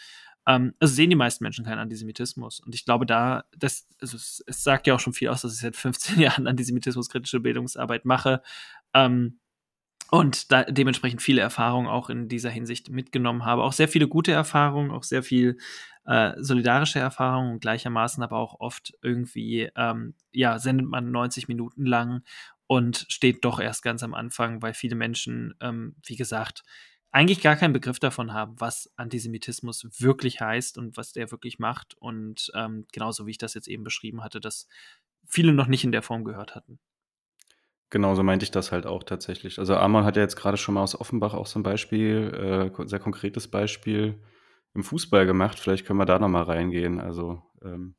ähm, 0.46 0.72
also 0.78 0.94
sehen 0.94 1.10
die 1.10 1.16
meisten 1.16 1.42
Menschen 1.42 1.64
keinen 1.64 1.80
Antisemitismus. 1.80 2.60
Und 2.60 2.76
ich 2.76 2.84
glaube, 2.84 3.04
da, 3.04 3.44
das, 3.56 3.88
also 4.00 4.16
es, 4.16 4.42
es, 4.46 4.62
sagt 4.62 4.86
ja 4.86 4.94
auch 4.94 5.00
schon 5.00 5.14
viel 5.14 5.30
aus, 5.30 5.42
dass 5.42 5.52
ich 5.52 5.58
seit 5.58 5.74
15 5.74 6.20
Jahren 6.20 6.46
antisemitismuskritische 6.46 7.40
Bildungsarbeit 7.40 8.04
mache. 8.04 8.40
Ähm, 8.94 9.40
und 10.12 10.52
da 10.52 10.62
dementsprechend 10.62 11.22
viele 11.22 11.40
Erfahrungen 11.40 11.88
auch 11.88 12.08
in 12.08 12.28
dieser 12.28 12.50
Hinsicht 12.50 12.88
mitgenommen 12.88 13.44
habe. 13.44 13.64
Auch 13.64 13.72
sehr 13.72 13.88
viele 13.88 14.06
gute 14.06 14.30
Erfahrungen, 14.30 14.92
auch 14.92 15.02
sehr 15.02 15.24
viel 15.24 15.58
äh, 16.06 16.34
solidarische 16.38 17.00
Erfahrungen 17.00 17.54
und 17.54 17.60
gleichermaßen 17.60 18.22
aber 18.22 18.38
auch 18.38 18.60
oft 18.60 18.94
irgendwie, 19.02 19.70
ähm, 19.76 20.14
ja, 20.32 20.60
sendet 20.60 20.86
man 20.86 21.10
90 21.10 21.48
Minuten 21.48 21.84
lang 21.84 22.22
und 22.68 23.06
steht 23.08 23.44
doch 23.44 23.58
erst 23.58 23.82
ganz 23.82 24.04
am 24.04 24.14
Anfang, 24.14 24.62
weil 24.62 24.74
viele 24.74 24.94
Menschen, 24.94 25.54
ähm, 25.60 25.96
wie 26.06 26.16
gesagt, 26.16 26.62
eigentlich 27.10 27.40
gar 27.40 27.56
keinen 27.56 27.72
Begriff 27.72 27.98
davon 27.98 28.34
haben, 28.34 28.60
was 28.60 28.92
Antisemitismus 28.96 29.88
wirklich 29.98 30.42
heißt 30.42 30.76
und 30.76 30.96
was 30.98 31.12
der 31.12 31.30
wirklich 31.30 31.58
macht. 31.58 31.94
Und 31.94 32.52
ähm, 32.54 32.86
genauso 32.92 33.26
wie 33.26 33.30
ich 33.30 33.38
das 33.38 33.54
jetzt 33.54 33.68
eben 33.68 33.82
beschrieben 33.82 34.22
hatte, 34.22 34.38
dass 34.38 34.68
viele 35.26 35.54
noch 35.54 35.66
nicht 35.66 35.82
in 35.82 35.92
der 35.92 36.02
Form 36.02 36.24
gehört 36.24 36.54
hatten. 36.54 36.78
Genau, 37.88 38.14
so 38.14 38.22
meinte 38.22 38.44
ich 38.44 38.50
das 38.50 38.70
halt 38.70 38.84
auch 38.84 39.02
tatsächlich. 39.02 39.58
Also 39.58 39.74
Amon 39.74 40.04
hat 40.04 40.16
ja 40.16 40.22
jetzt 40.22 40.36
gerade 40.36 40.58
schon 40.58 40.74
mal 40.74 40.82
aus 40.82 41.00
Offenbach 41.00 41.32
auch 41.32 41.46
so 41.46 41.58
ein 41.58 41.62
Beispiel, 41.62 42.70
äh, 42.76 42.86
sehr 42.86 43.00
konkretes 43.00 43.48
Beispiel 43.48 44.22
im 44.74 44.84
Fußball 44.84 45.24
gemacht. 45.24 45.58
Vielleicht 45.58 45.86
können 45.86 45.98
wir 45.98 46.04
da 46.04 46.18
nochmal 46.18 46.42
reingehen. 46.42 47.00
Also 47.00 47.42
ähm, 47.62 47.94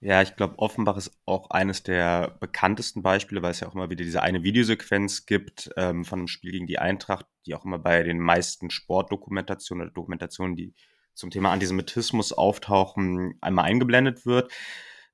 ja, 0.00 0.22
ich 0.22 0.36
glaube, 0.36 0.58
Offenbach 0.58 0.96
ist 0.96 1.10
auch 1.26 1.50
eines 1.50 1.82
der 1.82 2.36
bekanntesten 2.40 3.02
Beispiele, 3.02 3.42
weil 3.42 3.50
es 3.50 3.60
ja 3.60 3.68
auch 3.68 3.74
immer 3.74 3.90
wieder 3.90 4.04
diese 4.04 4.22
eine 4.22 4.44
Videosequenz 4.44 5.26
gibt 5.26 5.70
ähm, 5.76 6.04
von 6.04 6.20
einem 6.20 6.28
Spiel 6.28 6.52
gegen 6.52 6.68
die 6.68 6.78
Eintracht, 6.78 7.26
die 7.46 7.54
auch 7.54 7.64
immer 7.64 7.78
bei 7.78 8.04
den 8.04 8.20
meisten 8.20 8.70
Sportdokumentationen 8.70 9.86
oder 9.86 9.92
Dokumentationen, 9.92 10.54
die 10.54 10.72
zum 11.14 11.30
Thema 11.30 11.50
Antisemitismus 11.50 12.32
auftauchen, 12.32 13.34
einmal 13.40 13.64
eingeblendet 13.64 14.24
wird. 14.24 14.52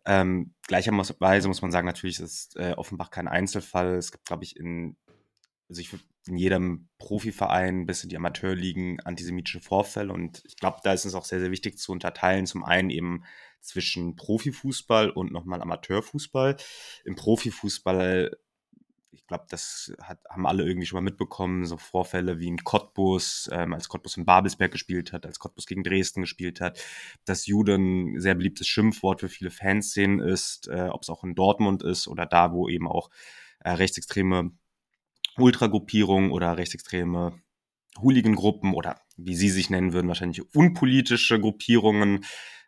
Ähm, 0.04 0.52
gleicherweise 0.66 1.48
muss 1.48 1.62
man 1.62 1.72
sagen, 1.72 1.86
natürlich 1.86 2.20
ist 2.20 2.56
äh, 2.56 2.74
Offenbach 2.76 3.10
kein 3.10 3.26
Einzelfall. 3.26 3.94
Es 3.94 4.12
gibt, 4.12 4.26
glaube 4.26 4.44
ich, 4.44 4.56
in, 4.56 4.96
also 5.70 5.80
ich 5.80 5.90
in 6.26 6.36
jedem 6.36 6.88
Profiverein 6.98 7.86
bis 7.86 8.02
in 8.02 8.10
die 8.10 8.16
Amateurligen 8.16 9.00
antisemitische 9.00 9.60
Vorfälle. 9.60 10.12
Und 10.12 10.42
ich 10.44 10.56
glaube, 10.56 10.78
da 10.84 10.92
ist 10.92 11.06
es 11.06 11.14
auch 11.14 11.24
sehr, 11.24 11.40
sehr 11.40 11.50
wichtig 11.50 11.78
zu 11.78 11.92
unterteilen. 11.92 12.44
Zum 12.44 12.64
einen 12.64 12.90
eben 12.90 13.24
zwischen 13.64 14.16
Profifußball 14.16 15.10
und 15.10 15.32
nochmal 15.32 15.62
Amateurfußball. 15.62 16.56
Im 17.04 17.16
Profifußball, 17.16 18.36
ich 19.10 19.26
glaube, 19.26 19.46
das 19.48 19.92
hat, 20.02 20.18
haben 20.28 20.46
alle 20.46 20.64
irgendwie 20.64 20.86
schon 20.86 20.98
mal 20.98 21.10
mitbekommen, 21.10 21.64
so 21.64 21.76
Vorfälle 21.76 22.38
wie 22.38 22.48
in 22.48 22.58
Cottbus, 22.58 23.48
ähm, 23.52 23.72
als 23.72 23.88
Cottbus 23.88 24.16
in 24.16 24.24
Babelsberg 24.26 24.72
gespielt 24.72 25.12
hat, 25.12 25.24
als 25.24 25.38
Cottbus 25.38 25.66
gegen 25.66 25.82
Dresden 25.82 26.20
gespielt 26.22 26.60
hat, 26.60 26.80
dass 27.24 27.46
Juden 27.46 28.14
ein 28.14 28.20
sehr 28.20 28.34
beliebtes 28.34 28.68
Schimpfwort 28.68 29.20
für 29.20 29.28
viele 29.28 29.50
Fanszenen 29.50 30.20
ist, 30.20 30.68
äh, 30.68 30.88
ob 30.90 31.02
es 31.02 31.10
auch 31.10 31.24
in 31.24 31.34
Dortmund 31.34 31.82
ist 31.82 32.06
oder 32.06 32.26
da, 32.26 32.52
wo 32.52 32.68
eben 32.68 32.88
auch 32.88 33.10
äh, 33.60 33.70
rechtsextreme 33.70 34.52
Ultragruppierungen 35.36 36.30
oder 36.30 36.56
rechtsextreme 36.56 37.40
Hooligan-Gruppen 38.00 38.74
oder 38.74 39.00
wie 39.16 39.34
sie 39.34 39.50
sich 39.50 39.70
nennen 39.70 39.92
würden, 39.92 40.08
wahrscheinlich 40.08 40.54
unpolitische 40.54 41.40
Gruppierungen 41.40 42.24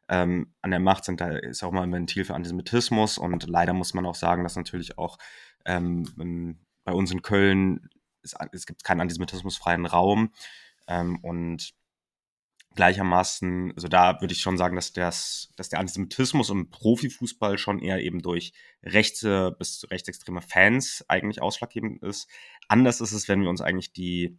ähm, 0.09 0.55
an 0.63 0.71
der 0.71 0.81
Macht 0.81 1.05
sind, 1.05 1.21
da 1.21 1.31
ist 1.31 1.63
auch 1.63 1.73
mal 1.73 1.83
ein 1.83 1.93
Ventil 1.93 2.25
für 2.25 2.35
Antisemitismus 2.35 3.19
und 3.19 3.47
leider 3.49 3.73
muss 3.73 3.95
man 3.95 4.07
auch 4.07 4.15
sagen, 4.15 4.45
dass 4.45 4.57
natürlich 4.57 4.99
auch 4.99 5.19
ähm, 5.65 6.59
bei 6.85 6.93
uns 6.93 7.11
in 7.11 7.23
Köln 7.23 7.89
es, 8.23 8.35
es 8.53 8.67
gibt 8.67 8.85
keinen 8.85 9.01
antisemitismusfreien 9.01 9.87
Raum 9.87 10.33
ähm, 10.89 11.19
und 11.23 11.75
gleichermaßen, 12.75 13.73
also 13.75 13.89
da 13.89 14.21
würde 14.21 14.35
ich 14.35 14.43
schon 14.43 14.59
sagen, 14.59 14.77
dass, 14.77 14.93
das, 14.93 15.51
dass 15.57 15.71
der 15.71 15.81
Antisemitismus 15.81 16.51
im 16.51 16.69
Profifußball 16.69 17.57
schon 17.57 17.79
eher 17.81 18.03
eben 18.03 18.21
durch 18.21 18.53
rechte 18.83 19.53
bis 19.59 19.87
rechtsextreme 19.91 20.43
Fans 20.43 21.03
eigentlich 21.09 21.41
ausschlaggebend 21.41 22.03
ist. 22.03 22.29
Anders 22.69 23.01
ist 23.01 23.13
es, 23.13 23.29
wenn 23.29 23.41
wir 23.41 23.49
uns 23.49 23.63
eigentlich 23.63 23.95
die 23.95 24.39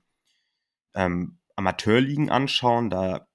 ähm, 0.94 1.40
Amateurligen 1.56 2.30
anschauen. 2.30 2.92
Da 2.92 3.28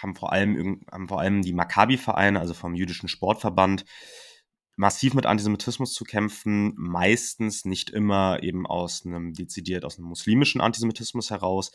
haben 0.00 0.14
vor 0.14 0.32
allem, 0.32 0.82
haben 0.90 1.08
vor 1.08 1.20
allem 1.20 1.42
die 1.42 1.52
Maccabi-Vereine, 1.52 2.40
also 2.40 2.54
vom 2.54 2.74
jüdischen 2.74 3.08
Sportverband, 3.08 3.84
massiv 4.76 5.14
mit 5.14 5.26
Antisemitismus 5.26 5.92
zu 5.92 6.04
kämpfen, 6.04 6.72
meistens 6.76 7.64
nicht 7.64 7.90
immer 7.90 8.42
eben 8.42 8.66
aus 8.66 9.04
einem 9.04 9.34
dezidiert 9.34 9.84
aus 9.84 9.98
einem 9.98 10.08
muslimischen 10.08 10.60
Antisemitismus 10.60 11.30
heraus, 11.30 11.70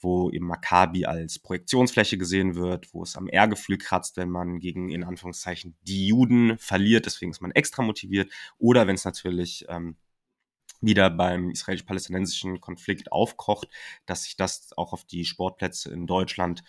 wo 0.00 0.30
eben 0.30 0.46
Maccabi 0.46 1.06
als 1.06 1.38
Projektionsfläche 1.38 2.18
gesehen 2.18 2.54
wird, 2.54 2.92
wo 2.92 3.02
es 3.02 3.16
am 3.16 3.28
Ehrgefühl 3.28 3.78
kratzt, 3.78 4.16
wenn 4.16 4.30
man 4.30 4.58
gegen 4.58 4.90
in 4.90 5.04
Anführungszeichen 5.04 5.76
die 5.82 6.08
Juden 6.08 6.58
verliert, 6.58 7.06
deswegen 7.06 7.30
ist 7.30 7.40
man 7.40 7.50
extra 7.52 7.82
motiviert, 7.82 8.32
oder 8.58 8.86
wenn 8.86 8.94
es 8.94 9.04
natürlich 9.04 9.64
ähm, 9.68 9.96
wieder 10.80 11.10
beim 11.10 11.50
israelisch-palästinensischen 11.50 12.60
Konflikt 12.60 13.10
aufkocht, 13.12 13.68
dass 14.06 14.24
sich 14.24 14.36
das 14.36 14.72
auch 14.76 14.92
auf 14.92 15.04
die 15.04 15.24
Sportplätze 15.24 15.92
in 15.92 16.06
Deutschland 16.06 16.62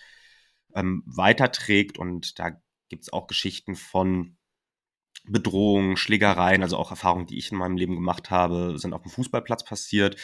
ähm, 0.76 1.04
weiterträgt. 1.06 1.98
Und 1.98 2.40
da 2.40 2.52
gibt 2.90 3.04
es 3.04 3.14
auch 3.14 3.28
Geschichten 3.28 3.76
von 3.76 4.38
Bedrohungen, 5.26 5.98
Schlägereien, 5.98 6.64
also 6.64 6.78
auch 6.78 6.92
Erfahrungen, 6.92 7.28
die 7.28 7.38
ich 7.38 7.52
in 7.52 7.58
meinem 7.58 7.78
Leben 7.78 7.96
gemacht 7.96 8.32
habe, 8.32 8.78
sind 8.78 8.94
auf 8.94 9.04
dem 9.04 9.12
Fußballplatz 9.12 9.64
passiert. 9.64 10.16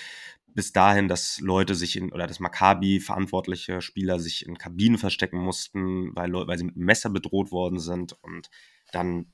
Bis 0.48 0.72
dahin, 0.72 1.08
dass 1.08 1.40
Leute 1.42 1.76
sich 1.76 1.98
in, 1.98 2.14
oder 2.14 2.28
das 2.28 2.40
Maccabi 2.40 3.00
verantwortliche 3.02 3.82
Spieler 3.82 4.20
sich 4.20 4.46
in 4.46 4.58
Kabinen 4.58 4.98
verstecken 4.98 5.38
mussten, 5.38 6.16
weil, 6.16 6.34
weil 6.34 6.58
sie 6.58 6.64
mit 6.64 6.76
einem 6.76 6.86
Messer 6.86 7.10
bedroht 7.10 7.52
worden 7.52 7.80
sind 7.80 8.14
und 8.24 8.50
dann 8.92 9.34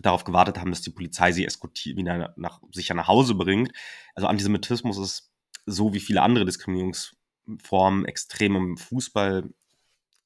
darauf 0.00 0.24
gewartet 0.24 0.58
haben, 0.58 0.70
dass 0.70 0.82
die 0.82 0.90
Polizei 0.90 1.32
sie 1.32 1.44
eskortiert, 1.44 1.96
wieder 1.96 2.34
nach, 2.36 2.60
sicher 2.72 2.94
nach 2.94 3.08
Hause 3.08 3.34
bringt. 3.34 3.72
Also 4.14 4.26
Antisemitismus 4.26 4.98
ist 4.98 5.32
so 5.66 5.92
wie 5.92 6.00
viele 6.00 6.22
andere 6.22 6.44
Diskriminierungsformen 6.44 8.04
extrem 8.04 8.56
im 8.56 8.76
Fußball 8.76 9.48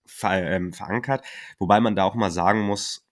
ver, 0.06 0.50
ähm, 0.50 0.72
verankert. 0.72 1.24
Wobei 1.58 1.80
man 1.80 1.96
da 1.96 2.04
auch 2.04 2.14
mal 2.14 2.30
sagen 2.30 2.62
muss, 2.62 3.06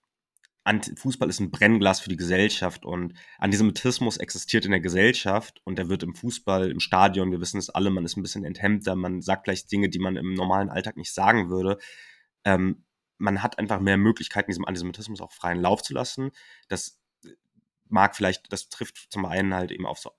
Fußball 0.96 1.28
ist 1.28 1.40
ein 1.40 1.50
Brennglas 1.50 2.00
für 2.00 2.10
die 2.10 2.16
Gesellschaft 2.16 2.84
und 2.84 3.14
Antisemitismus 3.38 4.18
existiert 4.18 4.64
in 4.66 4.70
der 4.70 4.80
Gesellschaft 4.80 5.60
und 5.64 5.78
der 5.78 5.88
wird 5.88 6.02
im 6.02 6.14
Fußball, 6.14 6.70
im 6.70 6.80
Stadion, 6.80 7.32
wir 7.32 7.40
wissen 7.40 7.58
es 7.58 7.70
alle, 7.70 7.90
man 7.90 8.04
ist 8.04 8.16
ein 8.16 8.22
bisschen 8.22 8.44
enthemmter, 8.44 8.94
man 8.94 9.20
sagt 9.22 9.44
vielleicht 9.44 9.72
Dinge, 9.72 9.88
die 9.88 9.98
man 9.98 10.16
im 10.16 10.34
normalen 10.34 10.68
Alltag 10.68 10.96
nicht 10.96 11.12
sagen 11.12 11.48
würde. 11.50 11.78
Ähm, 12.44 12.84
man 13.18 13.42
hat 13.42 13.58
einfach 13.58 13.80
mehr 13.80 13.96
Möglichkeiten, 13.96 14.50
diesem 14.50 14.64
Antisemitismus 14.64 15.20
auch 15.20 15.32
freien 15.32 15.60
Lauf 15.60 15.82
zu 15.82 15.92
lassen. 15.92 16.30
Das 16.68 17.00
mag 17.88 18.16
vielleicht, 18.16 18.52
das 18.52 18.68
trifft 18.68 19.06
zum 19.10 19.24
einen 19.26 19.54
halt 19.54 19.72
eben 19.72 19.86
auf 19.86 19.98
so 19.98 20.12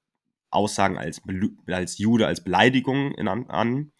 Aussagen 0.50 0.98
als, 0.98 1.22
als 1.68 1.98
Jude, 1.98 2.28
als 2.28 2.44
Beleidigung 2.44 3.14
in, 3.14 3.28
an. 3.28 3.94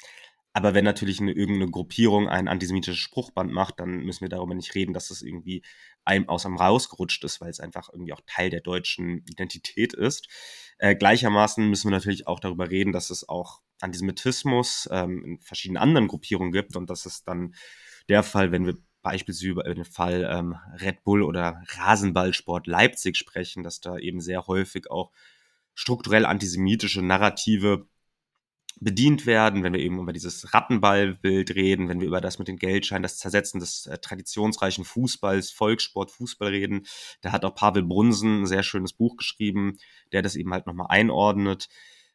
Aber 0.54 0.74
wenn 0.74 0.84
natürlich 0.84 1.22
eine, 1.22 1.32
irgendeine 1.32 1.72
Gruppierung 1.72 2.28
ein 2.28 2.48
antisemitisches 2.48 3.00
Spruchband 3.00 3.52
macht, 3.52 3.80
dann 3.80 4.02
müssen 4.04 4.22
wir 4.22 4.30
darüber 4.30 4.54
nicht 4.54 4.76
reden, 4.76 4.94
dass 4.94 5.08
das 5.08 5.22
irgendwie 5.22 5.64
einem 6.04 6.28
aus 6.28 6.46
einem 6.46 6.58
rausgerutscht 6.58 7.24
ist, 7.24 7.40
weil 7.40 7.50
es 7.50 7.60
einfach 7.60 7.90
irgendwie 7.92 8.14
auch 8.14 8.22
Teil 8.26 8.50
der 8.50 8.62
deutschen 8.62 9.24
Identität 9.30 9.94
ist. 9.94 10.28
Äh, 10.78 10.96
gleichermaßen 10.96 11.70
müssen 11.70 11.90
wir 11.90 11.96
natürlich 11.96 12.28
auch 12.28 12.40
darüber 12.40 12.70
reden, 12.70 12.92
dass 12.92 13.10
es 13.12 13.28
auch 13.28 13.62
Antisemitismus 13.80 14.90
ähm, 14.92 15.24
in 15.24 15.40
verschiedenen 15.40 15.82
anderen 15.82 16.08
Gruppierungen 16.08 16.52
gibt 16.52 16.76
und 16.76 16.90
das 16.90 17.06
ist 17.06 17.28
dann 17.28 17.56
der 18.10 18.24
Fall, 18.24 18.52
wenn 18.52 18.66
wir 18.66 18.78
beispielsweise 19.02 19.50
über 19.50 19.64
den 19.64 19.86
Fall 19.86 20.30
ähm, 20.32 20.56
Red 20.80 21.04
Bull 21.04 21.24
oder 21.24 21.64
Rasenballsport 21.68 22.68
Leipzig 22.68 23.18
sprechen, 23.18 23.64
dass 23.64 23.80
da 23.80 23.98
eben 23.98 24.22
sehr 24.22 24.48
häufig 24.48 24.92
auch 24.92 25.12
strukturell 25.74 26.26
antisemitische 26.26 27.02
Narrative 27.02 27.88
bedient 28.82 29.28
werden, 29.28 29.64
wenn 29.64 29.74
wir 29.74 29.80
eben 29.80 30.00
über 30.00 30.12
dieses 30.12 30.56
Rattenballbild 30.56 31.54
reden, 31.54 31.88
wenn 31.88 32.02
wir 32.02 32.08
über 32.08 32.20
das 32.20 32.40
mit 32.40 32.48
den 32.48 32.58
Geldscheinen, 32.58 33.04
das 33.04 33.20
Zersetzen 33.20 33.60
des 33.60 33.86
äh, 33.86 34.00
traditionsreichen 34.00 34.84
Fußballs, 34.84 35.52
Volkssport, 35.52 36.10
Fußball 36.10 36.50
reden. 36.50 36.88
Da 37.22 37.32
hat 37.32 37.46
auch 37.46 37.54
Pavel 37.54 37.84
Brunsen 37.84 38.42
ein 38.42 38.46
sehr 38.48 38.64
schönes 38.64 38.94
Buch 38.94 39.18
geschrieben, 39.18 39.78
der 40.12 40.24
das 40.24 40.36
eben 40.36 40.52
halt 40.52 40.66
nochmal 40.66 40.88
einordnet, 40.90 41.70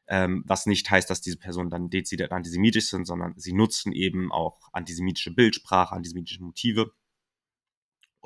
ähm, 0.08 0.42
was 0.44 0.66
nicht 0.66 0.90
heißt, 0.90 1.08
dass 1.08 1.20
diese 1.20 1.38
Personen 1.38 1.70
dann 1.70 1.88
dezidiert 1.88 2.32
antisemitisch 2.32 2.88
sind, 2.88 3.06
sondern 3.06 3.34
sie 3.36 3.52
nutzen 3.52 3.92
eben 3.92 4.32
auch 4.32 4.68
antisemitische 4.72 5.32
Bildsprache, 5.32 5.94
antisemitische 5.94 6.42
Motive. 6.42 6.92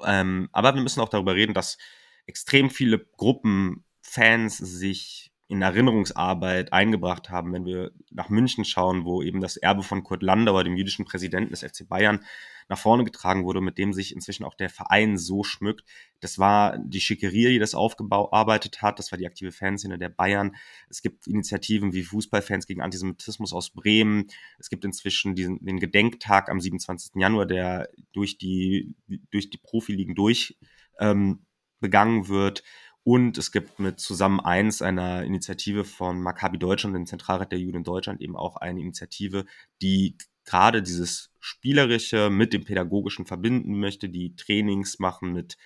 Ähm, 0.02 0.48
aber 0.52 0.74
wir 0.74 0.82
müssen 0.82 1.00
auch 1.00 1.10
darüber 1.10 1.34
reden, 1.34 1.52
dass 1.52 1.76
extrem 2.24 2.70
viele 2.70 2.98
Gruppen 3.16 3.84
Fans 4.00 4.56
sich 4.56 5.29
in 5.50 5.62
Erinnerungsarbeit 5.62 6.72
eingebracht 6.72 7.28
haben, 7.28 7.52
wenn 7.52 7.64
wir 7.64 7.90
nach 8.12 8.28
München 8.28 8.64
schauen, 8.64 9.04
wo 9.04 9.20
eben 9.20 9.40
das 9.40 9.56
Erbe 9.56 9.82
von 9.82 10.04
Kurt 10.04 10.22
Landauer, 10.22 10.62
dem 10.62 10.76
jüdischen 10.76 11.04
Präsidenten 11.04 11.50
des 11.50 11.64
FC 11.64 11.88
Bayern, 11.88 12.24
nach 12.68 12.78
vorne 12.78 13.02
getragen 13.02 13.44
wurde, 13.44 13.60
mit 13.60 13.76
dem 13.76 13.92
sich 13.92 14.14
inzwischen 14.14 14.44
auch 14.44 14.54
der 14.54 14.70
Verein 14.70 15.18
so 15.18 15.42
schmückt. 15.42 15.84
Das 16.20 16.38
war 16.38 16.78
die 16.78 17.00
Schickeria, 17.00 17.48
die 17.48 17.58
das 17.58 17.74
aufgearbeitet 17.74 18.80
hat. 18.80 19.00
Das 19.00 19.10
war 19.10 19.18
die 19.18 19.26
aktive 19.26 19.50
Fanszene 19.50 19.98
der 19.98 20.08
Bayern. 20.08 20.54
Es 20.88 21.02
gibt 21.02 21.26
Initiativen 21.26 21.92
wie 21.92 22.04
Fußballfans 22.04 22.68
gegen 22.68 22.80
Antisemitismus 22.80 23.52
aus 23.52 23.70
Bremen. 23.70 24.28
Es 24.60 24.70
gibt 24.70 24.84
inzwischen 24.84 25.34
diesen, 25.34 25.64
den 25.64 25.80
Gedenktag 25.80 26.48
am 26.48 26.60
27. 26.60 27.16
Januar, 27.16 27.46
der 27.46 27.88
durch 28.12 28.38
die, 28.38 28.94
durch 29.32 29.50
die 29.50 29.58
Profiligen 29.58 30.14
durch 30.14 30.56
ähm, 31.00 31.44
begangen 31.80 32.28
wird. 32.28 32.62
Und 33.02 33.38
es 33.38 33.50
gibt 33.50 33.78
mit 33.78 33.98
Zusammen 33.98 34.40
eins 34.40 34.82
einer 34.82 35.24
Initiative 35.24 35.84
von 35.84 36.20
Maccabi 36.20 36.58
Deutschland, 36.58 36.94
dem 36.94 37.06
Zentralrat 37.06 37.50
der 37.50 37.58
Juden 37.58 37.78
in 37.78 37.84
Deutschland, 37.84 38.20
eben 38.20 38.36
auch 38.36 38.56
eine 38.56 38.80
Initiative, 38.80 39.46
die 39.80 40.16
gerade 40.44 40.82
dieses 40.82 41.30
Spielerische 41.38 42.28
mit 42.28 42.52
dem 42.52 42.64
Pädagogischen 42.64 43.26
verbinden 43.26 43.78
möchte, 43.78 44.08
die 44.08 44.36
Trainings 44.36 44.98
machen 44.98 45.32
mit 45.32 45.56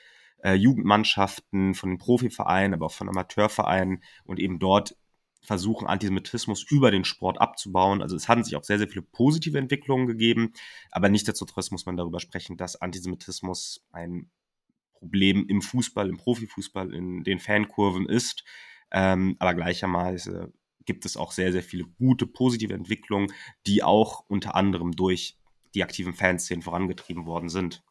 äh, 0.43 0.55
Jugendmannschaften 0.55 1.75
von 1.75 1.91
den 1.91 1.99
Profivereinen, 1.99 2.75
aber 2.75 2.87
auch 2.87 2.93
von 2.93 3.09
Amateurvereinen 3.09 4.03
und 4.25 4.39
eben 4.39 4.59
dort 4.59 4.97
versuchen, 5.43 5.87
Antisemitismus 5.87 6.65
über 6.71 6.91
den 6.91 7.05
Sport 7.05 7.41
abzubauen. 7.41 8.03
Also 8.03 8.17
es 8.17 8.29
haben 8.29 8.45
sich 8.45 8.57
auch 8.57 8.65
sehr, 8.65 8.79
sehr 8.79 8.89
viele 8.89 9.03
positive 9.03 9.59
Entwicklungen 9.59 10.07
gegeben, 10.07 10.53
aber 10.91 11.09
nichtsdestotrotz 11.09 11.71
muss 11.71 11.87
man 11.87 11.97
darüber 11.97 12.21
sprechen, 12.21 12.57
dass 12.57 12.81
Antisemitismus 12.81 13.85
ein 13.93 14.31
Problem 14.95 15.47
im 15.49 15.63
Fußball, 15.63 16.09
im 16.09 16.17
Profifußball, 16.17 16.95
in 16.95 17.25
den 17.25 17.39
Fankurven 17.39 18.07
ist. 18.07 18.45
Ähm, 18.91 19.37
aber 19.39 19.55
gleichermaßen 19.55 20.53
gibt 20.85 21.05
es 21.05 21.17
auch 21.17 21.33
sehr, 21.33 21.53
sehr 21.53 21.63
viele 21.63 21.85
gute, 21.99 22.27
positive 22.27 22.75
Entwicklungen, 22.75 23.33
die 23.67 23.83
auch 23.83 24.25
unter 24.29 24.55
anderem 24.55 24.93
durch 24.93 25.39
die 25.75 25.83
aktiven 25.83 26.15
Fanszenen 26.15 26.63
vorangetrieben 26.63 27.27
worden 27.27 27.49
sind. 27.49 27.83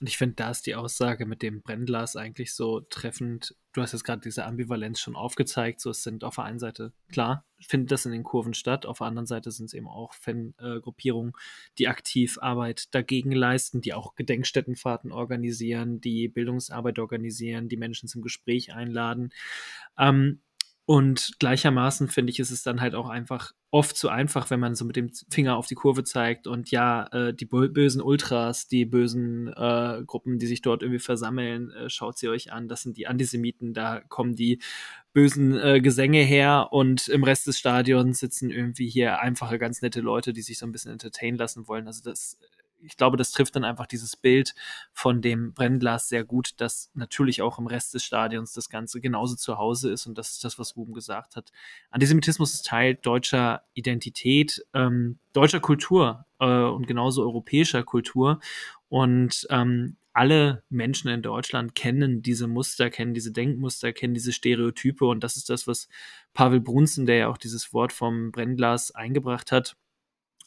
Und 0.00 0.08
ich 0.08 0.18
finde, 0.18 0.36
da 0.36 0.50
ist 0.50 0.66
die 0.66 0.74
Aussage 0.74 1.26
mit 1.26 1.42
dem 1.42 1.62
Brennglas 1.62 2.16
eigentlich 2.16 2.54
so 2.54 2.80
treffend. 2.80 3.56
Du 3.72 3.82
hast 3.82 3.92
jetzt 3.92 4.04
gerade 4.04 4.20
diese 4.20 4.44
Ambivalenz 4.44 5.00
schon 5.00 5.16
aufgezeigt. 5.16 5.80
So, 5.80 5.90
es 5.90 6.02
sind 6.02 6.24
auf 6.24 6.36
der 6.36 6.44
einen 6.44 6.58
Seite, 6.58 6.92
klar, 7.10 7.44
findet 7.60 7.92
das 7.92 8.06
in 8.06 8.12
den 8.12 8.24
Kurven 8.24 8.54
statt. 8.54 8.86
Auf 8.86 8.98
der 8.98 9.06
anderen 9.06 9.26
Seite 9.26 9.50
sind 9.50 9.66
es 9.66 9.74
eben 9.74 9.88
auch 9.88 10.14
Fangruppierungen, 10.14 11.32
die 11.78 11.88
aktiv 11.88 12.38
Arbeit 12.40 12.94
dagegen 12.94 13.32
leisten, 13.32 13.80
die 13.80 13.94
auch 13.94 14.14
Gedenkstättenfahrten 14.14 15.12
organisieren, 15.12 16.00
die 16.00 16.28
Bildungsarbeit 16.28 16.98
organisieren, 16.98 17.68
die 17.68 17.76
Menschen 17.76 18.08
zum 18.08 18.22
Gespräch 18.22 18.74
einladen. 18.74 19.30
Ähm, 19.98 20.40
und 20.90 21.36
gleichermaßen 21.38 22.08
finde 22.08 22.32
ich, 22.32 22.40
ist 22.40 22.50
es 22.50 22.64
dann 22.64 22.80
halt 22.80 22.96
auch 22.96 23.08
einfach 23.08 23.52
oft 23.70 23.96
zu 23.96 24.08
einfach, 24.08 24.50
wenn 24.50 24.58
man 24.58 24.74
so 24.74 24.84
mit 24.84 24.96
dem 24.96 25.12
Finger 25.30 25.56
auf 25.56 25.68
die 25.68 25.76
Kurve 25.76 26.02
zeigt 26.02 26.48
und 26.48 26.72
ja, 26.72 27.06
äh, 27.12 27.32
die 27.32 27.44
bösen 27.44 28.02
Ultras, 28.02 28.66
die 28.66 28.86
bösen 28.86 29.46
äh, 29.46 30.02
Gruppen, 30.04 30.40
die 30.40 30.48
sich 30.48 30.62
dort 30.62 30.82
irgendwie 30.82 30.98
versammeln, 30.98 31.70
äh, 31.70 31.88
schaut 31.88 32.18
sie 32.18 32.28
euch 32.28 32.52
an, 32.52 32.66
das 32.66 32.82
sind 32.82 32.96
die 32.96 33.06
Antisemiten, 33.06 33.72
da 33.72 34.00
kommen 34.08 34.34
die 34.34 34.58
bösen 35.12 35.56
äh, 35.56 35.80
Gesänge 35.80 36.22
her 36.24 36.70
und 36.72 37.06
im 37.06 37.22
Rest 37.22 37.46
des 37.46 37.56
Stadions 37.56 38.18
sitzen 38.18 38.50
irgendwie 38.50 38.90
hier 38.90 39.20
einfache, 39.20 39.60
ganz 39.60 39.82
nette 39.82 40.00
Leute, 40.00 40.32
die 40.32 40.42
sich 40.42 40.58
so 40.58 40.66
ein 40.66 40.72
bisschen 40.72 40.90
entertainen 40.90 41.38
lassen 41.38 41.68
wollen. 41.68 41.86
Also 41.86 42.02
das 42.02 42.36
ich 42.82 42.96
glaube, 42.96 43.16
das 43.16 43.32
trifft 43.32 43.56
dann 43.56 43.64
einfach 43.64 43.86
dieses 43.86 44.16
Bild 44.16 44.54
von 44.92 45.20
dem 45.22 45.52
Brennglas 45.52 46.08
sehr 46.08 46.24
gut, 46.24 46.52
dass 46.58 46.90
natürlich 46.94 47.42
auch 47.42 47.58
im 47.58 47.66
Rest 47.66 47.94
des 47.94 48.04
Stadions 48.04 48.52
das 48.52 48.68
Ganze 48.68 49.00
genauso 49.00 49.36
zu 49.36 49.58
Hause 49.58 49.90
ist. 49.90 50.06
Und 50.06 50.18
das 50.18 50.32
ist 50.32 50.44
das, 50.44 50.58
was 50.58 50.76
Ruben 50.76 50.92
gesagt 50.92 51.36
hat. 51.36 51.52
Antisemitismus 51.90 52.54
ist 52.54 52.66
Teil 52.66 52.94
deutscher 52.94 53.62
Identität, 53.74 54.64
ähm, 54.74 55.18
deutscher 55.32 55.60
Kultur 55.60 56.26
äh, 56.38 56.46
und 56.46 56.86
genauso 56.86 57.22
europäischer 57.22 57.82
Kultur. 57.82 58.40
Und 58.88 59.46
ähm, 59.50 59.96
alle 60.12 60.64
Menschen 60.68 61.08
in 61.08 61.22
Deutschland 61.22 61.74
kennen 61.74 62.22
diese 62.22 62.48
Muster, 62.48 62.90
kennen 62.90 63.14
diese 63.14 63.32
Denkmuster, 63.32 63.92
kennen 63.92 64.14
diese 64.14 64.32
Stereotype. 64.32 65.04
Und 65.06 65.22
das 65.22 65.36
ist 65.36 65.48
das, 65.50 65.66
was 65.66 65.88
Pavel 66.34 66.60
Brunzen, 66.60 67.06
der 67.06 67.16
ja 67.16 67.28
auch 67.28 67.38
dieses 67.38 67.72
Wort 67.72 67.92
vom 67.92 68.32
Brennglas 68.32 68.90
eingebracht 68.94 69.52
hat, 69.52 69.76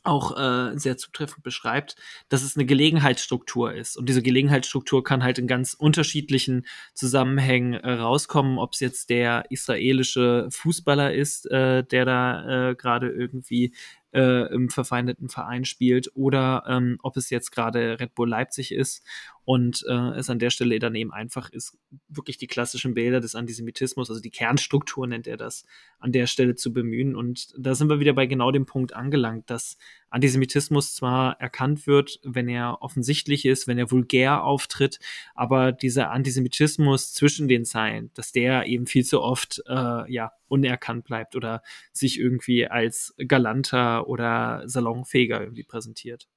auch 0.03 0.37
äh, 0.37 0.77
sehr 0.77 0.97
zutreffend 0.97 1.43
beschreibt, 1.43 1.95
dass 2.29 2.43
es 2.43 2.55
eine 2.55 2.65
Gelegenheitsstruktur 2.65 3.73
ist. 3.73 3.97
Und 3.97 4.09
diese 4.09 4.21
Gelegenheitsstruktur 4.21 5.03
kann 5.03 5.23
halt 5.23 5.39
in 5.39 5.47
ganz 5.47 5.73
unterschiedlichen 5.73 6.65
Zusammenhängen 6.93 7.73
äh, 7.73 7.91
rauskommen, 7.93 8.59
ob 8.59 8.73
es 8.73 8.81
jetzt 8.81 9.09
der 9.09 9.45
israelische 9.49 10.47
Fußballer 10.51 11.13
ist, 11.13 11.49
äh, 11.49 11.83
der 11.83 12.05
da 12.05 12.69
äh, 12.69 12.75
gerade 12.75 13.09
irgendwie 13.09 13.73
äh, 14.13 14.53
im 14.53 14.69
verfeindeten 14.69 15.29
Verein 15.29 15.65
spielt, 15.65 16.11
oder 16.15 16.63
ähm, 16.67 16.97
ob 17.01 17.17
es 17.17 17.29
jetzt 17.29 17.51
gerade 17.51 17.99
Red 17.99 18.13
Bull 18.13 18.29
Leipzig 18.29 18.73
ist 18.73 19.03
und 19.45 19.83
äh, 19.89 20.17
es 20.17 20.29
an 20.29 20.39
der 20.39 20.49
Stelle 20.49 20.79
dann 20.79 20.95
eben 20.95 21.11
einfach 21.11 21.49
ist, 21.49 21.77
wirklich 22.07 22.37
die 22.37 22.47
klassischen 22.47 22.93
Bilder 22.93 23.19
des 23.19 23.35
Antisemitismus, 23.35 24.09
also 24.09 24.21
die 24.21 24.29
Kernstruktur 24.29 25.05
nennt 25.05 25.27
er 25.27 25.35
das, 25.35 25.65
an 25.99 26.13
der 26.13 26.27
Stelle 26.27 26.55
zu 26.55 26.71
bemühen. 26.71 27.15
Und 27.15 27.53
da 27.57 27.75
sind 27.75 27.89
wir 27.89 27.99
wieder 27.99 28.13
bei 28.13 28.25
genau 28.25 28.51
dem 28.51 28.65
Punkt 28.65 28.93
angelangt, 28.93 29.49
dass 29.49 29.77
Antisemitismus 30.09 30.95
zwar 30.95 31.39
erkannt 31.41 31.87
wird, 31.87 32.21
wenn 32.23 32.47
er 32.47 32.81
offensichtlich 32.81 33.45
ist, 33.45 33.67
wenn 33.67 33.77
er 33.77 33.91
vulgär 33.91 34.43
auftritt, 34.43 34.99
aber 35.35 35.73
dieser 35.73 36.11
Antisemitismus 36.11 37.13
zwischen 37.13 37.49
den 37.49 37.65
Zeilen, 37.65 38.11
dass 38.13 38.31
der 38.31 38.65
eben 38.67 38.87
viel 38.87 39.03
zu 39.03 39.21
oft 39.21 39.61
äh, 39.67 40.11
ja 40.11 40.31
unerkannt 40.47 41.03
bleibt 41.03 41.35
oder 41.35 41.63
sich 41.91 42.19
irgendwie 42.19 42.67
als 42.67 43.13
galanter 43.27 44.07
oder 44.07 44.61
salonfähiger 44.65 45.41
irgendwie 45.41 45.63
präsentiert. 45.63 46.27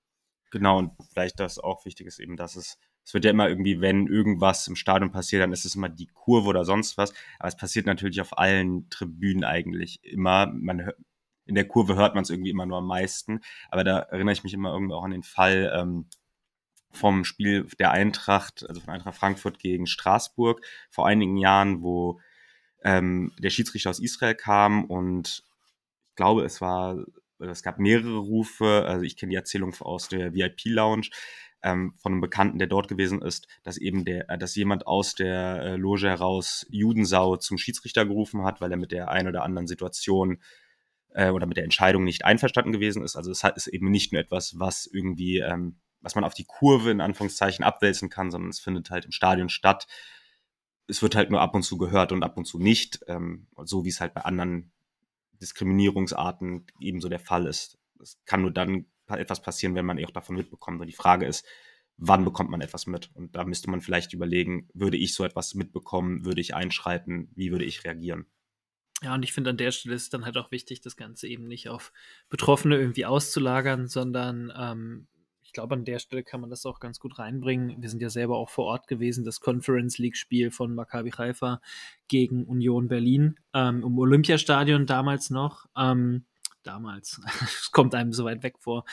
Genau, 0.51 0.79
und 0.79 0.93
vielleicht 1.13 1.39
das 1.39 1.59
auch 1.59 1.85
wichtig 1.85 2.07
ist 2.07 2.19
eben, 2.19 2.37
dass 2.37 2.57
es 2.57 2.79
es 3.07 3.15
wird 3.15 3.25
ja 3.25 3.31
immer 3.31 3.49
irgendwie, 3.49 3.81
wenn 3.81 4.09
irgendwas 4.09 4.67
im 4.67 4.75
Stadion 4.75 5.13
passiert, 5.13 5.41
dann 5.41 5.53
ist 5.53 5.65
es 5.65 5.77
immer 5.77 5.89
die 5.89 6.09
Kurve 6.09 6.49
oder 6.49 6.65
sonst 6.65 6.99
was. 6.99 7.15
Aber 7.39 7.49
es 7.49 7.57
passiert 7.57 7.87
natürlich 7.87 8.21
auf 8.21 8.37
allen 8.37 8.91
Tribünen 8.91 9.45
eigentlich 9.45 10.01
immer. 10.03 10.47
Man 10.49 10.91
in 11.47 11.55
der 11.55 11.69
Kurve 11.69 11.95
hört 11.95 12.17
man 12.17 12.23
es 12.23 12.31
irgendwie 12.31 12.51
immer 12.51 12.67
nur 12.67 12.79
am 12.79 12.89
meisten. 12.89 13.43
Aber 13.71 13.85
da 13.85 14.01
erinnere 14.01 14.33
ich 14.33 14.43
mich 14.43 14.55
immer 14.55 14.73
irgendwie 14.73 14.95
auch 14.95 15.05
an 15.05 15.13
den 15.13 15.23
Fall 15.23 15.73
ähm, 15.73 16.07
vom 16.91 17.25
Spiel 17.25 17.69
der 17.79 17.93
Eintracht, 17.93 18.69
also 18.69 18.81
von 18.81 18.95
Eintracht 18.95 19.17
Frankfurt 19.17 19.61
gegen 19.61 19.87
Straßburg 19.87 20.61
vor 20.91 21.07
einigen 21.07 21.37
Jahren, 21.37 21.83
wo 21.83 22.21
ähm, 22.83 23.33
der 23.39 23.51
Schiedsrichter 23.51 23.91
aus 23.91 24.01
Israel 24.01 24.35
kam 24.35 24.85
und 24.85 25.45
ich 26.11 26.17
glaube, 26.17 26.45
es 26.45 26.61
war, 26.61 27.05
es 27.39 27.63
gab 27.63 27.79
mehrere 27.79 28.17
Rufe, 28.17 28.85
also 28.89 29.05
ich 29.05 29.17
kenne 29.17 29.31
die 29.31 29.37
Erzählung 29.37 29.75
aus 29.81 30.09
der 30.09 30.35
VIP-Lounge, 30.35 31.11
ähm, 31.67 31.95
von 31.97 32.13
einem 32.13 32.21
Bekannten, 32.21 32.59
der 32.59 32.69
dort 32.69 32.87
gewesen 32.87 33.21
ist, 33.21 33.49
dass 33.65 33.77
eben 33.77 34.05
der, 34.05 34.31
äh, 34.31 34.39
dass 34.39 34.55
jemand 34.55 34.87
aus 34.87 35.17
der 35.17 35.63
äh, 35.63 35.77
Loge 35.77 36.09
heraus 36.09 36.65
Judensau 36.71 37.37
zum 37.37 37.59
Schiedsrichter 37.59 38.07
gerufen 38.07 38.45
hat, 38.45 38.61
weil 38.61 38.71
er 38.71 38.77
mit 38.77 38.93
der 38.93 39.11
einen 39.11 39.29
oder 39.29 39.43
anderen 39.43 39.67
Situation 39.67 40.39
äh, 41.11 41.31
oder 41.31 41.47
mit 41.47 41.57
der 41.57 41.65
Entscheidung 41.65 42.05
nicht 42.05 42.25
einverstanden 42.25 42.73
gewesen 42.73 43.03
ist. 43.03 43.17
Also 43.17 43.33
es 43.33 43.43
hat, 43.43 43.57
ist 43.57 43.67
eben 43.67 43.91
nicht 43.91 44.13
nur 44.13 44.21
etwas, 44.21 44.61
was 44.61 44.87
irgendwie, 44.87 45.39
ähm, 45.39 45.81
was 46.01 46.15
man 46.15 46.23
auf 46.23 46.35
die 46.35 46.45
Kurve 46.45 46.93
in 46.93 47.01
Anführungszeichen 47.01 47.65
abwälzen 47.65 48.11
kann, 48.11 48.31
sondern 48.31 48.51
es 48.51 48.61
findet 48.61 48.91
halt 48.91 49.05
im 49.05 49.11
Stadion 49.13 49.49
statt. 49.49 49.89
Es 50.87 51.03
wird 51.03 51.17
halt 51.17 51.31
nur 51.31 51.41
ab 51.41 51.57
und 51.57 51.65
zu 51.65 51.79
gehört 51.79 52.13
und 52.13 52.23
ab 52.23 52.37
und 52.37 52.45
zu 52.45 52.61
nicht, 52.61 53.01
ähm, 53.09 53.49
so 53.65 53.85
wie 53.85 53.89
es 53.89 54.01
halt 54.01 54.15
bei 54.15 54.21
anderen 54.21 54.71
Diskriminierungsarten 55.43 56.67
ebenso 56.79 57.09
der 57.09 57.19
Fall 57.19 57.47
ist. 57.47 57.77
Es 58.01 58.21
kann 58.25 58.43
nur 58.43 58.53
dann 58.53 58.87
etwas 59.09 59.43
passieren, 59.43 59.75
wenn 59.75 59.87
man 59.87 59.99
eh 59.99 60.07
auch 60.07 60.11
davon 60.11 60.37
mitbekommt. 60.37 60.81
Und 60.81 60.87
die 60.87 60.93
Frage 60.93 61.27
ist, 61.27 61.47
wann 61.97 62.25
bekommt 62.25 62.51
man 62.51 62.61
etwas 62.61 62.87
mit? 62.87 63.11
Und 63.15 63.37
da 63.37 63.45
müsste 63.45 63.71
man 63.71 63.81
vielleicht 63.81 64.13
überlegen, 64.13 64.69
würde 64.75 64.97
ich 64.97 65.15
so 65.15 65.25
etwas 65.25 65.55
mitbekommen, 65.55 66.25
würde 66.25 66.41
ich 66.41 66.55
einschreiten, 66.55 67.31
wie 67.35 67.51
würde 67.51 67.65
ich 67.65 67.85
reagieren? 67.85 68.27
Ja, 69.03 69.15
und 69.15 69.23
ich 69.23 69.33
finde, 69.33 69.51
an 69.51 69.59
der 69.59 69.73
Stelle 69.73 69.95
ist 69.95 70.15
dann 70.15 70.25
halt 70.25 70.37
auch 70.39 70.51
wichtig, 70.51 70.81
das 70.81 70.97
Ganze 70.97 71.29
eben 71.29 71.47
nicht 71.47 71.69
auf 71.69 71.93
Betroffene 72.31 72.77
irgendwie 72.77 73.05
auszulagern, 73.05 73.89
sondern 73.89 74.53
ähm, 74.57 75.07
ich 75.43 75.53
glaube, 75.53 75.75
an 75.75 75.85
der 75.85 75.99
Stelle 75.99 76.23
kann 76.23 76.41
man 76.41 76.51
das 76.51 76.65
auch 76.67 76.81
ganz 76.81 76.99
gut 76.99 77.19
reinbringen. 77.19 77.81
Wir 77.81 77.91
sind 77.91 78.01
ja 78.01 78.11
selber 78.11 78.37
auch 78.37 78.51
vor 78.51 78.65
Ort 78.65 78.89
gewesen, 78.89 79.25
das 79.25 79.41
Conference 79.41 79.99
League-Spiel 79.99 80.51
von 80.51 80.75
Maccabi 80.75 81.11
Haifa 81.11 81.61
gegen 82.09 82.45
Union 82.45 82.89
Berlin 82.89 83.39
ähm, 83.55 83.83
im 83.83 83.99
Olympiastadion 83.99 84.87
damals 84.87 85.31
noch. 85.31 85.67
Ähm, 85.77 86.25
damals. 86.67 87.21
Es 87.43 87.71
kommt 87.71 87.95
einem 87.95 88.13
so 88.13 88.25
weit 88.25 88.43
weg 88.43 88.57
vor. 88.59 88.85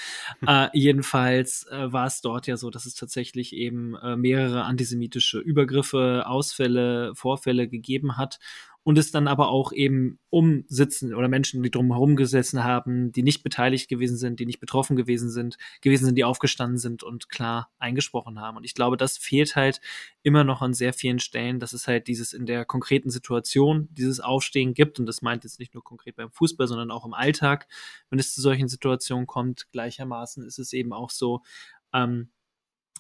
äh, 0.48 0.68
jedenfalls 0.74 1.66
äh, 1.72 1.92
war 1.92 2.06
es 2.06 2.22
dort 2.22 2.48
ja 2.48 2.58
so, 2.58 2.70
dass 2.70 2.86
es 2.86 2.96
tatsächlich 2.96 3.54
eben 3.54 3.96
äh, 3.96 4.16
mehrere 4.16 4.64
antisemitische 4.64 5.40
Übergriffe, 5.40 6.24
Ausfälle, 6.26 7.14
Vorfälle 7.16 7.68
gegeben 7.68 8.18
hat 8.18 8.40
und 8.84 8.98
es 8.98 9.12
dann 9.12 9.28
aber 9.28 9.50
auch 9.50 9.72
eben 9.72 10.20
umsitzen 10.30 11.14
oder 11.14 11.28
Menschen, 11.28 11.64
die 11.64 11.72
drumherum 11.72 12.16
gesessen 12.16 12.64
haben, 12.64 13.12
die 13.12 13.24
nicht 13.24 13.42
beteiligt 13.42 13.88
gewesen 13.88 14.18
sind, 14.18 14.40
die 14.40 14.46
nicht 14.46 14.60
betroffen 14.60 14.96
gewesen 14.96 15.30
sind, 15.30 15.58
gewesen 15.82 16.06
sind, 16.06 16.18
die 16.18 16.26
aufgestanden 16.26 16.78
sind 16.78 17.02
und 17.02 17.30
klar 17.30 17.72
eingesprochen 17.80 18.42
haben. 18.42 18.58
Und 18.58 18.66
ich 18.66 18.74
glaube, 18.74 18.98
das 18.98 19.18
fehlt 19.18 19.56
halt 19.56 19.80
immer 20.22 20.44
noch 20.44 20.62
an 20.62 20.74
sehr 20.74 20.94
vielen 20.94 21.20
Stellen, 21.20 21.60
dass 21.60 21.72
es 21.72 21.88
halt 21.88 22.08
dieses 22.08 22.34
in 22.34 22.46
der 22.46 22.66
konkreten 22.66 23.10
Situation 23.10 23.88
dieses 23.92 24.20
Aufstehen 24.20 24.74
gibt. 24.74 25.00
Und 25.00 25.06
das 25.06 25.22
meint 25.22 25.46
jetzt 25.46 25.60
nicht 25.60 25.74
nur 25.74 25.84
konkret 25.84 26.18
beim 26.18 26.32
Fußball, 26.32 26.68
sondern 26.68 26.92
auch 26.92 27.06
im 27.06 27.14
Alltag. 27.14 27.68
Wenn 28.10 28.20
es 28.20 28.34
zu 28.34 28.42
solchen 28.42 28.68
Situationen 28.68 29.28
kommt, 29.28 29.72
gleichermaßen 29.72 30.44
ist 30.46 30.60
es 30.60 30.74
eben 30.74 30.92
auch 30.92 31.10
so, 31.10 31.42
ähm, 31.94 32.30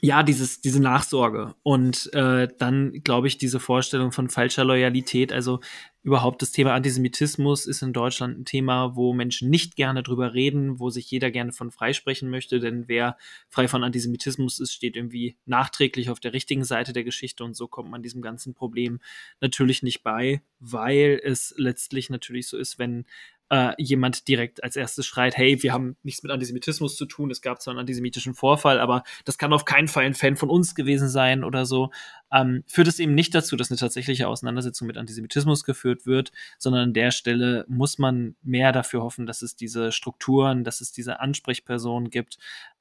ja, 0.03 0.21
dieses, 0.21 0.59
diese 0.59 0.81
Nachsorge. 0.81 1.55
Und 1.63 2.11
äh, 2.13 2.49
dann, 2.57 2.91
glaube 3.05 3.27
ich, 3.27 3.38
diese 3.38 3.61
Vorstellung 3.61 4.11
von 4.11 4.27
falscher 4.27 4.65
Loyalität. 4.65 5.31
Also 5.31 5.61
überhaupt 6.03 6.41
das 6.41 6.51
Thema 6.51 6.73
Antisemitismus 6.73 7.65
ist 7.65 7.81
in 7.84 7.93
Deutschland 7.93 8.38
ein 8.38 8.43
Thema, 8.43 8.97
wo 8.97 9.13
Menschen 9.13 9.49
nicht 9.49 9.77
gerne 9.77 10.03
drüber 10.03 10.34
reden, 10.34 10.77
wo 10.77 10.89
sich 10.89 11.09
jeder 11.09 11.31
gerne 11.31 11.53
von 11.53 11.71
freisprechen 11.71 12.30
möchte, 12.30 12.59
denn 12.59 12.89
wer 12.89 13.15
frei 13.47 13.69
von 13.69 13.85
Antisemitismus 13.85 14.59
ist, 14.59 14.73
steht 14.73 14.97
irgendwie 14.97 15.38
nachträglich 15.45 16.09
auf 16.09 16.19
der 16.19 16.34
richtigen 16.34 16.65
Seite 16.65 16.91
der 16.91 17.05
Geschichte. 17.05 17.45
Und 17.45 17.55
so 17.55 17.69
kommt 17.69 17.89
man 17.89 18.03
diesem 18.03 18.21
ganzen 18.21 18.53
Problem 18.53 18.99
natürlich 19.39 19.84
nicht 19.84 20.03
bei, 20.03 20.41
weil 20.59 21.17
es 21.23 21.53
letztlich 21.55 22.09
natürlich 22.09 22.49
so 22.49 22.57
ist, 22.57 22.77
wenn 22.77 23.05
äh, 23.53 23.75
jemand 23.77 24.27
direkt 24.27 24.63
als 24.63 24.75
erstes 24.75 25.05
schreit, 25.05 25.38
hey, 25.38 25.61
wir 25.61 25.73
haben 25.73 25.95
nichts 26.01 26.23
mit 26.23 26.31
Antisemitismus 26.31 26.95
zu 26.95 27.05
tun, 27.05 27.30
es 27.30 27.43
gab 27.43 27.61
zwar 27.61 27.73
einen 27.73 27.81
antisemitischen 27.81 28.34
Vorfall, 28.34 28.80
aber 28.80 29.03
das 29.25 29.38
kann 29.38 29.53
auf 29.53 29.63
keinen 29.63 29.88
Fall 29.88 30.05
ein 30.05 30.15
Fan 30.15 30.38
von 30.38 30.49
uns 30.49 30.73
gewesen 30.73 31.07
sein 31.07 31.43
oder 31.43 31.67
so, 31.67 31.91
ähm, 32.31 32.63
führt 32.65 32.88
es 32.88 32.97
eben 32.97 33.13
nicht 33.13 33.35
dazu, 33.35 33.55
dass 33.55 33.69
eine 33.69 33.77
tatsächliche 33.77 34.27
Auseinandersetzung 34.27 34.88
mit 34.88 34.97
Antisemitismus 34.97 35.65
geführt 35.65 36.07
wird, 36.07 36.31
sondern 36.57 36.81
an 36.81 36.93
der 36.93 37.11
Stelle 37.11 37.63
muss 37.67 37.99
man 37.99 38.35
mehr 38.41 38.71
dafür 38.71 39.03
hoffen, 39.03 39.27
dass 39.27 39.43
es 39.43 39.55
diese 39.55 39.91
Strukturen, 39.91 40.63
dass 40.63 40.81
es 40.81 40.91
diese 40.91 41.19
Ansprechpersonen 41.19 42.09
gibt, 42.09 42.39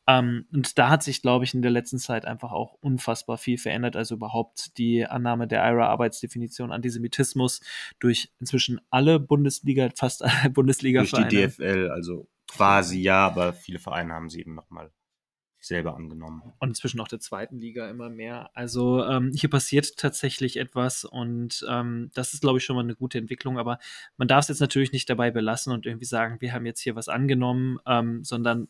ähm, 0.09 0.47
und 0.53 0.78
da 0.78 0.89
hat 0.89 1.03
sich, 1.05 1.23
glaube 1.23 1.44
ich, 1.44 1.55
in 1.55 1.62
der 1.62 1.70
letzten 1.70 1.99
Zeit 1.99 2.24
einfach 2.24 2.51
auch 2.51 2.77
unfassbar 2.81 3.39
viel 3.39 3.57
verändert. 3.57 3.94
Also 3.94 4.16
überhaupt 4.16 4.77
die 4.78 5.07
Annahme 5.07 5.47
der 5.47 5.62
IRA-Arbeitsdefinition 5.65 6.73
Antisemitismus 6.73 7.61
durch 8.01 8.32
inzwischen 8.40 8.81
alle 8.90 9.20
Bundesliga, 9.20 9.90
fast 9.94 10.24
alle 10.24 10.51
Bundesliga-Vereine. 10.62 11.28
Durch 11.28 11.56
die 11.56 11.62
DFL, 11.62 11.90
also 11.90 12.28
quasi 12.48 13.01
ja, 13.01 13.26
aber 13.26 13.52
viele 13.52 13.78
Vereine 13.78 14.12
haben 14.12 14.30
sie 14.30 14.40
eben 14.40 14.55
nochmal 14.55 14.90
selber 15.64 15.94
angenommen. 15.94 16.43
Und 16.59 16.70
inzwischen 16.70 17.01
auch 17.01 17.09
der 17.09 17.20
zweiten 17.20 17.59
Liga 17.59 17.89
immer 17.89 18.10
mehr. 18.10 18.51
Also 18.55 19.05
ähm, 19.05 19.30
hier 19.34 19.48
passiert 19.48 19.97
tatsächlich 19.97 20.56
etwas 20.56 21.05
und 21.05 21.64
ähm, 21.68 22.10
das 22.14 22.34
ist, 22.34 22.40
glaube 22.40 22.59
ich, 22.59 22.64
schon 22.64 22.76
mal 22.76 22.82
eine 22.82 22.97
gute 22.97 23.18
Entwicklung. 23.18 23.59
Aber 23.59 23.78
man 24.16 24.28
darf 24.28 24.43
es 24.43 24.48
jetzt 24.48 24.60
natürlich 24.60 24.93
nicht 24.93 25.09
dabei 25.09 25.30
belassen 25.30 25.72
und 25.72 25.86
irgendwie 25.86 26.05
sagen, 26.05 26.40
wir 26.40 26.52
haben 26.52 26.66
jetzt 26.66 26.80
hier 26.80 26.97
was 26.97 27.09
angenommen, 27.09 27.78
ähm, 27.86 28.24
sondern 28.24 28.68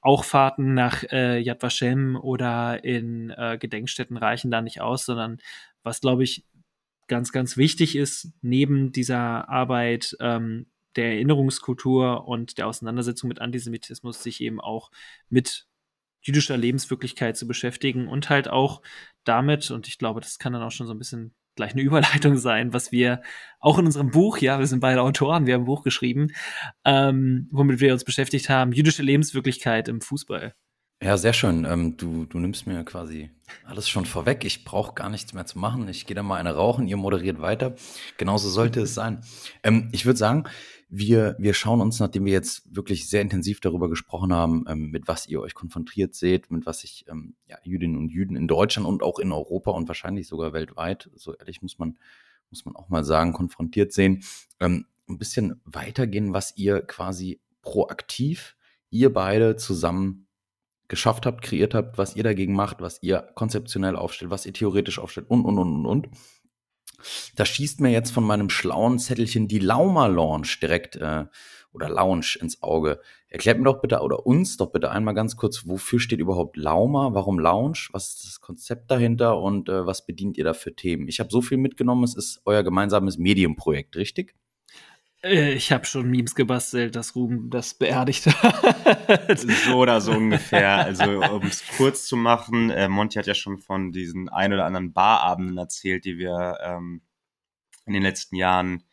auch 0.00 0.24
Fahrten 0.24 0.74
nach 0.74 1.02
äh, 1.10 1.40
Yad 1.40 1.62
Vashem 1.62 2.16
oder 2.16 2.84
in 2.84 3.30
äh, 3.30 3.58
Gedenkstätten 3.60 4.16
reichen 4.16 4.50
da 4.50 4.62
nicht 4.62 4.80
aus, 4.80 5.04
sondern 5.04 5.38
was, 5.82 6.00
glaube 6.00 6.22
ich, 6.22 6.44
ganz, 7.08 7.32
ganz 7.32 7.56
wichtig 7.56 7.96
ist, 7.96 8.32
neben 8.42 8.92
dieser 8.92 9.48
Arbeit 9.48 10.16
ähm, 10.20 10.66
der 10.98 11.12
Erinnerungskultur 11.12 12.28
und 12.28 12.58
der 12.58 12.66
Auseinandersetzung 12.66 13.28
mit 13.28 13.40
Antisemitismus, 13.40 14.22
sich 14.22 14.42
eben 14.42 14.60
auch 14.60 14.90
mit 15.30 15.66
jüdischer 16.20 16.56
Lebenswirklichkeit 16.56 17.36
zu 17.36 17.46
beschäftigen 17.46 18.08
und 18.08 18.28
halt 18.28 18.48
auch 18.48 18.82
damit, 19.24 19.70
und 19.70 19.88
ich 19.88 19.98
glaube, 19.98 20.20
das 20.20 20.38
kann 20.38 20.52
dann 20.52 20.62
auch 20.62 20.72
schon 20.72 20.88
so 20.88 20.92
ein 20.92 20.98
bisschen 20.98 21.34
gleich 21.54 21.72
eine 21.72 21.82
Überleitung 21.82 22.36
sein, 22.36 22.72
was 22.72 22.92
wir 22.92 23.22
auch 23.60 23.78
in 23.78 23.86
unserem 23.86 24.10
Buch, 24.10 24.38
ja, 24.38 24.58
wir 24.58 24.66
sind 24.66 24.80
beide 24.80 25.02
Autoren, 25.02 25.46
wir 25.46 25.54
haben 25.54 25.62
ein 25.62 25.66
Buch 25.66 25.84
geschrieben, 25.84 26.32
ähm, 26.84 27.48
womit 27.52 27.80
wir 27.80 27.92
uns 27.92 28.04
beschäftigt 28.04 28.48
haben, 28.48 28.72
jüdische 28.72 29.02
Lebenswirklichkeit 29.02 29.88
im 29.88 30.00
Fußball. 30.00 30.54
Ja, 31.00 31.16
sehr 31.16 31.32
schön. 31.32 31.64
Ähm, 31.64 31.96
du, 31.96 32.24
du 32.24 32.40
nimmst 32.40 32.66
mir 32.66 32.82
quasi 32.84 33.30
alles 33.64 33.88
schon 33.88 34.04
vorweg. 34.04 34.44
Ich 34.44 34.64
brauche 34.64 34.94
gar 34.94 35.08
nichts 35.08 35.32
mehr 35.32 35.46
zu 35.46 35.56
machen. 35.56 35.88
Ich 35.88 36.06
gehe 36.06 36.16
da 36.16 36.24
mal 36.24 36.40
eine 36.40 36.56
rauchen, 36.56 36.88
ihr 36.88 36.96
moderiert 36.96 37.40
weiter. 37.40 37.76
Genauso 38.16 38.48
sollte 38.48 38.80
es 38.80 38.94
sein. 38.94 39.20
Ähm, 39.62 39.90
ich 39.92 40.06
würde 40.06 40.18
sagen, 40.18 40.48
wir, 40.90 41.36
wir 41.38 41.52
schauen 41.52 41.80
uns, 41.80 42.00
nachdem 42.00 42.24
wir 42.24 42.32
jetzt 42.32 42.74
wirklich 42.74 43.08
sehr 43.08 43.20
intensiv 43.20 43.60
darüber 43.60 43.90
gesprochen 43.90 44.32
haben, 44.32 44.64
ähm, 44.68 44.90
mit 44.90 45.06
was 45.06 45.26
ihr 45.26 45.40
euch 45.40 45.54
konfrontiert 45.54 46.14
seht, 46.14 46.50
mit 46.50 46.64
was 46.64 46.80
sich 46.80 47.04
ähm, 47.08 47.34
ja, 47.46 47.58
Jüdinnen 47.62 47.96
und 47.96 48.08
Jüden 48.10 48.36
in 48.36 48.48
Deutschland 48.48 48.88
und 48.88 49.02
auch 49.02 49.18
in 49.18 49.30
Europa 49.30 49.70
und 49.72 49.86
wahrscheinlich 49.88 50.28
sogar 50.28 50.52
weltweit, 50.52 51.10
so 51.14 51.34
ehrlich 51.34 51.60
muss 51.60 51.78
man, 51.78 51.98
muss 52.50 52.64
man 52.64 52.74
auch 52.74 52.88
mal 52.88 53.04
sagen, 53.04 53.34
konfrontiert 53.34 53.92
sehen, 53.92 54.24
ähm, 54.60 54.86
ein 55.08 55.18
bisschen 55.18 55.60
weitergehen, 55.64 56.32
was 56.32 56.56
ihr 56.56 56.80
quasi 56.80 57.40
proaktiv, 57.60 58.56
ihr 58.90 59.12
beide 59.12 59.56
zusammen 59.56 60.26
geschafft 60.88 61.26
habt, 61.26 61.42
kreiert 61.42 61.74
habt, 61.74 61.98
was 61.98 62.16
ihr 62.16 62.24
dagegen 62.24 62.54
macht, 62.54 62.80
was 62.80 63.02
ihr 63.02 63.28
konzeptionell 63.34 63.94
aufstellt, 63.94 64.30
was 64.30 64.46
ihr 64.46 64.54
theoretisch 64.54 64.98
aufstellt 64.98 65.28
und, 65.28 65.44
und, 65.44 65.58
und, 65.58 65.74
und, 65.74 65.86
und. 65.86 66.08
Da 67.36 67.44
schießt 67.44 67.80
mir 67.80 67.90
jetzt 67.90 68.10
von 68.10 68.24
meinem 68.24 68.50
schlauen 68.50 68.98
Zettelchen 68.98 69.48
die 69.48 69.58
Lauma 69.58 70.06
Lounge 70.06 70.48
direkt 70.60 70.96
äh, 70.96 71.26
oder 71.72 71.88
Lounge 71.88 72.36
ins 72.40 72.62
Auge. 72.62 73.00
Erklärt 73.28 73.58
mir 73.58 73.64
doch 73.64 73.80
bitte 73.80 74.00
oder 74.00 74.26
uns 74.26 74.56
doch 74.56 74.72
bitte 74.72 74.90
einmal 74.90 75.14
ganz 75.14 75.36
kurz, 75.36 75.66
wofür 75.66 76.00
steht 76.00 76.18
überhaupt 76.18 76.56
Lauma? 76.56 77.14
Warum 77.14 77.38
Lounge? 77.38 77.88
Was 77.92 78.14
ist 78.14 78.26
das 78.26 78.40
Konzept 78.40 78.90
dahinter 78.90 79.40
und 79.40 79.68
äh, 79.68 79.86
was 79.86 80.06
bedient 80.06 80.38
ihr 80.38 80.44
da 80.44 80.54
für 80.54 80.74
Themen? 80.74 81.08
Ich 81.08 81.20
habe 81.20 81.30
so 81.30 81.42
viel 81.42 81.58
mitgenommen, 81.58 82.04
es 82.04 82.14
ist 82.14 82.40
euer 82.44 82.62
gemeinsames 82.62 83.18
Medienprojekt, 83.18 83.96
richtig? 83.96 84.34
Äh, 85.22 85.54
ich 85.54 85.72
habe 85.72 85.84
schon 85.84 86.10
Memes 86.10 86.34
gebastelt, 86.34 86.96
dass 86.96 87.14
Ruben 87.14 87.50
das 87.50 87.74
beerdigt 87.74 88.26
hat. 88.26 89.38
so 89.38 89.76
oder 89.76 90.00
so 90.00 90.12
ungefähr. 90.12 90.76
Also, 90.84 91.22
um 91.22 91.46
es 91.46 91.66
kurz 91.76 92.06
zu 92.06 92.16
machen, 92.16 92.70
äh, 92.70 92.88
Monty 92.88 93.18
hat 93.18 93.26
ja 93.26 93.34
schon 93.34 93.58
von 93.58 93.92
diesen 93.92 94.28
ein 94.28 94.52
oder 94.52 94.64
anderen 94.64 94.92
Barabenden 94.92 95.58
erzählt, 95.58 96.04
die 96.04 96.18
wir 96.18 96.58
ähm, 96.62 97.02
in 97.86 97.92
den 97.94 98.02
letzten 98.02 98.36
Jahren 98.36 98.84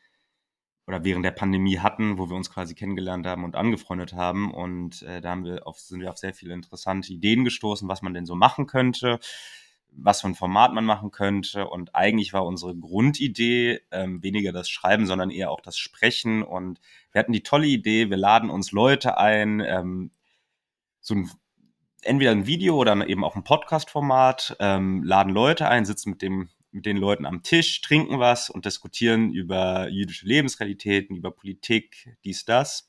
oder 0.87 1.03
während 1.03 1.25
der 1.25 1.31
Pandemie 1.31 1.79
hatten, 1.79 2.19
wo 2.19 2.29
wir 2.29 2.35
uns 2.35 2.51
quasi 2.51 2.75
kennengelernt 2.75 3.25
haben 3.25 3.43
und 3.43 3.55
angefreundet 3.55 4.13
haben. 4.13 4.53
Und 4.53 5.01
äh, 5.01 5.19
da 5.19 5.31
haben 5.31 5.43
wir 5.43 5.65
auf, 5.67 5.79
sind 5.79 5.99
wir 5.99 6.11
auf 6.11 6.17
sehr 6.17 6.33
viele 6.33 6.53
interessante 6.53 7.11
Ideen 7.11 7.43
gestoßen, 7.43 7.87
was 7.87 8.01
man 8.01 8.13
denn 8.13 8.25
so 8.25 8.35
machen 8.35 8.67
könnte 8.67 9.19
was 9.97 10.21
für 10.21 10.27
ein 10.27 10.35
Format 10.35 10.73
man 10.73 10.85
machen 10.85 11.11
könnte. 11.11 11.67
Und 11.67 11.95
eigentlich 11.95 12.33
war 12.33 12.45
unsere 12.45 12.75
Grundidee 12.75 13.81
ähm, 13.91 14.21
weniger 14.23 14.51
das 14.51 14.69
Schreiben, 14.69 15.07
sondern 15.07 15.29
eher 15.29 15.51
auch 15.51 15.61
das 15.61 15.77
Sprechen. 15.77 16.43
Und 16.43 16.79
wir 17.11 17.19
hatten 17.19 17.33
die 17.33 17.43
tolle 17.43 17.67
Idee, 17.67 18.09
wir 18.09 18.17
laden 18.17 18.49
uns 18.49 18.71
Leute 18.71 19.17
ein, 19.17 19.59
ähm, 19.61 20.11
so 21.01 21.15
ein 21.15 21.29
entweder 22.01 22.31
ein 22.31 22.45
Video 22.45 22.75
oder 22.75 23.07
eben 23.07 23.23
auch 23.23 23.35
ein 23.35 23.43
Podcast-Format, 23.43 24.57
ähm, 24.59 25.03
laden 25.03 25.33
Leute 25.33 25.67
ein, 25.67 25.85
sitzen 25.85 26.11
mit 26.11 26.21
dem 26.21 26.49
mit 26.75 26.85
den 26.85 26.97
Leuten 26.97 27.25
am 27.25 27.41
Tisch, 27.41 27.79
trinken 27.79 28.19
was 28.19 28.49
und 28.49 28.65
diskutieren 28.65 29.31
über 29.31 29.87
jüdische 29.87 30.27
Lebensrealitäten, 30.27 31.15
über 31.15 31.31
Politik, 31.31 32.17
dies, 32.25 32.43
das. 32.43 32.85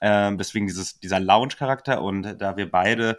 Ähm, 0.00 0.38
deswegen 0.38 0.68
dieses, 0.68 1.00
dieser 1.00 1.18
Lounge-Charakter 1.18 2.02
und 2.02 2.22
da 2.40 2.56
wir 2.56 2.70
beide 2.70 3.16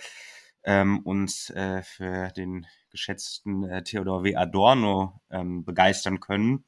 ähm, 0.64 1.00
uns 1.00 1.50
äh, 1.50 1.84
für 1.84 2.30
den 2.30 2.66
geschätzten 2.92 3.64
äh, 3.64 3.84
Theodor 3.84 4.24
W. 4.24 4.36
Adorno 4.36 5.22
ähm, 5.30 5.66
begeistern 5.66 6.20
können, 6.20 6.66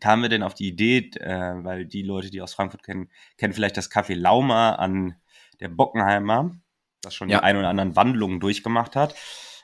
kamen 0.00 0.22
wir 0.22 0.28
denn 0.28 0.42
auf 0.42 0.54
die 0.54 0.68
Idee, 0.68 1.10
äh, 1.20 1.64
weil 1.64 1.86
die 1.86 2.02
Leute, 2.02 2.30
die 2.30 2.42
aus 2.42 2.54
Frankfurt 2.54 2.82
kennen, 2.82 3.10
kennen 3.38 3.54
vielleicht 3.54 3.76
das 3.76 3.90
Café 3.90 4.14
Lauma 4.14 4.74
an 4.74 5.16
der 5.60 5.68
Bockenheimer, 5.68 6.56
das 7.00 7.14
schon 7.14 7.28
ja. 7.28 7.38
die 7.38 7.44
ein 7.44 7.56
oder 7.56 7.68
anderen 7.68 7.96
Wandlungen 7.96 8.40
durchgemacht 8.40 8.96
hat. 8.96 9.14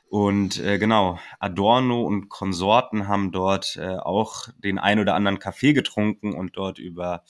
Und 0.08 0.58
äh, 0.58 0.78
genau, 0.78 1.20
Adorno 1.38 2.02
und 2.02 2.28
Konsorten 2.28 3.06
haben 3.06 3.30
dort 3.30 3.76
äh, 3.76 3.96
auch 3.96 4.48
den 4.58 4.78
ein 4.78 4.98
oder 4.98 5.14
anderen 5.14 5.38
Kaffee 5.38 5.72
getrunken 5.72 6.34
und 6.34 6.56
dort 6.56 6.78
über 6.78 7.22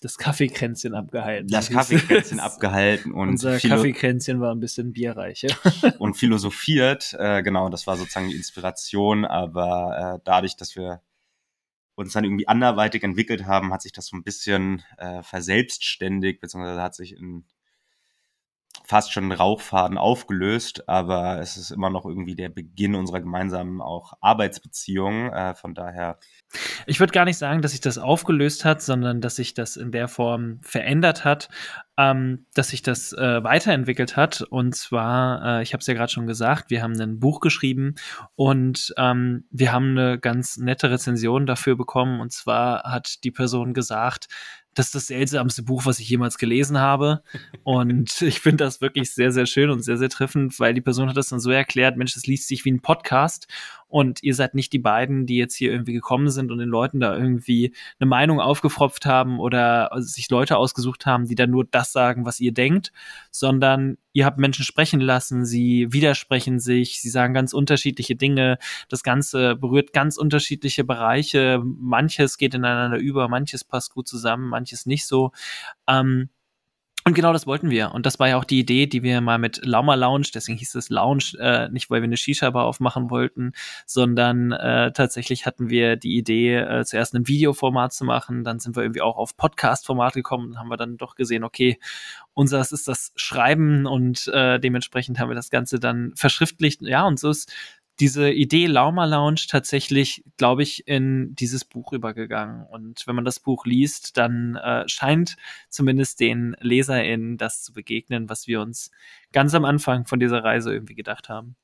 das 0.00 0.18
Kaffeekränzchen 0.18 0.94
abgehalten. 0.94 1.48
Das 1.48 1.70
Kaffeekränzchen 1.70 2.40
abgehalten 2.40 3.12
und 3.12 3.30
unser 3.30 3.58
Kaffeekränzchen 3.58 4.40
war 4.40 4.54
ein 4.54 4.60
bisschen 4.60 4.92
bierreich. 4.92 5.46
und 5.98 6.14
philosophiert, 6.14 7.14
äh, 7.18 7.42
genau, 7.42 7.68
das 7.68 7.86
war 7.86 7.96
sozusagen 7.96 8.28
die 8.28 8.36
Inspiration, 8.36 9.24
aber 9.24 10.16
äh, 10.16 10.20
dadurch, 10.24 10.56
dass 10.56 10.76
wir 10.76 11.02
uns 11.94 12.12
dann 12.12 12.24
irgendwie 12.24 12.48
anderweitig 12.48 13.02
entwickelt 13.02 13.46
haben, 13.46 13.72
hat 13.72 13.82
sich 13.82 13.92
das 13.92 14.06
so 14.06 14.16
ein 14.16 14.22
bisschen 14.22 14.82
äh, 14.96 15.22
verselbstständigt, 15.22 16.40
beziehungsweise 16.40 16.82
hat 16.82 16.94
sich 16.94 17.14
in 17.14 17.44
fast 18.90 19.12
schon 19.12 19.30
Rauchfaden 19.30 19.98
aufgelöst, 19.98 20.88
aber 20.88 21.38
es 21.38 21.56
ist 21.56 21.70
immer 21.70 21.90
noch 21.90 22.04
irgendwie 22.04 22.34
der 22.34 22.48
Beginn 22.48 22.96
unserer 22.96 23.20
gemeinsamen 23.20 23.80
auch 23.80 24.14
Arbeitsbeziehung. 24.20 25.32
Äh, 25.32 25.54
von 25.54 25.74
daher. 25.74 26.18
Ich 26.86 26.98
würde 26.98 27.12
gar 27.12 27.24
nicht 27.24 27.38
sagen, 27.38 27.62
dass 27.62 27.70
sich 27.70 27.80
das 27.80 27.98
aufgelöst 27.98 28.64
hat, 28.64 28.82
sondern 28.82 29.20
dass 29.20 29.36
sich 29.36 29.54
das 29.54 29.76
in 29.76 29.92
der 29.92 30.08
Form 30.08 30.58
verändert 30.62 31.24
hat, 31.24 31.48
ähm, 31.96 32.46
dass 32.54 32.70
sich 32.70 32.82
das 32.82 33.12
äh, 33.12 33.44
weiterentwickelt 33.44 34.16
hat. 34.16 34.42
Und 34.42 34.74
zwar, 34.74 35.60
äh, 35.60 35.62
ich 35.62 35.72
habe 35.72 35.82
es 35.82 35.86
ja 35.86 35.94
gerade 35.94 36.10
schon 36.10 36.26
gesagt, 36.26 36.70
wir 36.70 36.82
haben 36.82 37.00
ein 37.00 37.20
Buch 37.20 37.38
geschrieben 37.38 37.94
und 38.34 38.92
ähm, 38.96 39.44
wir 39.52 39.70
haben 39.70 39.90
eine 39.90 40.18
ganz 40.18 40.56
nette 40.56 40.90
Rezension 40.90 41.46
dafür 41.46 41.76
bekommen. 41.76 42.20
Und 42.20 42.32
zwar 42.32 42.82
hat 42.82 43.22
die 43.22 43.30
Person 43.30 43.72
gesagt, 43.72 44.26
das 44.74 44.86
ist 44.86 44.94
das 44.94 45.06
seltsamste 45.08 45.62
Buch, 45.62 45.84
was 45.84 45.98
ich 45.98 46.08
jemals 46.08 46.38
gelesen 46.38 46.78
habe. 46.78 47.22
Und 47.64 48.22
ich 48.22 48.40
finde 48.40 48.64
das 48.64 48.80
wirklich 48.80 49.12
sehr, 49.12 49.32
sehr 49.32 49.46
schön 49.46 49.70
und 49.70 49.82
sehr, 49.82 49.96
sehr 49.96 50.08
treffend, 50.08 50.58
weil 50.60 50.74
die 50.74 50.80
Person 50.80 51.08
hat 51.08 51.16
das 51.16 51.28
dann 51.28 51.40
so 51.40 51.50
erklärt, 51.50 51.96
Mensch, 51.96 52.14
das 52.14 52.26
liest 52.26 52.48
sich 52.48 52.64
wie 52.64 52.72
ein 52.72 52.80
Podcast 52.80 53.48
und 53.90 54.22
ihr 54.22 54.34
seid 54.34 54.54
nicht 54.54 54.72
die 54.72 54.78
beiden, 54.78 55.26
die 55.26 55.36
jetzt 55.36 55.54
hier 55.54 55.70
irgendwie 55.70 55.92
gekommen 55.92 56.30
sind 56.30 56.50
und 56.50 56.58
den 56.58 56.68
Leuten 56.68 57.00
da 57.00 57.16
irgendwie 57.16 57.74
eine 57.98 58.08
Meinung 58.08 58.40
aufgefropft 58.40 59.04
haben 59.04 59.40
oder 59.40 59.90
sich 59.96 60.30
Leute 60.30 60.56
ausgesucht 60.56 61.06
haben, 61.06 61.26
die 61.26 61.34
dann 61.34 61.50
nur 61.50 61.64
das 61.64 61.92
sagen, 61.92 62.24
was 62.24 62.40
ihr 62.40 62.52
denkt, 62.52 62.92
sondern 63.30 63.98
ihr 64.12 64.24
habt 64.24 64.38
Menschen 64.38 64.64
sprechen 64.64 65.00
lassen, 65.00 65.44
sie 65.44 65.88
widersprechen 65.90 66.58
sich, 66.60 67.00
sie 67.00 67.10
sagen 67.10 67.34
ganz 67.34 67.52
unterschiedliche 67.52 68.16
Dinge, 68.16 68.58
das 68.88 69.02
Ganze 69.02 69.56
berührt 69.56 69.92
ganz 69.92 70.16
unterschiedliche 70.16 70.84
Bereiche, 70.84 71.60
manches 71.64 72.38
geht 72.38 72.54
ineinander 72.54 72.98
über, 72.98 73.28
manches 73.28 73.64
passt 73.64 73.92
gut 73.92 74.08
zusammen, 74.08 74.48
manches 74.48 74.86
nicht 74.86 75.06
so. 75.06 75.32
Ähm, 75.88 76.30
und 77.10 77.14
genau 77.14 77.32
das 77.32 77.44
wollten 77.44 77.70
wir. 77.70 77.90
Und 77.90 78.06
das 78.06 78.20
war 78.20 78.28
ja 78.28 78.36
auch 78.36 78.44
die 78.44 78.60
Idee, 78.60 78.86
die 78.86 79.02
wir 79.02 79.20
mal 79.20 79.38
mit 79.38 79.66
Lauma 79.66 79.96
Lounge, 79.96 80.28
deswegen 80.32 80.56
hieß 80.58 80.76
es 80.76 80.90
Lounge, 80.90 81.32
äh, 81.40 81.68
nicht 81.68 81.90
weil 81.90 82.02
wir 82.02 82.04
eine 82.04 82.16
Shisha-Bar 82.16 82.64
aufmachen 82.64 83.10
wollten, 83.10 83.50
sondern 83.84 84.52
äh, 84.52 84.92
tatsächlich 84.92 85.44
hatten 85.44 85.70
wir 85.70 85.96
die 85.96 86.16
Idee, 86.16 86.58
äh, 86.58 86.84
zuerst 86.84 87.16
ein 87.16 87.26
Videoformat 87.26 87.92
zu 87.92 88.04
machen. 88.04 88.44
Dann 88.44 88.60
sind 88.60 88.76
wir 88.76 88.84
irgendwie 88.84 89.00
auch 89.00 89.16
auf 89.16 89.36
Podcast-Format 89.36 90.12
gekommen 90.14 90.50
und 90.50 90.58
haben 90.60 90.68
wir 90.68 90.76
dann 90.76 90.98
doch 90.98 91.16
gesehen, 91.16 91.42
okay, 91.42 91.80
unseres 92.32 92.70
ist 92.70 92.86
das 92.86 93.10
Schreiben 93.16 93.86
und 93.86 94.28
äh, 94.28 94.60
dementsprechend 94.60 95.18
haben 95.18 95.30
wir 95.30 95.34
das 95.34 95.50
Ganze 95.50 95.80
dann 95.80 96.12
verschriftlicht. 96.14 96.80
Ja, 96.82 97.04
und 97.08 97.18
so 97.18 97.30
ist 97.30 97.52
diese 98.00 98.30
Idee 98.30 98.66
Lauma 98.66 99.04
Lounge 99.04 99.42
tatsächlich, 99.48 100.24
glaube 100.36 100.62
ich, 100.62 100.88
in 100.88 101.34
dieses 101.34 101.64
Buch 101.64 101.92
übergegangen. 101.92 102.66
Und 102.66 103.06
wenn 103.06 103.14
man 103.14 103.24
das 103.24 103.38
Buch 103.40 103.66
liest, 103.66 104.16
dann 104.16 104.56
äh, 104.56 104.88
scheint 104.88 105.36
zumindest 105.68 106.20
den 106.20 106.56
LeserInnen 106.60 107.36
das 107.36 107.62
zu 107.62 107.72
begegnen, 107.72 108.28
was 108.28 108.46
wir 108.46 108.60
uns 108.60 108.90
ganz 109.32 109.54
am 109.54 109.64
Anfang 109.64 110.06
von 110.06 110.18
dieser 110.18 110.42
Reise 110.42 110.72
irgendwie 110.72 110.94
gedacht 110.94 111.28
haben. 111.28 111.56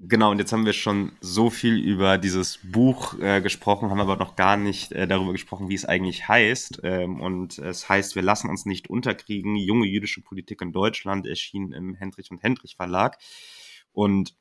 Genau, 0.00 0.32
und 0.32 0.38
jetzt 0.38 0.52
haben 0.52 0.66
wir 0.66 0.72
schon 0.72 1.12
so 1.20 1.50
viel 1.50 1.78
über 1.78 2.18
dieses 2.18 2.58
Buch 2.62 3.18
äh, 3.20 3.40
gesprochen, 3.40 3.90
haben 3.90 4.00
aber 4.00 4.16
noch 4.16 4.34
gar 4.34 4.56
nicht 4.56 4.90
äh, 4.90 5.06
darüber 5.06 5.32
gesprochen, 5.32 5.68
wie 5.68 5.74
es 5.74 5.84
eigentlich 5.84 6.26
heißt. 6.26 6.80
Ähm, 6.82 7.20
und 7.20 7.58
es 7.58 7.88
heißt, 7.88 8.16
wir 8.16 8.22
lassen 8.22 8.50
uns 8.50 8.66
nicht 8.66 8.90
unterkriegen, 8.90 9.54
junge 9.54 9.86
jüdische 9.86 10.20
Politik 10.20 10.60
in 10.62 10.72
Deutschland, 10.72 11.26
erschienen 11.26 11.72
im 11.72 11.94
Hendrich 11.94 12.30
und 12.32 12.42
Hendrich 12.42 12.74
Verlag. 12.76 13.18
Und 13.92 14.34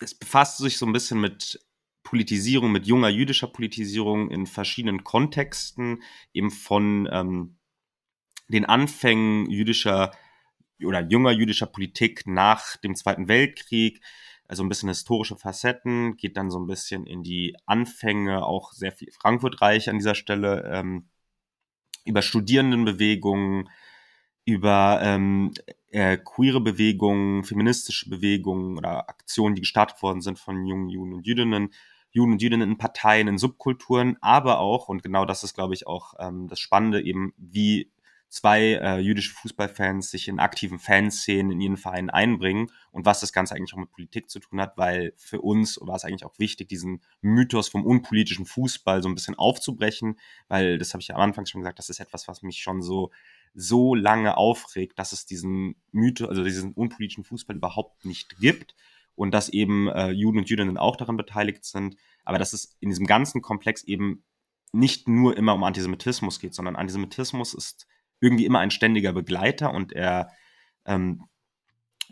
es 0.00 0.14
befasst 0.14 0.58
sich 0.58 0.78
so 0.78 0.86
ein 0.86 0.92
bisschen 0.92 1.20
mit 1.20 1.60
Politisierung, 2.02 2.72
mit 2.72 2.86
junger 2.86 3.08
jüdischer 3.08 3.48
Politisierung 3.48 4.30
in 4.30 4.46
verschiedenen 4.46 5.04
Kontexten, 5.04 6.02
eben 6.32 6.50
von 6.50 7.08
ähm, 7.12 7.58
den 8.48 8.64
Anfängen 8.64 9.50
jüdischer 9.50 10.12
oder 10.82 11.06
junger 11.06 11.32
jüdischer 11.32 11.66
Politik 11.66 12.26
nach 12.26 12.76
dem 12.78 12.94
Zweiten 12.94 13.28
Weltkrieg, 13.28 14.00
also 14.46 14.62
ein 14.62 14.68
bisschen 14.68 14.88
historische 14.88 15.36
Facetten, 15.36 16.16
geht 16.16 16.36
dann 16.36 16.50
so 16.50 16.58
ein 16.58 16.66
bisschen 16.66 17.06
in 17.06 17.22
die 17.22 17.56
Anfänge, 17.66 18.44
auch 18.46 18.72
sehr 18.72 18.92
viel 18.92 19.10
Frankfurt-reich 19.12 19.90
an 19.90 19.98
dieser 19.98 20.14
Stelle, 20.14 20.70
ähm, 20.72 21.08
über 22.06 22.22
Studierendenbewegungen, 22.22 23.68
über 24.46 25.00
ähm, 25.02 25.52
äh, 25.90 26.18
queere 26.18 26.60
Bewegungen, 26.60 27.44
feministische 27.44 28.08
Bewegungen 28.10 28.76
oder 28.76 29.08
Aktionen, 29.08 29.54
die 29.54 29.62
gestartet 29.62 30.02
worden 30.02 30.20
sind 30.20 30.38
von 30.38 30.66
jungen 30.66 30.88
Juden 30.88 31.14
und 31.14 31.26
Jüdinnen, 31.26 31.72
Juden 32.10 32.32
und 32.32 32.42
Jüdinnen 32.42 32.70
in 32.70 32.78
Parteien, 32.78 33.28
in 33.28 33.38
Subkulturen, 33.38 34.16
aber 34.20 34.58
auch, 34.60 34.88
und 34.88 35.02
genau 35.02 35.24
das 35.24 35.44
ist, 35.44 35.54
glaube 35.54 35.74
ich, 35.74 35.86
auch 35.86 36.14
ähm, 36.18 36.48
das 36.48 36.58
Spannende, 36.58 37.02
eben 37.02 37.32
wie 37.36 37.90
zwei 38.28 38.74
äh, 38.74 38.98
jüdische 38.98 39.32
Fußballfans 39.32 40.10
sich 40.10 40.28
in 40.28 40.38
aktiven 40.38 40.78
Fanszenen 40.78 41.52
in 41.52 41.60
ihren 41.60 41.76
Vereinen 41.76 42.10
einbringen 42.10 42.70
und 42.92 43.06
was 43.06 43.20
das 43.20 43.32
Ganze 43.32 43.54
eigentlich 43.54 43.72
auch 43.72 43.78
mit 43.78 43.90
Politik 43.90 44.28
zu 44.28 44.38
tun 44.38 44.60
hat, 44.60 44.76
weil 44.76 45.12
für 45.16 45.40
uns 45.40 45.78
war 45.80 45.96
es 45.96 46.04
eigentlich 46.04 46.24
auch 46.24 46.38
wichtig, 46.38 46.68
diesen 46.68 47.00
Mythos 47.22 47.68
vom 47.68 47.84
unpolitischen 47.84 48.44
Fußball 48.44 49.02
so 49.02 49.08
ein 49.08 49.14
bisschen 49.14 49.34
aufzubrechen, 49.34 50.18
weil 50.48 50.78
das 50.78 50.92
habe 50.92 51.00
ich 51.00 51.08
ja 51.08 51.14
am 51.14 51.22
Anfang 51.22 51.46
schon 51.46 51.62
gesagt, 51.62 51.78
das 51.78 51.88
ist 51.88 52.00
etwas, 52.00 52.28
was 52.28 52.42
mich 52.42 52.60
schon 52.60 52.82
so 52.82 53.10
so 53.54 53.94
lange 53.94 54.36
aufregt, 54.36 54.98
dass 54.98 55.12
es 55.12 55.26
diesen 55.26 55.76
Mythos, 55.92 56.28
also 56.28 56.44
diesen 56.44 56.72
unpolitischen 56.72 57.24
Fußball 57.24 57.56
überhaupt 57.56 58.04
nicht 58.04 58.38
gibt 58.38 58.74
und 59.14 59.32
dass 59.32 59.48
eben 59.48 59.88
äh, 59.88 60.10
Juden 60.10 60.38
und 60.38 60.48
Jüdinnen 60.48 60.78
auch 60.78 60.96
daran 60.96 61.16
beteiligt 61.16 61.64
sind, 61.64 61.96
aber 62.24 62.38
dass 62.38 62.52
es 62.52 62.76
in 62.80 62.88
diesem 62.88 63.06
ganzen 63.06 63.42
Komplex 63.42 63.82
eben 63.84 64.22
nicht 64.72 65.08
nur 65.08 65.36
immer 65.36 65.54
um 65.54 65.64
Antisemitismus 65.64 66.40
geht, 66.40 66.54
sondern 66.54 66.76
Antisemitismus 66.76 67.54
ist 67.54 67.86
irgendwie 68.20 68.44
immer 68.44 68.60
ein 68.60 68.70
ständiger 68.70 69.12
Begleiter 69.12 69.72
und 69.72 69.92
er 69.92 70.30
ähm, 70.84 71.24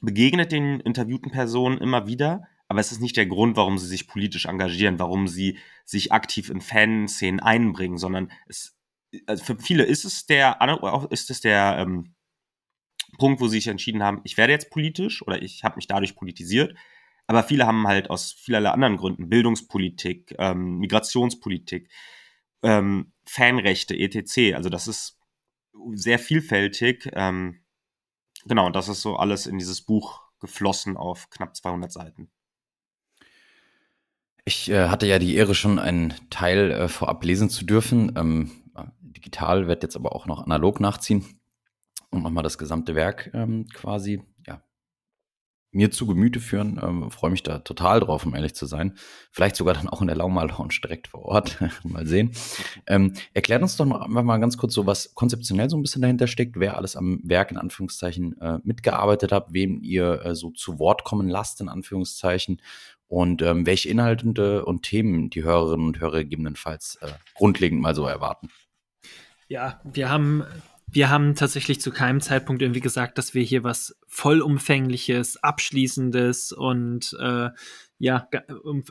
begegnet 0.01 0.53
den 0.53 0.81
interviewten 0.81 1.31
Personen 1.31 1.79
immer 1.79 2.07
wieder, 2.07 2.47
aber 2.69 2.81
es 2.81 2.93
ist 2.93 3.01
nicht 3.01 3.17
der 3.17 3.27
Grund, 3.27 3.57
warum 3.57 3.79
sie 3.79 3.87
sich 3.87 4.09
politisch 4.09 4.47
engagieren, 4.47 4.99
warum 4.99 5.29
sie 5.29 5.59
sich 5.85 6.13
aktiv 6.13 6.51
in 6.51 6.61
Fanszenen 6.61 7.41
einbringen, 7.41 7.99
sondern 7.99 8.33
es, 8.49 8.76
also 9.27 9.45
für 9.45 9.57
viele 9.59 9.85
ist 9.85 10.05
es 10.05 10.27
der, 10.27 10.59
ist 11.11 11.31
es 11.31 11.41
der 11.41 11.79
ähm, 11.79 12.15
Punkt, 13.19 13.41
wo 13.41 13.49
sie 13.49 13.59
sich 13.59 13.69
entschieden 13.69 14.03
haben, 14.03 14.21
ich 14.25 14.37
werde 14.37 14.53
jetzt 14.53 14.71
politisch 14.71 15.23
oder 15.23 15.43
ich 15.43 15.65
habe 15.65 15.77
mich 15.77 15.87
dadurch 15.87 16.17
politisiert. 16.17 16.75
Aber 17.27 17.43
viele 17.43 17.67
haben 17.67 17.89
halt 17.89 18.09
aus 18.09 18.33
vielerlei 18.33 18.71
anderen 18.71 18.97
Gründen, 18.97 19.29
Bildungspolitik, 19.29 20.35
ähm, 20.39 20.79
Migrationspolitik, 20.79 21.91
ähm, 22.63 23.13
Fanrechte, 23.27 23.97
etc. 23.99 24.55
Also 24.55 24.69
das 24.69 24.87
ist 24.87 25.19
sehr 25.95 26.19
vielfältig. 26.19 27.11
Ähm, 27.15 27.65
genau, 28.45 28.67
und 28.67 28.77
das 28.77 28.89
ist 28.89 29.03
so 29.03 29.17
alles 29.17 29.47
in 29.47 29.59
dieses 29.59 29.83
Buch 29.83 30.23
geflossen 30.39 30.97
auf 30.97 31.31
knapp 31.31 31.57
200 31.57 31.91
Seiten. 31.91 32.31
Ich 34.45 34.71
äh, 34.71 34.89
hatte 34.89 35.09
ja 35.09 35.19
die 35.19 35.35
Ehre, 35.35 35.57
schon 35.57 35.81
einen 35.81 36.15
Teil 36.31 36.71
äh, 36.71 36.89
vorab 36.89 37.25
lesen 37.25 37.51
zu 37.51 37.65
dürfen. 37.65 38.17
Ähm, 38.17 38.53
digital 39.17 39.67
wird 39.69 39.83
jetzt 39.83 39.97
aber 39.97 40.15
auch 40.15 40.27
noch 40.27 40.45
analog 40.45 40.81
nachziehen 40.81 41.25
und 42.11 42.23
nochmal 42.23 42.45
das 42.45 42.59
gesamte 42.59 42.95
Werk 42.95 43.31
ähm, 43.35 43.67
quasi 43.73 44.23
mir 45.77 45.91
zu 45.91 46.07
Gemüte 46.07 46.41
führen. 46.41 46.81
Ähm, 46.83 47.11
Freue 47.11 47.31
mich 47.31 47.43
da 47.43 47.59
total 47.59 48.01
drauf, 48.01 48.25
um 48.27 48.35
ehrlich 48.35 48.55
zu 48.55 48.67
sein. 48.67 48.95
Vielleicht 49.31 49.57
sogar 49.57 49.75
dann 49.75 49.89
auch 49.89 50.01
in 50.01 50.07
der 50.07 50.17
Lauma 50.17 50.43
Lounge 50.43 50.81
direkt 50.83 51.09
vor 51.09 51.25
Ort. 51.25 51.59
mal 51.85 52.07
sehen. 52.07 52.33
Ähm, 52.87 53.13
erklärt 53.35 53.63
uns 53.63 53.77
doch 53.77 53.85
noch 53.85 54.09
mal 54.09 54.39
ganz 54.39 54.57
kurz 54.57 54.75
so, 54.75 54.87
was 54.87 55.15
konzeptionell 55.15 55.71
so 55.71 55.77
ein 55.77 55.83
bisschen 55.83 56.03
dahinter 56.03 56.27
steckt, 56.27 56.59
wer 56.59 56.77
alles 56.77 56.97
am 56.97 57.21
Werk 57.23 57.51
in 57.51 57.59
Anführungszeichen 57.59 58.41
äh, 58.41 58.59
mitgearbeitet 58.65 59.33
hat, 59.33 59.53
wem 59.53 59.83
ihr 59.83 60.25
äh, 60.25 60.35
so 60.35 60.51
zu 60.51 60.79
Wort 60.79 61.05
kommen 61.05 61.29
lasst 61.29 61.61
in 61.61 61.69
Anführungszeichen 61.69 62.63
und 63.07 63.43
ähm, 63.43 63.67
welche 63.67 63.89
Inhalte 63.89 64.65
und 64.65 64.83
Themen 64.83 65.31
die 65.31 65.45
Hörerinnen 65.45 65.87
und 65.87 66.01
Hörer 66.01 66.25
gegebenenfalls 66.25 66.99
äh, 67.03 67.09
grundlegend 67.35 67.81
mal 67.81 67.95
so 67.95 68.07
erwarten. 68.07 68.49
Ja, 69.49 69.81
wir 69.85 70.09
haben 70.09 70.45
wir 70.89 71.11
haben 71.11 71.35
tatsächlich 71.35 71.81
zu 71.81 71.91
keinem 71.91 72.21
Zeitpunkt 72.21 72.63
irgendwie 72.63 72.81
gesagt, 72.81 73.19
dass 73.19 73.35
wir 73.35 73.43
hier 73.43 73.65
was 73.65 73.97
vollumfängliches, 74.07 75.43
abschließendes 75.43 76.53
und 76.53 77.15
äh, 77.21 77.51
ja, 77.99 78.29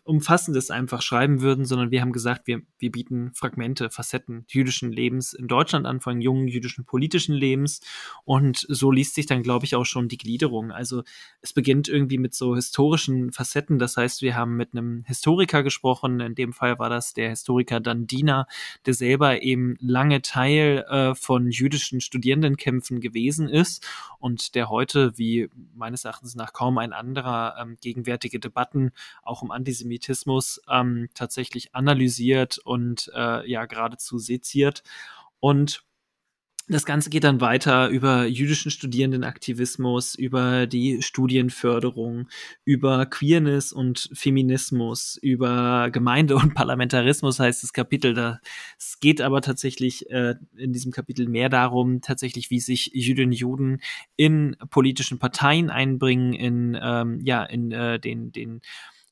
umfassendes 0.04 0.72
einfach 0.72 1.04
schreiben 1.04 1.42
würden, 1.42 1.66
sondern 1.66 1.92
wir 1.92 2.02
haben 2.02 2.12
gesagt, 2.12 2.48
wir, 2.48 2.62
wir 2.80 2.92
bieten 2.92 3.32
Fragmente, 3.36 3.92
Facetten 3.92 4.46
jüdischen 4.48 4.92
Lebens 4.92 5.34
in 5.34 5.48
Deutschland 5.48 5.86
an, 5.86 6.02
von 6.02 6.22
jungen 6.22 6.48
jüdischen 6.48 6.86
politischen 6.86 7.36
Lebens. 7.36 7.82
Und 8.24 8.66
so 8.68 8.90
liest 8.90 9.14
sich 9.14 9.28
dann, 9.28 9.44
glaube 9.44 9.66
ich, 9.66 9.76
auch 9.76 9.86
schon 9.86 10.08
die 10.08 10.18
Gliederung. 10.18 10.72
Also 10.72 11.04
es 11.42 11.54
beginnt 11.54 11.88
irgendwie 11.88 12.18
mit 12.18 12.34
so 12.34 12.56
historischen 12.56 13.32
Facetten. 13.32 13.78
Das 13.78 13.96
heißt, 13.96 14.24
wir 14.24 14.36
haben 14.36 14.56
mit 14.56 14.74
einem 14.74 15.04
Historiker 15.06 15.62
gesprochen. 15.62 16.20
In 16.20 16.34
dem 16.34 16.52
Fall 16.52 16.80
war 16.80 16.90
das 16.90 17.14
der 17.14 17.30
Historiker 17.30 17.80
Dandina, 17.80 18.48
der 18.88 18.96
selber 18.96 19.44
eben 19.44 19.76
lange 19.80 20.24
Teil 20.24 20.84
äh, 20.90 21.14
von 21.14 21.52
jüdischen 21.52 22.02
Studierendenkämpfen 22.02 23.02
gewesen 23.02 23.50
ist 23.50 23.86
und 24.18 24.56
der 24.56 24.72
heute, 24.72 25.16
wie 25.20 25.48
meines 25.76 26.06
Erachtens 26.06 26.34
nach 26.34 26.54
kaum 26.54 26.80
ein 26.80 26.92
anderer, 26.92 27.56
ähm, 27.62 27.78
gegenwärtige 27.80 28.40
Debatten 28.40 28.94
auch 29.24 29.42
um 29.42 29.52
Antisemitismus 29.52 30.62
ähm, 30.70 31.10
tatsächlich 31.14 31.76
analysiert 31.76 32.58
und 32.60 33.12
äh, 33.14 33.50
ja 33.50 33.66
geradezu 33.66 34.18
seziert. 34.18 34.84
Und 35.40 35.84
das 36.68 36.86
Ganze 36.86 37.10
geht 37.12 37.24
dann 37.24 37.42
weiter 37.42 37.90
über 37.90 38.26
jüdischen 38.26 38.72
Studierendenaktivismus, 38.72 40.16
über 40.16 40.66
die 40.66 41.02
Studienförderung, 41.04 42.28
über 42.64 43.06
Queerness 43.06 43.72
und 43.72 44.10
Feminismus, 44.14 45.18
über 45.22 45.90
Gemeinde 45.92 46.36
und 46.36 46.56
Parlamentarismus 46.56 47.40
heißt 47.40 47.62
das 47.62 47.72
Kapitel. 47.72 48.40
Es 48.80 49.00
geht 49.00 49.22
aber 49.22 49.42
tatsächlich 49.42 50.10
äh, 50.10 50.36
in 50.56 50.74
diesem 50.74 50.92
Kapitel 50.92 51.28
mehr 51.28 51.50
darum, 51.50 52.02
tatsächlich, 52.02 52.50
wie 52.50 52.60
sich 52.60 52.92
Jüdinnen 52.94 53.30
und 53.30 53.34
Juden 53.34 53.82
in 54.16 54.56
politischen 54.72 55.20
Parteien 55.20 55.70
einbringen, 55.70 56.34
in 56.34 56.78
ähm, 56.82 57.20
ja 57.24 57.44
in 57.44 57.72
äh, 57.72 58.00
den 58.00 58.32
den 58.32 58.62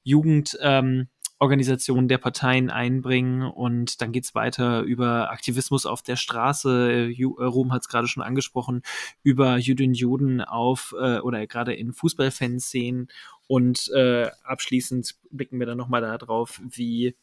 Jugend 0.03 0.57
ähm, 0.61 1.07
Organisationen 1.43 2.07
der 2.07 2.19
Parteien 2.19 2.69
einbringen 2.69 3.41
und 3.41 4.01
dann 4.01 4.13
geht's 4.13 4.33
weiter 4.33 4.79
über 4.83 5.29
Aktivismus 5.29 5.85
auf 5.85 6.01
der 6.01 6.15
Straße. 6.15 7.07
Ju 7.07 7.37
äh, 7.37 7.43
Ruhm 7.43 7.73
hat 7.73 7.81
es 7.81 7.89
gerade 7.89 8.07
schon 8.07 8.23
angesprochen, 8.23 8.81
über 9.23 9.57
Jüdinnen 9.57 9.93
Juden 9.93 10.39
auf 10.39 10.95
äh, 10.97 11.19
oder 11.19 11.45
gerade 11.45 11.73
in 11.73 11.91
Fußballfanszenen 11.91 13.09
und 13.45 13.91
äh, 13.93 14.29
abschließend 14.45 15.15
blicken 15.31 15.59
wir 15.59 15.65
dann 15.65 15.77
nochmal 15.77 15.99
darauf, 15.99 16.61
wie 16.63 17.13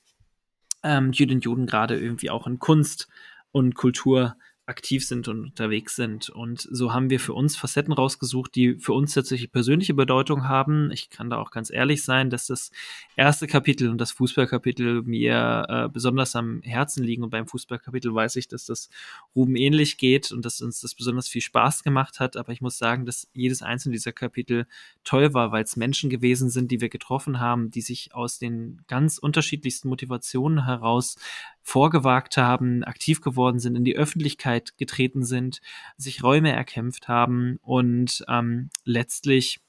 ähm, 0.83 1.13
Jüdinnen 1.13 1.41
Juden 1.41 1.65
gerade 1.65 1.99
irgendwie 1.99 2.29
auch 2.29 2.47
in 2.47 2.59
Kunst 2.59 3.09
und 3.53 3.75
Kultur 3.75 4.37
aktiv 4.71 5.07
sind 5.07 5.29
und 5.29 5.41
unterwegs 5.41 5.97
sind. 5.97 6.31
Und 6.31 6.67
so 6.71 6.95
haben 6.95 7.11
wir 7.11 7.21
für 7.21 7.35
uns 7.35 7.57
Facetten 7.57 7.93
rausgesucht, 7.93 8.55
die 8.55 8.77
für 8.77 8.93
uns 8.93 9.13
tatsächlich 9.13 9.51
persönliche 9.53 9.95
Bedeutung 9.95 10.49
haben. 10.49 10.91
Ich 10.93 11.11
kann 11.11 11.29
da 11.29 11.37
auch 11.39 11.51
ganz 11.51 11.71
ehrlich 11.71 12.05
sein, 12.05 12.31
dass 12.31 12.47
das 12.47 12.71
erste 13.17 13.47
Kapitel 13.49 13.91
und 13.91 13.99
das 13.99 14.13
Fußballkapitel 14.13 15.03
mir 15.03 15.67
äh, 15.69 15.89
besonders 15.89 16.37
am 16.37 16.63
Herzen 16.63 17.05
liegen. 17.05 17.25
Und 17.25 17.31
beim 17.31 17.47
Fußballkapitel 17.47 18.15
weiß 18.15 18.37
ich, 18.37 18.49
dass 18.49 18.65
das 18.65 18.89
Ruben 19.35 19.57
ähnlich 19.57 19.99
geht 19.99 20.31
und 20.31 20.45
dass 20.45 20.63
uns 20.63 20.81
das 20.81 20.95
besonders 20.95 21.29
viel 21.29 21.43
Spaß 21.43 21.83
gemacht 21.83 22.21
hat. 22.21 22.37
Aber 22.37 22.53
ich 22.53 22.61
muss 22.61 22.79
sagen, 22.79 23.05
dass 23.05 23.29
jedes 23.35 23.63
einzelne 23.63 23.95
dieser 23.95 24.13
Kapitel 24.13 24.67
toll 25.03 25.35
war, 25.35 25.51
weil 25.51 25.65
es 25.65 25.77
Menschen 25.77 26.09
gewesen 26.11 26.49
sind, 26.49 26.71
die 26.71 26.81
wir 26.81 26.89
getroffen 26.89 27.41
haben, 27.41 27.71
die 27.73 27.81
sich 27.81 28.15
aus 28.15 28.39
den 28.39 28.83
ganz 28.87 29.19
unterschiedlichsten 29.19 29.89
Motivationen 29.89 30.65
heraus 30.65 31.17
vorgewagt 31.63 32.37
haben, 32.37 32.85
aktiv 32.85 33.21
geworden 33.21 33.59
sind, 33.59 33.77
in 33.77 33.85
die 33.85 33.97
Öffentlichkeit 33.97 34.77
getreten 34.79 35.25
sind, 35.25 35.61
sich 35.97 36.23
Räume 36.23 36.53
erkämpft 36.53 37.09
haben 37.09 37.59
und 37.63 38.25
ähm, 38.29 38.71
letztlich 38.85 39.61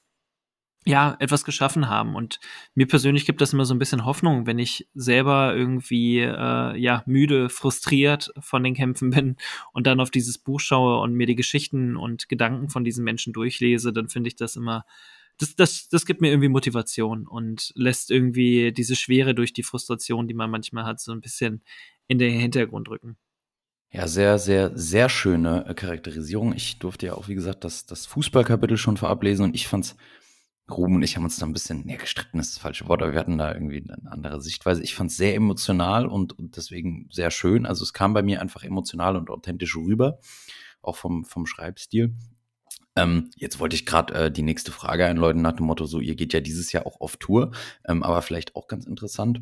ja, 0.84 1.16
etwas 1.20 1.44
geschaffen 1.44 1.88
haben. 1.88 2.16
Und 2.16 2.40
mir 2.74 2.86
persönlich 2.86 3.24
gibt 3.24 3.40
das 3.40 3.52
immer 3.52 3.64
so 3.64 3.74
ein 3.74 3.78
bisschen 3.78 4.04
Hoffnung, 4.04 4.46
wenn 4.46 4.58
ich 4.58 4.88
selber 4.94 5.54
irgendwie 5.54 6.20
äh, 6.20 6.76
ja 6.76 7.02
müde, 7.06 7.48
frustriert 7.48 8.32
von 8.40 8.64
den 8.64 8.74
Kämpfen 8.74 9.10
bin 9.10 9.36
und 9.72 9.86
dann 9.86 10.00
auf 10.00 10.10
dieses 10.10 10.38
Buch 10.38 10.60
schaue 10.60 10.98
und 10.98 11.14
mir 11.14 11.26
die 11.26 11.36
Geschichten 11.36 11.96
und 11.96 12.28
Gedanken 12.28 12.68
von 12.68 12.84
diesen 12.84 13.04
Menschen 13.04 13.32
durchlese, 13.32 13.92
dann 13.92 14.08
finde 14.08 14.28
ich 14.28 14.36
das 14.36 14.56
immer 14.56 14.84
das, 15.42 15.56
das, 15.56 15.88
das 15.88 16.06
gibt 16.06 16.20
mir 16.20 16.30
irgendwie 16.30 16.48
Motivation 16.48 17.26
und 17.26 17.72
lässt 17.74 18.10
irgendwie 18.10 18.72
diese 18.72 18.96
Schwere 18.96 19.34
durch 19.34 19.52
die 19.52 19.62
Frustration, 19.62 20.28
die 20.28 20.34
man 20.34 20.50
manchmal 20.50 20.84
hat, 20.84 21.00
so 21.00 21.12
ein 21.12 21.20
bisschen 21.20 21.62
in 22.06 22.18
den 22.18 22.38
Hintergrund 22.38 22.88
rücken. 22.88 23.16
Ja, 23.90 24.08
sehr, 24.08 24.38
sehr, 24.38 24.70
sehr 24.74 25.08
schöne 25.10 25.66
äh, 25.66 25.74
Charakterisierung. 25.74 26.54
Ich 26.54 26.78
durfte 26.78 27.06
ja 27.06 27.14
auch, 27.14 27.28
wie 27.28 27.34
gesagt, 27.34 27.64
das, 27.64 27.84
das 27.84 28.06
Fußballkapitel 28.06 28.78
schon 28.78 28.96
vorab 28.96 29.22
lesen 29.22 29.44
und 29.44 29.54
ich 29.54 29.68
fand's, 29.68 29.96
Ruben 30.70 30.94
und 30.94 31.02
ich 31.02 31.16
haben 31.16 31.24
uns 31.24 31.36
da 31.36 31.44
ein 31.44 31.52
bisschen, 31.52 31.82
nee, 31.84 31.96
gestritten 31.96 32.38
ist 32.38 32.54
das 32.54 32.62
falsche 32.62 32.88
Wort, 32.88 33.02
aber 33.02 33.12
wir 33.12 33.18
hatten 33.18 33.36
da 33.36 33.52
irgendwie 33.52 33.82
eine 33.82 34.10
andere 34.10 34.40
Sichtweise. 34.40 34.82
Ich 34.82 34.94
fand's 34.94 35.16
sehr 35.16 35.34
emotional 35.34 36.06
und, 36.06 36.38
und 36.38 36.56
deswegen 36.56 37.08
sehr 37.10 37.30
schön. 37.30 37.66
Also 37.66 37.82
es 37.82 37.92
kam 37.92 38.14
bei 38.14 38.22
mir 38.22 38.40
einfach 38.40 38.62
emotional 38.62 39.16
und 39.16 39.28
authentisch 39.28 39.76
rüber, 39.76 40.18
auch 40.80 40.96
vom, 40.96 41.24
vom 41.24 41.46
Schreibstil. 41.46 42.14
Ähm, 42.96 43.30
jetzt 43.36 43.58
wollte 43.58 43.74
ich 43.74 43.86
gerade 43.86 44.14
äh, 44.14 44.30
die 44.30 44.42
nächste 44.42 44.70
Frage 44.70 45.06
einläuten 45.06 45.42
nach 45.42 45.52
dem 45.52 45.66
Motto, 45.66 45.86
so 45.86 46.00
ihr 46.00 46.14
geht 46.14 46.32
ja 46.32 46.40
dieses 46.40 46.72
Jahr 46.72 46.86
auch 46.86 47.00
auf 47.00 47.16
Tour, 47.16 47.52
ähm, 47.86 48.02
aber 48.02 48.22
vielleicht 48.22 48.54
auch 48.54 48.68
ganz 48.68 48.86
interessant. 48.86 49.40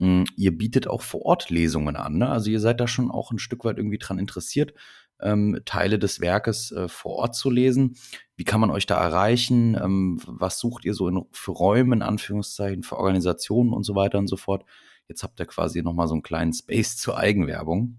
Hm, 0.00 0.26
ihr 0.36 0.56
bietet 0.56 0.86
auch 0.88 1.02
vor 1.02 1.22
Ort 1.22 1.50
Lesungen 1.50 1.96
an, 1.96 2.18
ne? 2.18 2.28
Also 2.28 2.50
ihr 2.50 2.60
seid 2.60 2.80
da 2.80 2.88
schon 2.88 3.10
auch 3.10 3.30
ein 3.30 3.38
Stück 3.38 3.64
weit 3.64 3.78
irgendwie 3.78 3.98
dran 3.98 4.18
interessiert, 4.18 4.74
ähm, 5.20 5.60
Teile 5.64 5.98
des 5.98 6.20
Werkes 6.20 6.72
äh, 6.72 6.88
vor 6.88 7.12
Ort 7.16 7.34
zu 7.36 7.50
lesen. 7.50 7.96
Wie 8.36 8.44
kann 8.44 8.60
man 8.60 8.70
euch 8.70 8.86
da 8.86 8.96
erreichen? 9.02 9.74
Ähm, 9.74 10.20
was 10.26 10.58
sucht 10.58 10.84
ihr 10.84 10.94
so 10.94 11.08
in, 11.08 11.24
für 11.32 11.52
Räume, 11.52 11.96
in 11.96 12.02
Anführungszeichen, 12.02 12.82
für 12.82 12.96
Organisationen 12.96 13.72
und 13.72 13.84
so 13.84 13.94
weiter 13.94 14.18
und 14.18 14.28
so 14.28 14.36
fort? 14.36 14.64
Jetzt 15.08 15.22
habt 15.22 15.38
ihr 15.38 15.46
quasi 15.46 15.82
nochmal 15.82 16.08
so 16.08 16.14
einen 16.14 16.22
kleinen 16.22 16.52
Space 16.52 16.96
zur 16.96 17.18
Eigenwerbung. 17.18 17.98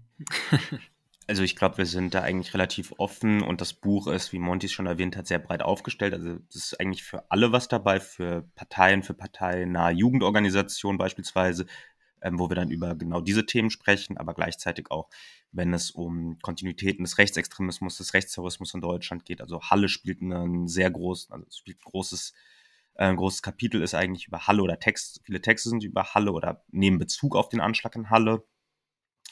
Also 1.28 1.42
ich 1.42 1.56
glaube, 1.56 1.78
wir 1.78 1.86
sind 1.86 2.14
da 2.14 2.22
eigentlich 2.22 2.54
relativ 2.54 2.94
offen 2.98 3.42
und 3.42 3.60
das 3.60 3.72
Buch 3.72 4.06
ist, 4.06 4.32
wie 4.32 4.38
Monty 4.38 4.68
schon 4.68 4.86
erwähnt 4.86 5.16
hat, 5.16 5.26
sehr 5.26 5.40
breit 5.40 5.60
aufgestellt. 5.60 6.14
Also 6.14 6.38
es 6.48 6.56
ist 6.56 6.80
eigentlich 6.80 7.02
für 7.02 7.30
alle 7.32 7.50
was 7.50 7.66
dabei, 7.66 7.98
für 7.98 8.42
Parteien, 8.54 9.02
für 9.02 9.14
parteinahe 9.14 9.92
Jugendorganisationen 9.92 10.98
beispielsweise, 10.98 11.66
ähm, 12.22 12.38
wo 12.38 12.48
wir 12.48 12.54
dann 12.54 12.70
über 12.70 12.94
genau 12.94 13.20
diese 13.20 13.44
Themen 13.44 13.70
sprechen, 13.70 14.18
aber 14.18 14.34
gleichzeitig 14.34 14.90
auch, 14.92 15.08
wenn 15.50 15.74
es 15.74 15.90
um 15.90 16.38
Kontinuitäten 16.42 17.04
des 17.04 17.18
Rechtsextremismus, 17.18 17.98
des 17.98 18.14
Rechtsterrorismus 18.14 18.74
in 18.74 18.80
Deutschland 18.80 19.24
geht. 19.24 19.40
Also 19.40 19.62
Halle 19.62 19.88
spielt 19.88 20.22
einen 20.22 20.68
sehr 20.68 20.90
großen, 20.92 21.32
also 21.32 21.44
spielt 21.50 21.78
ein 21.78 21.90
großes, 21.90 22.34
äh, 22.94 23.12
großes 23.12 23.42
Kapitel 23.42 23.82
ist 23.82 23.94
eigentlich 23.94 24.28
über 24.28 24.46
Halle 24.46 24.62
oder 24.62 24.78
Text, 24.78 25.22
viele 25.24 25.42
Texte 25.42 25.70
sind 25.70 25.82
über 25.82 26.14
Halle 26.14 26.30
oder 26.30 26.64
nehmen 26.70 26.98
Bezug 26.98 27.34
auf 27.34 27.48
den 27.48 27.60
Anschlag 27.60 27.96
in 27.96 28.10
Halle. 28.10 28.44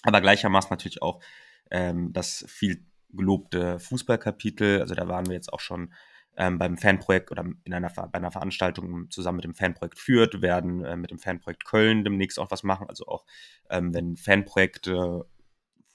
Aber 0.02 0.20
gleichermaßen 0.20 0.70
natürlich 0.70 1.00
auch 1.02 1.22
ähm, 1.70 2.12
das 2.12 2.44
viel 2.48 2.84
gelobte 3.10 3.78
Fußballkapitel. 3.78 4.80
Also 4.80 4.94
da 4.94 5.08
waren 5.08 5.26
wir 5.26 5.34
jetzt 5.34 5.52
auch 5.52 5.60
schon 5.60 5.92
ähm, 6.36 6.58
beim 6.58 6.76
Fanprojekt 6.76 7.30
oder 7.30 7.44
in 7.64 7.72
einer, 7.72 7.90
bei 7.90 8.14
einer 8.14 8.32
Veranstaltung 8.32 9.10
zusammen 9.10 9.36
mit 9.36 9.44
dem 9.44 9.54
Fanprojekt 9.54 9.98
führt, 9.98 10.42
werden 10.42 10.84
äh, 10.84 10.96
mit 10.96 11.10
dem 11.10 11.18
Fanprojekt 11.18 11.64
Köln 11.64 12.04
demnächst 12.04 12.38
auch 12.38 12.50
was 12.50 12.62
machen. 12.62 12.88
Also 12.88 13.06
auch 13.06 13.24
ähm, 13.70 13.94
wenn 13.94 14.16
Fanprojekte 14.16 15.26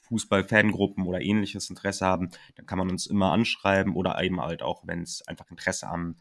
Fußball-Fangruppen 0.02 1.06
oder 1.06 1.22
ähnliches 1.22 1.70
Interesse 1.70 2.06
haben, 2.06 2.30
dann 2.56 2.66
kann 2.66 2.80
man 2.80 2.90
uns 2.90 3.06
immer 3.06 3.32
anschreiben 3.32 3.96
oder 3.96 4.22
eben 4.22 4.42
halt 4.42 4.64
auch, 4.64 4.82
wenn 4.86 5.02
es 5.04 5.26
einfach 5.28 5.50
Interesse 5.52 5.88
am 5.88 6.16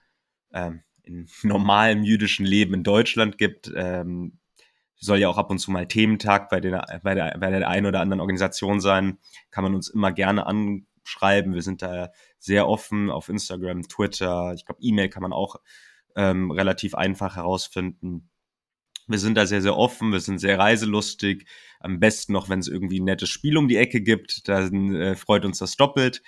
ähm, 0.52 0.82
in 1.02 1.28
normalem 1.42 2.02
jüdischen 2.02 2.46
Leben 2.46 2.74
in 2.74 2.84
Deutschland 2.84 3.38
gibt, 3.38 3.72
ähm, 3.74 4.38
soll 4.98 5.18
ja 5.18 5.28
auch 5.28 5.38
ab 5.38 5.50
und 5.50 5.58
zu 5.58 5.70
mal 5.70 5.86
Thementag 5.86 6.48
bei, 6.48 6.60
den, 6.60 6.80
bei, 7.02 7.14
der, 7.14 7.36
bei 7.38 7.50
der 7.50 7.68
einen 7.68 7.86
oder 7.86 8.00
anderen 8.00 8.20
Organisation 8.20 8.80
sein. 8.80 9.18
Kann 9.50 9.64
man 9.64 9.74
uns 9.74 9.88
immer 9.88 10.12
gerne 10.12 10.46
anschreiben. 10.46 11.54
Wir 11.54 11.62
sind 11.62 11.82
da 11.82 12.10
sehr 12.38 12.68
offen 12.68 13.10
auf 13.10 13.28
Instagram, 13.28 13.82
Twitter. 13.88 14.52
Ich 14.54 14.64
glaube, 14.64 14.80
E-Mail 14.82 15.08
kann 15.08 15.22
man 15.22 15.32
auch 15.32 15.56
ähm, 16.16 16.50
relativ 16.50 16.94
einfach 16.94 17.36
herausfinden. 17.36 18.30
Wir 19.06 19.18
sind 19.18 19.36
da 19.36 19.46
sehr, 19.46 19.62
sehr 19.62 19.76
offen, 19.76 20.12
wir 20.12 20.20
sind 20.20 20.38
sehr 20.38 20.58
reiselustig. 20.58 21.48
Am 21.80 21.98
besten 21.98 22.34
noch, 22.34 22.50
wenn 22.50 22.58
es 22.58 22.68
irgendwie 22.68 23.00
ein 23.00 23.04
nettes 23.04 23.30
Spiel 23.30 23.56
um 23.56 23.68
die 23.68 23.76
Ecke 23.76 24.02
gibt, 24.02 24.48
dann 24.48 24.94
äh, 24.94 25.16
freut 25.16 25.46
uns 25.46 25.58
das 25.58 25.76
doppelt. 25.76 26.22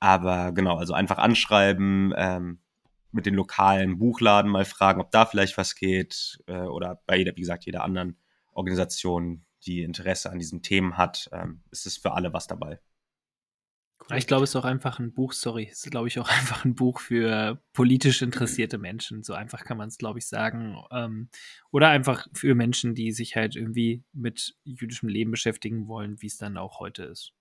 Aber 0.00 0.52
genau, 0.52 0.76
also 0.76 0.94
einfach 0.94 1.18
anschreiben, 1.18 2.12
ähm, 2.16 2.60
mit 3.12 3.26
den 3.26 3.34
lokalen 3.34 3.98
Buchladen 3.98 4.50
mal 4.50 4.64
fragen, 4.64 5.00
ob 5.00 5.10
da 5.10 5.26
vielleicht 5.26 5.56
was 5.56 5.74
geht 5.74 6.42
äh, 6.46 6.62
oder 6.62 7.02
bei 7.06 7.16
jeder, 7.16 7.36
wie 7.36 7.40
gesagt, 7.40 7.66
jeder 7.66 7.84
anderen 7.84 8.16
Organisation, 8.52 9.44
die 9.66 9.82
Interesse 9.82 10.30
an 10.30 10.38
diesen 10.38 10.62
Themen 10.62 10.96
hat, 10.96 11.28
ähm, 11.32 11.62
ist 11.70 11.86
es 11.86 11.96
für 11.96 12.12
alle 12.12 12.32
was 12.32 12.46
dabei. 12.46 12.80
Ich 14.16 14.26
glaube, 14.26 14.44
es 14.44 14.50
ist 14.50 14.56
auch 14.56 14.64
einfach 14.64 14.98
ein 14.98 15.12
Buch, 15.12 15.32
sorry, 15.32 15.68
es 15.70 15.84
ist, 15.84 15.90
glaube 15.90 16.08
ich, 16.08 16.18
auch 16.18 16.28
einfach 16.38 16.64
ein 16.64 16.74
Buch 16.74 17.00
für 17.00 17.62
politisch 17.72 18.22
interessierte 18.22 18.78
Menschen. 18.78 19.22
So 19.22 19.34
einfach 19.34 19.64
kann 19.64 19.76
man 19.76 19.88
es, 19.88 19.98
glaube 19.98 20.18
ich, 20.18 20.26
sagen. 20.26 20.76
Ähm, 20.90 21.28
oder 21.70 21.88
einfach 21.88 22.26
für 22.32 22.54
Menschen, 22.54 22.94
die 22.94 23.12
sich 23.12 23.36
halt 23.36 23.56
irgendwie 23.56 24.02
mit 24.12 24.56
jüdischem 24.64 25.08
Leben 25.08 25.30
beschäftigen 25.30 25.86
wollen, 25.86 26.20
wie 26.22 26.26
es 26.26 26.38
dann 26.38 26.56
auch 26.56 26.80
heute 26.80 27.04
ist. 27.04 27.32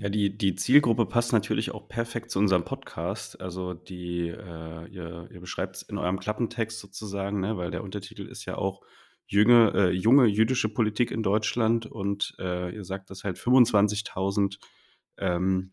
Ja, 0.00 0.08
die, 0.10 0.36
die 0.36 0.54
Zielgruppe 0.54 1.06
passt 1.06 1.32
natürlich 1.32 1.72
auch 1.72 1.88
perfekt 1.88 2.30
zu 2.30 2.38
unserem 2.38 2.64
Podcast. 2.64 3.40
Also 3.40 3.74
die, 3.74 4.28
äh, 4.28 4.86
ihr, 4.88 5.28
ihr 5.32 5.40
beschreibt 5.40 5.76
es 5.76 5.82
in 5.82 5.98
eurem 5.98 6.20
Klappentext 6.20 6.78
sozusagen, 6.78 7.40
ne, 7.40 7.56
weil 7.56 7.70
der 7.70 7.82
Untertitel 7.82 8.26
ist 8.26 8.44
ja 8.44 8.56
auch 8.56 8.82
junge, 9.26 9.72
äh, 9.74 9.90
junge 9.90 10.26
jüdische 10.26 10.68
Politik 10.68 11.10
in 11.10 11.22
Deutschland 11.22 11.86
und 11.86 12.34
äh, 12.38 12.74
ihr 12.74 12.84
sagt, 12.84 13.10
dass 13.10 13.24
halt 13.24 13.38
25.000 13.38 14.58
ähm, 15.18 15.72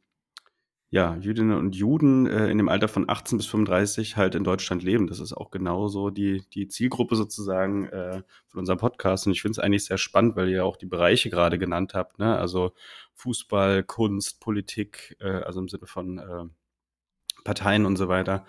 ja, 0.92 1.16
Jüdinnen 1.16 1.58
und 1.58 1.76
Juden 1.76 2.28
äh, 2.28 2.50
in 2.50 2.58
dem 2.58 2.70
Alter 2.70 2.88
von 2.88 3.10
18 3.10 3.38
bis 3.38 3.48
35 3.48 4.18
halt 4.18 4.36
in 4.36 4.44
Deutschland 4.44 4.84
leben. 4.84 5.08
Das 5.08 5.20
ist 5.20 5.34
auch 5.34 5.52
genauso 5.52 6.10
die, 6.10 6.44
die 6.54 6.68
Zielgruppe 6.68 7.16
sozusagen 7.16 7.88
äh, 7.88 8.22
von 8.48 8.60
unserem 8.60 8.80
Podcast. 8.80 9.26
Und 9.26 9.34
ich 9.34 9.42
finde 9.42 9.54
es 9.54 9.60
eigentlich 9.60 9.86
sehr 9.86 9.98
spannend, 9.98 10.36
weil 10.36 10.48
ihr 10.50 10.58
ja 10.58 10.64
auch 10.64 10.78
die 10.78 10.86
Bereiche 10.86 11.30
gerade 11.30 11.58
genannt 11.58 11.96
habt. 11.96 12.20
Ne? 12.20 12.38
Also 12.38 12.74
Fußball, 13.16 13.84
Kunst, 13.84 14.40
Politik, 14.40 15.18
äh, 15.20 15.42
also 15.42 15.60
im 15.60 15.68
Sinne 15.68 15.88
von 15.88 16.20
äh, 16.20 16.46
Parteien 17.44 17.86
und 17.86 17.98
so 17.98 18.08
weiter. 18.08 18.46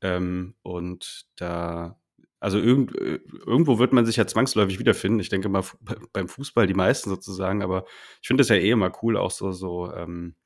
Ähm, 0.00 0.54
und 0.62 1.26
da, 1.36 2.00
also 2.38 2.58
irgend, 2.58 2.96
äh, 2.96 3.20
irgendwo 3.46 3.78
wird 3.78 3.92
man 3.92 4.06
sich 4.06 4.16
ja 4.16 4.26
zwangsläufig 4.26 4.78
wiederfinden. 4.78 5.20
Ich 5.20 5.28
denke 5.28 5.48
mal 5.48 5.64
beim 6.12 6.28
Fußball 6.28 6.66
die 6.66 6.74
meisten 6.74 7.10
sozusagen, 7.10 7.62
aber 7.62 7.84
ich 8.22 8.28
finde 8.28 8.42
es 8.42 8.48
ja 8.48 8.56
eh 8.56 8.70
immer 8.70 8.92
cool, 9.02 9.16
auch 9.16 9.32
so, 9.32 9.52
so 9.52 9.92
ähm, 9.92 10.36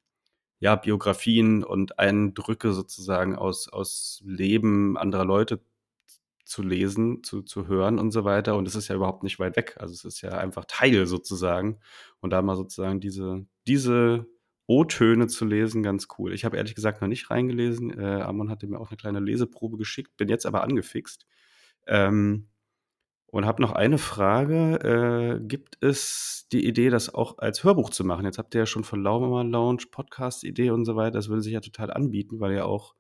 ja, 0.65 0.77
Biografien 0.77 1.63
und 1.63 1.99
Eindrücke 1.99 2.73
sozusagen 2.73 3.37
aus, 3.37 3.69
aus 3.69 4.23
Leben 4.25 4.97
anderer 4.97 5.27
Leute 5.27 5.61
zu 6.47 6.63
lesen, 6.63 7.23
zu, 7.23 7.43
zu 7.43 7.69
hören 7.69 7.99
und 7.99 8.13
so 8.13 8.25
weiter. 8.25 8.57
Und 8.57 8.67
es 8.67 8.75
ist 8.75 8.89
ja 8.89 8.95
überhaupt 8.95 9.25
nicht 9.25 9.39
weit 9.39 9.57
weg. 9.57 9.77
Also 9.79 9.93
es 9.93 10.07
ist 10.07 10.23
ja 10.23 10.31
einfach 10.31 10.65
Teil 10.67 11.05
sozusagen. 11.05 11.81
Und 12.21 12.31
da 12.31 12.41
mal 12.41 12.57
sozusagen 12.57 12.99
diese, 12.99 13.45
diese 13.67 14.27
O-Töne 14.67 15.27
zu 15.27 15.45
lesen, 15.45 15.83
ganz 15.83 16.09
cool. 16.19 16.33
Ich 16.33 16.47
habe 16.47 16.57
ehrlich 16.57 16.75
gesagt 16.75 17.03
noch 17.03 17.09
nicht 17.09 17.31
reingelesen. 17.31 17.99
Äh, 17.99 18.23
Amon 18.23 18.49
hatte 18.49 18.67
mir 18.67 18.81
auch 18.81 18.89
eine 18.89 18.97
kleine 18.97 19.21
Leseprobe 19.21 19.77
geschickt, 19.77 20.17
bin 20.17 20.31
jetzt 20.31 20.47
aber 20.47 20.63
angefixt. 20.63 21.27
Ähm, 21.87 22.49
und 23.35 23.47
habe 23.47 23.61
noch 23.61 23.73
eine 23.73 23.99
Frage. 23.99 25.41
Äh, 25.41 25.45
gibt 25.45 25.79
es 25.81 26.47
die 26.53 26.65
Idee, 26.65 26.89
das 26.89 27.13
auch 27.13 27.39
als 27.39 27.65
Hörbuch 27.65 27.91
zu 27.91 28.05
machen? 28.05 28.25
Jetzt 28.27 28.39
habt 28.39 28.55
ihr 28.55 28.61
ja 28.61 28.67
schon 28.67 28.85
von 28.85 29.03
Laubermann 29.03 29.51
Lounge, 29.51 29.83
Podcast-Idee 29.91 30.71
und 30.71 30.85
so 30.85 30.95
weiter. 30.95 31.19
Das 31.19 31.29
würde 31.29 31.43
sich 31.43 31.53
ja 31.53 31.59
total 31.59 31.93
anbieten, 31.93 32.39
weil 32.39 32.53
ihr 32.53 32.65
auch 32.65 32.95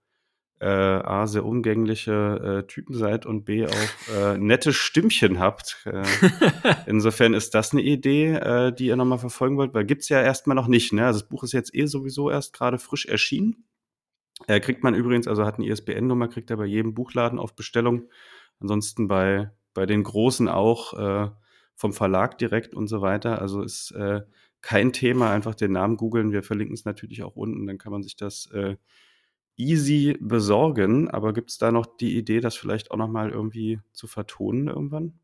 äh, 0.59 0.67
A, 0.67 1.29
sehr 1.29 1.45
umgängliche 1.45 2.65
äh, 2.65 2.67
Typen 2.67 2.97
seid 2.97 3.27
und 3.27 3.45
B, 3.45 3.65
auch 3.69 4.13
äh, 4.13 4.37
nette 4.37 4.73
Stimmchen 4.73 5.39
habt. 5.39 5.87
Äh, 5.87 6.03
insofern 6.87 7.33
ist 7.33 7.55
das 7.55 7.71
eine 7.71 7.83
Idee, 7.83 8.33
äh, 8.33 8.73
die 8.75 8.87
ihr 8.87 8.97
nochmal 8.97 9.19
verfolgen 9.21 9.57
wollt, 9.57 9.73
weil 9.73 9.85
gibt's 9.85 10.09
ja 10.09 10.21
erstmal 10.21 10.57
noch 10.57 10.67
nicht. 10.67 10.93
Ne? 10.93 11.07
Also 11.07 11.21
das 11.21 11.29
Buch 11.29 11.45
ist 11.45 11.53
jetzt 11.53 11.73
eh 11.77 11.87
sowieso 11.87 12.29
erst 12.29 12.53
gerade 12.53 12.79
frisch 12.79 13.07
erschienen. 13.07 13.69
Kriegt 14.49 14.83
man 14.83 14.97
übrigens, 14.97 15.29
also 15.29 15.45
hat 15.45 15.61
eine 15.61 15.69
ISBN-Nummer, 15.69 16.27
kriegt 16.27 16.51
er 16.51 16.57
bei 16.57 16.67
jedem 16.67 16.93
Buchladen 16.93 17.39
auf 17.39 17.55
Bestellung. 17.55 18.09
Ansonsten 18.59 19.07
bei 19.07 19.53
bei 19.75 19.87
den 19.87 20.03
Großen 20.03 20.49
auch 20.49 20.95
äh, 20.95 21.31
vom 21.75 21.93
Verlag 21.93 22.39
direkt 22.39 22.75
und 22.75 22.87
so 22.87 23.01
weiter. 23.03 23.41
Also 23.43 23.63
ist 23.63 23.91
äh, 23.93 24.23
kein 24.61 24.93
Thema, 24.93 25.31
einfach 25.31 25.55
den 25.55 25.73
Namen 25.73 25.97
googeln. 25.97 26.33
Wir 26.33 26.43
verlinken 26.43 26.75
es 26.75 26.85
natürlich 26.85 27.23
auch 27.23 27.37
unten, 27.37 27.67
dann 27.67 27.79
kann 27.79 27.93
man 27.93 28.03
sich 28.03 28.17
das 28.17 28.47
äh, 28.53 28.77
easy 29.57 30.17
besorgen. 30.21 31.11
Aber 31.11 31.33
gibt 31.33 31.51
es 31.51 31.59
da 31.59 31.73
noch 31.73 31.87
die 31.87 32.17
Idee, 32.17 32.41
das 32.41 32.57
vielleicht 32.57 32.91
auch 32.91 32.97
nochmal 32.97 33.31
irgendwie 33.31 33.81
zu 33.93 34.07
vertonen 34.07 34.69
irgendwann? 34.69 35.19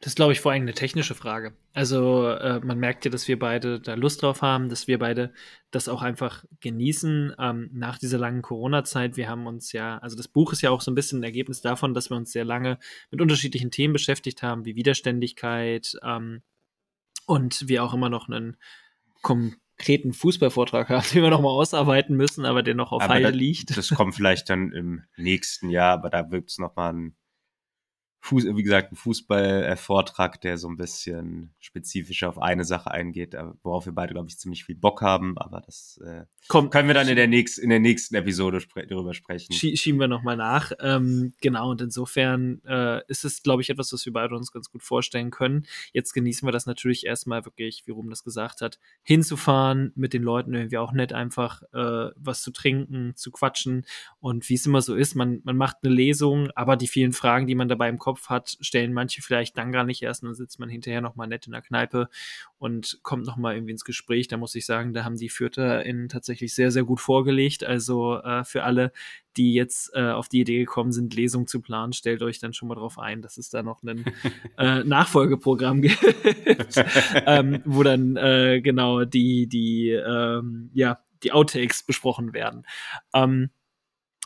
Das 0.00 0.12
ist, 0.12 0.16
glaube 0.16 0.32
ich, 0.32 0.40
vor 0.40 0.52
allem 0.52 0.62
eine 0.62 0.72
technische 0.72 1.14
Frage. 1.14 1.52
Also 1.74 2.26
äh, 2.26 2.58
man 2.60 2.78
merkt 2.78 3.04
ja, 3.04 3.10
dass 3.10 3.28
wir 3.28 3.38
beide 3.38 3.80
da 3.80 3.94
Lust 3.94 4.22
drauf 4.22 4.40
haben, 4.40 4.70
dass 4.70 4.88
wir 4.88 4.98
beide 4.98 5.34
das 5.70 5.88
auch 5.88 6.00
einfach 6.00 6.42
genießen 6.60 7.34
ähm, 7.38 7.68
nach 7.74 7.98
dieser 7.98 8.16
langen 8.16 8.40
Corona-Zeit. 8.40 9.18
Wir 9.18 9.28
haben 9.28 9.46
uns 9.46 9.72
ja, 9.72 9.98
also 9.98 10.16
das 10.16 10.26
Buch 10.26 10.54
ist 10.54 10.62
ja 10.62 10.70
auch 10.70 10.80
so 10.80 10.90
ein 10.90 10.94
bisschen 10.94 11.20
ein 11.20 11.24
Ergebnis 11.24 11.60
davon, 11.60 11.92
dass 11.92 12.08
wir 12.08 12.16
uns 12.16 12.32
sehr 12.32 12.46
lange 12.46 12.78
mit 13.10 13.20
unterschiedlichen 13.20 13.70
Themen 13.70 13.92
beschäftigt 13.92 14.42
haben, 14.42 14.64
wie 14.64 14.74
Widerständigkeit 14.74 15.94
ähm, 16.02 16.40
und 17.26 17.68
wir 17.68 17.84
auch 17.84 17.92
immer 17.92 18.08
noch 18.08 18.26
einen 18.26 18.56
konkreten 19.20 20.14
Fußballvortrag 20.14 20.88
haben, 20.88 21.04
den 21.12 21.22
wir 21.22 21.30
noch 21.30 21.42
mal 21.42 21.50
ausarbeiten 21.50 22.16
müssen, 22.16 22.46
aber 22.46 22.62
der 22.62 22.74
noch 22.74 22.92
auf 22.92 23.06
Halde 23.06 23.28
liegt. 23.30 23.76
Das 23.76 23.90
kommt 23.90 24.14
vielleicht 24.14 24.48
dann 24.48 24.72
im 24.72 25.02
nächsten 25.18 25.68
Jahr, 25.68 25.92
aber 25.92 26.08
da 26.08 26.30
wird 26.30 26.48
es 26.48 26.56
noch 26.56 26.74
mal 26.74 26.94
ein 26.94 27.16
Fuß, 28.22 28.44
wie 28.54 28.62
gesagt, 28.62 28.92
ein 28.92 28.96
Fußballvortrag, 28.96 30.40
der 30.42 30.58
so 30.58 30.68
ein 30.68 30.76
bisschen 30.76 31.54
spezifischer 31.58 32.28
auf 32.28 32.38
eine 32.38 32.64
Sache 32.64 32.90
eingeht, 32.90 33.34
äh, 33.34 33.44
worauf 33.62 33.86
wir 33.86 33.94
beide, 33.94 34.12
glaube 34.12 34.28
ich, 34.28 34.38
ziemlich 34.38 34.64
viel 34.64 34.76
Bock 34.76 35.00
haben. 35.00 35.38
Aber 35.38 35.62
das 35.62 35.98
äh, 36.04 36.24
Kommt, 36.48 36.72
können 36.72 36.88
wir 36.88 36.94
dann 36.94 37.08
in 37.08 37.16
der, 37.16 37.28
nächst, 37.28 37.58
in 37.58 37.70
der 37.70 37.78
nächsten 37.78 38.14
Episode 38.16 38.60
spre 38.60 38.86
darüber 38.86 39.14
sprechen. 39.14 39.52
Schieben 39.52 40.00
wir 40.00 40.08
nochmal 40.08 40.36
nach. 40.36 40.72
Ähm, 40.80 41.32
genau, 41.40 41.70
und 41.70 41.80
insofern 41.80 42.60
äh, 42.66 43.00
ist 43.08 43.24
es, 43.24 43.42
glaube 43.42 43.62
ich, 43.62 43.70
etwas, 43.70 43.92
was 43.92 44.04
wir 44.04 44.12
beide 44.12 44.34
uns 44.34 44.50
ganz 44.50 44.68
gut 44.68 44.82
vorstellen 44.82 45.30
können. 45.30 45.64
Jetzt 45.92 46.12
genießen 46.12 46.46
wir 46.46 46.52
das 46.52 46.66
natürlich 46.66 47.06
erstmal 47.06 47.44
wirklich, 47.44 47.84
wie 47.86 47.92
Ruben 47.92 48.10
das 48.10 48.24
gesagt 48.24 48.62
hat, 48.62 48.80
hinzufahren, 49.02 49.92
mit 49.94 50.12
den 50.12 50.24
Leuten 50.24 50.52
irgendwie 50.52 50.78
auch 50.78 50.92
nett 50.92 51.12
einfach 51.12 51.62
äh, 51.72 52.10
was 52.16 52.42
zu 52.42 52.50
trinken, 52.50 53.12
zu 53.14 53.30
quatschen. 53.30 53.86
Und 54.18 54.48
wie 54.48 54.54
es 54.54 54.66
immer 54.66 54.82
so 54.82 54.96
ist, 54.96 55.14
man, 55.14 55.40
man 55.44 55.56
macht 55.56 55.76
eine 55.82 55.94
Lesung, 55.94 56.50
aber 56.56 56.76
die 56.76 56.88
vielen 56.88 57.12
Fragen, 57.12 57.46
die 57.46 57.54
man 57.54 57.68
dabei 57.68 57.88
im 57.88 57.98
Kopf 57.98 58.09
Kopf 58.10 58.28
hat, 58.28 58.56
stellen 58.60 58.92
manche 58.92 59.22
vielleicht 59.22 59.56
dann 59.56 59.70
gar 59.70 59.84
nicht 59.84 60.02
erst 60.02 60.24
und 60.24 60.30
dann 60.30 60.34
sitzt 60.34 60.58
man 60.58 60.68
hinterher 60.68 61.00
nochmal 61.00 61.28
nett 61.28 61.46
in 61.46 61.52
der 61.52 61.62
Kneipe 61.62 62.08
und 62.58 62.98
kommt 63.04 63.24
nochmal 63.24 63.54
irgendwie 63.54 63.70
ins 63.70 63.84
Gespräch. 63.84 64.26
Da 64.26 64.36
muss 64.36 64.56
ich 64.56 64.66
sagen, 64.66 64.92
da 64.92 65.04
haben 65.04 65.16
die 65.16 65.28
FürterInnen 65.28 66.08
tatsächlich 66.08 66.52
sehr, 66.52 66.72
sehr 66.72 66.82
gut 66.82 66.98
vorgelegt. 67.00 67.62
Also 67.62 68.16
äh, 68.16 68.42
für 68.42 68.64
alle, 68.64 68.90
die 69.36 69.54
jetzt 69.54 69.92
äh, 69.94 70.10
auf 70.10 70.28
die 70.28 70.40
Idee 70.40 70.58
gekommen 70.58 70.90
sind, 70.90 71.14
Lesungen 71.14 71.46
zu 71.46 71.60
planen, 71.60 71.92
stellt 71.92 72.20
euch 72.22 72.40
dann 72.40 72.52
schon 72.52 72.66
mal 72.66 72.74
drauf 72.74 72.98
ein, 72.98 73.22
dass 73.22 73.38
es 73.38 73.48
da 73.48 73.62
noch 73.62 73.84
ein 73.84 74.04
äh, 74.58 74.82
Nachfolgeprogramm 74.82 75.80
gibt, 75.82 76.04
ähm, 77.26 77.62
wo 77.64 77.84
dann 77.84 78.16
äh, 78.16 78.60
genau 78.60 79.04
die, 79.04 79.46
die, 79.46 79.90
ähm, 79.90 80.70
ja, 80.74 80.98
die 81.22 81.30
Outtakes 81.30 81.84
besprochen 81.84 82.32
werden. 82.32 82.66
Ähm, 83.14 83.50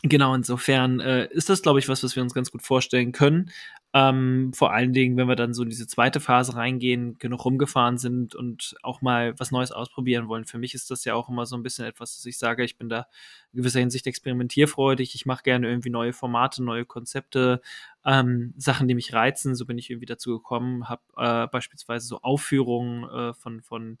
Genau, 0.07 0.35
insofern 0.35 0.99
äh, 0.99 1.25
ist 1.31 1.49
das, 1.49 1.63
glaube 1.63 1.79
ich, 1.79 1.89
was, 1.89 2.03
was 2.03 2.15
wir 2.15 2.21
uns 2.21 2.35
ganz 2.35 2.51
gut 2.51 2.61
vorstellen 2.61 3.11
können. 3.11 3.49
Ähm, 3.91 4.51
vor 4.53 4.71
allen 4.71 4.93
Dingen, 4.93 5.17
wenn 5.17 5.27
wir 5.27 5.35
dann 5.35 5.55
so 5.55 5.63
in 5.63 5.69
diese 5.69 5.87
zweite 5.87 6.19
Phase 6.19 6.55
reingehen, 6.55 7.17
genug 7.17 7.43
rumgefahren 7.43 7.97
sind 7.97 8.35
und 8.35 8.75
auch 8.83 9.01
mal 9.01 9.33
was 9.39 9.49
Neues 9.49 9.71
ausprobieren 9.71 10.27
wollen. 10.27 10.45
Für 10.45 10.59
mich 10.59 10.75
ist 10.75 10.91
das 10.91 11.05
ja 11.05 11.15
auch 11.15 11.27
immer 11.27 11.47
so 11.47 11.55
ein 11.55 11.63
bisschen 11.63 11.85
etwas, 11.85 12.15
dass 12.17 12.25
ich 12.27 12.37
sage, 12.37 12.63
ich 12.63 12.77
bin 12.77 12.87
da 12.87 13.07
in 13.51 13.57
gewisser 13.57 13.79
Hinsicht 13.79 14.05
experimentierfreudig. 14.05 15.15
Ich 15.15 15.25
mache 15.25 15.41
gerne 15.41 15.67
irgendwie 15.69 15.89
neue 15.89 16.13
Formate, 16.13 16.63
neue 16.63 16.85
Konzepte, 16.85 17.61
ähm, 18.05 18.53
Sachen, 18.57 18.87
die 18.87 18.93
mich 18.95 19.11
reizen. 19.13 19.55
So 19.55 19.65
bin 19.65 19.79
ich 19.79 19.89
irgendwie 19.89 20.05
dazu 20.05 20.37
gekommen, 20.37 20.87
habe 20.87 21.01
äh, 21.17 21.47
beispielsweise 21.47 22.05
so 22.05 22.19
Aufführungen 22.21 23.09
äh, 23.09 23.33
von, 23.33 23.63
von 23.63 23.97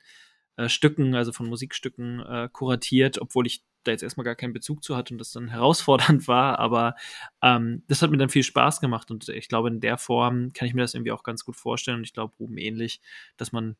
äh, 0.57 0.69
Stücken, 0.69 1.15
also 1.15 1.31
von 1.31 1.47
Musikstücken 1.47 2.19
äh, 2.21 2.49
kuratiert, 2.51 3.19
obwohl 3.21 3.47
ich 3.47 3.63
da 3.83 3.91
jetzt 3.91 4.03
erstmal 4.03 4.23
gar 4.23 4.35
keinen 4.35 4.53
Bezug 4.53 4.83
zu 4.83 4.95
hatte 4.95 5.13
und 5.13 5.19
das 5.19 5.31
dann 5.31 5.47
herausfordernd 5.49 6.27
war, 6.27 6.59
aber 6.59 6.95
ähm, 7.41 7.83
das 7.87 8.01
hat 8.01 8.11
mir 8.11 8.17
dann 8.17 8.29
viel 8.29 8.43
Spaß 8.43 8.81
gemacht 8.81 9.11
und 9.11 9.29
ich 9.29 9.47
glaube, 9.47 9.69
in 9.69 9.79
der 9.79 9.97
Form 9.97 10.53
kann 10.53 10.67
ich 10.67 10.73
mir 10.73 10.81
das 10.81 10.93
irgendwie 10.93 11.11
auch 11.11 11.23
ganz 11.23 11.45
gut 11.45 11.55
vorstellen. 11.55 11.97
Und 11.97 12.03
ich 12.03 12.13
glaube, 12.13 12.33
Ruben 12.39 12.57
ähnlich, 12.57 13.01
dass 13.37 13.51
man 13.51 13.75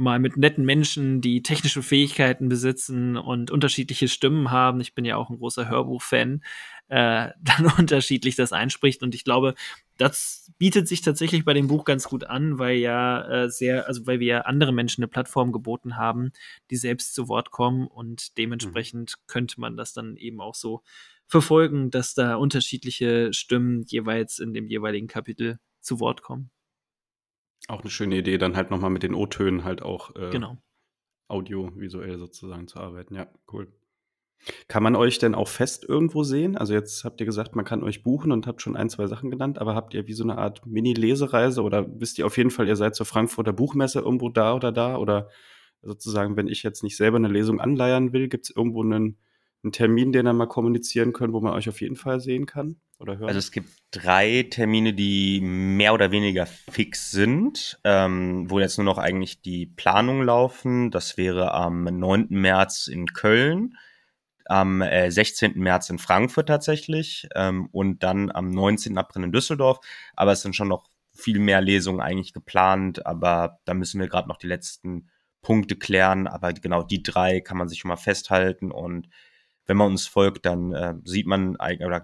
mal 0.00 0.18
mit 0.18 0.36
netten 0.36 0.64
Menschen, 0.64 1.20
die 1.20 1.42
technische 1.42 1.82
Fähigkeiten 1.82 2.48
besitzen 2.48 3.16
und 3.16 3.50
unterschiedliche 3.50 4.08
Stimmen 4.08 4.50
haben, 4.50 4.80
ich 4.80 4.94
bin 4.94 5.04
ja 5.04 5.16
auch 5.16 5.30
ein 5.30 5.36
großer 5.36 5.68
Hörbuch-Fan, 5.68 6.42
äh, 6.88 7.28
dann 7.40 7.66
unterschiedlich 7.78 8.34
das 8.34 8.52
einspricht. 8.52 9.02
Und 9.02 9.14
ich 9.14 9.24
glaube, 9.24 9.54
das 9.98 10.50
bietet 10.58 10.88
sich 10.88 11.02
tatsächlich 11.02 11.44
bei 11.44 11.52
dem 11.52 11.68
Buch 11.68 11.84
ganz 11.84 12.08
gut 12.08 12.24
an, 12.24 12.58
weil 12.58 12.78
ja 12.78 13.44
äh, 13.44 13.50
sehr, 13.50 13.86
also 13.86 14.06
weil 14.06 14.20
wir 14.20 14.26
ja 14.26 14.40
andere 14.40 14.72
Menschen 14.72 15.04
eine 15.04 15.08
Plattform 15.08 15.52
geboten 15.52 15.96
haben, 15.96 16.32
die 16.70 16.76
selbst 16.76 17.14
zu 17.14 17.28
Wort 17.28 17.50
kommen 17.50 17.86
und 17.86 18.38
dementsprechend 18.38 19.16
mhm. 19.16 19.22
könnte 19.26 19.60
man 19.60 19.76
das 19.76 19.92
dann 19.92 20.16
eben 20.16 20.40
auch 20.40 20.54
so 20.54 20.82
verfolgen, 21.26 21.90
dass 21.90 22.14
da 22.14 22.36
unterschiedliche 22.36 23.32
Stimmen 23.32 23.84
jeweils 23.86 24.38
in 24.38 24.54
dem 24.54 24.66
jeweiligen 24.66 25.06
Kapitel 25.06 25.58
zu 25.80 26.00
Wort 26.00 26.22
kommen. 26.22 26.50
Auch 27.68 27.82
eine 27.82 27.90
schöne 27.90 28.16
Idee, 28.16 28.38
dann 28.38 28.56
halt 28.56 28.70
nochmal 28.70 28.90
mit 28.90 29.02
den 29.02 29.14
O-Tönen 29.14 29.64
halt 29.64 29.82
auch 29.82 30.14
äh, 30.16 30.30
genau. 30.30 30.56
audiovisuell 31.28 32.18
sozusagen 32.18 32.68
zu 32.68 32.78
arbeiten. 32.78 33.14
Ja, 33.14 33.28
cool. 33.52 33.72
Kann 34.68 34.82
man 34.82 34.96
euch 34.96 35.18
denn 35.18 35.34
auch 35.34 35.48
fest 35.48 35.84
irgendwo 35.86 36.22
sehen? 36.22 36.56
Also 36.56 36.72
jetzt 36.72 37.04
habt 37.04 37.20
ihr 37.20 37.26
gesagt, 37.26 37.54
man 37.54 37.66
kann 37.66 37.82
euch 37.82 38.02
buchen 38.02 38.32
und 38.32 38.46
habt 38.46 38.62
schon 38.62 38.74
ein, 38.74 38.88
zwei 38.88 39.06
Sachen 39.06 39.30
genannt, 39.30 39.58
aber 39.58 39.74
habt 39.74 39.92
ihr 39.92 40.06
wie 40.06 40.14
so 40.14 40.24
eine 40.24 40.38
Art 40.38 40.64
Mini-Lesereise 40.64 41.62
oder 41.62 41.86
wisst 42.00 42.18
ihr 42.18 42.26
auf 42.26 42.38
jeden 42.38 42.50
Fall, 42.50 42.66
ihr 42.66 42.76
seid 42.76 42.94
zur 42.94 43.04
Frankfurter 43.04 43.52
Buchmesse 43.52 44.00
irgendwo 44.00 44.30
da 44.30 44.54
oder 44.54 44.72
da? 44.72 44.96
Oder 44.96 45.28
sozusagen, 45.82 46.36
wenn 46.36 46.48
ich 46.48 46.62
jetzt 46.62 46.82
nicht 46.82 46.96
selber 46.96 47.18
eine 47.18 47.28
Lesung 47.28 47.60
anleiern 47.60 48.12
will, 48.12 48.28
gibt 48.28 48.46
es 48.46 48.56
irgendwo 48.56 48.82
einen, 48.82 49.18
einen 49.62 49.72
Termin, 49.72 50.12
den 50.12 50.26
ihr 50.26 50.32
mal 50.32 50.46
kommunizieren 50.46 51.12
könnt, 51.12 51.32
wo 51.32 51.40
man 51.40 51.52
euch 51.52 51.68
auf 51.68 51.80
jeden 51.80 51.96
Fall 51.96 52.20
sehen 52.20 52.46
kann 52.46 52.76
oder 52.98 53.18
hören? 53.18 53.28
Also 53.28 53.38
es 53.38 53.52
gibt 53.52 53.68
drei 53.90 54.46
Termine, 54.48 54.94
die 54.94 55.40
mehr 55.42 55.92
oder 55.92 56.10
weniger 56.10 56.46
fix 56.46 57.10
sind, 57.10 57.78
ähm, 57.84 58.50
wo 58.50 58.58
jetzt 58.58 58.78
nur 58.78 58.86
noch 58.86 58.98
eigentlich 58.98 59.42
die 59.42 59.66
Planungen 59.66 60.24
laufen. 60.24 60.90
Das 60.90 61.16
wäre 61.16 61.52
am 61.52 61.84
9. 61.84 62.28
März 62.30 62.86
in 62.86 63.06
Köln, 63.06 63.76
am 64.46 64.80
äh, 64.80 65.10
16. 65.10 65.58
März 65.58 65.90
in 65.90 65.98
Frankfurt 65.98 66.48
tatsächlich 66.48 67.28
ähm, 67.34 67.68
und 67.70 68.02
dann 68.02 68.30
am 68.30 68.50
19. 68.50 68.96
April 68.96 69.24
in 69.24 69.32
Düsseldorf. 69.32 69.80
Aber 70.16 70.32
es 70.32 70.40
sind 70.40 70.56
schon 70.56 70.68
noch 70.68 70.88
viel 71.12 71.38
mehr 71.38 71.60
Lesungen 71.60 72.00
eigentlich 72.00 72.32
geplant, 72.32 73.04
aber 73.04 73.58
da 73.66 73.74
müssen 73.74 74.00
wir 74.00 74.08
gerade 74.08 74.28
noch 74.28 74.38
die 74.38 74.46
letzten 74.46 75.10
Punkte 75.42 75.76
klären. 75.76 76.26
Aber 76.26 76.52
genau 76.54 76.82
die 76.82 77.02
drei 77.02 77.40
kann 77.40 77.58
man 77.58 77.68
sich 77.68 77.80
schon 77.80 77.90
mal 77.90 77.96
festhalten 77.96 78.70
und 78.70 79.08
wenn 79.66 79.76
man 79.76 79.88
uns 79.88 80.06
folgt, 80.06 80.46
dann 80.46 80.72
äh, 80.72 80.94
sieht 81.04 81.26
man 81.26 81.56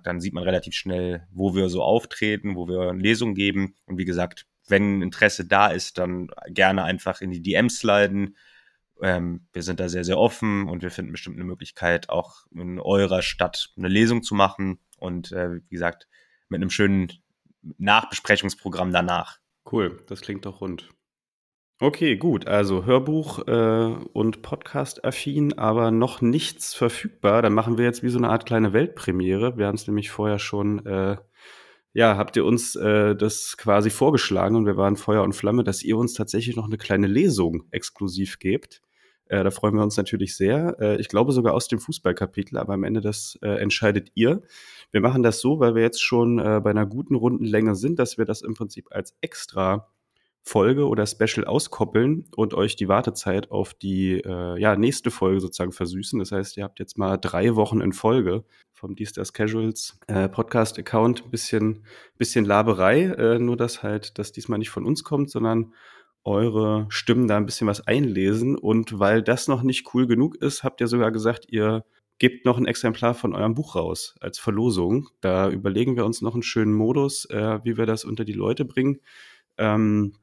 dann 0.05 0.21
sieht 0.21 0.35
man 0.35 0.45
relativ 0.45 0.75
schnell, 0.75 1.27
wo 1.33 1.55
wir 1.55 1.69
so 1.69 1.83
auftreten, 1.83 2.55
wo 2.55 2.69
wir 2.69 2.95
Lesungen 2.95 3.35
geben. 3.35 3.75
Und 3.87 3.99
wie 3.99 4.05
gesagt, 4.05 4.47
wenn 4.69 5.03
Interesse 5.03 5.47
da 5.47 5.69
ist, 5.69 5.99
dann 5.99 6.29
gerne 6.49 6.85
einfach 6.85 7.21
in 7.21 7.31
die 7.31 7.43
DMs 7.43 7.79
sliden. 7.79 8.37
Ähm, 9.03 9.47
wir 9.53 9.63
sind 9.63 9.81
da 9.81 9.89
sehr, 9.89 10.05
sehr 10.05 10.19
offen 10.19 10.69
und 10.69 10.83
wir 10.83 10.91
finden 10.91 11.13
bestimmt 11.13 11.37
eine 11.37 11.45
Möglichkeit, 11.45 12.09
auch 12.09 12.47
in 12.55 12.81
eurer 12.81 13.23
Stadt 13.23 13.71
eine 13.77 13.89
Lesung 13.89 14.23
zu 14.23 14.35
machen. 14.35 14.79
Und 14.99 15.33
äh, 15.33 15.57
wie 15.57 15.75
gesagt, 15.75 16.09
mit 16.49 16.61
einem 16.61 16.71
schönen 16.71 17.13
Nachbesprechungsprogramm 17.79 18.93
danach. 18.93 19.39
Cool, 19.71 20.03
das 20.07 20.21
klingt 20.21 20.47
doch 20.47 20.61
rund. 20.61 20.89
Okay, 21.79 22.17
gut. 22.17 22.47
Also 22.47 22.87
Hörbuch 22.87 23.47
äh, 23.47 23.95
und 24.15 24.41
Podcast-affin, 24.41 25.59
aber 25.59 25.91
noch 25.91 26.23
nichts 26.23 26.73
verfügbar. 26.73 27.43
Dann 27.43 27.53
machen 27.53 27.77
wir 27.77 27.85
jetzt 27.85 28.03
wie 28.03 28.09
so 28.09 28.17
eine 28.17 28.31
Art 28.31 28.47
kleine 28.47 28.73
Weltpremiere. 28.73 29.59
Wir 29.59 29.67
haben 29.67 29.75
es 29.75 29.87
nämlich 29.87 30.11
vorher 30.11 30.39
schon, 30.39 30.87
äh, 30.87 31.19
ja, 31.93 32.17
habt 32.17 32.35
ihr 32.37 32.47
uns 32.47 32.77
äh, 32.77 33.15
das 33.15 33.59
quasi 33.59 33.91
vorgeschlagen 33.91 34.57
und 34.57 34.65
wir 34.65 34.79
waren 34.79 34.97
Feuer 34.97 35.23
und 35.23 35.35
Flamme, 35.35 35.65
dass 35.65 35.83
ihr 35.83 35.99
uns 35.99 36.15
tatsächlich 36.15 36.57
noch 36.57 36.65
eine 36.65 36.79
kleine 36.79 37.09
Lesung 37.09 37.65
exklusiv 37.73 38.39
gebt. 38.39 38.81
Äh, 39.27 39.45
da 39.45 39.51
freuen 39.51 39.75
wir 39.75 39.83
uns 39.83 39.99
natürlich 39.99 40.35
sehr. 40.35 40.77
Äh, 40.81 40.97
ich 40.99 41.09
glaube 41.09 41.33
sogar 41.33 41.53
aus 41.53 41.69
dem 41.69 41.79
Fußballkapitel, 41.79 42.57
aber 42.57 42.73
am 42.73 42.85
Ende 42.85 43.03
das 43.03 43.39
äh, 43.43 43.61
entscheidet 43.61 44.13
ihr. 44.15 44.41
Wir 44.93 45.03
machen 45.03 45.23
das 45.23 45.41
so, 45.41 45.61
weil 45.61 45.75
wir 45.75 45.83
jetzt 45.83 46.03
schon 46.03 46.39
äh, 46.39 46.59
bei 46.65 46.71
einer 46.71 46.87
guten 46.87 47.17
Rundenlänge 47.17 47.75
sind, 47.75 47.99
dass 47.99 48.17
wir 48.17 48.25
das 48.25 48.41
im 48.41 48.55
Prinzip 48.55 48.87
als 48.93 49.15
extra 49.21 49.89
Folge 50.49 50.87
oder 50.87 51.07
Special 51.07 51.45
auskoppeln 51.45 52.25
und 52.37 52.55
euch 52.55 52.77
die 52.77 52.87
Wartezeit 52.87 53.51
auf 53.51 53.75
die 53.75 54.21
äh, 54.21 54.61
ja, 54.61 54.77
nächste 54.77 55.11
Folge 55.11 55.41
sozusagen 55.41 55.73
versüßen. 55.73 56.21
Das 56.21 56.31
heißt, 56.31 56.57
ihr 56.57 56.63
habt 56.63 56.79
jetzt 56.79 56.97
mal 56.99 57.17
drei 57.17 57.57
Wochen 57.57 57.81
in 57.81 57.93
Folge 57.93 58.45
vom 58.73 58.95
D-Stars 58.95 59.33
Casuals 59.33 59.99
äh, 60.07 60.29
Podcast-Account. 60.29 61.33
Bisschen, 61.33 61.85
bisschen 62.17 62.45
Laberei, 62.45 63.07
äh, 63.07 63.39
nur 63.41 63.57
dass 63.57 63.83
halt 63.83 64.21
das 64.21 64.31
diesmal 64.31 64.61
nicht 64.61 64.71
von 64.71 64.87
uns 64.87 65.03
kommt, 65.03 65.31
sondern 65.31 65.75
eure 66.23 66.87
Stimmen 66.91 67.27
da 67.27 67.37
ein 67.37 67.47
bisschen 67.47 67.67
was 67.67 67.85
einlesen. 67.85 68.57
Und 68.57 69.01
weil 69.01 69.25
das 69.25 69.49
noch 69.49 69.65
nicht 69.65 69.93
cool 69.95 70.07
genug 70.07 70.37
ist, 70.37 70.63
habt 70.63 70.81
ihr 70.81 70.87
sogar 70.87 71.11
gesagt, 71.11 71.47
ihr 71.49 71.85
gebt 72.21 72.45
noch 72.45 72.57
ein 72.57 72.67
Exemplar 72.67 73.15
von 73.15 73.35
eurem 73.35 73.55
Buch 73.55 73.75
raus 73.75 74.15
als 74.21 74.39
Verlosung. 74.39 75.09
Da 75.21 75.51
überlegen 75.51 75.97
wir 75.97 76.05
uns 76.05 76.23
noch 76.23 76.35
einen 76.35 76.45
schönen 76.45 76.73
Modus, 76.73 77.25
äh, 77.31 77.59
wie 77.65 77.77
wir 77.77 77.87
das 77.87 78.05
unter 78.05 78.25
die 78.25 78.33
Leute 78.33 78.65
bringen. 78.65 79.01
Ähm, 79.59 80.15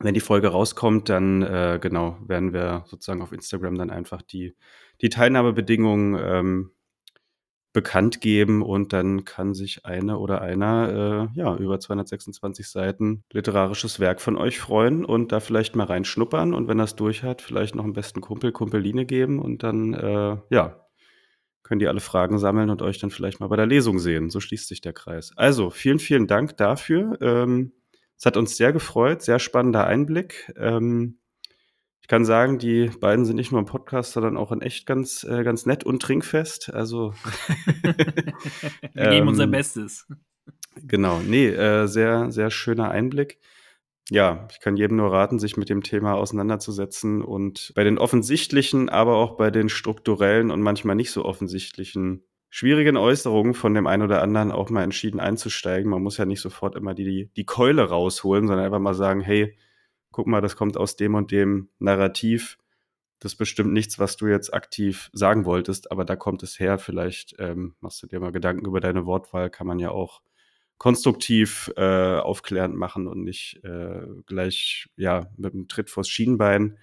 wenn 0.00 0.14
die 0.14 0.20
Folge 0.20 0.48
rauskommt, 0.48 1.08
dann 1.08 1.42
äh, 1.42 1.78
genau 1.80 2.18
werden 2.26 2.52
wir 2.52 2.84
sozusagen 2.86 3.22
auf 3.22 3.32
Instagram 3.32 3.76
dann 3.76 3.90
einfach 3.90 4.22
die, 4.22 4.54
die 5.02 5.10
Teilnahmebedingungen 5.10 6.18
ähm, 6.20 6.70
bekannt 7.72 8.20
geben 8.20 8.62
und 8.62 8.92
dann 8.92 9.24
kann 9.24 9.54
sich 9.54 9.86
eine 9.86 10.18
oder 10.18 10.40
einer 10.40 11.28
äh, 11.34 11.38
ja 11.38 11.54
über 11.56 11.78
226 11.78 12.68
Seiten 12.68 13.22
literarisches 13.32 14.00
Werk 14.00 14.20
von 14.20 14.36
euch 14.36 14.58
freuen 14.58 15.04
und 15.04 15.30
da 15.30 15.38
vielleicht 15.38 15.76
mal 15.76 15.84
reinschnuppern 15.84 16.52
und 16.52 16.66
wenn 16.66 16.78
das 16.78 16.96
durch 16.96 17.22
hat, 17.22 17.42
vielleicht 17.42 17.76
noch 17.76 17.84
einen 17.84 17.92
besten 17.92 18.20
Kumpel, 18.20 18.50
Kumpeline 18.50 19.06
geben 19.06 19.38
und 19.38 19.62
dann 19.62 19.94
äh, 19.94 20.36
ja 20.50 20.80
können 21.62 21.78
die 21.78 21.86
alle 21.86 22.00
Fragen 22.00 22.38
sammeln 22.38 22.68
und 22.70 22.82
euch 22.82 22.98
dann 22.98 23.10
vielleicht 23.10 23.38
mal 23.38 23.46
bei 23.46 23.54
der 23.54 23.66
Lesung 23.66 24.00
sehen. 24.00 24.28
So 24.28 24.40
schließt 24.40 24.66
sich 24.66 24.80
der 24.80 24.92
Kreis. 24.92 25.32
Also 25.36 25.70
vielen, 25.70 26.00
vielen 26.00 26.26
Dank 26.26 26.56
dafür. 26.56 27.16
Ähm, 27.20 27.70
es 28.20 28.26
hat 28.26 28.36
uns 28.36 28.58
sehr 28.58 28.74
gefreut, 28.74 29.22
sehr 29.22 29.38
spannender 29.38 29.86
Einblick. 29.86 30.52
Ähm, 30.58 31.20
ich 32.02 32.08
kann 32.08 32.26
sagen, 32.26 32.58
die 32.58 32.90
beiden 33.00 33.24
sind 33.24 33.36
nicht 33.36 33.50
nur 33.50 33.60
im 33.60 33.66
Podcast, 33.66 34.12
sondern 34.12 34.36
auch 34.36 34.52
in 34.52 34.60
echt 34.60 34.84
ganz, 34.84 35.24
äh, 35.24 35.42
ganz 35.42 35.64
nett 35.64 35.84
und 35.84 36.02
trinkfest. 36.02 36.70
Also 36.74 37.14
wir 38.92 39.08
geben 39.08 39.26
unser 39.26 39.44
ähm, 39.44 39.52
Bestes. 39.52 40.06
Genau, 40.82 41.20
nee, 41.20 41.48
äh, 41.48 41.86
sehr, 41.86 42.30
sehr 42.30 42.50
schöner 42.50 42.90
Einblick. 42.90 43.38
Ja, 44.10 44.46
ich 44.50 44.60
kann 44.60 44.76
jedem 44.76 44.98
nur 44.98 45.12
raten, 45.12 45.38
sich 45.38 45.56
mit 45.56 45.70
dem 45.70 45.82
Thema 45.82 46.14
auseinanderzusetzen 46.16 47.22
und 47.22 47.72
bei 47.74 47.84
den 47.84 47.96
offensichtlichen, 47.96 48.90
aber 48.90 49.16
auch 49.16 49.38
bei 49.38 49.50
den 49.50 49.70
strukturellen 49.70 50.50
und 50.50 50.60
manchmal 50.60 50.96
nicht 50.96 51.10
so 51.10 51.24
offensichtlichen 51.24 52.22
schwierigen 52.50 52.96
Äußerungen 52.96 53.54
von 53.54 53.74
dem 53.74 53.86
einen 53.86 54.02
oder 54.02 54.22
anderen 54.22 54.50
auch 54.50 54.70
mal 54.70 54.82
entschieden 54.82 55.20
einzusteigen. 55.20 55.90
Man 55.90 56.02
muss 56.02 56.18
ja 56.18 56.26
nicht 56.26 56.40
sofort 56.40 56.74
immer 56.74 56.94
die, 56.94 57.30
die 57.36 57.46
Keule 57.46 57.88
rausholen, 57.88 58.48
sondern 58.48 58.66
einfach 58.66 58.80
mal 58.80 58.94
sagen, 58.94 59.20
hey, 59.20 59.56
guck 60.10 60.26
mal, 60.26 60.40
das 60.40 60.56
kommt 60.56 60.76
aus 60.76 60.96
dem 60.96 61.14
und 61.14 61.30
dem 61.30 61.68
Narrativ. 61.78 62.58
Das 63.20 63.32
ist 63.32 63.38
bestimmt 63.38 63.72
nichts, 63.72 63.98
was 63.98 64.16
du 64.16 64.26
jetzt 64.26 64.52
aktiv 64.52 65.10
sagen 65.12 65.44
wolltest, 65.44 65.92
aber 65.92 66.04
da 66.04 66.16
kommt 66.16 66.42
es 66.42 66.58
her. 66.58 66.78
Vielleicht 66.78 67.36
ähm, 67.38 67.76
machst 67.80 68.02
du 68.02 68.08
dir 68.08 68.18
mal 68.18 68.32
Gedanken 68.32 68.66
über 68.66 68.80
deine 68.80 69.06
Wortwahl, 69.06 69.48
kann 69.50 69.66
man 69.66 69.78
ja 69.78 69.90
auch 69.90 70.20
konstruktiv 70.78 71.70
äh, 71.76 72.16
aufklärend 72.16 72.74
machen 72.74 73.06
und 73.06 73.22
nicht 73.22 73.60
äh, 73.62 74.00
gleich 74.26 74.88
ja 74.96 75.30
mit 75.36 75.52
einem 75.52 75.68
Tritt 75.68 75.90
vors 75.90 76.08
Schienbein. 76.08 76.78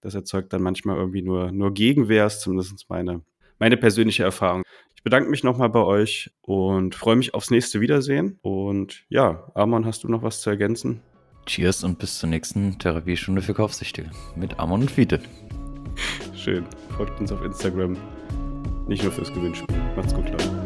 Das 0.00 0.14
erzeugt 0.14 0.52
dann 0.52 0.62
manchmal 0.62 0.96
irgendwie 0.96 1.22
nur, 1.22 1.52
nur 1.52 1.72
Gegenwehr, 1.72 2.28
zumindest 2.28 2.90
meine, 2.90 3.22
meine 3.58 3.76
persönliche 3.76 4.22
Erfahrung 4.22 4.62
bedanke 5.06 5.30
mich 5.30 5.44
nochmal 5.44 5.68
bei 5.68 5.84
euch 5.84 6.32
und 6.42 6.96
freue 6.96 7.14
mich 7.14 7.32
aufs 7.32 7.52
nächste 7.52 7.80
Wiedersehen. 7.80 8.40
Und 8.42 9.04
ja, 9.08 9.52
Amon, 9.54 9.86
hast 9.86 10.02
du 10.02 10.08
noch 10.08 10.24
was 10.24 10.40
zu 10.40 10.50
ergänzen? 10.50 11.00
Cheers 11.46 11.84
und 11.84 12.00
bis 12.00 12.18
zur 12.18 12.28
nächsten 12.28 12.76
Therapiestunde 12.80 13.40
für 13.40 13.54
Kaufsüchtige 13.54 14.10
mit 14.34 14.58
Amon 14.58 14.80
und 14.80 14.90
Fiete. 14.90 15.20
Schön. 16.34 16.64
Folgt 16.96 17.20
uns 17.20 17.30
auf 17.30 17.40
Instagram. 17.44 17.96
Nicht 18.88 19.04
nur 19.04 19.12
fürs 19.12 19.32
Gewinnspiel. 19.32 19.76
Macht's 19.94 20.12
gut, 20.12 20.28
Leute. 20.28 20.65